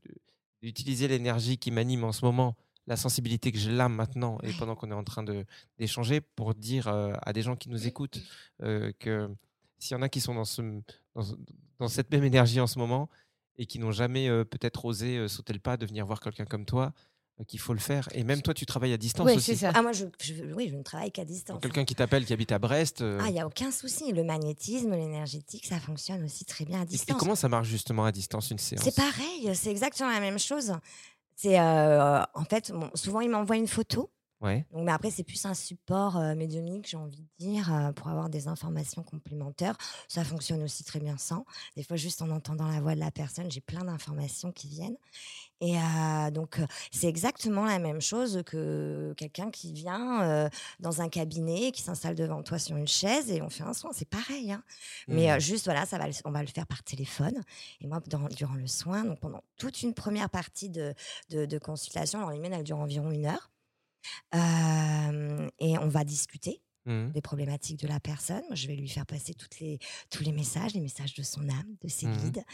d'utiliser 0.63 1.09
l'énergie 1.09 1.57
qui 1.57 1.71
m'anime 1.71 2.05
en 2.05 2.13
ce 2.13 2.27
moment, 2.27 2.57
la 2.87 2.97
sensibilité 2.97 3.53
que 3.53 3.59
j'ai 3.59 3.71
là 3.73 3.89
maintenant 3.89 4.39
et 4.43 4.53
pendant 4.53 4.75
qu'on 4.75 4.91
est 4.91 4.95
en 4.95 5.05
train 5.05 5.23
de 5.23 5.45
d'échanger 5.79 6.21
pour 6.21 6.55
dire 6.55 6.89
euh, 6.89 7.13
à 7.23 7.33
des 7.33 7.43
gens 7.43 7.57
qui 7.57 7.69
nous 7.69 7.87
écoutent 7.87 8.21
euh, 8.63 8.93
que 8.99 9.29
s'il 9.79 9.97
y 9.97 9.99
en 9.99 10.03
a 10.03 10.09
qui 10.09 10.21
sont 10.21 10.35
dans 10.35 10.45
ce 10.45 10.63
dans, 11.15 11.23
ce- 11.23 11.35
dans 11.79 11.89
cette 11.89 12.11
même 12.11 12.25
énergie 12.25 12.61
en 12.61 12.67
ce 12.67 12.79
moment 12.79 13.09
et 13.57 13.67
qui 13.67 13.79
n'ont 13.79 13.93
jamais 13.93 14.29
euh, 14.29 14.45
peut-être 14.45 14.85
osé 14.85 15.29
sauter 15.29 15.53
le 15.53 15.59
pas 15.61 15.77
de 15.77 15.87
venir 15.87 16.05
voir 16.07 16.21
quelqu'un 16.21 16.47
comme 16.47 16.65
toi, 16.65 16.93
qu'il 17.47 17.59
faut 17.61 17.73
le 17.73 17.79
faire. 17.81 18.07
Et 18.13 18.23
même 18.23 18.43
toi, 18.43 18.53
tu 18.53 18.67
travailles 18.67 18.93
à 18.93 18.99
distance 18.99 19.27
Oui, 19.27 19.35
aussi. 19.37 19.57
ça. 19.57 19.73
Ah, 19.75 19.81
moi, 19.81 19.93
je, 19.93 20.05
je- 20.23 20.45
oui, 20.55 20.69
je 20.71 20.77
ne 20.77 20.83
travaille 20.83 21.11
qu'à 21.11 21.25
distance. 21.25 21.55
Donc, 21.55 21.63
Quelqu'un 21.63 21.85
qui 21.87 21.95
t'appelle, 21.95 22.27
qui 22.27 22.33
habite 22.35 22.53
à 22.53 22.59
Brest. 22.59 23.01
euh, 23.01 23.19
Ah, 23.23 23.29
il 23.29 23.33
n'y 23.33 23.41
a 23.41 23.47
aucun 23.47 23.71
souci. 23.71 24.13
Le 24.13 24.25
magnétisme, 24.25 24.91
l'énergétique, 24.91 25.65
ça 25.67 25.81
fonctionne 25.81 26.23
aussi 26.25 26.45
très 26.45 26.67
bien 26.67 26.81
à 26.81 26.83
Et- 26.83 26.85
Et 26.85 26.89
distance. 26.89 27.19
comment 27.19 27.35
ça 27.35 27.49
marche 27.49 27.69
justement 27.69 28.05
à 28.05 28.13
distance 28.13 28.51
une 28.51 28.59
séance? 28.59 28.85
C'est 28.85 28.95
pareil, 28.95 29.51
c'est 29.55 29.71
exactement 29.71 30.11
la 30.11 30.21
même 30.21 30.39
chose. 30.39 30.75
C'est 31.43 31.59
euh, 31.59 32.23
en 32.35 32.45
fait, 32.45 32.71
souvent 32.93 33.21
il 33.23 33.31
m'envoie 33.31 33.57
une 33.57 33.67
photo. 33.67 34.11
Ouais. 34.41 34.65
Donc, 34.73 34.85
mais 34.87 34.93
après, 34.93 35.11
c'est 35.11 35.23
plus 35.25 35.45
un 35.45 35.53
support 35.55 36.17
euh, 36.17 36.35
médiumnique, 36.35 36.89
j'ai 36.89 36.97
envie 36.97 37.21
de 37.23 37.29
dire, 37.39 37.73
euh, 37.75 37.93
pour 37.93 38.09
avoir 38.09 38.31
des 38.31 38.49
informations 38.49 39.03
complémentaires. 39.03 39.77
Ça 40.09 40.25
fonctionne 40.25 40.63
aussi 40.63 40.83
très 40.83 40.99
bien 40.99 41.19
sans. 41.19 41.45
Des 41.77 41.83
fois, 41.83 41.97
juste 41.97 42.23
en 42.23 42.31
entendant 42.31 42.67
la 42.67 42.81
voix 42.81 42.95
de 42.95 43.01
la 43.01 43.11
personne, 43.11 43.51
j'ai 43.51 43.61
plein 43.61 43.85
d'informations 43.85 44.51
qui 44.51 44.69
viennent. 44.69 44.97
Et 45.61 45.77
euh, 45.79 46.31
donc, 46.31 46.59
euh, 46.59 46.67
c'est 46.91 47.07
exactement 47.09 47.67
la 47.67 47.79
même 47.79 48.01
chose 48.01 48.43
que 48.47 49.13
quelqu'un 49.19 49.51
qui 49.51 49.75
vient 49.75 50.49
dans 50.81 51.03
un 51.03 51.09
cabinet, 51.11 51.71
qui 51.73 51.83
s'installe 51.83 52.15
devant 52.15 52.43
toi 52.43 52.59
sur 52.59 52.77
une 52.77 52.89
chaise 52.89 53.31
et 53.31 53.43
on 53.43 53.51
fait 53.51 53.65
un 53.65 53.75
soin. 53.75 53.91
C'est 53.93 54.09
pareil. 54.09 54.53
hein. 54.53 54.63
Mais 55.09 55.31
euh, 55.31 55.39
juste, 55.39 55.67
voilà, 55.67 55.85
ça 55.85 55.99
va, 55.99 56.07
on 56.25 56.31
va 56.31 56.41
le 56.41 56.49
faire 56.49 56.67
par 56.67 56.83
téléphone. 56.83 57.43
Et 57.83 57.87
moi, 57.87 58.01
dans- 58.07 58.29
durant 58.29 58.55
le 58.55 58.67
soin, 58.67 59.05
donc 59.05 59.21
pendant 59.21 59.43
toute 59.59 59.83
une 59.83 59.93
première 59.93 60.31
partie 60.31 60.71
de, 60.71 60.95
de, 61.29 61.45
de 61.45 61.59
consultation, 61.59 62.27
alors 62.27 62.33
elle 62.33 62.65
dure 62.65 62.79
environ 62.79 63.11
une 63.11 63.27
heure. 63.27 63.50
Et 64.33 65.79
on 65.79 65.89
va 65.89 66.05
discuter 66.05 66.63
Mhm. 66.87 67.13
des 67.13 67.21
problématiques 67.21 67.79
de 67.81 67.87
la 67.87 68.01
personne. 68.01 68.43
Moi, 68.47 68.55
je 68.55 68.67
vais 68.67 68.75
lui 68.75 68.89
faire 68.89 69.05
passer 69.05 69.35
toutes 69.35 69.61
les, 69.61 69.79
tous 70.09 70.23
les 70.23 70.33
messages, 70.33 70.73
les 70.73 70.81
messages 70.81 71.13
de 71.13 71.23
son 71.23 71.47
âme, 71.51 71.77
de 71.83 71.89
ses 71.89 72.07
Mhm. 72.07 72.17
guides. 72.17 72.45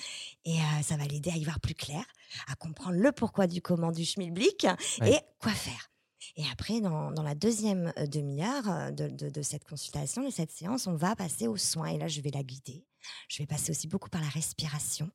Et 0.45 0.59
euh, 0.61 0.83
ça 0.83 0.97
va 0.97 1.05
l'aider 1.07 1.31
à 1.31 1.37
y 1.37 1.45
voir 1.45 1.61
plus 1.61 1.77
clair, 1.77 2.05
à 2.49 2.57
comprendre 2.57 2.97
le 2.99 3.13
pourquoi 3.13 3.47
du 3.47 3.63
comment 3.63 3.93
du 3.93 4.05
schmilblick 4.05 4.67
Ouais. 5.01 5.13
et 5.13 5.19
quoi 5.39 5.53
faire. 5.53 5.93
Et 6.35 6.43
après, 6.51 6.81
dans, 6.81 7.13
dans 7.13 7.23
la 7.23 7.37
deuxième 7.37 7.93
demi-heure 8.09 8.91
de, 8.93 9.09
de- 9.09 9.31
de 9.31 9.43
cette 9.43 9.63
consultation, 9.65 10.25
de 10.25 10.31
cette 10.31 10.51
séance, 10.51 10.89
on 10.89 10.97
va 10.97 11.15
passer 11.15 11.47
aux 11.47 11.57
soins. 11.57 11.87
Et 11.87 11.99
là, 11.99 12.09
je 12.09 12.21
vais 12.21 12.31
la 12.31 12.43
guider. 12.43 12.85
Je 13.29 13.39
vais 13.39 13.47
passer 13.47 13.71
aussi 13.71 13.87
beaucoup 13.87 14.11
par 14.11 14.21
la 14.23 14.29
respiration. 14.29 15.09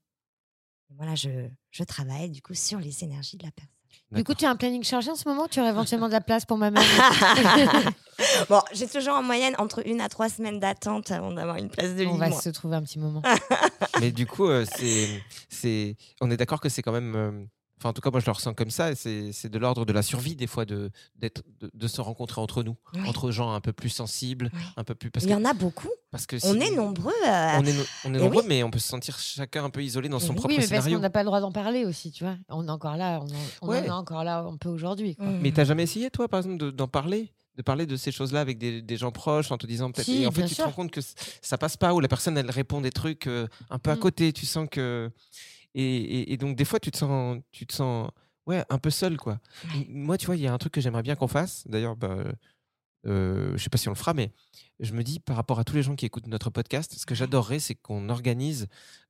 Et 0.89 0.93
voilà, 0.95 1.15
je, 1.15 1.49
je 1.69 1.83
travaille 1.83 2.29
du 2.31 2.41
coup 2.41 2.53
sur 2.55 2.79
les 2.79 3.03
énergies 3.03 3.35
de 3.37 3.43
la 3.45 3.51
personne. 3.51 3.75
Du 4.11 4.23
coup, 4.23 4.33
tu 4.33 4.45
as 4.45 4.49
un 4.49 4.55
planning 4.55 4.83
chargé 4.83 5.09
en 5.09 5.15
ce 5.15 5.27
moment? 5.27 5.47
Tu 5.47 5.59
aurais 5.59 5.69
éventuellement 5.69 6.07
de 6.07 6.13
la 6.13 6.21
place 6.21 6.45
pour 6.45 6.57
ma 6.57 6.71
mère? 6.71 6.83
Bon, 8.49 8.61
j'ai 8.71 8.87
toujours 8.87 9.15
en 9.15 9.23
moyenne 9.23 9.55
entre 9.57 9.81
une 9.87 9.99
à 9.99 10.07
trois 10.07 10.29
semaines 10.29 10.59
d'attente 10.59 11.09
avant 11.09 11.31
d'avoir 11.31 11.55
une 11.57 11.69
place 11.69 11.95
de 11.95 12.03
lit. 12.03 12.07
On 12.07 12.17
va 12.17 12.29
moi. 12.29 12.39
se 12.39 12.49
trouver 12.49 12.75
un 12.75 12.83
petit 12.83 12.99
moment. 12.99 13.23
Mais 13.99 14.11
du 14.11 14.27
coup, 14.27 14.47
euh, 14.47 14.63
c'est, 14.75 15.23
c'est, 15.49 15.95
on 16.21 16.29
est 16.29 16.37
d'accord 16.37 16.61
que 16.61 16.69
c'est 16.69 16.83
quand 16.83 16.91
même. 16.91 17.47
Enfin, 17.81 17.89
en 17.89 17.93
tout 17.93 18.01
cas, 18.01 18.11
moi, 18.11 18.19
je 18.19 18.27
le 18.27 18.31
ressens 18.31 18.53
comme 18.53 18.69
ça. 18.69 18.93
C'est, 18.93 19.49
de 19.49 19.57
l'ordre 19.57 19.85
de 19.85 19.91
la 19.91 20.03
survie, 20.03 20.35
des 20.35 20.45
fois, 20.45 20.65
de, 20.65 20.91
d'être, 21.15 21.41
de, 21.59 21.71
de 21.73 21.87
se 21.87 21.99
rencontrer 21.99 22.39
entre 22.39 22.61
nous, 22.61 22.75
Oui. 22.93 23.01
entre 23.07 23.31
gens 23.31 23.53
un 23.53 23.59
peu 23.59 23.73
plus 23.73 23.89
sensibles, 23.89 24.51
Oui. 24.53 24.59
un 24.77 24.83
peu 24.83 24.93
plus. 24.93 25.09
Parce 25.09 25.25
Il 25.25 25.29
que, 25.29 25.33
y 25.33 25.35
en 25.35 25.45
a 25.45 25.53
beaucoup. 25.55 25.89
parce 26.11 26.27
que 26.27 26.35
On 26.45 26.59
est 26.59 26.69
nombreux. 26.75 27.11
On 27.25 27.65
est, 27.65 27.73
no- 27.73 27.83
on 28.05 28.13
est 28.13 28.17
Et 28.17 28.21
nombreux, 28.21 28.41
oui. 28.43 28.47
mais 28.49 28.61
on 28.61 28.69
peut 28.69 28.77
se 28.77 28.87
sentir 28.87 29.17
chacun 29.17 29.63
un 29.63 29.71
peu 29.71 29.81
isolé 29.83 30.09
dans 30.09 30.19
son 30.19 30.29
Oui, 30.29 30.35
propre 30.35 30.49
oui, 30.49 30.53
mais 30.57 30.67
parce 30.67 30.69
scénario. 30.83 30.97
qu'on 30.97 31.01
n'a 31.01 31.09
pas 31.09 31.23
le 31.23 31.25
droit 31.25 31.39
d'en 31.41 31.51
parler 31.51 31.85
aussi, 31.85 32.11
tu 32.11 32.23
vois. 32.23 32.35
On 32.49 32.67
est 32.67 32.71
encore 32.71 32.97
là, 32.97 33.19
on, 33.19 33.25
en, 33.25 33.39
on 33.63 33.65
en 33.65 33.69
Ouais. 33.71 33.85
est 33.87 33.89
encore 33.89 34.23
là 34.23 34.41
un 34.41 34.57
peu 34.57 34.69
aujourd'hui. 34.69 35.15
quoi. 35.15 35.25
Mm. 35.25 35.39
Mais 35.41 35.51
t'as 35.51 35.63
jamais 35.65 35.81
essayé, 35.83 36.11
toi, 36.11 36.27
par 36.27 36.39
exemple, 36.41 36.57
de- 36.57 36.69
d'en 36.71 36.87
parler 36.87 37.33
de 37.57 37.61
parler 37.63 37.85
de 37.85 37.97
ces 37.97 38.13
choses-là 38.13 38.39
avec 38.39 38.57
des, 38.57 38.81
des 38.81 38.95
gens 38.95 39.11
proches 39.11 39.51
en 39.51 39.57
te 39.57 39.67
disant 39.67 39.91
peut-être 39.91 40.05
Si, 40.05 40.21
et 40.23 40.27
en 40.27 40.31
fait 40.31 40.45
tu 40.45 40.55
te 40.55 40.61
rends 40.61 40.71
compte 40.71 40.89
que 40.89 41.01
ça 41.41 41.57
passe 41.57 41.75
pas 41.75 41.93
ou 41.93 41.99
la 41.99 42.07
personne 42.07 42.37
elle 42.37 42.49
répond 42.49 42.79
des 42.79 42.91
trucs 42.91 43.27
euh, 43.27 43.45
un 43.69 43.77
peu 43.77 43.91
à 43.91 43.95
Mm. 43.95 43.99
côté 43.99 44.31
tu 44.31 44.45
sens 44.45 44.69
que 44.71 45.11
et, 45.75 45.83
et- 45.83 46.33
et 46.33 46.37
donc 46.37 46.55
des 46.55 46.65
fois 46.65 46.79
tu 46.79 46.91
te 46.91 46.97
sens 46.97 47.39
tu 47.51 47.65
te 47.65 47.73
sens 47.73 48.09
ouais 48.47 48.63
un 48.69 48.77
peu 48.77 48.89
seul 48.89 49.17
quoi 49.17 49.39
Ouais. 49.75 49.85
Moi 49.89 50.17
tu 50.17 50.25
vois 50.25 50.35
il 50.35 50.41
y 50.41 50.47
a 50.47 50.53
un 50.53 50.57
truc 50.57 50.73
que 50.73 50.81
j'aimerais 50.81 51.03
bien 51.03 51.15
qu'on 51.15 51.27
fasse 51.27 51.63
d'ailleurs 51.67 51.95
bah, 51.95 52.17
euh, 53.07 53.53
je 53.57 53.63
sais 53.63 53.69
pas 53.69 53.77
si 53.77 53.87
on 53.87 53.91
le 53.91 53.97
fera 53.97 54.13
mais 54.13 54.31
je 54.79 54.93
me 54.93 55.03
dis 55.03 55.19
par 55.19 55.35
rapport 55.35 55.59
à 55.59 55.63
tous 55.63 55.75
les 55.75 55.83
gens 55.83 55.95
qui 55.95 56.05
écoutent 56.07 56.27
notre 56.27 56.49
podcast 56.49 56.93
ce 56.97 57.05
que 57.05 57.13
j'adorerais 57.15 57.59
c'est 57.59 57.75
qu'on 57.75 58.09
organise 58.09 58.67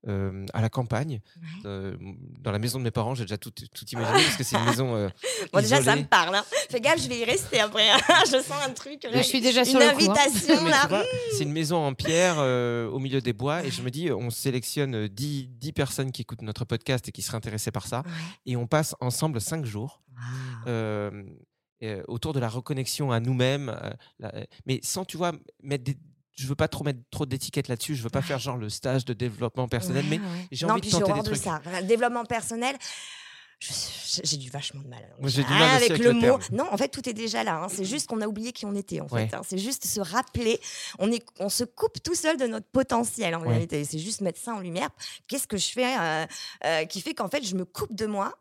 euh, 0.08 0.45
à 0.54 0.62
la 0.62 0.69
campagne 0.69 1.21
Ouais. 1.41 1.47
euh, 1.65 1.97
dans 2.39 2.51
la 2.51 2.60
maison 2.60 2.80
de 2.80 2.84
mes 2.84 2.91
parents 2.91 3.15
j'ai 3.15 3.23
déjà 3.25 3.38
tout, 3.38 3.51
tout 3.51 3.86
imaginé 3.91 4.23
parce 4.23 4.36
que 4.38 4.43
c'est 4.43 4.58
une 4.58 4.65
maison 4.65 4.95
euh, 4.95 5.10
Bon, 5.54 5.60
déjà, 5.60 5.82
ça 5.82 5.95
me 5.95 6.04
parle. 6.04 6.36
Hein. 6.36 6.43
Fais 6.69 6.80
gaffe, 6.80 7.01
je 7.01 7.10
vais 7.10 7.19
y 7.19 7.25
rester 7.25 7.60
après. 7.60 7.89
hein. 7.89 7.97
je 8.25 8.41
sens 8.41 8.54
un 8.65 8.71
truc. 8.71 9.06
Je 9.13 9.21
suis 9.21 9.41
déjà 9.41 9.60
une 9.62 9.65
sur 9.65 9.80
coup, 9.80 9.86
hein. 9.86 9.89
invitation, 9.93 10.62
Mais 10.63 10.69
là. 10.69 10.80
tu 10.84 10.88
vois, 10.89 11.04
c'est 11.38 11.43
une 11.43 11.51
maison 11.51 11.77
en 11.77 11.93
pierre 11.93 12.36
euh, 12.39 12.88
au 12.89 12.99
milieu 12.99 13.19
des 13.21 13.34
bois 13.34 13.63
et 13.65 13.71
je 13.71 13.82
me 13.82 13.89
dis 13.91 14.12
on 14.12 14.30
sélectionne 14.30 14.95
euh, 14.95 15.08
10, 15.10 15.47
10 15.49 15.71
personnes 15.73 16.12
qui 16.12 16.21
écoutent 16.21 16.41
notre 16.43 16.63
podcast 16.65 17.08
et 17.10 17.12
qui 17.12 17.21
seraient 17.21 17.38
intéressées 17.38 17.71
par 17.71 17.86
ça 17.88 17.99
Ouais. 18.06 18.12
et 18.45 18.56
on 18.56 18.65
passe 18.67 18.95
ensemble 19.01 19.39
5 19.41 19.65
jours. 19.65 20.01
Euh, 21.84 21.98
euh, 22.00 22.04
autour 22.08 22.34
de 22.34 22.39
la 22.39 22.48
reconnexion 22.50 23.12
à 23.12 23.20
nous-mêmes 23.20 23.70
euh, 23.70 23.89
la- 24.20 24.34
mais 24.65 24.80
sans 24.84 25.04
tu 25.06 25.17
vois 25.17 25.32
mettre 25.63 25.84
des 25.84 25.98
je 26.34 26.48
veux 26.48 26.56
pas 26.56 26.67
trop 26.67 26.84
mettre 26.84 27.00
trop 27.12 27.26
d'étiquettes 27.26 27.67
là-dessus 27.67 27.96
je 27.96 28.04
veux 28.04 28.10
pas 28.10 28.20
Ouais. 28.20 28.26
faire 28.26 28.39
genre 28.39 28.58
le 28.58 28.70
stage 28.70 29.04
de 29.06 29.13
développement 29.13 29.67
personnel 29.67 30.04
Ouais, 30.06 30.17
mais 30.17 30.17
ouais. 30.20 30.48
j'ai 30.52 30.65
non, 30.65 30.74
envie 30.74 30.82
de 30.82 30.89
tenter 30.91 31.12
des 31.13 31.20
de 31.20 31.24
trucs. 31.26 31.38
ça. 31.38 31.60
Voilà, 31.63 31.82
le 31.82 31.88
développement 31.88 32.24
personnel. 32.26 32.76
J'ai 34.23 34.38
du 34.38 34.50
vachement 34.50 34.82
de 34.82 34.88
mal. 34.88 35.08
Moi, 35.19 35.29
j'ai 35.29 35.44
du 35.44 35.50
mal 35.52 35.62
aussi 35.62 35.75
avec, 35.75 35.92
avec 35.92 36.02
le 36.04 36.12
le 36.13 36.19
mot. 36.32 36.40
Non, 36.52 36.65
en 36.71 36.77
fait, 36.77 36.88
tout 36.88 37.08
est 37.08 37.13
déjà 37.13 37.44
là. 37.44 37.62
hein. 37.63 37.67
C'est 37.69 37.86
juste 37.86 38.08
qu'on 38.08 38.19
a 38.21 38.25
oublié 38.27 38.54
qui 38.54 38.65
on 38.65 38.73
était. 38.73 39.02
En 39.02 39.08
fait, 39.08 39.32
hein. 39.36 39.42
C'est 39.48 39.60
juste 39.60 39.86
se 39.86 40.00
rappeler. 40.02 40.60
On, 40.98 41.12
est, 41.12 41.23
on 41.40 41.48
se 41.48 41.63
coupe 41.63 42.02
tout 42.02 42.15
seul 42.15 42.38
de 42.38 42.48
notre 42.48 42.65
potentiel. 42.65 43.36
En 43.36 43.42
réalité, 43.42 43.84
c'est 43.86 44.00
juste 44.00 44.21
mettre 44.21 44.40
ça 44.40 44.56
en 44.56 44.60
lumière. 44.62 44.90
Qu'est-ce 45.27 45.46
que 45.48 45.58
je 45.58 45.67
fais 45.71 45.96
euh, 46.00 46.25
euh, 46.65 46.86
qui 46.86 47.02
fait 47.02 47.13
qu'en 47.13 47.29
fait, 47.29 47.44
je 47.46 47.56
me 47.56 47.63
coupe 47.65 47.94
de 47.94 48.08
moi, 48.08 48.34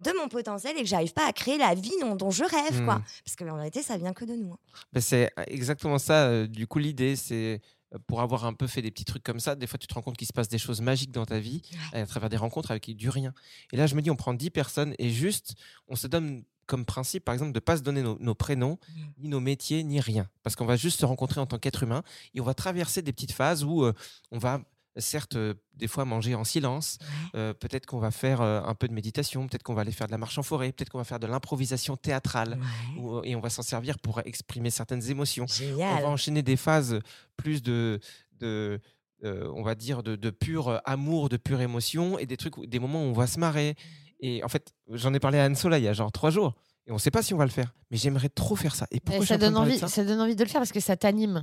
de 0.00 0.10
mon 0.20 0.28
potentiel 0.28 0.76
et 0.76 0.82
que 0.82 0.88
j'arrive 0.88 1.12
pas 1.12 1.26
à 1.26 1.32
créer 1.32 1.56
la 1.58 1.74
vie 1.74 1.92
dont, 2.00 2.16
dont 2.16 2.30
je 2.30 2.44
rêve, 2.44 2.84
quoi. 2.84 2.96
Hmm. 2.96 3.04
Parce 3.24 3.36
qu'en 3.36 3.54
réalité, 3.56 3.82
ça 3.82 3.96
vient 3.96 4.12
que 4.12 4.24
de 4.24 4.34
nous. 4.34 4.52
hein. 4.52 5.00
C'est 5.00 5.30
exactement 5.46 5.98
ça. 5.98 6.26
euh, 6.26 6.46
du 6.46 6.66
coup, 6.66 6.78
l'idée, 6.78 7.16
c'est 7.16 7.60
euh, 7.94 7.98
pour 8.06 8.20
avoir 8.20 8.44
un 8.44 8.52
peu 8.54 8.66
fait 8.66 8.82
des 8.82 8.90
petits 8.90 9.04
trucs 9.04 9.22
comme 9.22 9.38
ça, 9.40 9.54
des 9.54 9.66
fois 9.68 9.78
tu 9.78 9.86
te 9.86 9.94
rends 9.94 10.02
compte 10.02 10.16
qu'il 10.16 10.26
se 10.26 10.32
passe 10.32 10.48
des 10.48 10.58
choses 10.58 10.80
magiques 10.80 11.12
dans 11.12 11.24
ta 11.26 11.38
vie 11.38 11.62
à 11.92 12.04
travers 12.06 12.28
des 12.28 12.36
rencontres 12.36 12.70
avec 12.72 12.90
du 12.96 13.08
rien. 13.08 13.32
Et 13.72 13.76
là, 13.76 13.86
je 13.86 13.94
me 13.94 14.02
dis, 14.02 14.10
on 14.10 14.16
prend 14.16 14.34
10 14.34 14.50
personnes 14.50 14.94
et 14.98 15.10
juste, 15.10 15.54
on 15.86 15.94
se 15.96 16.06
donne 16.08 16.42
comme 16.66 16.86
principe, 16.86 17.24
par 17.26 17.34
exemple, 17.34 17.52
de 17.52 17.58
ne 17.58 17.60
pas 17.60 17.76
se 17.76 17.82
donner 17.82 18.02
nos, 18.02 18.18
nos 18.20 18.34
prénoms, 18.34 18.78
Mmh. 18.88 19.00
ni 19.18 19.28
nos 19.28 19.38
métiers, 19.40 19.84
ni 19.84 20.00
rien. 20.00 20.26
Parce 20.42 20.56
qu'on 20.56 20.64
va 20.64 20.76
juste 20.76 20.98
se 21.00 21.04
rencontrer 21.06 21.38
en 21.40 21.46
tant 21.46 21.58
qu'être 21.58 21.82
humain 21.82 22.02
et 22.34 22.40
on 22.40 22.44
va 22.44 22.54
traverser 22.54 23.02
des 23.02 23.12
petites 23.12 23.32
phases 23.32 23.64
où 23.64 23.84
euh, 23.84 23.92
on 24.32 24.38
va, 24.38 24.62
certes, 24.96 25.36
des 25.74 25.88
fois 25.88 26.04
manger 26.04 26.34
en 26.34 26.44
silence. 26.44 26.98
Euh, 27.34 27.52
peut-être 27.54 27.86
qu'on 27.86 27.98
va 27.98 28.10
faire 28.10 28.40
un 28.40 28.74
peu 28.74 28.86
de 28.88 28.92
méditation, 28.92 29.46
peut-être 29.48 29.62
qu'on 29.62 29.74
va 29.74 29.80
aller 29.82 29.92
faire 29.92 30.06
de 30.06 30.12
la 30.12 30.18
marche 30.18 30.38
en 30.38 30.42
forêt, 30.42 30.72
peut-être 30.72 30.90
qu'on 30.90 30.98
va 30.98 31.04
faire 31.04 31.18
de 31.20 31.26
l'improvisation 31.26 31.96
théâtrale 31.96 32.58
Ouais. 32.96 33.28
et 33.30 33.36
on 33.36 33.40
va 33.40 33.50
s'en 33.50 33.62
servir 33.62 33.98
pour 33.98 34.20
exprimer 34.24 34.70
certaines 34.70 35.10
émotions. 35.10 35.46
On 35.78 36.02
va 36.02 36.08
enchaîner 36.08 36.42
des 36.42 36.56
phases 36.56 37.00
plus 37.36 37.62
de, 37.62 37.98
de 38.38 38.80
euh, 39.24 39.50
on 39.54 39.62
va 39.62 39.74
dire, 39.74 40.02
de, 40.02 40.16
de 40.16 40.30
pur 40.30 40.80
amour, 40.84 41.28
de 41.28 41.36
pure 41.38 41.60
émotion, 41.60 42.18
et 42.18 42.26
des 42.26 42.36
trucs, 42.36 42.54
des 42.68 42.78
moments 42.78 43.02
où 43.02 43.06
on 43.08 43.12
va 43.12 43.26
se 43.26 43.40
marrer. 43.40 43.74
Et 44.20 44.44
en 44.44 44.48
fait, 44.48 44.72
j'en 44.90 45.12
ai 45.14 45.18
parlé 45.20 45.38
à 45.38 45.44
Anne 45.44 45.56
Sola 45.56 45.78
il 45.78 45.84
y 45.84 45.88
a 45.88 45.92
genre 45.92 46.12
trois 46.12 46.30
jours, 46.30 46.54
et 46.86 46.90
on 46.90 46.94
ne 46.94 46.98
sait 47.00 47.10
pas 47.10 47.22
si 47.22 47.32
on 47.34 47.38
va 47.38 47.44
le 47.46 47.50
faire. 47.50 47.72
Mais 47.90 47.96
j'aimerais 47.96 48.28
trop 48.28 48.54
faire 48.56 48.74
ça. 48.74 48.86
Et 48.90 48.96
Mais 48.96 49.00
pourquoi 49.00 49.24
suis 49.24 49.28
ça 49.34 49.38
donne 49.38 49.56
envie, 49.56 49.78
ça? 49.78 49.88
ça 49.88 50.04
donne 50.04 50.20
envie 50.20 50.36
de 50.36 50.44
le 50.44 50.48
faire 50.48 50.60
parce 50.60 50.72
que 50.72 50.80
ça 50.80 50.96
t'anime. 50.96 51.42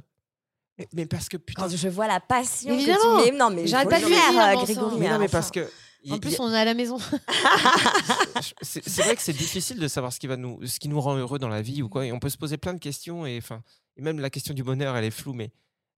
Mais, 0.94 1.06
parce 1.06 1.30
que 1.30 1.38
putain. 1.38 1.64
Quand 1.64 1.70
je 1.76 1.88
vois 1.90 2.08
la 2.08 2.20
passion 2.20 2.74
Évidemment. 2.74 3.18
que 3.20 3.26
tu 3.26 3.32
mets, 3.32 3.38
non 3.38 3.50
mais 3.50 3.68
J'arrête 3.68 3.90
pas 3.90 4.00
de 4.00 4.06
faire, 4.06 4.32
dire, 4.32 4.42
euh. 4.60 4.64
Grégory. 4.64 5.00
Mais 5.00 5.10
non, 5.10 5.20
mais 5.20 5.28
parce 5.28 5.52
que. 5.52 5.70
En 6.10 6.18
plus, 6.18 6.40
on 6.40 6.52
est 6.52 6.58
à 6.58 6.66
la 6.66 6.74
maison. 6.74 6.98
c'est 8.62 9.02
vrai 9.02 9.16
que 9.16 9.22
c'est 9.22 9.34
difficile 9.34 9.80
de 9.80 9.88
savoir 9.88 10.12
ce 10.12 10.20
qui 10.20 10.28
va 10.28 10.38
nous 10.38 10.66
ce 10.66 10.80
qui 10.80 10.90
nous 10.90 11.00
rend 11.00 11.16
heureux 11.16 11.40
dans 11.40 11.48
la 11.50 11.62
vie 11.62 11.82
ou 11.82 11.90
quoi 11.90 12.06
et 12.06 12.12
on 12.12 12.20
peut 12.20 12.30
se 12.30 12.38
poser 12.38 12.58
plein 12.58 12.74
de 12.74 12.80
questions 12.80 13.26
et 13.26 13.38
enfin 13.38 13.62
et 13.98 14.02
même 14.02 14.20
la 14.20 14.30
question 14.30 14.54
du 14.54 14.64
bonheur 14.64 14.96
elle 14.98 15.06
est 15.06 15.12
floue 15.12 15.34
mais 15.34 15.52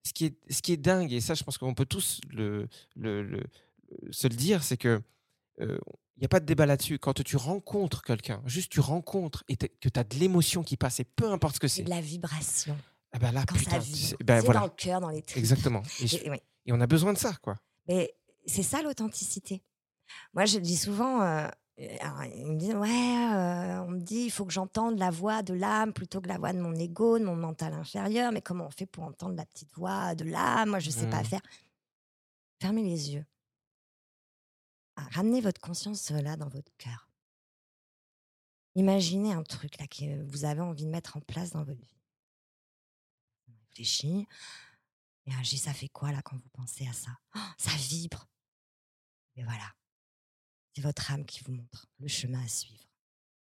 ce 0.06 0.14
qui 0.14 0.26
est 0.26 0.36
ce 0.50 0.62
qui 0.62 0.74
est 0.74 0.78
dingue 0.78 1.14
et 1.14 1.22
ça 1.22 1.34
je 1.36 1.44
pense 1.44 1.58
qu'on 1.58 1.74
peut 1.74 1.86
tous 1.86 2.20
le, 2.32 2.68
le, 2.96 3.24
le- 3.24 3.44
se 4.12 4.28
le 4.28 4.36
dire 4.36 4.64
c'est 4.64 4.78
que 4.78 5.02
euh, 5.62 5.78
il 6.18 6.20
n'y 6.20 6.26
a 6.26 6.30
pas 6.30 6.40
de 6.40 6.46
débat 6.46 6.66
là-dessus 6.66 7.00
quand 7.00 7.22
tu 7.24 7.38
rencontres 7.38 8.02
quelqu'un 8.04 8.42
juste 8.46 8.72
tu 8.72 8.80
rencontres 8.80 9.44
et 9.48 9.56
que 9.56 9.68
tu 9.90 10.00
as 10.00 10.04
de 10.04 10.16
l'émotion 10.18 10.64
qui 10.64 10.76
passe 10.78 11.00
et 11.00 11.04
peu 11.06 11.32
importe 11.32 11.56
ce 11.56 11.60
que 11.60 11.68
C'est 11.68 11.78
c'est 11.78 11.84
de 11.84 11.90
la 11.90 12.02
vibration. 12.02 12.78
Ah 13.14 13.20
bah 13.20 13.32
là 13.32 13.43
Quand 13.47 13.55
putain 13.55 13.72
ça 13.72 13.80
vibre, 13.80 14.18
ben 14.24 14.41
voilà 14.41 14.59
dans 14.61 14.66
le 14.66 14.72
cœur, 14.72 14.99
dans 15.01 15.09
les 15.09 15.22
tripes. 15.22 15.38
exactement 15.38 15.82
et, 16.01 16.07
je- 16.07 16.18
Et- 16.18 16.30
ouais. 16.30 16.41
et 16.66 16.74
on 16.74 16.82
a 16.82 16.88
besoin 16.88 17.14
de 17.14 17.18
ça 17.18 17.34
quoi 17.41 17.55
Mais 17.88 18.14
c'est 18.45 18.64
ça 18.64 18.82
l'authenticité. 18.82 19.64
Moi, 20.34 20.45
je 20.45 20.59
dis 20.59 20.76
souvent, 20.78 21.22
euh, 21.22 21.47
alors, 22.01 22.24
ils 22.26 22.45
me 22.45 22.57
disent, 22.57 22.76
ouais, 22.76 22.89
euh, 22.89 23.82
on 23.84 23.91
me 23.91 23.99
dit, 24.01 24.26
il 24.26 24.30
faut 24.32 24.45
que 24.45 24.51
j'entende 24.53 24.99
la 24.99 25.09
voix 25.09 25.41
de 25.43 25.53
l'âme 25.53 25.93
plutôt 25.93 26.20
que 26.22 26.28
la 26.28 26.38
voix 26.38 26.51
de 26.53 26.59
mon 26.59 26.74
ego, 26.76 27.18
de 27.18 27.24
mon 27.24 27.36
mental 27.38 27.74
inférieur. 27.74 28.32
Mais 28.32 28.41
comment 28.41 28.66
on 28.68 28.70
fait 28.70 28.86
pour 28.86 29.05
entendre 29.05 29.36
la 29.36 29.45
petite 29.45 29.72
voix 29.74 30.14
de 30.14 30.26
l'âme? 30.26 30.70
Moi, 30.72 30.80
je 30.80 30.88
ne 30.89 30.93
sais 30.93 31.09
pas 31.09 31.20
Mhm. 31.20 31.26
faire. 31.26 31.41
Fermez 32.61 32.84
les 32.84 33.14
yeux. 33.14 33.26
Ah, 34.97 35.07
Ramenez 35.11 35.41
votre 35.41 35.61
conscience 35.61 36.11
euh, 36.11 36.22
là 36.22 36.36
dans 36.36 36.49
votre 36.49 36.72
cœur. 36.78 37.07
Imaginez 38.76 39.34
un 39.34 39.43
truc 39.43 39.80
là 39.80 39.88
que 39.88 40.24
vous 40.30 40.45
avez 40.45 40.61
envie 40.61 40.86
de 40.86 40.89
mettre 40.91 41.18
en 41.18 41.22
place 41.22 41.51
dans 41.51 41.64
votre 41.64 41.80
vie. 41.80 41.88
Réfléchis. 43.74 44.28
Et 45.26 45.32
dis, 45.43 45.57
ça 45.57 45.74
fait 45.74 45.88
quoi 45.89 46.11
là 46.11 46.21
quand 46.21 46.36
vous 46.36 46.49
pensez 46.53 46.88
à 46.88 46.93
ça? 46.93 47.11
Oh, 47.36 47.39
Ça 47.57 47.71
vibre. 47.71 48.28
Et 49.36 49.43
voilà. 49.43 49.74
C'est 50.76 50.82
votre 50.82 51.11
âme 51.11 51.26
qui 51.26 51.43
vous 51.43 51.53
montre 51.53 51.88
le 51.99 52.07
chemin 52.07 52.43
à 52.43 52.47
suivre. 52.47 52.84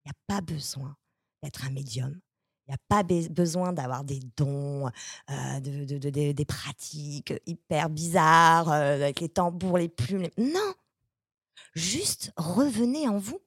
Il 0.05 0.09
n'y 0.09 0.11
a 0.11 0.19
pas 0.27 0.41
besoin 0.41 0.95
d'être 1.43 1.65
un 1.65 1.69
médium. 1.69 2.19
Il 2.65 2.71
n'y 2.71 2.75
a 2.75 2.79
pas 2.87 3.03
be- 3.03 3.29
besoin 3.29 3.73
d'avoir 3.73 4.03
des 4.03 4.19
dons, 4.37 4.87
euh, 5.29 5.59
de, 5.59 5.85
de- 5.85 5.97
de- 5.97 6.09
de- 6.09 6.31
des 6.31 6.45
pratiques 6.45 7.33
hyper 7.45 7.89
bizarres, 7.89 8.69
euh, 8.71 8.95
avec 8.95 9.19
les 9.19 9.29
tambours, 9.29 9.77
les 9.77 9.89
plumes. 9.89 10.29
Non 10.37 10.73
Juste 11.75 12.31
revenez 12.37 13.07
en 13.07 13.17
vous 13.17 13.39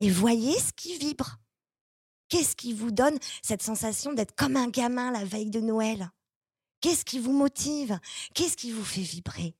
et 0.00 0.10
voyez 0.10 0.58
ce 0.58 0.72
qui 0.72 0.98
vibre. 0.98 1.38
Qu'est-ce 2.34 2.56
qui 2.56 2.72
vous 2.72 2.90
donne 2.90 3.16
cette 3.42 3.62
sensation 3.62 4.12
d'être 4.12 4.34
comme 4.34 4.56
un 4.56 4.66
gamin 4.66 5.12
la 5.12 5.24
veille 5.24 5.50
de 5.50 5.60
Noël? 5.60 6.10
Qu'est-ce 6.80 7.04
qui 7.04 7.20
vous 7.20 7.32
motive? 7.32 7.96
Qu'est-ce 8.34 8.56
qui 8.56 8.72
vous 8.72 8.84
fait 8.84 9.02
vibrer? 9.02 9.54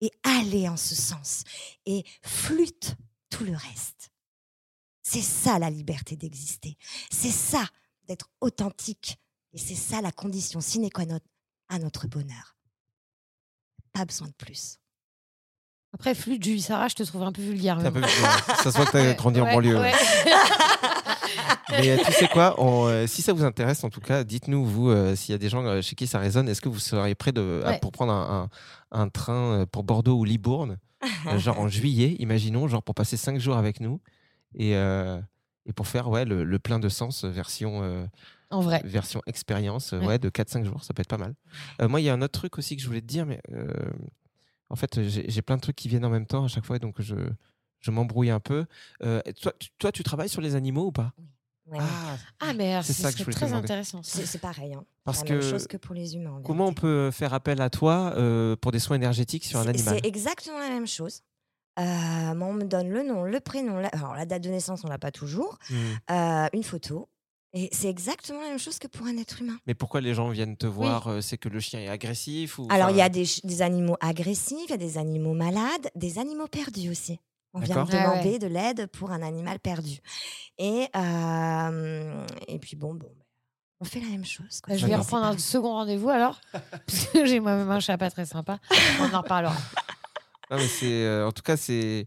Et 0.00 0.10
allez 0.22 0.70
en 0.70 0.78
ce 0.78 0.94
sens 0.94 1.44
et 1.84 2.06
flûte 2.22 2.96
tout 3.28 3.44
le 3.44 3.54
reste. 3.54 4.10
C'est 5.02 5.20
ça 5.20 5.58
la 5.58 5.68
liberté 5.68 6.16
d'exister. 6.16 6.78
C'est 7.10 7.30
ça 7.30 7.68
d'être 8.04 8.30
authentique. 8.40 9.18
Et 9.52 9.58
c'est 9.58 9.74
ça 9.74 10.00
la 10.00 10.10
condition 10.10 10.62
sine 10.62 10.88
qua 10.88 11.04
non 11.04 11.20
à 11.68 11.78
notre 11.78 12.06
bonheur. 12.06 12.56
Pas 13.92 14.06
besoin 14.06 14.28
de 14.28 14.32
plus. 14.32 14.78
Après, 15.94 16.14
flûte, 16.14 16.44
Julie 16.44 16.60
Sarah, 16.60 16.88
je 16.88 16.94
te 16.94 17.02
trouve 17.02 17.22
un 17.22 17.32
peu 17.32 17.40
vulgaire. 17.42 17.78
Un 17.78 17.90
peu- 17.90 18.02
ça 18.02 18.70
se 18.70 18.76
voit 18.76 18.84
que 18.86 18.90
tu 18.90 18.96
as 18.98 19.14
grandi 19.14 19.40
en 19.40 19.46
banlieue 19.46 19.78
ouais. 19.78 19.92
Mais 21.70 21.90
euh, 21.90 21.98
tu 22.04 22.12
sais 22.12 22.28
quoi 22.28 22.54
on, 22.62 22.86
euh, 22.86 23.06
Si 23.06 23.22
ça 23.22 23.32
vous 23.32 23.44
intéresse, 23.44 23.84
en 23.84 23.90
tout 23.90 24.00
cas, 24.00 24.24
dites-nous, 24.24 24.64
vous, 24.64 24.90
euh, 24.90 25.14
s'il 25.14 25.32
y 25.32 25.34
a 25.34 25.38
des 25.38 25.48
gens 25.48 25.80
chez 25.82 25.94
qui 25.96 26.06
ça 26.06 26.18
résonne, 26.18 26.48
est-ce 26.48 26.60
que 26.60 26.68
vous 26.68 26.78
seriez 26.78 27.14
prêt 27.14 27.32
de, 27.32 27.62
à- 27.64 27.70
Ouais. 27.70 27.78
pour 27.80 27.92
prendre 27.92 28.12
un, 28.12 28.48
un- 28.92 29.00
un 29.00 29.08
train 29.08 29.66
pour 29.70 29.82
Bordeaux 29.84 30.16
ou 30.18 30.24
Libourne, 30.24 30.78
euh, 31.26 31.38
genre 31.38 31.60
en 31.60 31.68
juillet, 31.68 32.16
imaginons, 32.18 32.68
genre 32.68 32.82
pour 32.82 32.94
passer 32.94 33.16
cinq 33.16 33.38
jours 33.38 33.56
avec 33.56 33.80
nous 33.80 34.00
et, 34.54 34.76
euh, 34.76 35.20
et 35.66 35.72
pour 35.72 35.86
faire 35.86 36.08
ouais, 36.08 36.24
le, 36.24 36.42
le 36.44 36.58
plein 36.58 36.78
de 36.78 36.88
sens 36.88 37.24
euh, 37.24 37.28
version, 37.28 37.80
euh, 37.82 38.06
En 38.50 38.60
vrai. 38.60 38.80
version 38.84 39.20
expérience 39.26 39.92
euh, 39.92 40.00
Ouais. 40.00 40.06
ouais, 40.06 40.18
de 40.18 40.30
4-5 40.30 40.64
jours, 40.64 40.82
ça 40.84 40.94
peut 40.94 41.02
être 41.02 41.08
pas 41.08 41.18
mal. 41.18 41.34
Euh, 41.82 41.88
moi, 41.88 42.00
il 42.00 42.04
y 42.04 42.08
a 42.08 42.14
un 42.14 42.22
autre 42.22 42.38
truc 42.38 42.56
aussi 42.58 42.76
que 42.76 42.82
je 42.82 42.86
voulais 42.86 43.02
te 43.02 43.06
dire, 43.06 43.26
mais 43.26 43.40
euh, 43.52 43.66
en 44.70 44.76
fait, 44.76 45.02
j'ai 45.02 45.42
plein 45.42 45.56
de 45.56 45.62
trucs 45.62 45.76
qui 45.76 45.88
viennent 45.88 46.04
en 46.04 46.10
même 46.10 46.26
temps 46.26 46.44
à 46.44 46.48
chaque 46.48 46.64
fois, 46.64 46.78
donc 46.78 46.96
je, 47.00 47.14
je 47.80 47.90
m'embrouille 47.90 48.30
un 48.30 48.40
peu. 48.40 48.66
Euh, 49.02 49.20
toi, 49.40 49.52
tu, 49.58 49.68
toi, 49.78 49.92
tu 49.92 50.02
travailles 50.02 50.28
sur 50.28 50.40
les 50.40 50.54
animaux 50.54 50.86
ou 50.86 50.92
pas? 50.92 51.12
Ouais. 51.66 51.78
Ah, 51.80 52.16
Ah, 52.40 52.52
mais 52.54 52.72
alors, 52.72 52.84
C'est 52.84 52.94
ce 52.94 53.02
ça 53.02 53.12
que 53.12 53.18
je 53.18 53.24
voulais 53.24 53.34
très 53.36 53.46
demander. 53.46 53.64
intéressant. 53.64 54.00
C'est 54.02 54.40
pareil. 54.40 54.72
Hein. 54.74 54.84
Parce 55.04 55.22
la 55.24 55.30
même 55.34 55.40
que 55.40 55.48
chose 55.50 55.66
que 55.66 55.76
pour 55.76 55.94
les 55.94 56.16
humains. 56.16 56.32
en 56.38 56.42
Comment 56.42 56.66
on 56.66 56.72
peut 56.74 57.10
faire 57.10 57.34
appel 57.34 57.60
à 57.60 57.68
toi 57.70 58.14
euh, 58.16 58.56
pour 58.56 58.72
des 58.72 58.78
soins 58.78 58.96
énergétiques 58.96 59.44
sur 59.44 59.58
un 59.58 59.66
animal? 59.68 59.98
C'est 60.00 60.06
exactement 60.08 60.58
la 60.58 60.68
même 60.70 60.86
chose. 60.86 61.20
Euh, 61.78 62.34
moi, 62.34 62.48
on 62.48 62.54
me 62.54 62.64
donne 62.64 62.88
le 62.88 63.02
nom, 63.04 63.22
le 63.24 63.38
prénom, 63.40 63.78
la, 63.78 63.88
alors 63.88 64.14
la 64.14 64.24
date 64.26 64.42
de 64.42 64.48
naissance, 64.48 64.82
on 64.84 64.88
l'a 64.88 64.98
pas 64.98 65.12
toujours, 65.12 65.58
Hmm. 65.70 65.74
euh, 66.10 66.46
une 66.54 66.64
photo. 66.64 67.08
Et 67.54 67.70
c'est 67.72 67.88
exactement 67.88 68.42
la 68.42 68.50
même 68.50 68.58
chose 68.58 68.78
que 68.78 68.86
pour 68.88 69.06
un 69.06 69.16
être 69.16 69.40
humain. 69.40 69.58
Mais 69.66 69.74
pourquoi 69.74 70.00
les 70.00 70.12
gens 70.12 70.28
viennent 70.28 70.56
te 70.56 70.66
voir 70.66 71.08
euh, 71.08 71.20
C'est 71.22 71.38
que 71.38 71.48
le 71.48 71.60
chien 71.60 71.80
est 71.80 71.88
agressif 71.88 72.58
ou, 72.58 72.66
Alors, 72.70 72.90
il 72.90 72.96
y 72.96 73.02
a 73.02 73.08
des, 73.08 73.62
animaux 73.62 73.96
agressifs, 74.00 74.66
il 74.66 74.70
y 74.70 74.74
a 74.74 74.78
des 74.78 74.98
animaux 74.98 75.32
malades, 75.32 75.88
des 75.94 76.18
animaux 76.18 76.46
perdus 76.46 76.90
aussi. 76.90 77.20
On 77.54 77.60
vient 77.60 77.76
me. 77.76 77.80
Ah 77.80 77.84
ouais. 77.84 77.92
demander 77.92 78.38
de 78.38 78.46
l'aide 78.46 78.86
pour 78.88 79.10
un 79.10 79.22
animal 79.22 79.58
perdu. 79.60 79.98
Et, 80.58 80.88
euh, 80.94 82.26
et 82.46 82.58
puis, 82.58 82.76
bon, 82.76 82.94
bon, 82.94 83.10
on 83.80 83.84
fait 83.86 84.00
la 84.00 84.08
même 84.08 84.26
chose. 84.26 84.60
quoi. 84.60 84.74
Bah, 84.74 84.78
je 84.78 84.86
vais 84.86 84.96
reprendre 84.96 85.24
un 85.26 85.38
second 85.38 85.72
rendez-vous 85.72 86.10
alors, 86.10 86.40
parce 86.52 87.06
que 87.06 87.24
j'ai 87.24 87.40
moi-même 87.40 87.70
un 87.70 87.80
chat 87.80 87.96
pas 87.96 88.10
très 88.10 88.26
sympa. 88.26 88.58
On 89.00 89.14
en 89.14 89.22
reparlera. 89.22 89.56
Non, 90.50 90.56
mais 90.58 90.66
c'est, 90.68 91.04
euh, 91.04 91.26
en 91.26 91.32
tout 91.32 91.42
cas, 91.42 91.56
c'est- 91.56 92.06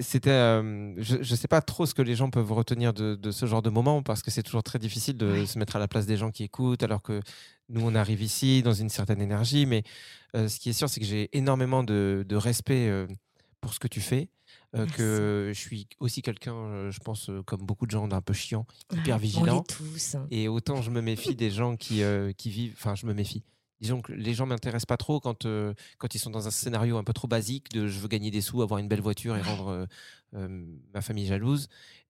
c'était, 0.00 0.30
euh, 0.30 0.94
je, 1.02 1.16
je 1.22 1.34
sais 1.34 1.48
pas 1.48 1.60
trop 1.60 1.86
ce 1.86 1.94
que 1.94 2.02
les 2.02 2.14
gens 2.14 2.30
peuvent 2.30 2.52
retenir 2.52 2.92
de, 2.92 3.14
de 3.16 3.30
ce 3.30 3.46
genre 3.46 3.62
de 3.62 3.70
moment 3.70 4.02
parce 4.02 4.22
que 4.22 4.30
c'est 4.30 4.42
toujours 4.42 4.62
très 4.62 4.78
difficile 4.78 5.16
de 5.16 5.44
se 5.44 5.58
mettre 5.58 5.76
à 5.76 5.78
la 5.78 5.88
place 5.88 6.06
des 6.06 6.16
gens 6.16 6.30
qui 6.30 6.44
écoutent 6.44 6.82
alors 6.82 7.02
que 7.02 7.20
nous 7.68 7.80
on 7.82 7.94
arrive 7.94 8.22
ici 8.22 8.62
dans 8.62 8.72
une 8.72 8.88
certaine 8.88 9.20
énergie. 9.20 9.66
Mais 9.66 9.82
euh, 10.36 10.48
ce 10.48 10.60
qui 10.60 10.70
est 10.70 10.72
sûr, 10.72 10.88
c'est 10.88 11.00
que 11.00 11.06
j'ai 11.06 11.28
énormément 11.36 11.82
de, 11.82 12.24
de 12.28 12.36
respect 12.36 12.88
euh, 12.88 13.06
pour 13.60 13.74
ce 13.74 13.80
que 13.80 13.88
tu 13.88 14.00
fais. 14.00 14.28
euh, 14.76 14.86
que 14.86 15.50
je 15.54 15.58
suis 15.58 15.88
aussi 16.00 16.22
quelqu'un, 16.22 16.90
je 16.90 16.98
pense, 17.00 17.30
comme 17.46 17.62
beaucoup 17.62 17.86
de 17.86 17.90
gens, 17.90 18.06
d'un 18.08 18.20
peu 18.20 18.34
chiant, 18.34 18.66
hyper 18.92 19.16
On 19.16 19.18
vigilant. 19.18 19.62
tous. 19.62 20.14
hein. 20.14 20.26
Et 20.30 20.48
autant 20.48 20.82
je 20.82 20.90
me 20.90 21.00
méfie 21.00 21.34
des 21.34 21.50
gens 21.50 21.76
qui, 21.76 22.02
qui 22.36 22.50
vivent. 22.50 22.74
Enfin, 22.76 22.94
je 22.94 23.06
me 23.06 23.14
méfie. 23.14 23.42
Disons 23.80 24.00
que 24.00 24.12
les 24.12 24.32
gens 24.34 24.46
m'intéressent 24.46 24.86
pas 24.86 24.96
trop 24.96 25.20
quand, 25.20 25.44
euh, 25.44 25.74
quand 25.98 26.14
ils 26.14 26.18
sont 26.18 26.30
dans 26.30 26.46
un 26.46 26.50
scénario 26.50 26.96
un 26.96 27.04
peu 27.04 27.12
trop 27.12 27.28
basique 27.28 27.70
de 27.70 27.86
je 27.86 27.98
veux 27.98 28.08
gagner 28.08 28.30
des 28.30 28.40
sous, 28.40 28.62
avoir 28.62 28.78
une 28.78 28.88
belle 28.88 29.02
voiture 29.02 29.36
et 29.36 29.42
rendre 29.42 29.68
euh, 29.68 29.86
euh, 30.34 30.64
ma 30.94 31.02
famille 31.02 31.26
jalouse. 31.26 31.68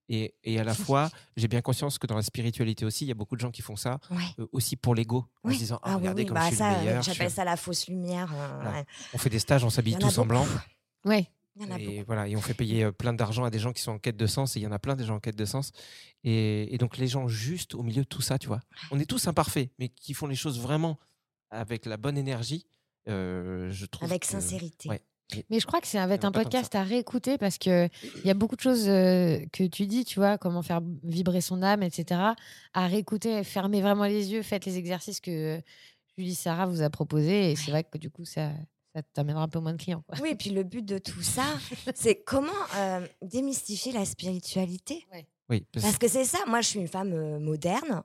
Et, 0.09 0.35
et 0.45 0.61
à 0.61 0.65
la 0.65 0.73
fois, 0.75 1.11
j'ai 1.37 1.49
bien 1.49 1.61
conscience 1.63 1.99
que 1.99 2.07
dans 2.07 2.15
la 2.15 2.23
spiritualité 2.23 2.85
aussi, 2.85 3.05
il 3.05 3.09
y 3.09 3.11
a 3.11 3.15
beaucoup 3.15 3.35
de 3.35 3.41
gens 3.41 3.51
qui 3.51 3.63
font 3.63 3.75
ça 3.75 3.99
Ouais. 4.13 4.47
aussi 4.53 4.77
pour 4.77 4.95
l'ego, 4.95 5.27
en 5.43 5.51
se 5.51 5.57
disant 5.59 5.81
ah, 5.83 5.91
Ah 5.93 5.97
regardez 5.97 6.23
oui, 6.23 6.27
comme 6.29 6.35
bah 6.37 6.43
je 6.43 6.47
suis 6.49 6.57
ça, 6.59 6.73
le 6.75 6.79
meilleur. 6.85 7.03
J'appelle 7.03 7.27
suis- 7.29 7.35
ça 7.37 7.45
la 7.45 7.57
fausse 7.57 7.89
lumière. 7.89 8.33
Voilà. 8.33 8.71
ouais. 8.79 8.85
On 9.15 9.19
fait 9.19 9.31
des 9.31 9.41
stages, 9.41 9.65
on 9.65 9.69
Il 9.69 9.73
s'habille 9.73 9.97
en 9.97 9.99
tous 9.99 10.19
en 10.19 10.27
blanc. 10.27 10.47
Ouais. 11.05 11.29
Il 11.57 11.63
y 11.63 11.67
en 11.67 11.71
a 11.75 11.79
Et 11.81 12.03
voilà, 12.05 12.29
et 12.29 12.37
on 12.37 12.41
fait 12.43 12.53
payer 12.55 12.93
plein 12.93 13.13
d'argent 13.15 13.43
à 13.45 13.51
des 13.51 13.59
gens 13.59 13.73
qui 13.73 13.81
sont 13.83 13.93
en 13.93 13.99
quête 13.99 14.17
de 14.17 14.27
sens, 14.27 14.57
et 14.57 14.61
il 14.61 14.63
y 14.63 14.67
en 14.67 14.73
a 14.73 14.79
plein 14.79 14.95
des 14.95 15.05
gens 15.05 15.17
en 15.17 15.21
quête 15.21 15.37
de 15.37 15.45
sens. 15.45 15.73
Et, 16.23 16.73
et 16.75 16.79
donc 16.79 16.99
les 16.99 17.07
gens 17.09 17.27
juste 17.29 17.75
au 17.75 17.83
milieu 17.83 18.03
de 18.03 18.09
tout 18.09 18.21
ça, 18.23 18.39
tu 18.39 18.47
vois. 18.47 18.61
On 18.91 19.01
est 19.01 19.07
tous 19.07 19.27
imparfaits, 19.27 19.71
mais 19.79 19.89
qui 19.89 20.13
font 20.15 20.27
les 20.27 20.35
choses 20.37 20.61
vraiment 20.61 20.99
avec 21.57 21.87
la 21.87 21.97
bonne 21.97 22.19
énergie, 22.19 22.67
euh, 23.09 23.71
je 23.71 23.87
trouve. 23.87 24.09
Avec 24.09 24.23
que- 24.23 24.29
sincérité. 24.29 24.89
ouais. 24.89 25.03
Mais 25.51 25.59
je 25.59 25.67
crois 25.67 25.81
que 25.81 25.89
ça 25.89 26.07
va 26.07 26.15
être 26.15 26.25
un 26.25 26.31
podcast 26.31 26.73
à 26.77 26.85
réécouter 26.85 27.37
parce 27.37 27.59
que 27.59 27.89
il 28.23 28.27
y 28.27 28.31
a 28.31 28.35
beaucoup 28.35 28.55
de 28.55 28.61
choses 28.61 28.89
euh, 28.89 29.41
que 29.53 29.65
tu 29.65 29.87
dis, 29.89 30.05
tu 30.05 30.21
vois, 30.21 30.39
comment 30.39 30.63
faire 30.63 30.81
vibrer 31.03 31.41
son 31.41 31.65
âme, 31.65 31.83
etc. 31.83 32.21
À 32.75 32.87
réécouter, 32.87 33.43
fermez 33.43 33.81
vraiment 33.81 34.05
les 34.05 34.31
yeux, 34.33 34.43
faites 34.43 34.65
les 34.67 34.79
exercices 34.79 35.21
que 35.21 35.61
Julie 36.17 36.37
Sarah 36.37 36.67
vous 36.67 36.81
a 36.81 36.91
proposé 36.91 37.51
et 37.51 37.57
c'est 37.57 37.73
vrai 37.73 37.83
que 37.83 37.99
du 37.99 38.09
coup, 38.09 38.25
ça, 38.25 38.53
ça 38.95 39.03
t'amènera 39.03 39.43
un 39.43 39.49
peu 39.49 39.59
moins 39.59 39.73
de 39.73 39.83
clients. 39.83 40.05
quoi. 40.07 40.17
Oui, 40.23 40.29
et 40.31 40.37
puis 40.37 40.51
le 40.51 40.63
but 40.63 40.85
de 40.85 40.99
tout 40.99 41.23
ça, 41.23 41.43
c'est 41.97 42.23
comment 42.23 42.53
euh, 42.77 43.05
démystifier 43.21 43.91
la 43.91 44.05
spiritualité? 44.05 45.05
Oui, 45.51 45.65
parce- 45.73 45.85
Parce 45.87 45.99
que 45.99 46.07
c'est 46.07 46.25
ça, 46.25 46.39
moi 46.47 46.61
je 46.61 46.69
suis 46.69 46.79
une 46.79 46.89
femme 46.89 47.13
euh, 47.13 47.41
moderne, 47.41 48.05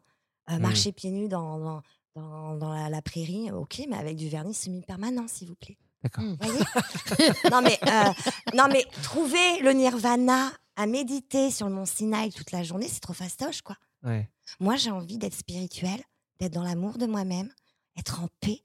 euh, 0.50 0.58
Mm. 0.58 0.60
marcher 0.60 0.92
pieds 0.92 1.12
nus 1.12 1.28
dans, 1.28 1.60
dans, 1.60 1.84
dans- 2.16 2.56
dans 2.56 2.74
la, 2.74 2.90
la 2.90 3.02
prairie, 3.02 3.52
ok, 3.52 3.82
mais 3.90 3.98
avec 3.98 4.18
du 4.18 4.28
vernis 4.30 4.54
semi-permanent, 4.54 5.28
s'il 5.28 5.48
vous 5.48 5.56
plaît. 5.56 5.78
D'accord. 6.04 6.24
Mm. 6.24 6.38
Voyez 6.42 6.60
non, 7.52 7.62
mais, 7.62 7.80
euh, 7.88 8.12
non, 8.56 8.68
mais 8.72 8.86
trouver 9.04 9.60
le 9.62 9.72
nirvana 9.74 10.52
à 10.76 10.86
méditer 10.88 11.52
sur 11.52 11.68
le 11.68 11.74
mont 11.76 11.86
Sinaï 11.86 12.32
toute 12.32 12.52
la 12.52 12.64
journée, 12.64 12.88
c'est 12.88 13.00
trop 13.02 13.14
fastoche, 13.14 13.62
quoi. 13.62 13.76
Ouais. 14.04 14.30
Moi, 14.60 14.78
j'ai 14.78 14.90
envie 14.92 15.18
d'être 15.18 15.36
spirituelle, 15.36 16.02
d'être 16.40 16.54
dans 16.54 16.64
l'amour 16.64 16.98
de 16.98 17.06
moi-même, 17.06 17.54
être 17.98 18.22
en 18.22 18.28
paix 18.40 18.64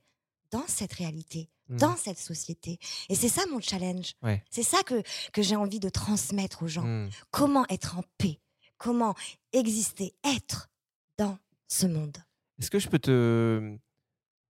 dans 0.50 0.64
cette 0.66 0.92
réalité, 0.94 1.50
Mm. 1.68 1.76
dans 1.78 1.96
cette 1.96 2.18
société. 2.20 2.78
Et 3.08 3.16
c'est 3.16 3.28
ça 3.28 3.42
mon 3.50 3.60
challenge. 3.60 4.12
Ouais. 4.22 4.42
C'est 4.50 4.62
ça 4.62 4.82
que, 4.84 5.02
que 5.32 5.42
j'ai 5.42 5.56
envie 5.56 5.80
de 5.80 5.88
transmettre 5.88 6.62
aux 6.62 6.68
gens. 6.68 6.84
Mm. 6.84 7.10
Comment 7.32 7.66
être 7.68 7.98
en 7.98 8.04
paix? 8.18 8.38
Comment 8.78 9.14
exister, 9.52 10.14
être 10.24 10.70
dans 11.18 11.38
ce 11.66 11.86
monde? 11.86 12.16
Est-ce 12.60 12.70
que 12.70 12.78
je 12.78 12.88
peux 12.88 12.98
te. 12.98 13.76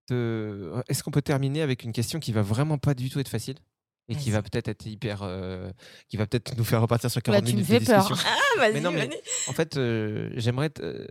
te- 0.07 0.83
Est-ce 0.89 1.03
qu'on 1.03 1.11
peut 1.11 1.23
terminer 1.23 1.63
avec 1.63 1.83
une 1.85 1.93
question 1.93 2.21
qui 2.21 2.33
va 2.33 2.43
vraiment 2.43 2.79
pas 2.79 2.95
du 2.95 3.11
tout 3.11 3.19
être 3.21 3.29
facile 3.29 3.57
et 4.09 4.15
qui 4.15 4.31
va 4.31 4.41
peut-être 4.43 4.69
être 4.69 4.87
hyper. 4.87 5.23
euh, 5.23 5.71
qui 6.09 6.17
va 6.17 6.27
peut-être 6.27 6.57
nous 6.57 6.65
faire 6.65 6.81
repartir 6.81 7.11
sur 7.11 7.21
40 7.23 7.43
Là, 7.43 7.47
tu 7.51 7.57
me 7.57 7.63
minutes 7.63 7.73
de 7.81 7.85
fais 7.85 7.93
peur. 7.93 8.01
discussion? 8.09 8.29
Ah, 8.31 8.59
vas-y, 8.61 8.75
Mais 8.75 8.81
non, 8.81 8.93
mais- 8.93 9.07
vas-y. 9.09 9.21
En 9.49 9.53
fait, 9.53 9.77
euh, 9.77 10.31
j'aimerais 10.37 10.71
euh, 10.81 11.07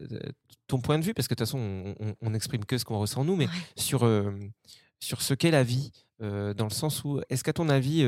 ton 0.68 0.80
point 0.80 0.98
de 0.98 1.04
vue, 1.04 1.14
parce 1.14 1.28
que 1.28 1.34
de 1.34 1.38
toute 1.40 1.48
façon, 1.48 1.94
on, 2.22 2.30
n'exprime 2.30 2.64
que 2.66 2.78
ce 2.78 2.86
qu'on 2.86 2.98
ressent 3.00 3.24
nous, 3.26 3.36
mais 3.36 3.48
Ouais. 3.48 3.54
sur, 3.76 4.04
euh, 4.06 4.32
sur 5.00 5.22
ce 5.22 5.34
qu'est 5.34 5.52
la 5.52 5.64
vie, 5.64 5.92
dans 6.22 6.64
le 6.64 6.70
sens 6.74 7.04
où, 7.04 7.20
est-ce 7.30 7.44
qu'à 7.44 7.52
ton 7.54 7.68
avis, 7.68 8.04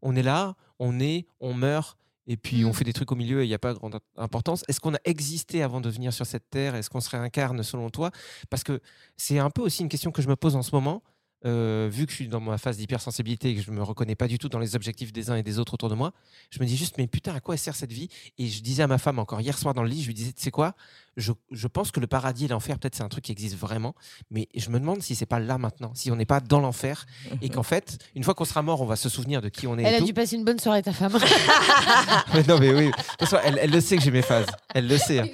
on 0.00 0.16
est 0.16 0.22
là, 0.22 0.56
on 0.78 0.98
est, 0.98 1.26
on 1.40 1.52
meurt, 1.52 1.98
et 2.26 2.36
puis 2.36 2.64
on 2.64 2.70
Mm. 2.70 2.72
fait 2.72 2.84
des 2.84 2.92
trucs 2.92 3.12
au 3.12 3.16
milieu 3.16 3.40
et 3.42 3.44
il 3.44 3.48
n'y 3.48 3.54
a 3.54 3.58
pas 3.58 3.74
grande 3.74 3.98
importance 4.16 4.64
Est-ce 4.68 4.80
qu'on 4.80 4.94
a 4.94 4.98
existé 5.04 5.62
avant 5.62 5.80
de 5.80 5.88
venir 5.90 6.12
sur 6.12 6.26
cette 6.26 6.48
terre? 6.50 6.74
Est-ce 6.74 6.90
qu'on 6.90 7.00
se 7.00 7.10
réincarne 7.10 7.62
selon 7.62 7.90
toi? 7.90 8.10
Parce 8.50 8.64
que 8.64 8.80
c'est 9.16 9.38
un 9.38 9.50
peu 9.50 9.62
aussi 9.62 9.82
une 9.82 9.88
question 9.88 10.10
que 10.10 10.22
je 10.22 10.28
me 10.28 10.36
pose 10.36 10.56
en 10.56 10.62
ce 10.62 10.74
moment. 10.74 11.02
Euh, 11.46 11.88
vu 11.92 12.06
que 12.06 12.10
je 12.12 12.16
suis 12.16 12.28
dans 12.28 12.40
ma 12.40 12.56
phase 12.58 12.76
d'hypersensibilité 12.78 13.50
et 13.50 13.56
que 13.56 13.62
je 13.62 13.70
me 13.70 13.82
reconnais 13.82 14.14
pas 14.14 14.28
du 14.28 14.38
tout 14.38 14.48
dans 14.48 14.58
les 14.58 14.74
objectifs 14.76 15.12
des 15.12 15.30
uns 15.30 15.36
et 15.36 15.42
des 15.42 15.58
autres 15.58 15.74
autour 15.74 15.88
de 15.90 15.94
moi, 15.94 16.12
je 16.50 16.58
me 16.60 16.64
dis 16.66 16.76
juste, 16.76 16.96
mais 16.98 17.06
putain, 17.06 17.34
à 17.34 17.40
quoi 17.40 17.56
sert 17.56 17.76
cette 17.76 17.92
vie? 17.92 18.08
Et 18.38 18.48
je 18.48 18.62
disais 18.62 18.82
à 18.82 18.86
ma 18.86 18.98
femme 18.98 19.18
encore 19.18 19.40
hier 19.40 19.56
soir 19.58 19.74
dans 19.74 19.82
le 19.82 19.88
lit, 19.88 20.02
je 20.02 20.06
lui 20.08 20.14
disais, 20.14 20.32
tu 20.32 20.42
sais 20.42 20.50
quoi? 20.50 20.74
Je, 21.16 21.32
je 21.52 21.68
pense 21.68 21.92
que 21.92 22.00
le 22.00 22.08
paradis 22.08 22.46
et 22.46 22.48
l'enfer, 22.48 22.76
peut-être 22.78 22.96
c'est 22.96 23.04
un 23.04 23.08
truc 23.08 23.24
qui 23.24 23.30
existe 23.32 23.56
vraiment, 23.56 23.94
mais 24.32 24.48
je 24.56 24.68
me 24.70 24.80
demande 24.80 25.00
si 25.00 25.14
c'est 25.14 25.26
pas 25.26 25.38
là 25.38 25.58
maintenant, 25.58 25.92
si 25.94 26.10
on 26.10 26.16
n'est 26.16 26.24
pas 26.24 26.40
dans 26.40 26.58
l'enfer 26.60 27.06
et 27.40 27.50
qu'en 27.50 27.62
fait, 27.62 27.98
une 28.16 28.24
fois 28.24 28.34
qu'on 28.34 28.44
sera 28.44 28.62
mort, 28.62 28.80
on 28.80 28.86
va 28.86 28.96
se 28.96 29.08
souvenir 29.08 29.40
de 29.40 29.48
qui 29.48 29.68
on 29.68 29.78
est. 29.78 29.82
et 29.82 29.86
Elle 29.86 29.94
a 29.94 29.98
tout. 29.98 30.06
dû 30.06 30.12
passer 30.14 30.34
une 30.34 30.44
bonne 30.44 30.58
soirée, 30.58 30.82
ta 30.82 30.92
femme. 30.92 31.16
Mais 32.34 32.42
non, 32.48 32.58
mais 32.58 32.72
oui. 32.74 32.86
De 32.86 32.90
toute 32.92 33.20
façon, 33.20 33.36
elle, 33.44 33.58
elle 33.62 33.70
le 33.70 33.80
sait 33.80 33.96
que 33.96 34.02
j'ai 34.02 34.10
mes 34.10 34.22
phases. 34.22 34.46
Elle 34.74 34.88
le 34.88 34.98
sait. 34.98 35.20
hein. 35.20 35.26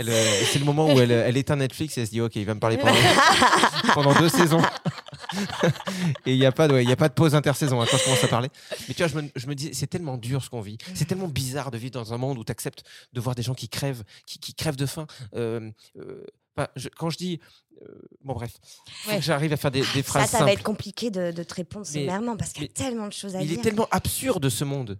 Euh, 0.00 0.40
c'est 0.52 0.58
le 0.60 0.64
moment 0.64 0.86
où 0.86 1.00
elle, 1.00 1.10
elle 1.10 1.36
éteint 1.36 1.56
Netflix 1.56 1.98
et 1.98 2.02
elle 2.02 2.06
se 2.06 2.12
dit, 2.12 2.20
ok, 2.20 2.36
il 2.36 2.44
va 2.46 2.54
me 2.54 2.60
parler 2.60 2.76
pendant, 2.78 2.94
pendant 3.94 4.14
deux 4.20 4.28
saisons. 4.28 4.62
et 6.26 6.32
il 6.34 6.38
n'y 6.38 6.46
a, 6.46 6.52
pas 6.52 6.68
de- 6.68 6.74
ouais, 6.74 6.84
il 6.84 6.88
y 6.88 6.92
a 6.92 6.96
pas 6.96 7.08
de 7.08 7.14
pause 7.14 7.34
intersaison 7.34 7.80
hein, 7.80 7.86
quand 7.90 7.96
je 7.98 8.04
commence 8.04 8.24
à 8.24 8.28
parler. 8.28 8.48
Mais 8.88 8.94
tu 8.94 9.02
vois, 9.02 9.08
je 9.08 9.16
me, 9.16 9.28
je 9.36 9.46
me 9.46 9.54
dis, 9.54 9.74
c'est 9.74 9.86
tellement 9.86 10.16
dur 10.16 10.42
ce 10.44 10.50
qu'on 10.50 10.60
vit. 10.60 10.78
C'est 10.94 11.04
tellement 11.06 11.28
bizarre 11.28 11.70
de 11.70 11.78
vivre 11.78 11.92
dans 11.92 12.12
un 12.12 12.18
monde 12.18 12.38
où 12.38 12.44
tu 12.44 12.52
acceptes 12.52 12.82
de 13.12 13.20
voir 13.20 13.34
des 13.34 13.42
gens 13.42 13.54
qui 13.54 13.68
crèvent, 13.68 14.04
qui, 14.26 14.38
qui 14.38 14.54
crèvent 14.54 14.76
de 14.76 14.86
faim. 14.86 15.06
Euh, 15.34 15.70
euh, 15.98 16.24
je- 16.76 16.88
quand 16.88 17.08
je 17.10 17.16
dis. 17.16 17.40
euh, 17.82 17.86
bon, 18.22 18.34
bref. 18.34 18.52
Ouais. 19.08 19.22
j'arrive 19.22 19.52
à 19.52 19.56
faire 19.56 19.70
des, 19.70 19.80
des 19.80 19.86
Ça, 19.86 20.02
phrases 20.02 20.30
ça 20.30 20.38
va 20.38 20.44
simples. 20.46 20.52
être 20.52 20.62
compliqué 20.62 21.10
de, 21.10 21.30
de 21.32 21.42
te 21.42 21.54
répondre 21.54 21.86
sommairement 21.86 22.36
parce 22.36 22.52
qu'il 22.52 22.64
y 22.64 22.66
a 22.66 22.68
tellement 22.68 23.06
de 23.06 23.12
choses 23.12 23.34
à 23.36 23.40
Il 23.42 23.48
dire. 23.48 23.58
est 23.58 23.62
tellement 23.62 23.88
absurde 23.90 24.48
ce 24.50 24.64
monde 24.64 24.98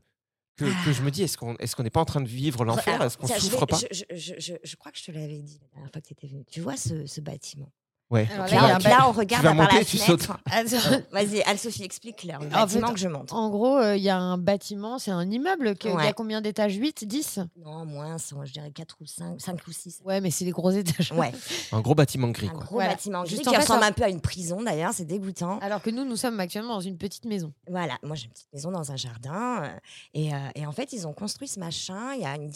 que, 0.57 0.65
que 0.85 0.93
je 0.93 1.03
me 1.03 1.11
dis, 1.11 1.23
est-ce 1.23 1.37
qu'on 1.37 1.57
est 1.57 1.75
qu'on 1.75 1.83
n'est 1.83 1.91
pas 1.91 2.01
en 2.01 2.05
train 2.07 2.21
de 2.21 2.29
vivre 2.29 2.65
l'enfer? 2.65 3.03
Est-ce 3.03 3.19
qu'on 3.19 3.27
souffre 3.27 3.61
vais- 3.61 3.67
pas? 3.67 3.79
je, 3.79 3.87
je- 3.91 4.05
je- 4.17 4.35
je- 4.39 4.55
je 4.63 4.77
crois 4.77 4.91
que 4.93 4.99
je 4.99 5.05
te 5.05 5.11
l'avais 5.11 5.41
dit 5.41 5.59
la 5.61 5.69
dernière 5.69 5.91
fois 5.93 6.01
que 6.01 6.07
tu 6.07 6.13
étais 6.15 6.27
venu. 6.27 6.45
Tu 6.51 6.61
vois 6.61 6.77
ce, 6.77 7.07
ce 7.07 7.21
bâtiment? 7.21 7.71
Ouais. 8.11 8.29
Alors 8.35 8.47
Tu 8.47 8.55
là, 8.57 8.61
vas- 8.63 8.69
y 8.69 8.73
un 8.73 8.79
ba- 8.79 8.89
là, 8.91 9.09
on 9.09 9.13
regarde 9.13 9.45
par 9.45 9.55
la 9.55 9.63
monter, 9.63 9.85
tu 9.85 9.97
sautes. 9.97 10.23
fenêtre. 10.49 11.07
Vas-y, 11.13 11.43
Anne-Sophie, 11.43 11.85
explique-leur 11.85 12.41
le 12.41 12.49
En 12.49 12.51
bâtiment 12.51 12.89
fait, 12.89 12.95
que 12.95 12.99
je 12.99 13.07
monte. 13.09 13.33
En 13.33 13.51
gros, 13.51 13.79
euh, 13.79 13.97
il 13.97 14.03
y 14.03 14.09
a 14.09 14.19
un 14.19 14.37
bâtiment, 14.37 14.99
c'est 14.99 15.13
un 15.13 15.31
immeuble. 15.31 15.77
Il 15.85 15.91
y 15.91 15.95
Ouais. 15.95 16.09
a 16.09 16.13
combien 16.13 16.41
d'étages? 16.41 16.75
8 16.75 17.05
10 17.05 17.39
Non, 17.65 17.85
moins, 17.87 18.17
je 18.19 18.53
dirais 18.53 18.73
4 18.73 18.97
ou 19.01 19.07
5, 19.07 19.41
5 19.41 19.61
ou 19.69 19.71
6. 19.73 20.01
Ouais, 20.05 20.21
mais 20.21 20.33
c'est 20.33 20.45
des 20.45 20.51
gros 20.51 20.71
étages. 20.73 21.13
Ouais, 21.13 21.31
Un 21.71 21.81
gros 21.81 21.95
bâtiment 21.95 22.29
gris, 22.31 22.49
un 22.49 22.51
quoi. 22.51 22.65
gros 22.65 22.75
Voilà. 22.77 22.91
bâtiment 22.91 23.21
gris 23.23 23.31
Juste 23.31 23.43
qui 23.43 23.49
en 23.49 23.53
fait, 23.53 23.59
ressemble 23.59 23.83
ça- 23.83 23.87
un 23.89 23.93
peu 23.93 24.03
à 24.03 24.09
une 24.09 24.21
prison 24.21 24.61
d'ailleurs, 24.61 24.93
c'est 24.93 25.05
dégoûtant. 25.05 25.59
Alors 25.61 25.81
que 25.81 25.91
nous, 25.91 26.05
nous 26.05 26.17
sommes 26.17 26.41
actuellement 26.41 26.75
dans 26.75 26.81
une 26.81 26.99
petite 26.99 27.27
maison. 27.27 27.53
Voilà, 27.69 27.97
moi 28.03 28.17
j'ai 28.17 28.25
une 28.25 28.33
petite 28.33 28.53
maison 28.53 28.73
dans 28.73 28.91
un 28.91 28.97
jardin 28.97 29.63
euh, 29.63 29.69
et, 30.15 30.35
euh, 30.35 30.39
et 30.57 30.67
en 30.67 30.73
fait 30.73 30.93
ils 30.93 31.07
ont 31.07 31.13
construit 31.13 31.47
ce 31.47 31.61
machin 31.61 32.15
il 32.15 32.23
y 32.23 32.25
a 32.25 32.35
une 32.35 32.51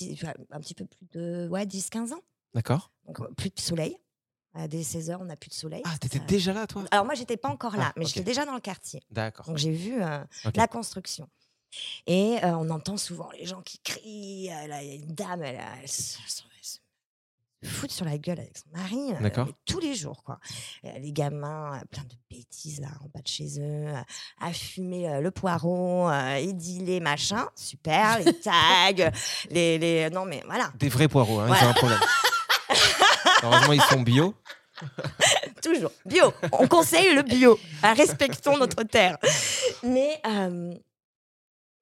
un 0.50 0.60
petit 0.60 0.74
peu 0.74 0.84
plus 0.84 1.06
de 1.12 1.48
ouais, 1.48 1.64
10-15 1.64 2.12
ans. 2.12 2.20
D'accord 2.54 2.90
Donc 3.06 3.20
euh, 3.20 3.28
plus 3.36 3.50
de 3.50 3.60
soleil. 3.60 3.96
Dès 4.68 4.82
16 4.82 5.10
heures, 5.10 5.20
on 5.20 5.24
n'a 5.26 5.36
plus 5.36 5.48
de 5.50 5.54
soleil. 5.54 5.82
Ah, 5.84 5.96
t'étais 5.98 6.18
Ça- 6.18 6.24
déjà 6.24 6.52
là, 6.52 6.66
toi? 6.66 6.84
Alors 6.90 7.04
moi 7.04 7.14
j'étais 7.14 7.36
pas 7.36 7.48
encore 7.48 7.76
là, 7.76 7.86
Ah, 7.88 7.92
mais 7.96 8.04
j'étais 8.04 8.22
déjà 8.22 8.44
dans 8.46 8.54
le 8.54 8.60
quartier. 8.60 9.02
D'accord. 9.10 9.46
Donc 9.46 9.58
j'ai 9.58 9.72
vu 9.72 10.02
euh, 10.02 10.18
la 10.54 10.68
construction. 10.68 11.28
Et 12.06 12.38
euh, 12.44 12.56
on 12.56 12.70
entend 12.70 12.96
souvent 12.96 13.30
les 13.38 13.46
gens 13.46 13.60
qui 13.62 13.78
crient. 13.80 14.48
euh, 14.52 14.66
là, 14.68 14.82
Il 14.82 14.88
y 14.88 14.92
a 14.92 14.94
une 14.94 15.14
dame, 15.14 15.42
elle, 15.42 15.60
elle 15.82 15.88
se- 15.88 16.18
elle 16.22 16.30
se- 16.30 16.42
elle 17.62 17.68
se 17.68 17.74
fout 17.80 17.90
sur 17.90 18.04
la 18.04 18.16
gueule 18.18 18.38
avec 18.38 18.56
son 18.56 18.68
mari. 18.78 19.12
euh, 19.14 19.20
D'accord. 19.20 19.48
tous 19.64 19.80
les 19.80 19.94
jours, 19.96 20.22
quoi. 20.22 20.38
Euh, 20.84 20.98
les 20.98 21.12
gamins, 21.12 21.74
euh, 21.76 21.84
plein 21.90 22.04
de 22.04 22.14
bêtises 22.30 22.80
là, 22.80 22.88
en 23.02 23.08
bas 23.12 23.22
de 23.22 23.26
chez 23.28 23.58
eux, 23.58 23.88
euh, 23.88 24.00
à 24.40 24.52
fumer 24.52 25.08
euh, 25.08 25.20
le 25.20 25.30
poireau, 25.32 26.08
euh, 26.10 26.34
édiler, 26.36 27.00
machin. 27.00 27.48
Super, 27.56 28.18
les 28.20 28.32
tags, 28.40 29.10
les, 29.50 29.78
les. 29.78 30.10
Non, 30.10 30.26
mais 30.26 30.42
voilà. 30.46 30.70
Des 30.78 30.88
vrais 30.90 31.08
poireaux, 31.08 31.40
hein, 31.40 31.48
ils 31.48 31.64
ont 31.64 31.70
un 31.70 31.72
problème. 31.72 31.98
Heureusement, 33.44 33.72
ils 33.72 33.80
sont 33.82 34.00
bio. 34.02 34.34
Toujours. 35.62 35.92
Bio. 36.04 36.32
On 36.52 36.66
conseille 36.68 37.14
le 37.14 37.22
bio. 37.22 37.58
Ah, 37.82 37.94
Respectons 37.94 38.56
notre 38.58 38.82
terre. 38.82 39.16
Mais 39.82 40.20
euh, 40.26 40.74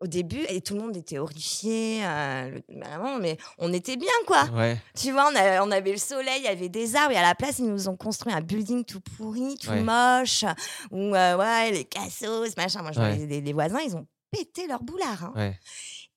au 0.01 0.07
début, 0.07 0.45
et 0.49 0.61
tout 0.61 0.75
le 0.75 0.81
monde 0.81 0.97
était 0.97 1.19
horrifié. 1.19 2.05
euh, 2.05 2.59
vraiment, 2.69 3.19
mais 3.19 3.39
on 3.59 3.73
était 3.73 3.97
bien, 3.97 4.09
quoi. 4.27 4.45
Ouais. 4.53 4.81
Tu 4.99 5.11
vois, 5.13 5.31
on, 5.33 5.37
a- 5.37 5.63
on 5.65 5.71
avait 5.71 5.93
le 5.93 5.99
soleil, 5.99 6.41
il 6.41 6.45
y 6.45 6.49
avait 6.49 6.69
des 6.69 6.97
arbres, 6.97 7.13
et 7.13 7.17
à 7.17 7.23
la 7.23 7.35
place, 7.35 7.59
ils 7.61 7.67
nous 7.69 7.89
ont 7.89 7.97
construit 7.97 8.33
un 8.33 8.41
building 8.41 8.85
tout 8.85 9.01
pourri, 9.01 9.57
tout 9.61 9.71
Ouais. 9.71 9.81
moche, 9.83 10.45
où, 10.91 11.15
euh, 11.15 11.37
ouais, 11.37 11.71
les 11.71 11.85
cassos, 11.85 12.57
machin. 12.57 12.83
Moi, 12.83 12.93
je 12.93 13.01
Ouais. 13.01 13.17
les, 13.27 13.53
voisins, 13.53 13.81
ils 13.81 13.97
ont 13.97 14.07
pété 14.31 14.67
leur 14.67 14.83
boulard. 14.83 15.25
hein. 15.25 15.33
Ouais. 15.37 15.59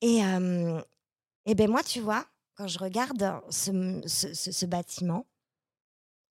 Et, 0.01 0.23
euh, 0.23 0.81
et 1.45 1.55
ben 1.55 1.69
moi, 1.69 1.83
tu 1.83 1.99
vois, 2.01 2.25
quand 2.55 2.67
je 2.67 2.79
regarde 2.79 3.39
ce, 3.49 4.01
ce- 4.07 4.33
ce- 4.33 4.51
ce 4.51 4.65
bâtiment, 4.65 5.25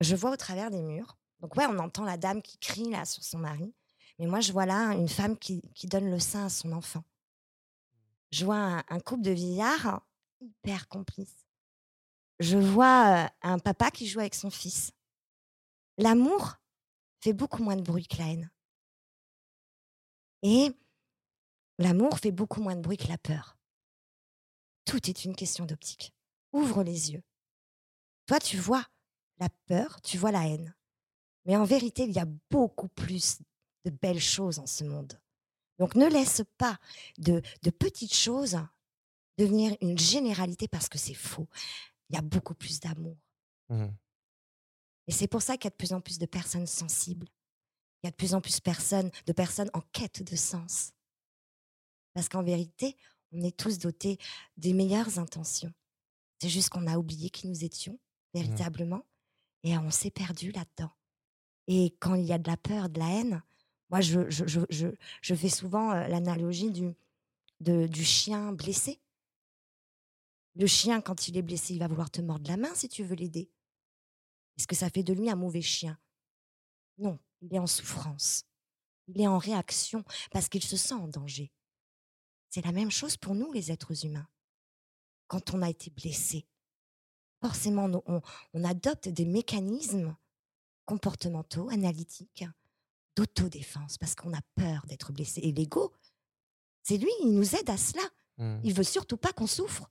je 0.00 0.16
vois 0.16 0.32
au 0.32 0.36
travers 0.36 0.70
des 0.70 0.82
murs. 0.82 1.18
Donc 1.40 1.56
ouais, 1.56 1.66
on 1.66 1.78
entend 1.78 2.04
la 2.04 2.16
dame 2.16 2.42
qui 2.42 2.58
crie 2.58 2.90
là 2.90 3.04
sur 3.04 3.22
son 3.22 3.38
mari. 3.38 3.74
Mais 4.18 4.26
moi, 4.26 4.40
je 4.40 4.52
vois 4.52 4.66
là 4.66 4.92
une 4.92 5.08
femme 5.08 5.38
qui, 5.38 5.62
donne 5.84 6.10
le 6.10 6.18
sein 6.18 6.46
à 6.46 6.48
son 6.50 6.72
enfant. 6.72 7.04
Je 8.30 8.44
vois 8.44 8.56
un, 8.56 8.78
un 8.88 9.00
couple 9.00 9.22
de 9.22 9.30
vieillards 9.30 10.02
hyper 10.40 10.88
complices. 10.88 11.46
Je 12.38 12.56
vois 12.56 13.24
euh, 13.24 13.28
un 13.42 13.58
papa 13.58 13.90
qui 13.90 14.06
joue 14.06 14.20
avec 14.20 14.34
son 14.34 14.50
fils. 14.50 14.92
L'amour 15.98 16.56
fait 17.20 17.32
beaucoup 17.32 17.62
moins 17.62 17.76
de 17.76 17.82
bruit 17.82 18.06
que 18.06 18.16
la 18.16 18.28
haine. 18.28 18.50
Et 20.42 20.74
l'amour 21.78 22.18
fait 22.18 22.30
beaucoup 22.30 22.62
moins 22.62 22.76
de 22.76 22.80
bruit 22.80 22.96
que 22.96 23.08
la 23.08 23.18
peur. 23.18 23.58
Tout 24.86 25.08
est 25.08 25.24
une 25.24 25.36
question 25.36 25.66
d'optique. 25.66 26.14
Ouvre 26.52 26.82
les 26.82 27.12
yeux. 27.12 27.22
Toi, 28.26 28.38
tu 28.38 28.56
vois 28.56 28.86
la 29.40 29.48
peur, 29.66 30.00
tu 30.02 30.18
vois 30.18 30.30
la 30.30 30.46
haine. 30.46 30.74
Mais 31.46 31.56
en 31.56 31.64
vérité, 31.64 32.04
il 32.04 32.12
y 32.12 32.20
a 32.20 32.28
beaucoup 32.50 32.88
plus 32.88 33.38
de 33.84 33.90
belles 33.90 34.20
choses 34.20 34.58
en 34.58 34.66
ce 34.66 34.84
monde. 34.84 35.18
Donc 35.78 35.94
ne 35.94 36.06
laisse 36.06 36.42
pas 36.58 36.78
de, 37.18 37.42
de 37.62 37.70
petites 37.70 38.14
choses 38.14 38.58
devenir 39.38 39.74
une 39.80 39.98
généralité 39.98 40.68
parce 40.68 40.88
que 40.88 40.98
c'est 40.98 41.14
faux. 41.14 41.48
Il 42.10 42.16
y 42.16 42.18
a 42.18 42.22
beaucoup 42.22 42.54
plus 42.54 42.80
d'amour. 42.80 43.16
Mhm. 43.70 43.96
Et 45.06 45.12
c'est 45.12 45.26
pour 45.26 45.42
ça 45.42 45.56
qu'il 45.56 45.64
y 45.64 45.68
a 45.68 45.70
de 45.70 45.76
plus 45.76 45.92
en 45.92 46.00
plus 46.00 46.18
de 46.18 46.26
personnes 46.26 46.66
sensibles. 46.66 47.26
Il 48.02 48.06
y 48.06 48.08
a 48.08 48.10
de 48.10 48.16
plus 48.16 48.34
en 48.34 48.40
plus 48.40 48.60
personnes, 48.60 49.10
de 49.26 49.32
personnes 49.32 49.70
en 49.72 49.80
quête 49.92 50.22
de 50.22 50.36
sens. 50.36 50.92
Parce 52.12 52.28
qu'en 52.28 52.42
vérité, 52.42 52.96
on 53.32 53.42
est 53.42 53.56
tous 53.56 53.78
dotés 53.78 54.18
des 54.56 54.72
meilleures 54.72 55.18
intentions. 55.18 55.72
C'est 56.40 56.48
juste 56.48 56.68
qu'on 56.68 56.86
a 56.86 56.98
oublié 56.98 57.30
qui 57.30 57.48
nous 57.48 57.64
étions 57.64 57.98
véritablement 58.34 59.04
et 59.62 59.76
on 59.76 59.90
s'est 59.90 60.10
perdu 60.10 60.52
là-dedans. 60.52 60.92
Et 61.66 61.96
quand 62.00 62.14
il 62.14 62.24
y 62.24 62.32
a 62.32 62.38
de 62.38 62.48
la 62.48 62.56
peur, 62.56 62.88
de 62.88 62.98
la 62.98 63.08
haine, 63.08 63.42
moi, 63.90 64.00
je, 64.00 64.28
je, 64.30 64.44
je, 64.46 64.88
je, 65.20 65.34
fais 65.34 65.48
souvent 65.48 65.92
euh, 65.92 66.06
l'analogie 66.06 66.70
du, 66.70 66.92
de- 67.60 67.86
du 67.86 68.04
chien 68.04 68.52
blessé. 68.52 69.00
Le 70.56 70.66
chien, 70.66 71.00
quand 71.00 71.28
il 71.28 71.36
est 71.36 71.42
blessé, 71.42 71.74
il 71.74 71.80
va 71.80 71.88
vouloir 71.88 72.10
te 72.10 72.20
mordre 72.20 72.48
la 72.48 72.56
main 72.56 72.74
si 72.74 72.88
tu 72.88 73.02
veux 73.02 73.16
l'aider. 73.16 73.50
Est-ce 74.56 74.66
que 74.66 74.76
ça 74.76 74.90
fait 74.90 75.02
de 75.02 75.12
lui 75.12 75.30
un 75.30 75.36
mauvais 75.36 75.62
chien? 75.62 75.98
Non, 76.98 77.18
il 77.40 77.54
est 77.54 77.58
en 77.58 77.66
souffrance. 77.66 78.44
Il 79.08 79.20
est 79.20 79.26
en 79.26 79.38
réaction 79.38 80.04
parce 80.30 80.48
qu'il 80.48 80.62
se 80.62 80.76
sent 80.76 80.94
en 80.94 81.08
danger. 81.08 81.52
C'est 82.50 82.64
la 82.64 82.72
même 82.72 82.90
chose 82.90 83.16
pour 83.16 83.34
nous, 83.34 83.52
les 83.52 83.72
êtres 83.72 84.04
humains. 84.04 84.28
Quand 85.28 85.54
on 85.54 85.62
a 85.62 85.70
été 85.70 85.90
blessé, 85.90 86.46
forcément, 87.40 88.02
on, 88.06 88.22
on 88.54 88.64
adopte 88.64 89.08
des 89.08 89.24
mécanismes 89.24 90.14
comportementaux, 90.84 91.70
analytiques, 91.70 92.44
d'autodéfense, 93.16 93.98
parce 93.98 94.14
qu'on 94.14 94.32
a 94.32 94.40
peur 94.54 94.84
d'être 94.86 95.12
blessé. 95.12 95.40
Et 95.42 95.52
l'ego, 95.52 95.92
c'est 96.82 96.96
lui, 96.96 97.10
il 97.22 97.32
nous 97.32 97.54
aide 97.54 97.70
à 97.70 97.76
cela. 97.76 98.02
Mm. 98.38 98.60
Il 98.64 98.74
veut 98.74 98.84
surtout 98.84 99.16
pas 99.16 99.32
qu'on 99.32 99.46
souffre. 99.46 99.90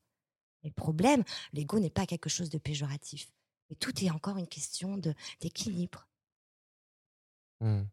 Mais 0.63 0.69
le 0.69 0.73
problème, 0.73 1.23
l'ego 1.53 1.79
n'est 1.79 1.89
pas 1.89 2.05
quelque 2.05 2.29
chose 2.29 2.49
de 2.49 2.57
péjoratif. 2.57 3.31
Mais 3.69 3.75
tout 3.75 4.03
est 4.03 4.09
encore 4.09 4.37
une 4.37 4.47
question 4.47 4.97
d'équilibre. 5.39 6.07
Mm. 7.61 7.83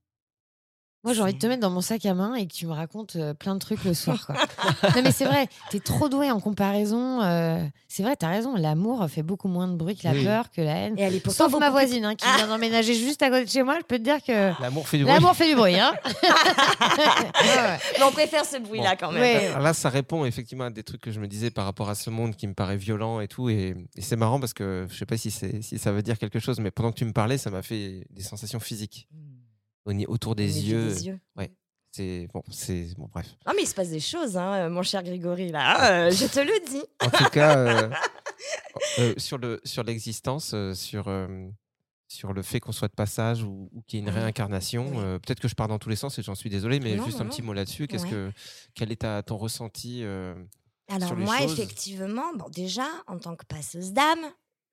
Moi, 1.07 1.15
j'ai 1.15 1.23
envie 1.23 1.33
de 1.35 1.39
te 1.39 1.47
mettre 1.47 1.61
dans 1.63 1.71
mon 1.71 1.81
sac 1.81 2.05
à 2.05 2.13
main 2.15 2.35
et 2.35 2.47
que 2.47 2.53
tu 2.53 2.67
me 2.67 2.73
racontes 2.73 3.15
euh, 3.17 3.33
plein 3.33 3.55
de 3.55 3.61
trucs 3.61 3.85
le 3.85 3.95
soir. 3.95 4.27
Quoi. 4.27 4.35
non, 4.97 5.03
mais 5.05 5.13
c'est 5.13 5.25
vrai, 5.25 5.47
tu 5.71 5.77
es 5.77 5.81
trop 5.81 6.09
doué 6.09 6.31
en 6.33 6.41
comparaison. 6.41 7.23
euh, 7.23 7.65
c'est 7.87 8.03
vrai, 8.03 8.17
tu 8.17 8.27
as 8.27 8.29
raison. 8.29 8.57
L'amour 8.57 9.07
fait 9.09 9.23
beaucoup 9.23 9.47
moins 9.49 9.69
de 9.69 9.77
bruit 9.77 9.97
que 9.97 10.05
la 10.07 10.13
Oui. 10.15 10.25
peur, 10.25 10.51
que 10.51 10.61
la 10.61 10.75
haine. 10.75 10.99
Et 10.99 11.03
elle 11.03 11.15
est 11.15 11.21
pourtant 11.21 11.45
Sauf 11.45 11.53
ma 11.53 11.71
beaucoup 11.71 11.79
voisine 11.79 12.05
hein, 12.05 12.15
qui 12.17 12.27
vient 12.37 12.49
d'emménager 12.49 12.95
juste 12.95 13.23
à 13.23 13.31
côté 13.31 13.45
de 13.45 13.51
chez 13.51 13.63
moi. 13.63 13.77
Je 13.79 13.85
peux 13.85 13.99
te 13.99 14.03
dire 14.03 14.23
que 14.23 14.61
L'amour 14.61 14.89
fait 14.89 14.99
du 14.99 15.05
bruit. 15.05 15.15
l'amour 15.15 15.35
fait 15.37 15.49
du 15.49 15.55
bruit. 15.55 15.79
Hein 15.79 15.95
Ouais. 16.99 17.79
Mais 17.99 18.05
on 18.05 18.11
préfère 18.13 18.45
ce 18.45 18.59
bruit-là 18.59 18.97
quand 18.97 19.13
même. 19.13 19.21
Ouais. 19.23 19.47
Alors 19.49 19.61
là, 19.61 19.75
ça 19.75 19.89
répond 19.89 20.25
effectivement 20.25 20.65
à 20.65 20.71
des 20.71 20.83
trucs 20.83 21.01
que 21.01 21.11
je 21.13 21.21
me 21.21 21.29
disais 21.29 21.51
par 21.51 21.65
rapport 21.65 21.89
à 21.89 21.95
ce 21.95 22.11
monde 22.11 22.35
qui 22.37 22.47
me 22.47 22.55
paraît 22.55 22.77
violent 22.77 23.21
et 23.21 23.29
tout. 23.29 23.49
Et, 23.49 23.75
et 23.97 24.01
c'est 24.03 24.17
marrant 24.17 24.41
parce 24.41 24.53
que 24.55 24.87
je 24.91 24.97
sais 24.97 25.07
pas 25.07 25.17
si, 25.17 25.31
c'est- 25.31 25.63
si 25.63 25.79
ça 25.79 25.93
veut 25.93 26.03
dire 26.03 26.19
quelque 26.19 26.39
chose, 26.39 26.59
mais 26.61 26.71
pendant 26.71 26.91
que 26.91 26.97
tu 26.97 27.05
me 27.05 27.13
parlais, 27.13 27.39
ça 27.39 27.51
m'a 27.51 27.63
fait 27.63 28.07
des 28.11 28.23
sensations 28.23 28.61
physiques 28.61 29.07
ni- 29.15 29.36
autour 30.09 30.33
Au 30.33 30.35
des 30.35 30.71
yeux. 30.71 30.89
des 30.89 31.07
yeux. 31.07 31.21
C'est 31.93 32.29
bon, 32.35 32.43
c'est 32.51 32.89
bon, 32.99 33.09
bref. 33.11 33.27
Non, 33.47 33.55
mais 33.57 33.63
il 33.63 33.67
se 33.67 33.75
passe 33.75 33.89
des 33.89 34.01
choses, 34.01 34.37
hein, 34.37 34.69
mon 34.69 34.83
cher 34.83 35.03
Grégory, 35.03 35.49
là. 35.51 36.09
euh, 36.09 36.11
je 36.11 36.27
te 36.27 36.41
le 36.41 36.69
dis. 36.69 36.83
En 37.03 37.09
tout 37.09 37.31
cas, 37.31 37.57
euh, 37.57 37.91
euh, 38.99 39.15
sur 39.17 39.39
le 39.39 39.63
sur 39.65 39.83
l'existence, 39.83 40.53
euh, 40.53 40.75
sur 40.75 41.09
euh, 41.09 41.27
sur 42.07 42.35
le 42.35 42.43
fait 42.43 42.61
qu'on 42.61 42.73
soit 42.73 42.89
de 42.89 42.95
passage 42.95 43.43
ou, 43.43 43.71
ou 43.73 43.81
qu'il 43.87 43.99
y 43.99 44.03
ait 44.03 44.05
une 44.07 44.13
réincarnation. 44.15 44.89
Oui. 44.91 44.97
euh, 44.99 45.19
Peut-être 45.19 45.41
que 45.41 45.49
je 45.49 45.55
pars 45.55 45.69
dans 45.69 45.79
tous 45.79 45.89
les 45.89 45.97
sens 45.97 46.19
et 46.19 46.23
j'en 46.23 46.35
suis 46.35 46.51
désolé, 46.51 46.81
mais 46.81 46.97
Non, 46.97 47.05
juste 47.07 47.19
non, 47.21 47.25
un 47.25 47.29
petit 47.31 47.41
mot 47.41 47.55
là-dessus. 47.55 47.87
Qu'est-ce 47.87 48.05
Ouais. 48.05 48.11
que 48.11 48.33
quel 48.75 48.93
est 48.93 48.97
ta- 49.01 49.23
ton 49.23 49.39
ressenti 49.39 50.03
euh, 50.05 50.35
Alors 50.91 51.09
sur 51.09 51.17
les 51.17 51.25
moi, 51.25 51.39
choses? 51.39 51.53
effectivement, 51.59 52.35
bon, 52.37 52.51
déjà, 52.51 52.87
en 53.07 53.19
tant 53.19 53.35
que 53.37 53.47
passeuse 53.47 53.95
d'âme, 53.95 54.21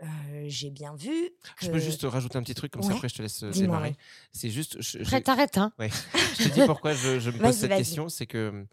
euh, 0.03 0.45
j'ai 0.47 0.69
bien 0.69 0.95
vu 0.95 1.11
que... 1.57 1.65
Je 1.65 1.71
peux 1.71 1.79
juste 1.79 2.03
rajouter 2.03 2.37
un 2.37 2.43
petit 2.43 2.55
truc 2.55 2.71
comme 2.71 2.83
ça 2.83 2.93
après 2.93 3.09
je 3.09 3.15
te 3.15 3.21
laisse 3.21 3.43
euh, 3.43 3.51
démarrer. 3.51 3.95
C'est 4.31 4.49
juste, 4.49 4.81
je, 4.81 5.17
t'arrêtes. 5.17 5.57
Hein. 5.57 5.71
je 5.79 6.49
te 6.49 6.53
dis 6.53 6.65
pourquoi 6.65 6.93
je, 6.93 7.19
je 7.19 7.29
me 7.29 7.39
pose 7.39 7.55
cette 7.55 7.75
question, 7.75 8.09
c'est 8.09 8.25
que 8.25 8.65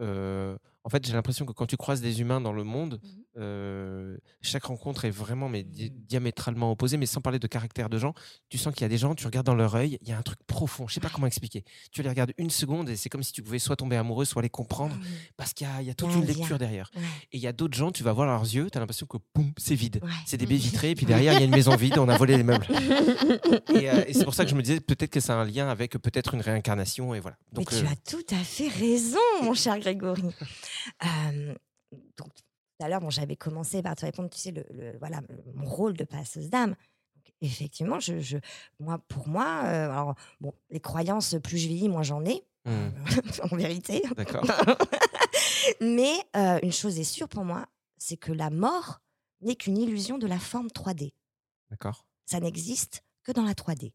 euh, 0.00 0.56
en 0.84 0.88
fait 0.88 1.06
j'ai 1.06 1.12
l'impression 1.12 1.46
que 1.46 1.52
quand 1.52 1.66
tu 1.66 1.76
croises 1.76 2.00
des 2.00 2.20
humains 2.20 2.40
dans 2.40 2.52
le 2.52 2.64
monde, 2.64 3.00
euh, 3.38 4.16
chaque 4.40 4.64
rencontre 4.64 5.04
est 5.04 5.10
vraiment 5.10 5.48
mais 5.48 5.62
di- 5.62 5.90
Mhm. 5.90 5.96
diamétralement 6.08 6.70
opposée, 6.72 6.96
mais 6.96 7.06
sans 7.06 7.20
parler 7.20 7.38
de 7.38 7.46
caractère 7.46 7.88
de 7.88 7.98
gens, 7.98 8.14
tu 8.48 8.58
sens 8.58 8.74
qu'il 8.74 8.82
y 8.82 8.84
a 8.84 8.88
des 8.88 8.98
gens, 8.98 9.14
tu 9.14 9.24
regardes 9.26 9.46
dans 9.46 9.54
leur 9.54 9.74
œil, 9.74 9.98
il 10.02 10.08
y 10.08 10.12
a 10.12 10.18
un 10.18 10.22
truc 10.22 10.38
profond, 10.46 10.86
je 10.88 10.94
sais 10.94 11.00
pas 11.00 11.08
comment 11.08 11.26
expliquer. 11.26 11.64
Tu 11.92 12.02
les 12.02 12.08
regardes 12.08 12.32
une 12.36 12.50
seconde 12.50 12.88
et 12.88 12.96
c'est 12.96 13.08
comme 13.08 13.22
si 13.22 13.32
tu 13.32 13.42
pouvais 13.42 13.58
soit 13.58 13.76
tomber 13.76 13.96
amoureux, 13.96 14.24
soit 14.24 14.42
les 14.42 14.50
comprendre, 14.50 14.94
Mhm. 14.96 15.02
parce 15.36 15.52
qu'il 15.54 15.66
y 15.66 15.70
a, 15.70 15.80
il 15.82 15.86
y 15.86 15.90
a 15.90 15.94
toute 15.94 16.10
y 16.10 16.12
a 16.12 16.16
une 16.16 16.22
un 16.24 16.26
lecture 16.26 16.58
derrière. 16.58 16.90
Ouais. 16.96 17.02
Et 17.32 17.36
il 17.38 17.42
y 17.42 17.46
a 17.46 17.52
d'autres 17.52 17.76
gens, 17.76 17.90
tu 17.90 18.02
vas 18.02 18.12
voir 18.12 18.26
leurs 18.26 18.42
yeux, 18.42 18.68
tu 18.70 18.76
as 18.76 18.80
l'impression 18.80 19.06
que 19.06 19.16
c'est 19.56 19.74
vide. 19.74 20.00
Ouais. 20.02 20.10
C'est 20.26 20.36
des 20.36 20.46
baies 20.46 20.56
vitrées, 20.56 20.90
et 20.90 20.94
puis 20.94 21.06
derrière, 21.30 21.32
il 21.34 21.38
y 21.40 21.42
a 21.42 21.44
une 21.46 21.50
maison 21.50 21.74
vide, 21.76 21.96
on 21.98 22.08
a 22.08 22.16
volé 22.18 22.36
les 22.36 22.42
meubles. 22.44 22.66
Et, 23.74 23.88
euh, 23.90 24.04
et 24.06 24.12
c'est 24.14 24.24
pour 24.24 24.34
ça 24.34 24.44
que 24.44 24.50
je 24.50 24.54
me 24.54 24.62
disais 24.62 24.80
peut-être 24.80 25.10
que 25.10 25.20
ça 25.20 25.34
a 25.34 25.42
un 25.42 25.44
lien 25.44 25.68
avec 25.68 25.92
peut-être 25.98 26.34
une 26.34 26.40
réincarnation, 26.40 27.14
et 27.14 27.20
voilà. 27.20 27.36
Donc, 27.52 27.70
Mais 27.72 27.78
tu 27.78 27.84
euh, 27.84 27.88
as 27.88 27.96
tout 27.96 28.34
à 28.34 28.38
fait 28.44 28.68
raison, 28.68 29.18
mon 29.42 29.54
cher 29.54 29.78
Grégory. 29.78 30.22
Euh, 31.04 31.54
donc, 32.16 32.32
tout 32.34 32.84
à 32.84 32.88
l'heure, 32.88 33.00
bon, 33.00 33.10
j'avais 33.10 33.36
commencé 33.36 33.82
par 33.82 33.94
te 33.96 34.04
répondre, 34.04 34.30
tu 34.30 34.38
sais, 34.38 34.50
le, 34.52 34.64
le- 34.70 34.98
voilà, 34.98 35.20
le- 35.28 35.52
mon 35.54 35.66
rôle 35.68 35.94
de 35.96 36.04
passeuse 36.04 36.48
d'âme. 36.50 36.74
Effectivement, 37.40 37.98
je, 38.00 38.20
je- 38.20 38.38
moi, 38.78 38.98
pour 39.08 39.28
moi, 39.28 39.62
euh, 39.64 39.90
alors, 39.90 40.14
bon, 40.40 40.52
les 40.70 40.80
croyances, 40.80 41.34
plus 41.42 41.58
je 41.58 41.68
vieillis, 41.68 41.88
moins 41.88 42.02
j'en 42.02 42.24
ai, 42.24 42.44
hmm, 42.64 42.90
en 43.52 43.56
vérité. 43.56 44.02
D'accord. 44.16 44.44
Mais 45.80 46.12
euh, 46.36 46.58
une 46.62 46.72
chose 46.72 46.98
est 46.98 47.04
sûre 47.04 47.28
pour 47.28 47.44
moi, 47.44 47.66
c'est 47.98 48.16
que 48.16 48.32
la 48.32 48.50
mort 48.50 49.00
n'est 49.40 49.56
qu'une 49.56 49.78
illusion 49.78 50.18
de 50.18 50.26
la 50.26 50.38
forme 50.38 50.68
3D. 50.68 51.12
D'accord. 51.70 52.06
Ça 52.26 52.40
n'existe 52.40 53.04
que 53.22 53.32
dans 53.32 53.42
la 53.44 53.54
3D. 53.54 53.92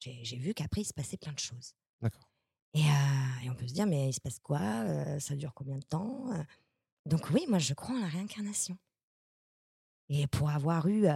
J'ai 0.00 0.24
j'ai 0.24 0.36
vu 0.36 0.54
qu'après, 0.54 0.82
il 0.82 0.84
se 0.84 0.92
passait 0.94 1.16
plein 1.16 1.32
de 1.32 1.38
choses. 1.38 1.74
D'accord. 2.00 2.27
Et, 2.74 2.80
euh, 2.82 3.44
et 3.44 3.50
on 3.50 3.54
peut 3.54 3.66
se 3.66 3.72
dire, 3.74 3.86
mais 3.86 4.08
il 4.10 4.12
se 4.12 4.20
passe 4.20 4.38
quoi 4.40 4.60
Euh, 4.60 5.18
Ça 5.20 5.34
dure 5.36 5.52
combien 5.54 5.78
de 5.78 5.84
temps 5.84 6.32
Euh, 6.32 6.42
Donc 7.06 7.30
oui, 7.30 7.44
moi, 7.48 7.58
je 7.58 7.74
crois 7.74 7.96
en 7.96 8.00
la 8.00 8.08
réincarnation. 8.08 8.78
Et 10.10 10.26
pour 10.26 10.48
avoir 10.50 10.88
eu 10.88 11.06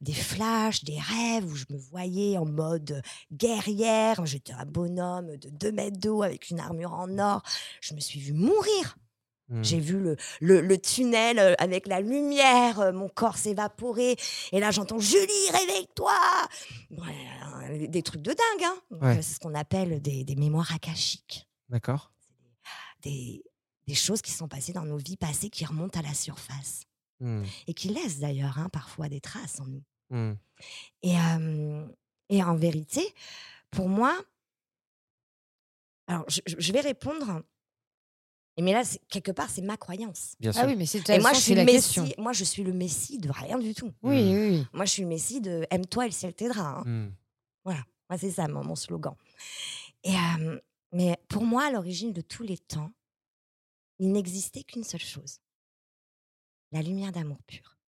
des 0.00 0.12
flashs, 0.14 0.82
des 0.82 0.98
rêves 0.98 1.44
où 1.44 1.54
je 1.54 1.66
me 1.70 1.76
voyais 1.78 2.38
en 2.38 2.44
mode 2.44 3.00
guerrière, 3.32 4.26
j'étais 4.26 4.52
un 4.52 4.66
bonhomme 4.66 5.36
de 5.36 5.48
2 5.48 5.70
mètres 5.70 5.98
d'eau 5.98 6.22
avec 6.22 6.50
une 6.50 6.58
armure 6.58 6.92
en 6.92 7.18
or, 7.20 7.42
je 7.80 7.94
me 7.94 8.00
suis 8.00 8.18
vue 8.18 8.32
mourir. 8.32 8.96
J'ai 9.60 9.78
vu 9.80 9.98
le, 10.00 10.16
le, 10.40 10.60
le 10.62 10.78
tunnel 10.80 11.38
euh, 11.38 11.54
avec 11.58 11.86
la 11.86 12.00
lumière, 12.00 12.80
euh, 12.80 12.92
mon 12.92 13.08
corps 13.08 13.36
s'évaporer. 13.36 14.16
Et 14.52 14.60
là, 14.60 14.70
j'entends 14.70 14.98
Julie, 14.98 15.50
réveille-toi 15.52 16.14
Ouais, 16.92 17.28
euh, 17.70 17.86
Des 17.88 18.02
trucs 18.02 18.22
de 18.22 18.30
dingue. 18.32 18.64
Hein 18.64 18.76
Ouais. 19.02 19.16
C'est 19.22 19.34
ce 19.34 19.40
qu'on 19.40 19.54
appelle 19.54 20.00
des, 20.00 20.24
des 20.24 20.36
mémoires 20.36 20.72
akashiques. 20.74 21.48
D'accord. 21.68 22.12
Des, 23.02 23.42
des 23.86 23.94
choses 23.94 24.22
qui 24.22 24.30
sont 24.30 24.48
passées 24.48 24.72
dans 24.72 24.84
nos 24.86 24.96
vies 24.96 25.16
passées 25.16 25.50
qui 25.50 25.64
remontent 25.64 25.98
à 25.98 26.02
la 26.02 26.14
surface. 26.14 26.82
Hmm, 27.20 27.42
Et 27.66 27.74
qui 27.74 27.88
laissent 27.88 28.18
d'ailleurs 28.20 28.58
hein, 28.58 28.68
parfois 28.70 29.08
des 29.08 29.20
traces 29.20 29.60
en 29.60 29.66
nous. 29.66 29.82
hmm, 30.10 30.32
Et, 31.02 31.16
euh, 31.18 31.86
et 32.30 32.42
en 32.42 32.54
vérité, 32.56 33.02
pour 33.70 33.88
moi, 33.88 34.16
alors 36.08 36.24
je 36.28 36.72
vais 36.72 36.80
répondre, 36.80 37.42
mais 38.60 38.72
là, 38.72 38.82
quelque 39.08 39.30
part, 39.32 39.48
c'est 39.48 39.62
ma 39.62 39.78
croyance. 39.78 40.34
Bien 40.38 40.52
sûr. 40.52 40.62
Ah 40.62 40.66
oui, 40.66 40.76
mais 40.76 40.84
c'est 40.84 41.08
Et 41.08 41.18
moi, 41.18 41.30
façon, 41.30 41.40
je 41.40 41.44
suis 41.44 41.54
la 41.54 41.64
le 41.64 41.72
question. 41.72 42.02
messie. 42.02 42.14
Moi, 42.18 42.32
je 42.34 42.44
suis 42.44 42.62
le 42.62 42.72
messie 42.74 43.18
de 43.18 43.30
rien 43.30 43.58
du 43.58 43.74
tout. 43.74 43.92
Oui, 44.02 44.22
Mm. 44.22 44.30
oui, 44.34 44.50
oui. 44.58 44.66
Moi, 44.74 44.84
je 44.84 44.90
suis 44.90 45.02
le 45.02 45.08
messie 45.08 45.40
de 45.40 45.66
aime-toi 45.70 46.04
et 46.04 46.08
le 46.08 46.12
ciel 46.12 46.34
t'aidera. 46.34 46.80
hein. 46.80 46.84
Hmm, 46.84 47.12
Moi, 47.64 48.18
c'est 48.18 48.30
ça 48.32 48.46
mon, 48.48 48.62
mon 48.62 48.74
slogan. 48.76 49.14
Et, 50.04 50.14
euh, 50.14 50.60
mais 50.92 51.16
pour 51.28 51.44
moi, 51.44 51.64
à 51.66 51.70
l'origine 51.70 52.12
de 52.12 52.20
tous 52.20 52.42
les 52.42 52.58
temps, 52.58 52.92
il 53.98 54.12
n'existait 54.12 54.64
qu'une 54.64 54.84
seule 54.84 55.00
chose 55.00 55.38
la 56.72 56.82
lumière 56.82 57.12
d'amour 57.12 57.38
pur. 57.46 57.78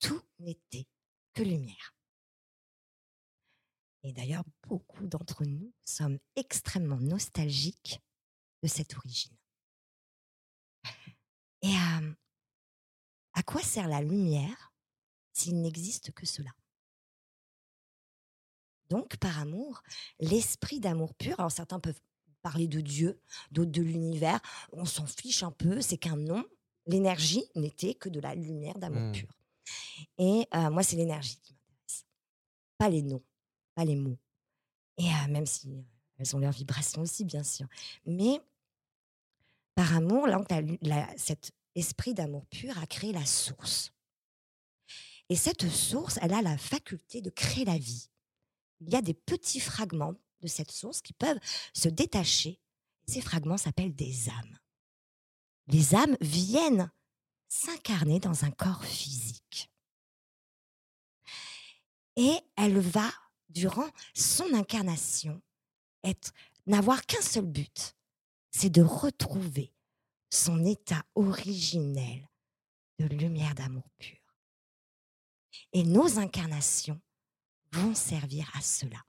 Tout 0.00 0.20
n'était 0.40 0.86
que 1.34 1.42
lumière. 1.42 1.94
Et 4.02 4.12
d'ailleurs, 4.12 4.44
beaucoup 4.68 5.06
d'entre 5.06 5.44
nous 5.44 5.72
sommes 5.84 6.18
extrêmement 6.36 6.98
nostalgiques 7.00 8.00
de 8.62 8.68
cette 8.68 8.96
origine. 8.96 9.35
Et 11.66 11.74
euh, 11.74 12.12
à 13.32 13.42
quoi 13.42 13.60
sert 13.60 13.88
la 13.88 14.00
lumière 14.00 14.72
s'il 15.32 15.60
n'existe 15.60 16.12
que 16.12 16.24
cela? 16.26 16.50
Donc, 18.88 19.16
par 19.16 19.40
amour, 19.40 19.82
l'esprit 20.20 20.78
d'amour 20.78 21.12
pur, 21.14 21.34
alors 21.40 21.50
certains 21.50 21.80
peuvent 21.80 22.00
parler 22.42 22.68
de 22.68 22.80
Dieu, 22.80 23.20
d'autres 23.50 23.72
de 23.72 23.82
l'univers, 23.82 24.40
on 24.72 24.84
s'en 24.84 25.06
fiche 25.06 25.42
un 25.42 25.50
peu, 25.50 25.80
c'est 25.80 25.98
qu'un 25.98 26.16
nom, 26.16 26.44
l'énergie 26.86 27.42
n'était 27.56 27.94
que 27.94 28.08
de 28.08 28.20
la 28.20 28.36
lumière 28.36 28.78
d'amour 28.78 29.02
Mm. 29.02 29.12
pur. 29.12 29.28
Et 30.18 30.46
euh, 30.54 30.70
moi, 30.70 30.84
c'est 30.84 30.94
l'énergie 30.94 31.36
qui 31.42 31.52
m'intéresse, 31.54 32.06
pas 32.78 32.88
les 32.88 33.02
noms, 33.02 33.24
pas 33.74 33.84
les 33.84 33.96
mots. 33.96 34.18
Et 34.98 35.08
euh, 35.08 35.28
même 35.30 35.46
si 35.46 35.84
elles 36.18 36.36
ont 36.36 36.38
leur 36.38 36.52
vibration 36.52 37.02
aussi, 37.02 37.24
bien 37.24 37.42
sûr. 37.42 37.66
Mais 38.04 38.40
par 39.74 39.96
amour, 39.96 40.28
là, 40.28 40.40
la 40.48 40.62
la- 40.82 41.18
cet 41.18 41.52
esprit 41.76 42.14
d'amour 42.14 42.46
pur 42.46 42.76
a 42.78 42.86
créé 42.86 43.12
la 43.12 43.24
source. 43.24 43.92
Et 45.28 45.36
cette 45.36 45.68
source, 45.68 46.18
elle 46.20 46.32
a 46.32 46.42
la 46.42 46.58
faculté 46.58 47.22
de 47.22 47.30
créer 47.30 47.64
la 47.64 47.78
vie 47.78 48.08
il 48.80 48.90
y 48.90 48.96
a 48.96 49.02
des 49.02 49.14
petits 49.14 49.60
fragments 49.60 50.14
de 50.40 50.46
cette 50.46 50.70
source 50.70 51.00
qui 51.00 51.12
peuvent 51.12 51.40
se 51.72 51.88
détacher. 51.88 52.60
Ces 53.06 53.20
fragments 53.20 53.56
s'appellent 53.56 53.94
des 53.94 54.28
âmes. 54.28 54.58
Les 55.68 55.94
âmes 55.94 56.16
viennent 56.20 56.90
s'incarner 57.48 58.20
dans 58.20 58.44
un 58.44 58.50
corps 58.50 58.84
physique. 58.84 59.70
Et 62.16 62.38
elle 62.56 62.78
va, 62.78 63.10
durant 63.48 63.88
son 64.14 64.52
incarnation, 64.54 65.40
être 66.02 66.32
n'avoir 66.66 67.04
qu'un 67.06 67.20
seul 67.20 67.46
but, 67.46 67.94
c'est 68.50 68.70
de 68.70 68.82
retrouver 68.82 69.72
son 70.30 70.64
état 70.64 71.04
originel 71.14 72.28
de 72.98 73.06
lumière 73.06 73.54
d'amour 73.54 73.88
pur. 73.98 74.18
Et 75.72 75.84
nos 75.84 76.18
incarnations 76.18 77.00
vont 77.72 77.94
servir 77.94 78.50
à 78.54 78.60
cela. 78.60 79.04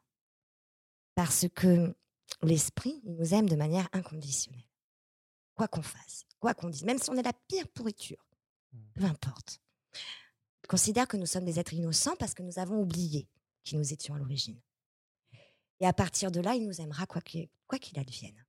Parce 1.16 1.48
que 1.56 1.96
l'esprit, 2.42 3.02
il 3.04 3.16
nous 3.16 3.34
aime 3.34 3.50
de 3.50 3.56
manière 3.56 3.88
inconditionnelle. 3.94 4.64
Quoi 5.56 5.68
qu'on 5.68 5.82
fasse, 5.82 6.26
quoi 6.40 6.54
qu'on 6.54 6.70
dise, 6.70 6.84
même 6.84 7.00
si 7.00 7.10
on 7.10 7.16
est 7.16 7.24
la 7.24 7.34
pire 7.34 7.68
pourriture, 7.70 8.24
peu 8.94 9.06
importe. 9.06 9.60
Il 10.64 10.68
considère 10.68 11.08
que 11.08 11.18
nous 11.18 11.26
sommes 11.26 11.46
des 11.46 11.60
êtres 11.60 11.74
innocents 11.74 12.16
parce 12.18 12.34
que 12.34 12.44
nous 12.44 12.60
avons 12.60 12.82
oublié 12.82 13.28
qui 13.64 13.76
nous 13.78 13.94
étions 13.94 14.14
à 14.14 14.20
l'origine. 14.20 14.62
Et 15.80 15.88
à 15.88 15.94
partir 15.94 16.32
de 16.32 16.40
là, 16.40 16.56
il 16.56 16.66
nous 16.66 16.82
aimera 16.82 17.06
quoi 17.06 17.22
qu'il 17.22 17.50
quoi 17.68 17.80
qu'il 17.80 18.00
advienne. 18.00 18.47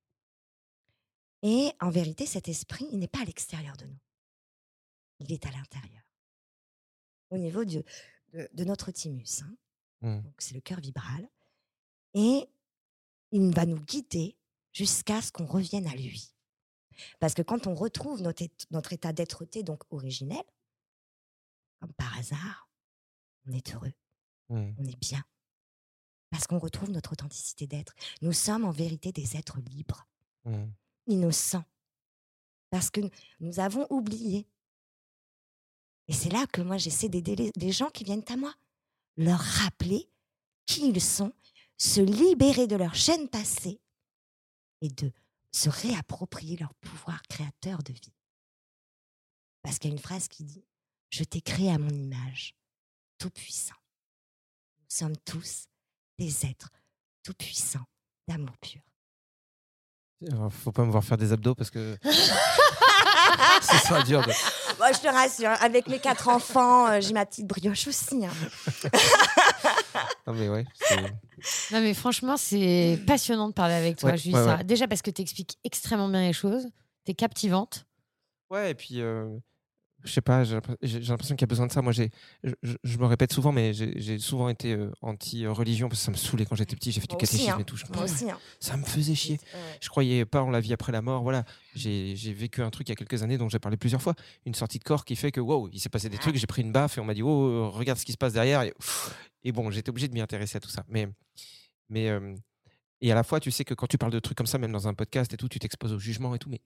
Et 1.42 1.72
en 1.80 1.90
vérité, 1.90 2.26
cet 2.26 2.48
esprit, 2.48 2.86
il 2.90 2.98
n'est 2.98 3.08
pas 3.08 3.20
à 3.22 3.24
l'extérieur 3.24 3.76
de 3.76 3.86
nous. 3.86 3.98
Il 5.20 5.32
est 5.32 5.46
à 5.46 5.50
l'intérieur. 5.50 6.02
Au 7.30 7.38
niveau 7.38 7.64
de, 7.64 7.84
de, 8.32 8.48
de 8.52 8.64
notre 8.64 8.90
thymus. 8.90 9.42
hein. 9.42 9.56
Mm. 10.00 10.20
Donc, 10.22 10.34
c'est 10.38 10.54
le 10.54 10.60
cœur 10.60 10.80
vibral. 10.80 11.28
Et 12.14 12.48
il 13.32 13.54
va 13.54 13.66
nous 13.66 13.80
guider 13.80 14.36
jusqu'à 14.72 15.20
ce 15.22 15.30
qu'on 15.32 15.46
revienne 15.46 15.86
à 15.86 15.94
lui. 15.94 16.34
Parce 17.20 17.34
que 17.34 17.42
quand 17.42 17.66
on 17.66 17.74
retrouve 17.74 18.22
notre, 18.22 18.42
ét- 18.42 18.66
notre 18.70 18.92
état 18.92 19.12
d'être-té, 19.12 19.62
donc 19.62 19.82
originel, 19.90 20.42
comme 21.80 21.92
par 21.94 22.16
hasard, 22.18 22.68
on 23.46 23.52
est 23.52 23.74
heureux, 23.74 23.92
Mm. 24.48 24.72
on 24.78 24.84
est 24.86 24.98
bien. 25.00 25.22
Parce 26.30 26.46
qu'on 26.46 26.58
retrouve 26.58 26.90
notre 26.90 27.12
authenticité 27.12 27.66
d'être. 27.66 27.94
Nous 28.22 28.32
sommes 28.32 28.64
en 28.64 28.70
vérité 28.72 29.12
des 29.12 29.36
êtres 29.36 29.60
libres, 29.60 30.06
Mm. 30.44 30.66
Innocents. 31.08 31.64
Parce 32.70 32.90
que 32.90 33.00
nous 33.40 33.60
avons 33.60 33.86
oublié. 33.90 34.46
Et 36.06 36.12
c'est 36.12 36.30
là 36.30 36.46
que 36.46 36.60
moi, 36.60 36.78
j'essaie 36.78 37.08
d'aider 37.08 37.52
les, 37.54 37.72
gens 37.72 37.90
qui 37.90 38.04
viennent 38.04 38.24
à 38.28 38.36
moi. 38.36 38.54
Leur 39.16 39.40
rappeler 39.40 40.08
qui 40.66 40.88
ils 40.88 41.00
sont, 41.00 41.32
se 41.76 42.00
libérer 42.00 42.66
de 42.66 42.76
leur 42.76 42.94
chaîne 42.94 43.28
passée 43.28 43.80
et 44.80 44.88
de 44.88 45.12
se 45.52 45.68
réapproprier 45.68 46.56
leur 46.56 46.74
pouvoir 46.74 47.22
créateur 47.22 47.82
de 47.82 47.92
vie. 47.92 48.14
Parce 49.62 49.78
qu'il 49.78 49.90
y 49.90 49.92
a 49.92 49.96
une 49.96 50.02
phrase 50.02 50.28
qui 50.28 50.44
dit 50.44 50.64
Je 51.10 51.24
t'ai 51.24 51.40
créé 51.40 51.70
à 51.70 51.78
mon 51.78 51.88
image, 51.88 52.54
tout 53.18 53.30
puissant. 53.30 53.74
Nous 54.80 54.86
sommes 54.88 55.16
tous 55.18 55.68
des 56.18 56.46
êtres 56.46 56.70
tout 57.22 57.34
puissants 57.34 57.84
d'amour 58.26 58.56
pur. 58.58 58.80
Alors, 60.26 60.52
faut 60.52 60.72
pas 60.72 60.84
me 60.84 60.90
voir 60.90 61.04
faire 61.04 61.16
des 61.16 61.32
abdos 61.32 61.54
parce 61.54 61.70
que 61.70 61.96
ce 62.04 63.76
sera 63.86 64.02
dur. 64.02 64.20
De... 64.22 64.32
Moi, 64.78 64.92
je 64.92 64.98
te 64.98 65.06
rassure, 65.06 65.50
avec 65.60 65.86
mes 65.88 65.98
quatre 66.00 66.28
enfants, 66.28 66.88
euh, 66.88 67.00
j'ai 67.00 67.12
ma 67.12 67.24
petite 67.24 67.46
brioche 67.46 67.86
aussi. 67.88 68.24
hein. 68.26 68.90
Non 70.26 70.34
mais 70.34 70.48
ouais. 70.48 70.66
c'est- 70.74 71.72
Non, 71.72 71.80
mais 71.80 71.94
franchement, 71.94 72.36
c'est 72.36 73.00
passionnant 73.06 73.48
de 73.48 73.54
parler 73.54 73.74
avec 73.74 73.96
toi, 73.96 74.10
Ouais, 74.10 74.16
Julie 74.18 74.34
ouais, 74.34 74.44
Sarah. 74.44 74.56
ouais. 74.58 74.64
Déjà 74.64 74.86
parce 74.86 75.00
que 75.02 75.10
tu 75.10 75.22
expliques 75.22 75.56
extrêmement 75.64 76.08
bien 76.08 76.20
les 76.20 76.32
choses. 76.34 76.66
Tu 77.06 77.12
es 77.12 77.14
captivante. 77.14 77.86
Ouais, 78.50 78.72
et 78.72 78.74
puis, 78.74 79.00
euh, 79.00 79.26
je 80.04 80.12
sais 80.12 80.20
pas, 80.20 80.44
j'ai 80.44 80.54
l'impression 80.54 81.34
qu'il 81.34 81.40
y 81.42 81.44
a 81.44 81.46
besoin 81.48 81.66
de 81.66 81.72
ça. 81.72 81.82
Moi, 81.82 81.92
j'ai, 81.92 82.10
je, 82.62 82.98
me 82.98 83.06
répète 83.06 83.32
souvent, 83.32 83.50
mais 83.52 83.72
j'ai 83.74 84.18
souvent 84.18 84.48
été 84.48 84.72
euh, 84.74 84.90
anti-religion 85.02 85.88
parce 85.88 86.00
que 86.00 86.04
ça 86.06 86.10
me 86.12 86.16
saoulait 86.16 86.46
quand 86.46 86.54
j'étais 86.54 86.76
petit. 86.76 86.92
J'ai 86.92 87.00
fait 87.00 87.08
du 87.08 87.16
aussi, 87.16 87.26
catéchisme 87.26 87.50
hein. 87.52 87.58
et 87.60 87.64
tout. 87.64 87.76
Je- 87.76 87.84
Moi 87.92 88.04
aussi. 88.04 88.30
hein. 88.30 88.38
Ça 88.60 88.76
me 88.76 88.84
faisait 88.84 89.14
chier. 89.16 89.38
Ouais. 89.52 89.60
Je 89.80 89.88
croyais 89.88 90.24
pas 90.24 90.42
en 90.42 90.50
la 90.50 90.60
vie 90.60 90.72
après 90.72 90.92
la 90.92 91.02
mort. 91.02 91.22
Voilà, 91.22 91.44
j'ai 91.74 92.14
j'ai 92.16 92.32
vécu 92.32 92.62
un 92.62 92.70
truc 92.70 92.88
il 92.88 92.92
y 92.92 92.94
a 92.94 92.96
quelques 92.96 93.22
années 93.22 93.38
dont 93.38 93.48
j'ai 93.48 93.58
parlé 93.58 93.76
plusieurs 93.76 94.00
fois. 94.00 94.14
Une 94.46 94.54
sortie 94.54 94.78
de 94.78 94.84
corps 94.84 95.04
qui 95.04 95.16
fait 95.16 95.32
que, 95.32 95.40
wow, 95.40 95.68
il 95.72 95.80
s'est 95.80 95.88
passé 95.88 96.08
des 96.08 96.16
Ah. 96.16 96.22
trucs, 96.22 96.36
j'ai 96.36 96.46
pris 96.46 96.62
une 96.62 96.72
baffe 96.72 96.96
et 96.98 97.00
on 97.00 97.04
m'a 97.04 97.14
dit, 97.14 97.22
oh, 97.22 97.70
regarde 97.70 97.98
ce 97.98 98.04
qui 98.04 98.12
se 98.12 98.18
passe 98.18 98.32
derrière. 98.34 98.62
Et, 98.62 98.70
pff, 98.72 99.14
et 99.42 99.52
bon, 99.52 99.70
j'étais 99.70 99.90
obligé 99.90 100.06
de 100.08 100.14
m'y 100.14 100.20
intéresser 100.20 100.56
à 100.58 100.60
tout 100.60 100.70
ça. 100.70 100.84
Mais, 100.88 101.08
mais 101.88 102.08
euh, 102.08 102.34
et 103.00 103.10
à 103.12 103.14
la 103.14 103.22
fois, 103.24 103.40
tu 103.40 103.50
sais 103.50 103.64
que 103.64 103.74
quand 103.74 103.86
tu 103.86 103.98
parles 103.98 104.12
de 104.12 104.18
trucs 104.20 104.36
comme 104.38 104.46
ça, 104.46 104.58
même 104.58 104.72
dans 104.72 104.86
un 104.88 104.94
podcast 104.94 105.32
et 105.32 105.36
tout, 105.36 105.48
tu 105.48 105.58
t'exposes 105.58 105.92
au 105.92 105.98
jugement 105.98 106.34
et 106.34 106.38
tout. 106.38 106.50
Mais 106.50 106.60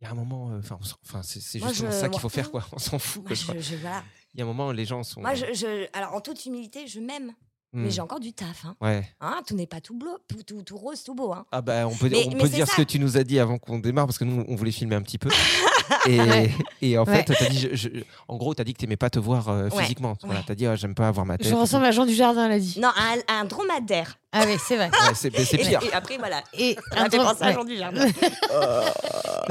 il 0.00 0.04
y 0.04 0.06
a 0.08 0.10
un 0.10 0.14
moment, 0.14 0.50
euh, 0.50 0.60
enfin, 0.60 1.22
c'est 1.22 1.40
justement 1.40 1.72
je- 1.72 1.90
ça 1.90 2.08
qu'il 2.08 2.20
faut 2.20 2.28
faire, 2.28 2.50
quoi. 2.50 2.64
On 2.72 2.78
s'en 2.78 2.98
fout. 2.98 3.22
Moi, 3.22 3.36
quoi, 3.46 3.54
je 3.56 3.60
je, 3.60 3.76
voilà. 3.76 4.02
Il 4.34 4.38
y 4.38 4.42
a 4.42 4.44
un 4.44 4.48
moment, 4.48 4.72
les 4.72 4.84
gens 4.84 5.02
sont. 5.02 5.20
Moi, 5.20 5.34
je, 5.34 5.46
je- 5.54 5.86
alors 5.92 6.14
en 6.14 6.20
toute 6.20 6.44
humilité, 6.46 6.86
je 6.86 7.00
m'aime, 7.00 7.32
mais 7.72 7.88
Hmm, 7.88 7.90
j'ai 7.90 8.00
encore 8.00 8.18
du 8.20 8.32
taf. 8.32 8.64
Hein. 8.64 8.76
Ouais. 8.80 9.06
Hein, 9.20 9.42
tout 9.46 9.54
n'est 9.54 9.66
pas 9.66 9.80
tout, 9.80 9.96
bleu, 9.96 10.10
tout, 10.28 10.42
tout, 10.42 10.62
tout 10.62 10.76
rose, 10.76 11.02
tout 11.04 11.14
beau. 11.14 11.32
Hein. 11.32 11.44
Ah 11.52 11.60
bah 11.60 11.86
on 11.86 11.94
peut, 11.94 12.08
Mais- 12.08 12.24
on 12.26 12.30
mais 12.30 12.38
peut 12.38 12.48
dire 12.48 12.66
ce 12.68 12.76
que 12.76 12.82
tu 12.82 12.98
nous 12.98 13.16
as 13.16 13.22
dit 13.24 13.38
avant 13.38 13.58
qu'on 13.58 13.78
démarre 13.78 14.06
parce 14.06 14.18
que 14.18 14.24
nous 14.24 14.44
on 14.48 14.56
voulait 14.56 14.72
filmer 14.72 14.96
un 14.96 15.02
petit 15.02 15.18
peu. 15.18 15.28
Et, 16.06 16.20
Ouais. 16.20 16.50
et 16.82 16.98
en 16.98 17.04
fait, 17.06 17.28
Ouais. 17.30 17.36
t'as 17.38 17.48
dit, 17.48 17.58
je- 17.58 17.74
je- 17.74 17.88
en 18.28 18.36
gros, 18.36 18.54
tu 18.54 18.60
as 18.60 18.64
dit 18.64 18.72
que 18.74 18.78
tu 18.78 18.84
n'aimais 18.84 18.96
pas 18.96 19.10
te 19.10 19.18
voir 19.18 19.48
euh, 19.48 19.68
Ouais, 19.70 19.82
physiquement. 19.82 20.14
Voilà, 20.22 20.40
ouais. 20.40 20.46
tu 20.46 20.52
as 20.52 20.54
dit, 20.54 20.66
ah, 20.66 20.76
j'aime 20.76 20.94
pas 20.94 21.08
avoir 21.08 21.26
ma 21.26 21.36
tête. 21.38 21.48
Je 21.48 21.54
ressemble 21.54 21.84
à 21.86 21.90
Jean 21.90 22.06
du 22.06 22.14
Jardin, 22.14 22.46
elle 22.46 22.52
a 22.52 22.58
dit. 22.58 22.78
Non, 22.80 22.90
un, 22.96 23.34
un 23.40 23.44
dromadaire. 23.44 24.16
Ah 24.32 24.44
oui, 24.46 24.54
c'est 24.64 24.76
vrai. 24.76 24.86
Ouais, 24.90 25.14
c'est 25.14 25.28
Et- 25.28 25.58
pire. 25.58 25.80
Et, 25.82 25.92
après, 25.92 26.16
voilà. 26.18 26.42
Et 26.52 26.76
m'a 26.94 27.10
fait 27.10 27.16
penser 27.18 27.42
à. 27.44 27.52
Jean 27.52 27.64
du 27.64 27.76
Jardin. 27.76 28.06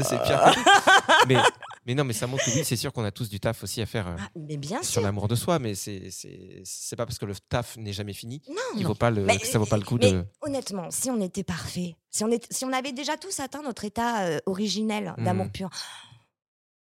C'est 0.03 0.21
pire. 0.23 0.53
mais, 1.27 1.35
mais 1.85 1.93
non, 1.95 2.03
mais 2.05 2.13
ça 2.13 2.25
montre 2.27 2.45
que 2.45 2.51
oui, 2.51 2.61
c'est 2.63 2.75
sûr 2.77 2.93
qu'on 2.93 3.03
a 3.03 3.11
tous 3.11 3.27
du 3.29 3.39
taf 3.39 3.63
aussi 3.63 3.81
à 3.81 3.85
faire 3.85 4.07
euh, 4.07 4.15
Ah, 4.17 4.29
mais 4.35 4.55
bien 4.57 4.81
sur 4.81 4.93
sûr. 4.93 5.01
l'amour 5.01 5.27
de 5.27 5.35
soi, 5.35 5.59
mais 5.59 5.75
c'est 5.75 6.09
c'est 6.09 6.61
c'est 6.63 6.95
pas 6.95 7.05
parce 7.05 7.17
que 7.19 7.25
le 7.25 7.33
taf 7.35 7.75
n'est 7.77 7.91
jamais 7.91 8.13
fini 8.13 8.41
Non, 8.47 8.55
qu'il 8.73 8.83
non. 8.83 8.89
vaut 8.89 8.95
pas 8.95 9.11
le, 9.11 9.23
Mais- 9.23 9.37
que 9.37 9.45
ça 9.47 9.59
vaut 9.59 9.65
pas 9.65 9.77
le 9.77 9.83
coup 9.83 9.97
mais 10.01 10.11
de. 10.11 10.25
honnêtement, 10.41 10.87
si 10.89 11.09
on 11.09 11.19
était 11.19 11.43
parfait, 11.43 11.95
si 12.09 12.23
on, 12.23 12.29
est, 12.31 12.47
si 12.51 12.63
on 12.65 12.71
avait 12.71 12.93
déjà 12.93 13.17
tous 13.17 13.39
atteint 13.41 13.61
notre 13.61 13.83
état 13.83 14.21
euh, 14.21 14.39
originel 14.45 15.13
Hmm. 15.17 15.23
d'amour 15.25 15.47
pur, 15.51 15.69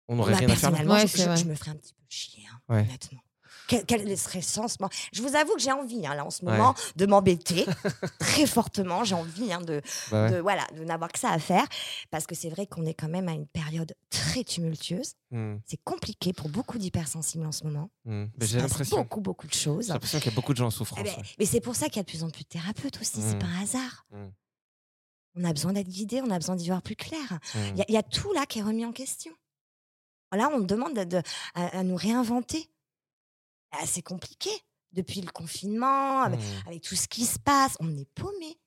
On 0.10 0.16
n'aurait 0.18 0.32
moi, 0.32 0.40
rien 0.40 0.50
à 0.50 0.56
faire. 0.56 0.72
là. 0.72 0.78
personnellement, 0.78 0.94
Ouais, 0.96 1.08
je, 1.08 1.16
c'est 1.16 1.18
je- 1.24 1.28
vrai. 1.28 1.38
je 1.38 1.46
me 1.46 1.56
ferais 1.56 1.72
un 1.72 1.76
petit 1.76 1.94
peu 1.94 2.04
chier, 2.10 2.44
hein, 2.52 2.60
Ouais. 2.68 2.82
honnêtement. 2.82 3.20
Quel, 3.68 3.86
quel 3.86 4.18
serait 4.18 4.40
le 4.40 4.44
sens? 4.44 4.80
Moi 4.80 4.90
Je 5.14 5.22
vous 5.22 5.36
avoue 5.36 5.54
que 5.54 5.62
j'ai 5.62 5.72
envie, 5.72 6.04
hein, 6.08 6.16
là, 6.16 6.26
en 6.26 6.32
ce 6.32 6.44
Ouais. 6.44 6.52
moment, 6.54 6.74
de 6.96 7.06
m'embêter 7.06 7.66
très 8.20 8.48
fortement. 8.48 9.04
J'ai 9.04 9.14
envie 9.14 9.54
hein, 9.54 9.62
de, 9.62 9.82
Bah 10.10 10.24
ouais. 10.24 10.32
de, 10.32 10.38
voilà, 10.40 10.66
de 10.76 10.84
n'avoir 10.84 11.12
que 11.12 11.20
ça 11.20 11.30
à 11.30 11.38
faire. 11.38 11.68
Parce 12.10 12.26
que 12.26 12.34
c'est 12.34 12.50
vrai 12.50 12.66
qu'on 12.66 12.84
est 12.88 12.96
quand 12.96 13.10
même 13.10 13.30
à 13.30 13.34
une 13.34 13.46
période 13.46 13.94
très 14.10 14.44
tumultueuse. 14.44 15.14
Hmm, 15.30 15.58
C'est 15.68 15.80
compliqué 15.84 16.34
pour 16.34 16.50
beaucoup 16.50 16.80
d'hypersensibles 16.80 17.46
en 17.46 17.52
ce 17.52 17.64
moment. 17.66 17.92
hmm. 18.06 18.26
J'ai 18.42 18.58
l'impression 18.58 18.98
beaucoup, 18.98 19.22
beaucoup 19.22 19.46
de 19.46 19.54
choses. 19.54 19.86
j'ai 19.86 19.94
l'impression 19.94 20.18
qu'il 20.20 20.32
y 20.32 20.34
a 20.34 20.36
beaucoup 20.36 20.54
de 20.54 20.58
gens 20.58 20.66
en 20.66 20.70
Eh 20.70 20.74
souffrance. 20.74 21.04
ben, 21.04 21.12
ouais. 21.18 21.24
mais 21.38 21.46
c'est 21.46 21.62
pour 21.62 21.76
ça 21.76 21.86
qu'il 21.90 21.98
y 21.98 22.00
a 22.00 22.04
de 22.04 22.10
plus 22.10 22.24
en 22.24 22.32
plus 22.32 22.42
de 22.46 22.48
thérapeutes 22.50 23.00
aussi. 23.00 23.22
C'est 23.22 23.36
Mm. 23.36 23.40
pas 23.40 23.46
un 23.46 23.62
hasard. 23.62 24.08
Mm. 24.12 24.26
On 25.36 25.44
a 25.44 25.54
besoin 25.54 25.74
d'être 25.74 25.88
guidé, 25.88 26.22
on 26.24 26.32
a 26.32 26.40
besoin 26.40 26.56
d'y 26.56 26.68
voir 26.68 26.82
plus 26.82 26.96
clair. 26.96 27.22
Hmm. 27.54 27.60
Il 27.74 27.78
y, 27.78 27.82
a- 27.82 27.86
il 27.88 27.94
y 27.94 27.98
a 27.98 28.04
tout 28.04 28.34
là 28.34 28.48
qui 28.48 28.58
est 28.60 28.64
remis 28.64 28.84
en 28.86 28.92
question. 28.92 29.32
Là, 30.32 30.50
on 30.54 30.60
demande 30.60 30.96
de- 30.96 31.04
de- 31.04 31.22
à, 31.56 31.80
à 31.80 31.84
nous 31.84 31.96
réinventer. 31.96 32.70
Ah, 33.72 33.86
c'est 33.86 34.02
compliqué. 34.04 34.50
Depuis 34.92 35.22
le 35.22 35.32
confinement, 35.32 36.22
avec, 36.24 36.40
Hmm. 36.40 36.68
avec 36.68 36.82
tout 36.84 36.96
ce 36.96 37.08
qui 37.08 37.26
se 37.26 37.38
passe, 37.40 37.76
on 37.80 37.96
est 37.96 38.10
paumé. 38.16 38.60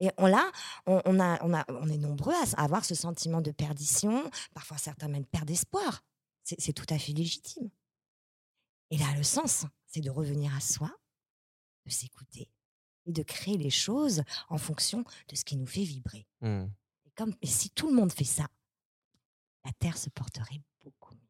Et 0.00 0.10
on, 0.16 0.26
là, 0.26 0.50
on, 0.86 1.02
on 1.04 1.18
a, 1.18 1.42
on, 1.44 1.52
a, 1.52 1.64
on 1.68 1.88
est 1.88 1.96
nombreux 1.98 2.34
à 2.34 2.62
avoir 2.62 2.84
ce 2.84 2.94
sentiment 2.94 3.40
de 3.40 3.50
perdition. 3.50 4.30
Parfois, 4.54 4.78
certains 4.78 5.08
même 5.08 5.26
perdent 5.26 5.50
espoir. 5.50 6.04
C'est 6.44 6.72
tout 6.72 6.86
à 6.94 6.98
fait 6.98 7.12
légitime. 7.12 7.68
Et 8.90 8.96
là, 8.98 9.06
le 9.16 9.22
sens, 9.24 9.64
c'est 9.86 10.00
de 10.00 10.08
revenir 10.10 10.54
à 10.56 10.60
soi, 10.60 10.90
de 11.84 11.90
s'écouter 11.90 12.48
et 13.06 13.12
de 13.12 13.22
créer 13.22 13.56
les 13.58 13.70
choses 13.70 14.22
en 14.48 14.56
fonction 14.58 15.04
de 15.28 15.34
ce 15.36 15.44
qui 15.44 15.56
nous 15.56 15.66
fait 15.66 15.82
vibrer. 15.82 16.26
Et, 17.04 17.10
comme, 17.16 17.34
et 17.42 17.46
si 17.48 17.70
tout 17.70 17.88
le 17.88 17.94
monde 17.94 18.12
fait 18.12 18.24
ça, 18.24 18.46
la 19.68 19.72
Terre 19.78 19.98
se 19.98 20.08
porterait 20.10 20.60
beaucoup 20.82 21.14
mieux. 21.14 21.20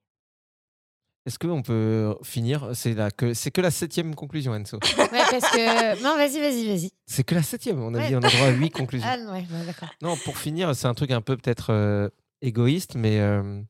Est-ce 1.27 1.39
qu'on 1.39 1.63
peut 1.63 2.17
finir? 2.23 2.71
C'est 2.75 2.95
que 3.17 3.35
c'est 3.35 3.51
que 3.51 3.61
la 3.61 3.71
septième 3.71 4.15
conclusion, 4.15 4.55
Enzo. 4.55 4.79
Ouais, 4.99 5.09
parce 5.31 5.51
que. 5.51 6.03
Non, 6.03 6.17
vas-y, 6.17 6.41
vas-y, 6.41 6.67
vas-y. 6.69 6.91
C'est 7.07 7.25
que 7.25 7.35
la 7.35 7.43
septième. 7.43 7.83
On 7.83 7.93
a 7.95 7.99
Ouais. 7.99 8.09
dit 8.09 8.17
on 8.17 8.23
a 8.23 8.29
droit 8.31 8.47
à 8.47 8.51
huit 8.51 8.71
conclusions. 8.81 9.07
Ah, 9.11 9.33
ouais, 9.33 9.45
d'accord. 9.67 9.91
Non, 10.03 10.17
pour 10.25 10.39
finir, 10.39 10.75
c'est 10.77 10.87
un 10.87 10.95
truc 10.95 11.11
un 11.11 11.21
peu 11.21 11.37
peut-être 11.37 11.71
euh, 11.73 12.09
égoïste, 12.41 12.95
mais, 12.95 13.19
euh, 13.21 13.61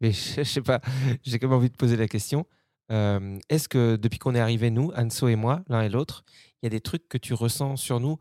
mais 0.00 0.12
je, 0.12 0.34
je 0.38 0.42
sais 0.44 0.62
pas. 0.62 0.80
J'ai 1.24 1.38
quand 1.38 1.48
même 1.48 1.56
envie 1.58 1.70
de 1.70 1.76
poser 1.76 1.96
la 1.96 2.06
question. 2.08 2.46
Euh, 2.92 3.38
Est-ce 3.48 3.68
que 3.68 3.96
depuis 3.96 4.18
qu'on 4.20 4.34
est 4.36 4.40
arrivés, 4.40 4.70
nous, 4.70 4.92
Anso 4.96 5.26
et 5.28 5.36
moi, 5.36 5.62
l'un 5.68 5.82
et 5.82 5.88
l'autre, 5.88 6.24
il 6.62 6.66
y 6.66 6.68
a 6.68 6.70
des 6.70 6.80
trucs 6.80 7.08
que 7.08 7.18
tu 7.18 7.34
ressens 7.34 7.76
sur 7.76 7.98
nous 8.00 8.16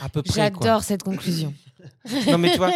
à 0.00 0.08
peu 0.08 0.22
près 0.22 0.34
J'adore 0.42 0.82
cette 0.84 1.02
conclusion. 1.02 1.52
Non, 2.28 2.38
mais 2.38 2.52
tu 2.52 2.58
vois, 2.58 2.72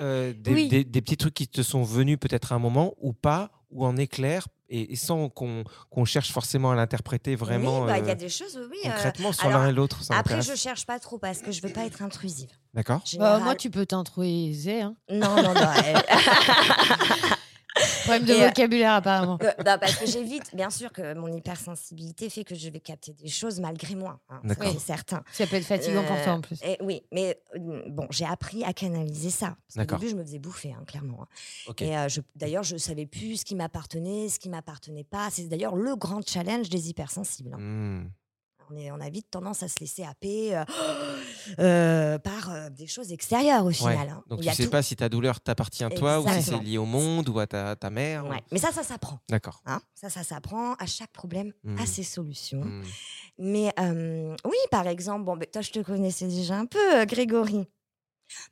euh, 0.00 0.32
des, 0.36 0.52
Oui. 0.54 0.68
des- 0.68 0.84
des 0.84 1.00
petits 1.02 1.16
trucs 1.16 1.34
qui 1.34 1.48
te 1.48 1.62
sont 1.62 1.82
venus 1.82 2.18
peut-être 2.20 2.52
à 2.52 2.54
un 2.56 2.58
moment 2.58 2.94
ou 3.00 3.12
pas, 3.12 3.50
ou 3.70 3.84
en 3.84 3.96
éclair, 3.96 4.46
et, 4.70 4.92
et 4.92 4.96
sans 4.96 5.28
qu'on 5.30 5.64
qu'on 5.90 6.04
cherche 6.04 6.30
forcément 6.30 6.70
à 6.70 6.74
l'interpréter 6.74 7.36
vraiment 7.36 7.80
oui, 7.80 7.86
bah, 7.86 7.98
il 7.98 8.04
y 8.04 8.08
euh, 8.08 8.12
a 8.12 8.14
des 8.14 8.28
choses, 8.28 8.58
oui. 8.70 8.78
euh, 8.84 8.90
concrètement 8.90 9.32
sur 9.32 9.48
l'un 9.48 9.68
et 9.68 9.72
l'autre. 9.72 10.00
après, 10.10 10.42
je 10.42 10.54
cherche 10.54 10.84
pas 10.86 10.98
trop 10.98 11.18
parce 11.18 11.40
que 11.40 11.52
je 11.52 11.62
veux 11.62 11.72
pas 11.72 11.84
être 11.86 12.02
intrusive. 12.02 12.50
D'accord 12.74 13.02
Bah, 13.18 13.38
moi, 13.40 13.54
tu 13.54 13.70
peux 13.70 13.86
t'introiser. 13.86 14.82
Hein. 14.82 14.94
Non, 15.10 15.36
non, 15.42 15.54
non. 15.54 15.60
euh, 18.10 18.18
Problème 18.18 18.24
de 18.26 18.32
Et, 18.34 18.42
euh, 18.42 18.46
vocabulaire, 18.48 18.92
apparemment. 18.94 19.38
euh, 19.42 19.52
bah, 19.64 19.78
parce 19.78 19.96
que 19.96 20.06
j'évite, 20.06 20.54
bien 20.54 20.70
sûr 20.70 20.92
que 20.92 21.14
mon 21.14 21.28
hypersensibilité 21.32 22.30
fait 22.30 22.44
que 22.44 22.54
je 22.54 22.68
vais 22.70 22.80
capter 22.80 23.12
des 23.12 23.28
choses 23.28 23.60
malgré 23.60 23.94
moi. 23.94 24.20
hein, 24.28 24.40
c'est 24.60 24.78
certain. 24.78 25.22
Ça 25.32 25.46
peut 25.46 25.56
être 25.56 25.64
fatigant 25.64 26.04
pour 26.04 26.20
toi 26.22 26.32
en 26.32 26.40
plus. 26.40 26.60
Et 26.62 26.76
oui, 26.82 27.02
mais 27.12 27.40
euh, 27.56 27.82
bon, 27.88 28.06
j'ai 28.10 28.24
appris 28.24 28.64
à 28.64 28.72
canaliser 28.72 29.30
ça. 29.30 29.56
Parce 29.74 29.86
qu'au 29.86 29.96
début, 29.96 30.10
je 30.10 30.16
me 30.16 30.24
faisais 30.24 30.38
bouffer, 30.38 30.72
hein, 30.72 30.84
clairement. 30.86 31.22
hein. 31.22 31.28
Ok. 31.68 31.82
Et 31.82 31.96
euh, 31.96 32.08
je- 32.08 32.20
d'ailleurs, 32.36 32.62
je 32.64 32.76
savais 32.76 33.06
plus 33.06 33.38
ce 33.38 33.44
qui 33.44 33.54
m'appartenait, 33.54 34.28
ce 34.28 34.38
qui 34.38 34.48
m'appartenait 34.48 35.04
pas. 35.04 35.28
C'est 35.30 35.48
d'ailleurs 35.48 35.76
le 35.76 35.94
grand 35.96 36.26
challenge 36.26 36.68
des 36.68 36.88
hypersensibles. 36.90 37.52
hein. 37.54 37.58
Hmm. 37.60 38.08
On, 38.70 38.76
est, 38.76 38.90
on 38.90 39.00
a 39.00 39.08
vite 39.10 39.30
tendance 39.30 39.62
à 39.62 39.68
se 39.68 39.76
laisser 39.80 40.04
happer 40.04 40.56
euh, 40.56 40.64
euh, 41.58 42.18
par 42.18 42.50
euh, 42.50 42.70
des 42.70 42.86
choses 42.86 43.12
extérieures 43.12 43.64
au 43.64 43.68
Ouais. 43.68 43.74
final. 43.74 44.08
hein. 44.10 44.22
Donc 44.28 44.40
tu 44.40 44.48
a 44.48 44.54
sais 44.54 44.64
tout. 44.64 44.70
pas 44.70 44.82
si 44.82 44.96
ta 44.96 45.08
douleur 45.08 45.40
t'appartient 45.40 45.84
à 45.84 45.90
toi 45.90 46.20
ou 46.20 46.28
si 46.28 46.42
c'est 46.42 46.58
lié 46.58 46.78
au 46.78 46.84
monde 46.84 47.28
ou 47.28 47.38
à 47.38 47.46
ta, 47.46 47.76
ta 47.76 47.90
mère. 47.90 48.26
ou-. 48.26 48.30
Mais 48.52 48.58
ça, 48.58 48.72
ça 48.72 48.82
s'apprend. 48.82 49.18
D'accord. 49.28 49.60
hein. 49.66 49.80
Ça, 49.94 50.10
ça 50.10 50.22
s'apprend. 50.22 50.74
À 50.74 50.86
chaque 50.86 51.12
problème, 51.12 51.52
Mhm. 51.64 51.78
à 51.78 51.86
ses 51.86 52.02
solutions. 52.02 52.60
Hmm. 52.64 52.82
Mais 53.38 53.72
euh, 53.80 54.34
oui, 54.44 54.56
par 54.70 54.86
exemple, 54.86 55.24
bon, 55.24 55.36
ben, 55.36 55.46
toi, 55.50 55.62
je 55.62 55.70
te 55.70 55.80
connaissais 55.80 56.26
déjà 56.28 56.56
un 56.56 56.66
peu, 56.66 57.04
Grégory. 57.06 57.66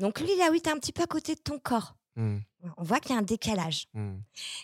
Donc 0.00 0.20
lui, 0.20 0.34
là, 0.38 0.48
oui, 0.50 0.60
tu 0.62 0.68
es 0.68 0.72
un 0.72 0.78
petit 0.78 0.92
peu 0.92 1.02
à 1.02 1.06
côté 1.06 1.34
de 1.34 1.40
ton 1.40 1.58
corps. 1.58 1.96
Hmm. 2.16 2.38
On 2.78 2.82
voit 2.82 2.98
qu'il 2.98 3.12
y 3.12 3.14
a 3.14 3.18
un 3.18 3.22
décalage. 3.22 3.86
Hmm. 3.94 4.16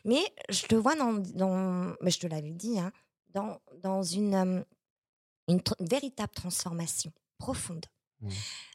Mais 0.04 0.22
je 0.48 0.62
te 0.66 0.74
vois 0.74 0.94
dans, 0.96 1.12
dans 1.12 1.94
mais 2.00 2.10
je 2.10 2.18
te 2.18 2.26
l'avais 2.26 2.52
dit, 2.52 2.78
hein, 2.80 2.90
dans, 3.34 3.58
dans 3.82 4.02
une, 4.02 4.64
une 5.48 5.58
tr- 5.58 5.74
véritable 5.80 6.32
transformation 6.34 7.12
profonde, 7.38 7.86
Mm. 8.20 8.28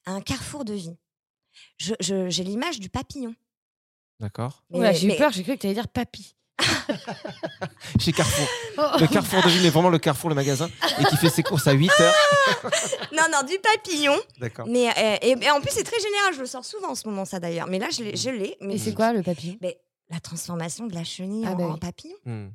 un 0.07 0.21
carrefour 0.21 0.65
de 0.65 0.73
vie. 0.73 0.97
Je- 1.77 1.93
je- 1.99 2.29
J'ai 2.29 2.43
l'image 2.43 2.79
du 2.79 2.89
papillon. 2.89 3.33
D'accord. 4.19 4.63
J'ai 4.71 5.05
eu 5.05 5.07
mais- 5.07 5.17
peur, 5.17 5.31
j'ai 5.31 5.43
cru 5.43 5.55
que 5.55 5.61
tu 5.61 5.67
allais 5.67 5.73
dire 5.75 5.87
papy. 5.87 6.35
Chez 7.99 8.11
Carrefour. 8.11 8.47
Oh, 8.79 8.97
Le 8.99 9.07
Carrefour 9.07 9.41
de 9.43 9.49
vie, 9.49 9.59
mais 9.63 9.69
vraiment 9.69 9.89
le 9.89 9.97
Carrefour, 9.99 10.29
le 10.29 10.35
magasin, 10.35 10.69
et 10.99 11.03
qui 11.05 11.17
fait 11.17 11.29
ses 11.29 11.41
courses 11.43 11.65
à 11.67 11.71
8 11.71 11.91
heures. 11.99 12.13
Non, 13.13 13.23
non, 13.31 13.41
du 13.47 13.57
papillon. 13.59 14.15
D'accord. 14.39 14.67
Mais 14.67 14.87
euh, 14.89 15.17
et, 15.23 15.31
et 15.43 15.49
en 15.49 15.59
plus, 15.61 15.71
c'est 15.71 15.83
très 15.83 15.99
général. 15.99 16.33
Je 16.35 16.39
le 16.41 16.45
sors 16.45 16.63
souvent 16.65 16.89
en 16.91 16.95
ce 16.95 17.07
moment, 17.07 17.25
ça 17.25 17.39
d'ailleurs. 17.39 17.65
Mais 17.67 17.79
là, 17.79 17.89
je 17.89 18.03
l'ai. 18.03 18.15
je 18.15 18.29
l'ai, 18.29 18.55
mais 18.61 18.75
Et 18.75 18.77
c'est 18.77 18.93
quoi 18.93 19.13
le 19.13 19.23
papillon? 19.23 19.57
Mais 19.61 19.79
la 20.09 20.19
transformation 20.19 20.85
de 20.85 20.93
la 20.93 21.03
chenille 21.03 21.45
Ah, 21.47 21.51
en, 21.53 21.55
bah 21.55 21.63
en 21.67 21.77
papillon. 21.77 22.15
Hmm. 22.25 22.49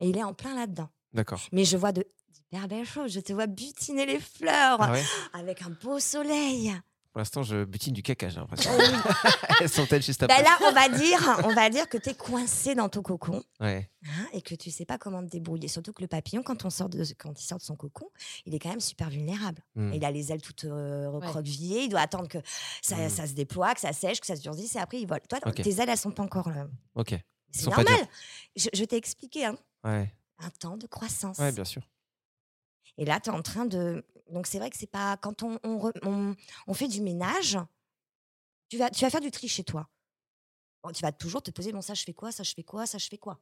Et 0.00 0.08
il 0.08 0.16
est 0.18 0.22
en 0.22 0.34
plein 0.34 0.54
là-dedans. 0.54 0.88
D'accord. 1.14 1.40
Mais 1.52 1.64
je 1.64 1.76
vois 1.78 1.92
de 1.92 2.06
d'hyper 2.52 2.68
belles 2.68 2.86
choses. 2.86 3.12
Je 3.12 3.20
te 3.20 3.32
vois 3.32 3.46
butiner 3.46 4.06
les 4.06 4.20
fleurs 4.20 4.80
Ah 4.80 4.92
ouais 4.92 5.02
avec 5.32 5.62
un 5.62 5.70
beau 5.82 5.98
soleil. 5.98 6.72
Pour 7.12 7.18
l'instant, 7.18 7.42
je 7.42 7.64
butine 7.64 7.92
du 7.92 8.02
caca, 8.02 8.30
j'ai 8.30 8.40
l'impression. 8.40 8.70
Oh 8.74 8.78
oui. 8.80 9.30
Elles 9.60 9.68
sont 9.68 9.86
elles 9.90 10.02
juste 10.02 10.20
Bah 10.20 10.28
après 10.30 10.42
là, 10.42 10.56
on 10.66 10.72
va 10.72 10.88
dire, 10.88 11.40
on 11.44 11.52
va 11.52 11.68
dire 11.68 11.86
que 11.86 11.98
tu 11.98 12.08
es 12.08 12.14
coincé 12.14 12.74
dans 12.74 12.88
ton 12.88 13.02
cocon 13.02 13.44
Ouais. 13.60 13.90
hein, 14.06 14.26
et 14.32 14.40
que 14.40 14.54
tu 14.54 14.70
sais 14.70 14.86
pas 14.86 14.96
comment 14.96 15.22
te 15.22 15.28
débrouiller. 15.28 15.68
Surtout 15.68 15.92
que 15.92 16.00
le 16.00 16.08
papillon, 16.08 16.42
quand, 16.42 16.64
on 16.64 16.70
sort 16.70 16.88
de, 16.88 17.04
quand 17.18 17.38
il 17.38 17.44
sort 17.44 17.58
de 17.58 17.62
son 17.62 17.76
cocon, 17.76 18.08
il 18.46 18.54
est 18.54 18.58
quand 18.58 18.70
même 18.70 18.80
super 18.80 19.10
vulnérable. 19.10 19.62
Hmm. 19.74 19.92
Il 19.92 20.02
a 20.06 20.10
les 20.10 20.32
ailes 20.32 20.40
toutes 20.40 20.64
euh, 20.64 21.10
recroquevillées. 21.10 21.82
Il 21.82 21.88
doit 21.90 22.00
attendre 22.00 22.28
que 22.28 22.38
ça, 22.80 22.96
Mm. 22.96 23.10
ça 23.10 23.26
se 23.26 23.34
déploie, 23.34 23.74
que 23.74 23.80
ça 23.80 23.92
sèche, 23.92 24.18
que 24.18 24.26
ça 24.26 24.34
se 24.36 24.40
durcisse 24.40 24.74
et 24.76 24.78
après 24.78 24.98
il 24.98 25.06
vole. 25.06 25.20
Toi, 25.28 25.38
tes 25.52 25.70
ailes, 25.82 25.90
elles 25.90 25.98
sont 25.98 26.12
pas 26.12 26.22
encore 26.22 26.48
là. 26.48 26.66
Ok. 26.94 27.14
C'est 27.50 27.66
normal. 27.66 27.86
Je, 28.56 28.68
je 28.72 28.84
t'ai 28.84 28.96
expliqué, 28.96 29.44
hein, 29.44 29.58
Ouais. 29.84 30.10
un 30.38 30.48
temps 30.48 30.78
de 30.78 30.86
croissance. 30.86 31.36
Ouais, 31.36 31.52
bien 31.52 31.64
sûr. 31.64 31.82
Et 32.98 33.04
là, 33.04 33.20
tu 33.20 33.30
es 33.30 33.32
en 33.32 33.42
train 33.42 33.64
de. 33.66 34.04
Donc, 34.30 34.46
c'est 34.46 34.58
vrai 34.58 34.70
que 34.70 34.76
c'est 34.76 34.86
pas. 34.90 35.16
Quand 35.16 35.42
on, 35.42 35.58
on, 35.64 35.78
re- 35.78 35.98
on- 36.06 36.34
on 36.66 36.74
fait 36.74 36.88
du 36.88 37.00
ménage, 37.00 37.58
tu 38.68 38.78
vas, 38.78 38.90
tu 38.90 39.00
vas 39.04 39.10
faire 39.10 39.20
du 39.20 39.30
tri 39.30 39.48
chez 39.48 39.64
toi. 39.64 39.88
Bon, 40.82 40.90
tu 40.92 41.02
vas 41.02 41.12
toujours 41.12 41.42
te 41.42 41.50
poser 41.50 41.72
bon, 41.72 41.80
ça, 41.82 41.94
je 41.94 42.02
fais 42.02 42.12
quoi 42.14 42.32
Ça, 42.32 42.42
je 42.42 42.52
fais 42.54 42.64
quoi 42.64 42.86
Ça, 42.86 42.98
je 42.98 43.06
fais 43.08 43.18
quoi? 43.18 43.38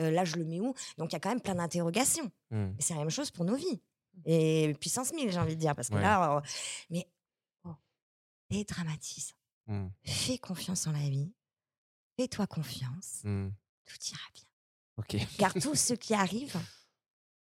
Euh, 0.00 0.10
Là, 0.10 0.24
je 0.24 0.36
le 0.36 0.44
mets 0.44 0.60
où? 0.60 0.74
Donc, 0.98 1.10
il 1.10 1.14
y 1.14 1.16
a 1.16 1.20
quand 1.20 1.30
même 1.30 1.40
plein 1.40 1.54
d'interrogations. 1.54 2.30
Et 2.52 2.82
c'est 2.82 2.92
la 2.94 3.00
même 3.00 3.10
chose 3.10 3.30
pour 3.30 3.44
nos 3.44 3.56
vies. 3.56 3.80
Et 4.24 4.74
puissance 4.80 5.12
1000, 5.12 5.30
j'ai 5.30 5.38
envie 5.38 5.56
de 5.56 5.60
dire. 5.60 5.74
Parce 5.74 5.88
que 5.88 5.94
Ouais. 5.94 6.02
là. 6.02 6.36
euh, 6.36 6.40
mais. 6.90 7.08
Oh, 7.64 7.74
dédramatise. 8.50 9.32
Hmm. 9.66 9.88
Fais 10.04 10.38
confiance 10.38 10.86
en 10.86 10.92
la 10.92 10.98
vie. 11.08 11.32
Fais-toi 12.18 12.46
confiance. 12.46 13.20
Hmm. 13.24 13.48
Tout 13.84 13.96
ira 14.10 14.20
bien. 14.34 14.44
Ok. 14.98 15.16
Car 15.38 15.52
tout 15.54 15.74
ce 15.74 15.94
qui 15.94 16.14
arrive 16.14 16.56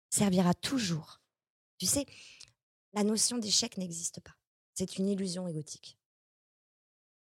servira 0.09 0.53
toujours. 0.53 1.21
Tu 1.77 1.85
sais, 1.85 2.05
la 2.93 3.03
notion 3.03 3.37
d'échec 3.37 3.77
n'existe 3.77 4.19
pas. 4.21 4.35
C'est 4.73 4.97
une 4.97 5.07
illusion 5.07 5.47
égotique. 5.47 5.97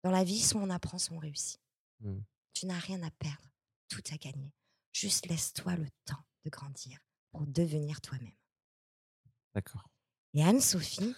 Dans 0.02 0.10
la 0.10 0.24
vie, 0.24 0.40
soit 0.40 0.60
on 0.60 0.70
apprend, 0.70 0.98
soit 0.98 1.16
on 1.16 1.18
réussit. 1.18 1.60
Mm. 2.00 2.20
Tu 2.52 2.66
n'as 2.66 2.78
rien 2.78 3.02
à 3.02 3.10
perdre, 3.10 3.50
tout 3.88 4.02
à 4.12 4.16
gagner. 4.16 4.52
Juste 4.92 5.26
laisse-toi 5.26 5.76
le 5.76 5.88
temps 6.04 6.22
de 6.44 6.50
grandir 6.50 6.98
pour 7.30 7.46
devenir 7.46 8.00
toi-même. 8.00 8.36
D'accord. 9.54 9.88
Et 10.34 10.42
Anne-Sophie, 10.42 11.14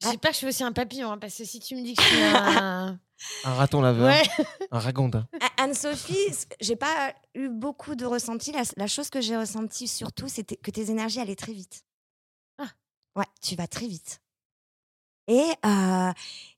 J'espère 0.00 0.30
que 0.30 0.34
je 0.34 0.38
suis 0.38 0.46
aussi 0.46 0.62
un 0.64 0.72
papillon, 0.72 1.10
hein, 1.12 1.18
parce 1.18 1.36
que 1.36 1.44
si 1.44 1.58
tu 1.60 1.74
me 1.74 1.82
dis 1.82 1.94
que 1.94 2.02
je 2.02 2.08
suis 2.08 2.22
un. 2.22 3.00
Un 3.44 3.54
raton 3.54 3.80
laveur. 3.80 4.06
Ouais. 4.06 4.22
Un 4.70 4.78
ragondin. 4.78 5.26
A- 5.40 5.64
Anne-Sophie, 5.64 6.14
j'ai 6.60 6.76
pas 6.76 7.12
eu 7.34 7.48
beaucoup 7.48 7.96
de 7.96 8.06
ressenti. 8.06 8.52
La, 8.52 8.62
la 8.76 8.86
chose 8.86 9.10
que 9.10 9.20
j'ai 9.20 9.36
ressentie 9.36 9.88
surtout, 9.88 10.28
c'était 10.28 10.54
que 10.56 10.70
tes 10.70 10.90
énergies 10.90 11.18
allaient 11.20 11.34
très 11.34 11.52
vite. 11.52 11.84
Ah. 12.58 12.68
Ouais, 13.16 13.26
tu 13.42 13.56
vas 13.56 13.66
très 13.66 13.88
vite. 13.88 14.20
Et, 15.26 15.44
euh, 15.66 16.12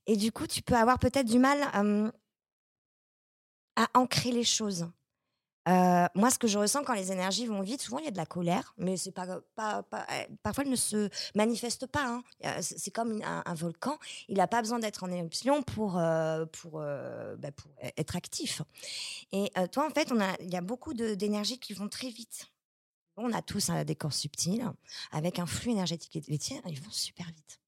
et 0.06 0.16
du 0.16 0.32
coup, 0.32 0.46
tu 0.46 0.60
peux 0.60 0.76
avoir 0.76 0.98
peut-être 0.98 1.26
du 1.26 1.38
mal 1.38 1.58
euh, 1.76 2.10
à 3.76 3.88
ancrer 3.94 4.32
les 4.32 4.44
choses. 4.44 4.86
Euh, 5.70 6.06
moi, 6.14 6.30
ce 6.30 6.38
que 6.38 6.48
je 6.48 6.58
ressens 6.58 6.82
quand 6.82 6.94
les 6.94 7.12
énergies 7.12 7.46
vont 7.46 7.62
vite, 7.62 7.80
souvent 7.80 7.98
il 7.98 8.04
y 8.04 8.08
a 8.08 8.10
de 8.10 8.16
la 8.16 8.26
colère, 8.26 8.74
mais 8.76 8.96
c'est 8.96 9.12
pas, 9.12 9.40
pas, 9.54 9.84
euh, 9.92 10.24
parfois 10.42 10.64
elle 10.64 10.70
ne 10.70 10.76
se 10.76 11.08
manifeste 11.34 11.86
pas. 11.86 12.20
hein. 12.42 12.60
C'est 12.60 12.90
comme 12.90 13.22
un, 13.22 13.54
volcan, 13.54 13.98
il 14.28 14.38
n'a 14.38 14.48
pas 14.48 14.62
besoin 14.62 14.78
d'être 14.80 15.04
en 15.04 15.10
éruption 15.10 15.62
pour, 15.62 15.98
euh, 15.98 16.44
pour, 16.46 16.80
euh, 16.80 17.36
bah, 17.36 17.52
pour 17.52 17.70
être 17.96 18.16
actif. 18.16 18.62
Et 19.32 19.50
toi, 19.72 19.86
en 19.86 19.90
fait, 19.90 20.12
il 20.40 20.50
y 20.50 20.56
a 20.56 20.60
beaucoup 20.60 20.94
d'énergies 20.94 21.58
qui 21.58 21.72
vont 21.74 21.88
très 21.88 22.08
vite. 22.08 22.50
On 23.16 23.32
a 23.32 23.42
tous 23.42 23.70
un 23.70 23.84
décor 23.84 24.12
subtil 24.12 24.64
avec 25.12 25.38
un 25.38 25.46
flux 25.46 25.72
énergétique. 25.72 26.16
Et 26.16 26.22
ils 26.66 26.80
vont 26.80 26.90
super 26.90 27.26
vite. 27.26 27.59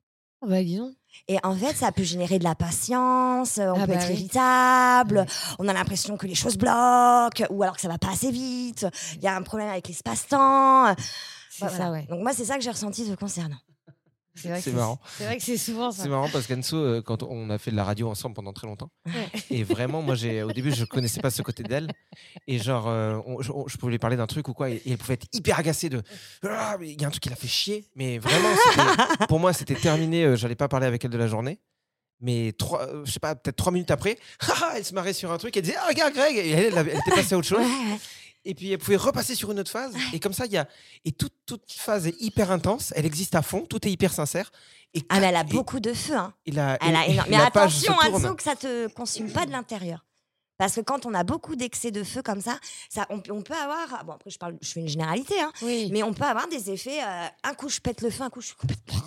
Bah, 0.47 0.63
dis 0.63 0.77
donc. 0.79 0.93
Et 1.29 1.39
en 1.45 1.55
fait, 1.55 1.75
ça 1.77 1.93
peut 1.93 2.03
générer 2.03 2.39
de 2.39 2.45
la 2.45 2.55
patience, 2.55 3.59
euh, 3.59 3.71
on 3.73 3.81
Ah 3.81 3.87
peut 3.87 3.93
bah 3.93 4.01
être 4.01 4.09
oui. 4.09 4.15
irritable, 4.15 5.19
Ouais. 5.19 5.27
on 5.59 5.69
a 5.69 5.73
l'impression 5.73 6.17
que 6.17 6.27
les 6.27 6.35
choses 6.35 6.57
bloquent, 6.57 7.45
ou 7.51 7.63
alors 7.63 7.77
que 7.77 7.81
ça 7.83 7.89
va 7.89 7.99
pas 7.99 8.11
assez 8.11 8.31
vite, 8.31 8.87
il 9.17 9.23
y 9.23 9.27
a 9.29 9.37
un 9.37 9.43
problème 9.43 9.69
avec 9.69 9.87
l'espace-temps. 9.89 10.95
C'est 11.51 11.67
Voilà. 11.69 11.77
ça, 11.77 11.91
ouais. 11.93 12.07
Donc 12.09 12.23
moi, 12.23 12.33
c'est 12.33 12.47
ça 12.47 12.57
que 12.57 12.63
j'ai 12.65 12.71
ressenti 12.71 13.05
te 13.09 13.15
concernant. 13.15 13.57
C'est 14.35 14.49
vrai 14.49 14.71
marrant. 14.73 14.99
C'est 15.19 15.25
vrai 15.25 15.37
que 15.37 15.43
c'est 15.43 15.57
souvent 15.59 15.91
ça. 15.93 16.03
C'est 16.05 16.09
marrant 16.09 16.29
parce 16.31 16.47
qu'Anso, 16.47 16.77
euh, 16.77 17.03
quand 17.03 17.23
on 17.23 17.51
a 17.51 17.59
fait 17.59 17.71
de 17.71 17.77
la 17.77 17.85
radio 17.85 18.09
ensemble 18.09 18.35
pendant 18.35 18.53
très 18.53 18.67
longtemps, 18.67 18.91
Ouais. 19.07 19.13
et 19.51 19.63
vraiment, 19.63 20.01
moi, 20.03 20.15
j'ai, 20.15 20.43
au 20.43 20.53
début, 20.53 20.73
je 20.73 20.85
connaissais 20.85 21.21
pas 21.21 21.31
ce 21.31 21.43
côté 21.43 21.63
d'elle, 21.63 21.89
et 22.47 22.59
genre, 22.59 22.89
euh, 22.89 23.19
on- 23.27 23.43
je, 23.43 23.53
on- 23.53 23.69
je 23.69 23.77
pouvais 23.77 23.93
lui 23.93 23.99
parler 23.99 24.17
d'un 24.17 24.27
truc 24.27 24.49
ou 24.49 24.55
quoi, 24.55 24.71
et, 24.71 24.77
et 24.87 24.93
elle 24.93 24.99
pouvait 24.99 25.15
être 25.15 25.27
hyper 25.33 25.59
agacée 25.59 25.89
de, 25.91 26.03
Ah, 26.45 26.77
il 26.81 27.01
y 27.01 27.05
a 27.05 27.09
un 27.09 27.11
truc 27.11 27.23
qui 27.23 27.29
l'a 27.29 27.37
fait 27.37 27.47
chier, 27.49 27.85
mais 27.95 28.19
vraiment, 28.19 28.49
pour 29.29 29.39
moi, 29.39 29.53
c'était 29.53 29.75
terminé, 29.75 30.25
euh, 30.25 30.37
j'allais 30.37 30.55
pas 30.57 30.69
parler 30.69 30.87
avec 30.87 31.05
elle 31.05 31.11
de 31.11 31.19
la 31.19 31.27
journée. 31.29 31.61
Mais 32.25 32.53
trois, 32.57 32.83
euh, 32.87 33.03
je 33.05 33.11
sais 33.11 33.19
pas, 33.19 33.35
peut-être 33.35 33.57
trois 33.57 33.73
minutes 33.73 33.91
après, 33.91 34.17
elle 34.77 34.85
se 34.85 34.95
marrait 34.95 35.13
sur 35.13 35.33
un 35.33 35.39
truc, 35.39 35.57
elle 35.57 35.65
disait 35.65 35.77
ah, 35.79 35.89
regarde 35.89 36.15
Greg, 36.15 36.37
et 36.37 36.51
elle, 36.51 36.75
elle 36.79 36.89
était 36.89 37.11
passée 37.11 37.35
à 37.35 37.39
autre 37.39 37.49
chose. 37.49 37.59
Ouais, 37.59 37.65
ouais. 37.65 37.99
Et 38.45 38.55
puis 38.55 38.73
elle 38.73 38.79
pouvait 38.79 38.97
repasser 38.97 39.35
sur 39.35 39.53
une 39.53 39.61
autre 39.61 39.71
phase. 39.71 39.95
Et 40.13 40.19
comme 40.21 40.33
ça, 40.33 40.47
il 40.47 40.53
y 40.53 40.57
a. 40.59 40.67
Et 41.05 41.13
toute, 41.13 41.35
toute 41.47 41.71
phase 41.71 42.07
est 42.09 42.21
hyper 42.21 42.51
intense, 42.51 42.93
elle 42.97 43.07
existe 43.07 43.35
à 43.35 43.43
fond, 43.43 43.61
tout 43.63 43.87
est 43.87 43.91
hyper 43.91 44.13
sincère. 44.13 44.51
Et 44.95 45.03
Ah, 45.09 45.21
mais 45.21 45.27
elle 45.29 45.37
a 45.37 45.41
et- 45.43 45.45
beaucoup 45.45 45.81
de 45.81 45.93
feu. 45.95 46.15
Hein. 46.17 46.35
et 46.45 46.51
la- 46.53 46.77
Elle 46.83 46.97
a 46.97 47.07
énorme- 47.07 47.29
Mais 47.31 47.39
la 47.39 47.47
attention, 47.47 47.95
tourne. 47.95 48.15
Anso, 48.27 48.35
que 48.35 48.43
ça 48.43 48.57
te 48.57 48.89
consume 48.89 49.31
pas 49.33 49.47
de 49.47 49.53
l'intérieur. 49.53 50.05
Parce 50.59 50.75
que 50.75 50.81
quand 50.81 51.07
on 51.07 51.15
a 51.15 51.25
beaucoup 51.25 51.57
d'excès 51.57 51.91
de 51.91 52.05
feu 52.05 52.23
comme 52.23 52.41
ça, 52.41 52.59
ça 52.91 53.07
on, 53.11 53.21
peut- 53.21 53.33
on 53.33 53.43
peut 53.43 53.55
avoir. 53.55 54.05
Bon, 54.05 54.13
après, 54.13 54.31
je, 54.31 54.39
parle, 54.39 54.57
je 54.61 54.69
fais 54.71 54.81
une 54.81 54.89
généralité, 54.89 55.41
hein, 55.41 55.51
Oui. 55.63 55.89
mais 55.93 56.03
on 56.03 56.13
peut 56.13 56.25
avoir 56.25 56.47
des 56.49 56.71
effets. 56.71 57.03
euh, 57.03 57.27
un 57.45 57.55
coup, 57.55 57.69
je 57.69 57.81
pète 57.81 58.01
le 58.03 58.11
feu, 58.11 58.23
un 58.23 58.31
coup, 58.31 58.41
je 58.41 58.49
suis 58.49 58.57
complètement. 58.57 59.01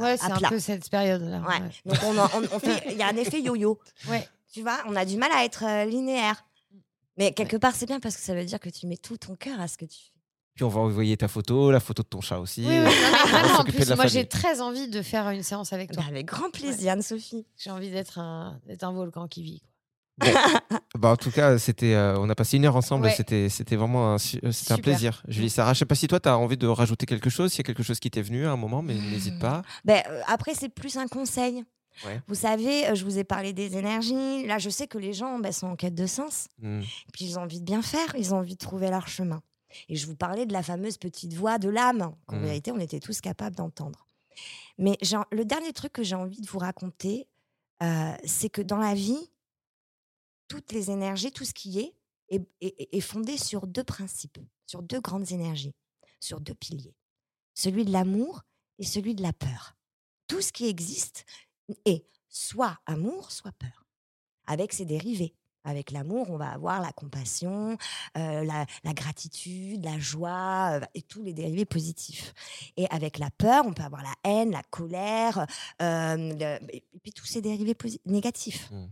Ouais, 0.00 0.16
c'est 0.16 0.32
un 0.32 0.48
peu 0.48 0.58
cette 0.58 0.88
période-là. 0.90 1.40
Ouais. 1.40 1.60
ouais. 1.60 1.70
Donc, 1.84 1.98
on, 2.02 2.18
on- 2.18 2.48
on 2.56 2.58
fait. 2.58 2.82
Il 2.90 2.96
y 2.96 3.02
a 3.02 3.08
un 3.08 3.16
effet 3.16 3.40
yo-yo. 3.42 3.78
Ouais. 4.08 4.26
Tu 4.52 4.62
vois, 4.62 4.78
on 4.86 4.96
a 4.96 5.04
du 5.04 5.16
mal 5.16 5.30
à 5.32 5.44
être 5.44 5.64
euh, 5.64 5.84
linéaire. 5.84 6.44
Mais 7.16 7.32
quelque 7.32 7.56
part, 7.56 7.74
c'est 7.74 7.86
bien 7.86 8.00
parce 8.00 8.16
que 8.16 8.22
ça 8.22 8.34
veut 8.34 8.44
dire 8.44 8.58
que 8.60 8.68
tu 8.70 8.86
mets 8.86 8.96
tout 8.96 9.16
ton 9.16 9.34
cœur 9.36 9.60
à 9.60 9.68
ce 9.68 9.76
que 9.78 9.84
tu 9.84 9.98
fais. 9.98 10.10
Puis 10.54 10.62
on 10.64 10.68
va 10.68 10.80
envoyer 10.80 11.16
ta 11.16 11.26
photo, 11.26 11.72
la 11.72 11.80
photo 11.80 12.02
de 12.04 12.08
ton 12.08 12.20
chat 12.20 12.38
aussi. 12.38 12.60
Oui, 12.64 12.78
oui, 12.78 12.92
vraiment, 13.28 13.58
en 13.58 13.64
plus, 13.64 13.90
moi 13.96 14.06
j'ai 14.06 14.26
très 14.26 14.60
envie 14.60 14.86
de 14.88 15.02
faire 15.02 15.28
une 15.30 15.42
séance 15.42 15.72
avec 15.72 15.90
toi. 15.90 16.02
Bah, 16.02 16.08
avec 16.10 16.26
grand 16.26 16.50
plaisir, 16.50 16.92
Anne-Sophie. 16.92 17.44
J'ai 17.58 17.70
envie 17.70 17.90
d'être 17.90 18.18
un, 18.20 18.60
un 18.80 18.92
volcan 18.92 19.26
qui 19.26 19.42
vit. 19.42 19.62
quoi. 20.20 20.30
Bah, 20.96 21.08
en 21.10 21.16
tout 21.16 21.32
cas, 21.32 21.58
c'était, 21.58 21.94
euh, 21.94 22.16
on 22.20 22.30
a 22.30 22.36
passé 22.36 22.56
une 22.56 22.64
heure 22.66 22.76
ensemble. 22.76 23.06
Ouais. 23.06 23.14
C'était, 23.16 23.48
c'était 23.48 23.74
vraiment 23.74 24.14
un, 24.14 24.16
euh, 24.44 24.52
un 24.70 24.76
plaisir. 24.78 25.24
Julie 25.26 25.50
Sarah, 25.50 25.72
je 25.72 25.80
sais 25.80 25.86
pas 25.86 25.96
si 25.96 26.06
toi, 26.06 26.20
tu 26.20 26.28
as 26.28 26.38
envie 26.38 26.56
de 26.56 26.68
rajouter 26.68 27.04
quelque 27.04 27.30
chose, 27.30 27.50
s'il 27.50 27.58
y 27.58 27.62
a 27.62 27.64
quelque 27.64 27.82
chose 27.82 27.98
qui 27.98 28.12
t'est 28.12 28.22
venu 28.22 28.46
à 28.46 28.52
un 28.52 28.56
moment, 28.56 28.80
mais 28.80 28.94
n'hésite 28.94 29.40
pas. 29.40 29.62
Ben, 29.84 30.04
euh, 30.08 30.20
après, 30.28 30.54
c'est 30.54 30.68
plus 30.68 30.96
un 30.98 31.08
conseil. 31.08 31.64
Ouais. 32.04 32.20
Vous 32.26 32.34
savez, 32.34 32.88
euh, 32.88 32.94
je 32.94 33.04
vous 33.04 33.18
ai 33.18 33.24
parlé 33.24 33.52
des 33.52 33.76
énergies. 33.76 34.46
Là, 34.46 34.58
je 34.58 34.68
sais 34.70 34.86
que 34.88 34.98
les 34.98 35.12
gens 35.12 35.38
ben, 35.38 35.52
sont 35.52 35.68
en 35.68 35.76
quête 35.76 35.94
de 35.94 36.06
sens. 36.06 36.48
Hmm. 36.60 36.82
Puis 37.12 37.24
ils 37.26 37.38
ont 37.38 37.42
envie 37.42 37.60
de 37.60 37.64
bien 37.64 37.82
faire, 37.82 38.14
ils 38.16 38.34
ont 38.34 38.38
envie 38.38 38.54
de 38.54 38.58
trouver 38.58 38.90
leur 38.90 39.06
chemin. 39.06 39.42
Et 39.88 39.96
je 39.96 40.06
vous 40.06 40.16
parlais 40.16 40.46
de 40.46 40.52
la 40.52 40.62
fameuse 40.62 40.98
petite 40.98 41.34
voix 41.34 41.58
de 41.58 41.68
l'âme, 41.68 42.14
qu'en 42.26 42.36
Mhm. 42.36 42.42
vérité, 42.44 42.72
on 42.72 42.78
était 42.78 43.00
tous 43.00 43.20
capables 43.20 43.56
d'entendre. 43.56 44.06
Mais 44.78 44.96
genre, 45.02 45.24
le 45.30 45.44
dernier 45.44 45.72
truc 45.72 45.92
que 45.92 46.02
j'ai 46.02 46.14
envie 46.16 46.40
de 46.40 46.46
vous 46.48 46.58
raconter, 46.58 47.28
euh, 47.82 48.12
c'est 48.24 48.50
que 48.50 48.62
dans 48.62 48.78
la 48.78 48.94
vie, 48.94 49.30
toutes 50.48 50.72
les 50.72 50.90
énergies, 50.90 51.32
tout 51.32 51.44
ce 51.44 51.54
qui 51.54 51.80
est, 51.80 51.94
est, 52.28 52.42
est- 52.60 52.88
est 52.96 53.00
fondé 53.00 53.36
sur 53.36 53.66
deux 53.66 53.84
principes, 53.84 54.38
sur 54.66 54.82
deux 54.82 55.00
grandes 55.00 55.30
énergies, 55.32 55.74
sur 56.20 56.40
deux 56.40 56.54
piliers. 56.54 56.94
celui 57.56 57.84
de 57.84 57.92
l'amour 57.92 58.42
et 58.80 58.84
celui 58.84 59.14
de 59.14 59.22
la 59.22 59.32
peur. 59.32 59.76
Tout 60.26 60.40
ce 60.40 60.50
qui 60.52 60.66
existe 60.66 61.24
est 61.84 62.04
soit 62.28 62.78
amour, 62.86 63.30
soit 63.32 63.52
peur, 63.52 63.86
avec 64.46 64.72
ses 64.72 64.84
dérivés. 64.84 65.34
Avec 65.66 65.92
l'amour, 65.92 66.28
on 66.28 66.36
va 66.36 66.50
avoir 66.50 66.82
la 66.82 66.92
compassion, 66.92 67.78
euh, 68.18 68.44
la, 68.44 68.66
la 68.82 68.92
gratitude, 68.92 69.82
la 69.82 69.98
joie 69.98 70.72
euh, 70.78 70.86
et 70.94 71.00
tous 71.00 71.22
les 71.22 71.32
dérivés 71.32 71.64
positifs. 71.64 72.34
Et 72.76 72.86
avec 72.90 73.16
la 73.18 73.30
peur, 73.30 73.64
on 73.66 73.72
peut 73.72 73.82
avoir 73.82 74.02
la 74.02 74.12
haine, 74.30 74.50
la 74.50 74.62
colère, 74.64 75.46
euh, 75.80 76.16
le- 76.34 76.58
et 76.70 76.84
puis 77.02 77.12
tous 77.14 77.24
ces 77.24 77.40
dérivés 77.40 77.74
négatifs. 78.04 78.70
Mm. 78.70 78.86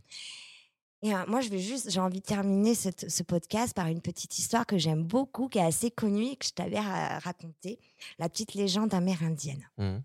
Et 1.02 1.12
moi, 1.26 1.42
je 1.42 1.50
vais 1.50 1.58
juste, 1.58 1.90
j'ai 1.90 2.00
envie 2.00 2.20
de 2.20 2.24
terminer 2.24 2.74
cette- 2.74 3.10
ce 3.10 3.22
podcast 3.22 3.74
par 3.74 3.88
une 3.88 4.00
petite 4.00 4.38
histoire 4.38 4.64
que 4.64 4.78
j'aime 4.78 5.02
beaucoup, 5.04 5.48
qui 5.48 5.58
est 5.58 5.62
assez 5.64 5.90
connue 5.90 6.28
et 6.30 6.36
que 6.36 6.46
je 6.46 6.52
t'avais 6.52 6.80
ra- 6.80 7.18
racontée, 7.18 7.80
la 8.18 8.30
petite 8.30 8.54
légende 8.54 8.94
amérindienne. 8.94 9.68
Mhm. 9.76 10.02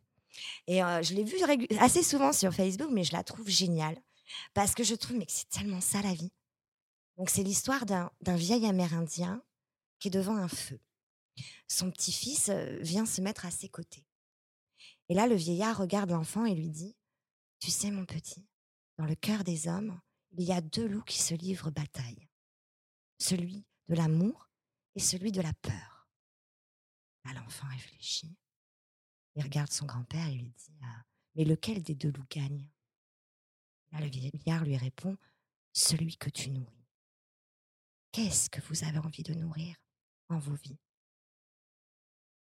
Et 0.68 0.80
je 0.80 1.14
l'ai 1.14 1.24
vue 1.24 1.38
assez 1.80 2.04
souvent 2.04 2.34
sur 2.34 2.54
Facebook, 2.54 2.90
mais 2.92 3.04
je 3.04 3.14
la 3.14 3.24
trouve 3.24 3.50
géniale. 3.50 3.98
Parce 4.54 4.76
que 4.76 4.84
je 4.84 4.96
trouve 4.96 5.20
que 5.20 5.26
c'est 5.28 5.50
tellement 5.50 5.82
ça 5.82 6.02
la 6.02 6.14
vie. 6.14 6.32
Donc 7.18 7.30
c'est 7.30 7.44
l'histoire 7.44 7.86
d'un 7.86 8.36
vieil 8.36 8.66
Amérindien 8.66 9.42
qui 10.00 10.10
est 10.10 10.12
devant 10.12 10.36
un 10.36 10.48
feu. 10.48 10.80
Son 11.68 11.92
petit-fils 11.92 12.50
vient 12.82 13.06
se 13.06 13.22
mettre 13.22 13.46
à 13.46 13.52
ses 13.52 13.70
côtés. 13.70 14.06
Et 15.10 15.14
là, 15.14 15.28
le 15.28 15.36
vieillard 15.36 15.78
regarde 15.78 16.12
l'enfant 16.12 16.46
et 16.46 16.54
lui 16.54 16.70
dit, 16.70 16.96
Tu 17.60 17.72
sais 17.72 17.92
mon 17.92 18.06
petit, 18.06 18.46
dans 18.98 19.06
le 19.06 19.16
cœur 19.16 19.44
des 19.44 19.68
hommes, 19.68 20.00
il 20.32 20.44
y 20.44 20.52
a 20.52 20.62
deux 20.62 20.88
loups 20.88 21.04
qui 21.04 21.22
se 21.22 21.34
livrent 21.34 21.72
bataille. 21.72 22.28
Celui 23.20 23.66
de 23.88 23.96
l'amour 23.96 24.50
et 24.96 25.00
celui 25.00 25.32
de 25.32 25.42
la 25.42 25.54
peur. 25.54 25.98
L'enfant 27.34 27.68
réfléchit. 27.68 28.38
Il 29.38 29.44
regarde 29.44 29.72
son 29.72 29.86
grand-père 29.86 30.26
et 30.28 30.34
lui 30.34 30.50
dit 30.50 30.80
Ah, 30.82 31.04
Mais 31.36 31.46
lequel 31.46 31.84
des 31.84 31.94
deux 31.94 32.12
loups 32.12 32.26
gagne? 32.28 32.68
Là, 33.92 34.00
le 34.02 34.08
vieillard 34.08 34.66
lui 34.66 34.76
répond 34.76 35.16
Celui 35.74 36.18
que 36.18 36.32
tu 36.32 36.50
nourris. 36.50 36.88
Qu'est-ce 38.12 38.50
que 38.50 38.62
vous 38.62 38.84
avez 38.84 38.98
envie 38.98 39.22
de 39.22 39.36
nourrir 39.36 39.76
en 40.30 40.40
vos 40.40 40.56
vies? 40.56 40.80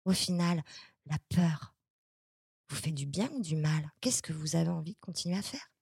Au 0.06 0.14
final, 0.14 0.64
la 1.06 1.20
peur 1.28 1.76
vous 2.70 2.78
fait 2.78 2.94
du 2.94 3.06
bien 3.06 3.30
ou 3.32 3.42
du 3.42 3.58
mal? 3.58 3.92
Qu'est-ce 4.00 4.22
que 4.22 4.32
vous 4.32 4.56
avez 4.56 4.70
envie 4.70 4.94
de 4.94 5.00
continuer 5.00 5.38
à 5.38 5.42
faire? 5.42 5.74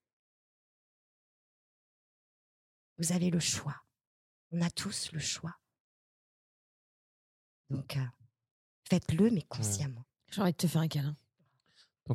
Vous 2.98 3.12
avez 3.12 3.30
le 3.30 3.40
choix. 3.40 3.84
On 4.50 4.62
a 4.62 4.72
tous 4.72 5.12
le 5.12 5.20
choix. 5.20 5.56
Donc, 7.70 7.98
euh, 7.98 8.06
faites-le, 8.90 9.30
mais 9.30 9.44
consciemment. 9.44 10.07
J'ai 10.32 10.42
envie 10.42 10.52
de 10.52 10.58
te 10.58 10.68
faire 10.68 10.82
un 10.82 10.88
câlin. 10.88 11.16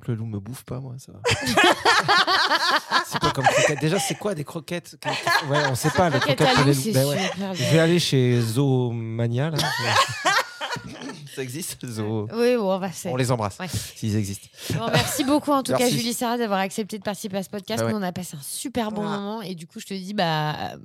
Que 0.01 0.11
le 0.11 0.17
loup 0.17 0.25
me 0.25 0.39
bouffe 0.41 0.65
pas, 0.65 0.81
moi, 0.81 0.95
ça 0.99 1.13
va. 1.13 1.21
c'est 3.07 3.19
quoi 3.21 3.31
comme 3.33 3.45
croquettes 3.45 3.79
Déjà, 3.81 3.99
c'est 3.99 4.15
quoi 4.15 4.35
des 4.35 4.43
croquettes 4.45 4.97
Que- 4.99 5.09
Ouais, 5.51 5.59
on 5.71 5.75
sait 5.75 5.91
pas, 5.91 6.09
les 6.09 6.19
Croquette 6.19 6.39
croquettes 6.39 6.57
pour 6.57 6.65
les 6.65 6.73
loups. 6.75 6.93
Ben 6.95 7.07
ouais. 7.09 7.29
super 7.31 7.55
Je 7.55 7.65
vais 7.65 7.79
aller 7.79 7.99
chez 7.99 8.41
Zoomania, 8.41 9.51
là. 9.51 9.59
ça 11.37 11.43
existe, 11.43 11.87
Zoo? 11.87 12.27
Oui, 12.33 12.57
bon, 12.57 12.79
bah, 12.79 12.89
On 13.05 13.17
les 13.17 13.31
embrasse, 13.31 13.59
Ouais. 13.59 13.69
s'ils 13.69 14.17
existent. 14.17 14.49
Bon, 14.75 14.87
merci 14.91 15.25
beaucoup 15.25 15.53
en 15.53 15.63
tout 15.63 15.75
cas. 15.75 15.91
Julie 15.91 16.15
Sarah 16.15 16.39
d'avoir 16.39 16.61
accepté 16.61 16.99
de 16.99 17.03
participer 17.05 17.37
à 17.37 17.43
ce 17.43 17.51
podcast. 17.51 17.83
Ouais. 17.85 17.93
Nous 17.93 17.99
on 17.99 18.03
a 18.03 18.13
passé 18.13 18.35
un 18.39 18.43
super 18.43 18.93
bon 18.93 19.03
Voilà. 19.03 19.19
moment 19.19 19.43
et 19.43 19.55
du 19.55 19.67
coup 19.67 19.79
je 19.79 19.85
te 19.87 19.95
dis 19.95 20.15
bah 20.15 20.55
euh, 20.73 20.77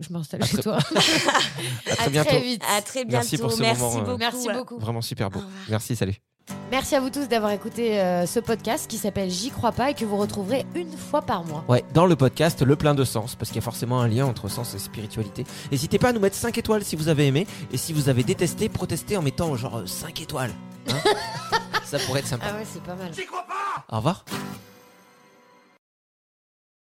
je 0.00 0.12
m'installe 0.12 0.44
chez 0.44 0.58
toi. 0.58 0.76
À 1.90 1.96
très 1.96 2.04
À 2.06 2.08
bientôt. 2.10 2.28
très 2.28 2.40
vite. 2.40 2.62
À 2.76 2.82
très 2.82 3.04
bientôt. 3.06 3.24
Merci 3.24 3.38
pour 3.38 3.52
ce 3.52 3.60
Merci 3.60 3.80
moment, 3.80 3.96
euh, 3.96 4.00
beaucoup. 4.04 4.18
Merci 4.18 4.48
beaucoup. 4.52 4.78
Vraiment 4.78 5.02
super 5.02 5.30
beau. 5.30 5.40
Merci, 5.70 5.96
salut. 5.96 6.16
Merci 6.70 6.94
à 6.94 7.00
vous 7.00 7.10
tous 7.10 7.26
d'avoir 7.26 7.50
écouté 7.50 8.00
euh, 8.00 8.26
ce 8.26 8.38
podcast 8.38 8.88
qui 8.88 8.96
s'appelle 8.96 9.28
J'y 9.28 9.50
crois 9.50 9.72
pas 9.72 9.90
et 9.90 9.94
que 9.94 10.04
vous 10.04 10.16
retrouverez 10.16 10.64
une 10.76 10.96
fois 10.96 11.20
par 11.20 11.42
mois. 11.44 11.64
Ouais, 11.68 11.84
dans 11.94 12.06
le 12.06 12.14
podcast 12.14 12.62
Le 12.62 12.76
plein 12.76 12.94
de 12.94 13.02
sens, 13.02 13.34
parce 13.34 13.50
qu'il 13.50 13.56
y 13.56 13.58
a 13.58 13.62
forcément 13.62 14.00
un 14.00 14.06
lien 14.06 14.24
entre 14.24 14.46
sens 14.48 14.72
et 14.74 14.78
spiritualité. 14.78 15.44
N'hésitez 15.72 15.98
pas 15.98 16.10
à 16.10 16.12
nous 16.12 16.20
mettre 16.20 16.36
5 16.36 16.56
étoiles 16.58 16.84
si 16.84 16.94
vous 16.94 17.08
avez 17.08 17.26
aimé, 17.26 17.48
et 17.72 17.76
si 17.76 17.92
vous 17.92 18.08
avez 18.08 18.22
détesté, 18.22 18.68
protestez 18.68 19.16
en 19.16 19.22
mettant 19.22 19.56
genre 19.56 19.82
5 19.84 20.20
étoiles. 20.20 20.52
Hein 20.88 20.94
Ça 21.84 21.98
pourrait 21.98 22.20
être 22.20 22.28
sympa. 22.28 22.46
Ah 22.48 22.54
ouais, 22.56 22.64
c'est 22.72 22.82
pas 22.84 22.94
mal. 22.94 23.10
Au 23.90 23.96
revoir. 23.96 24.24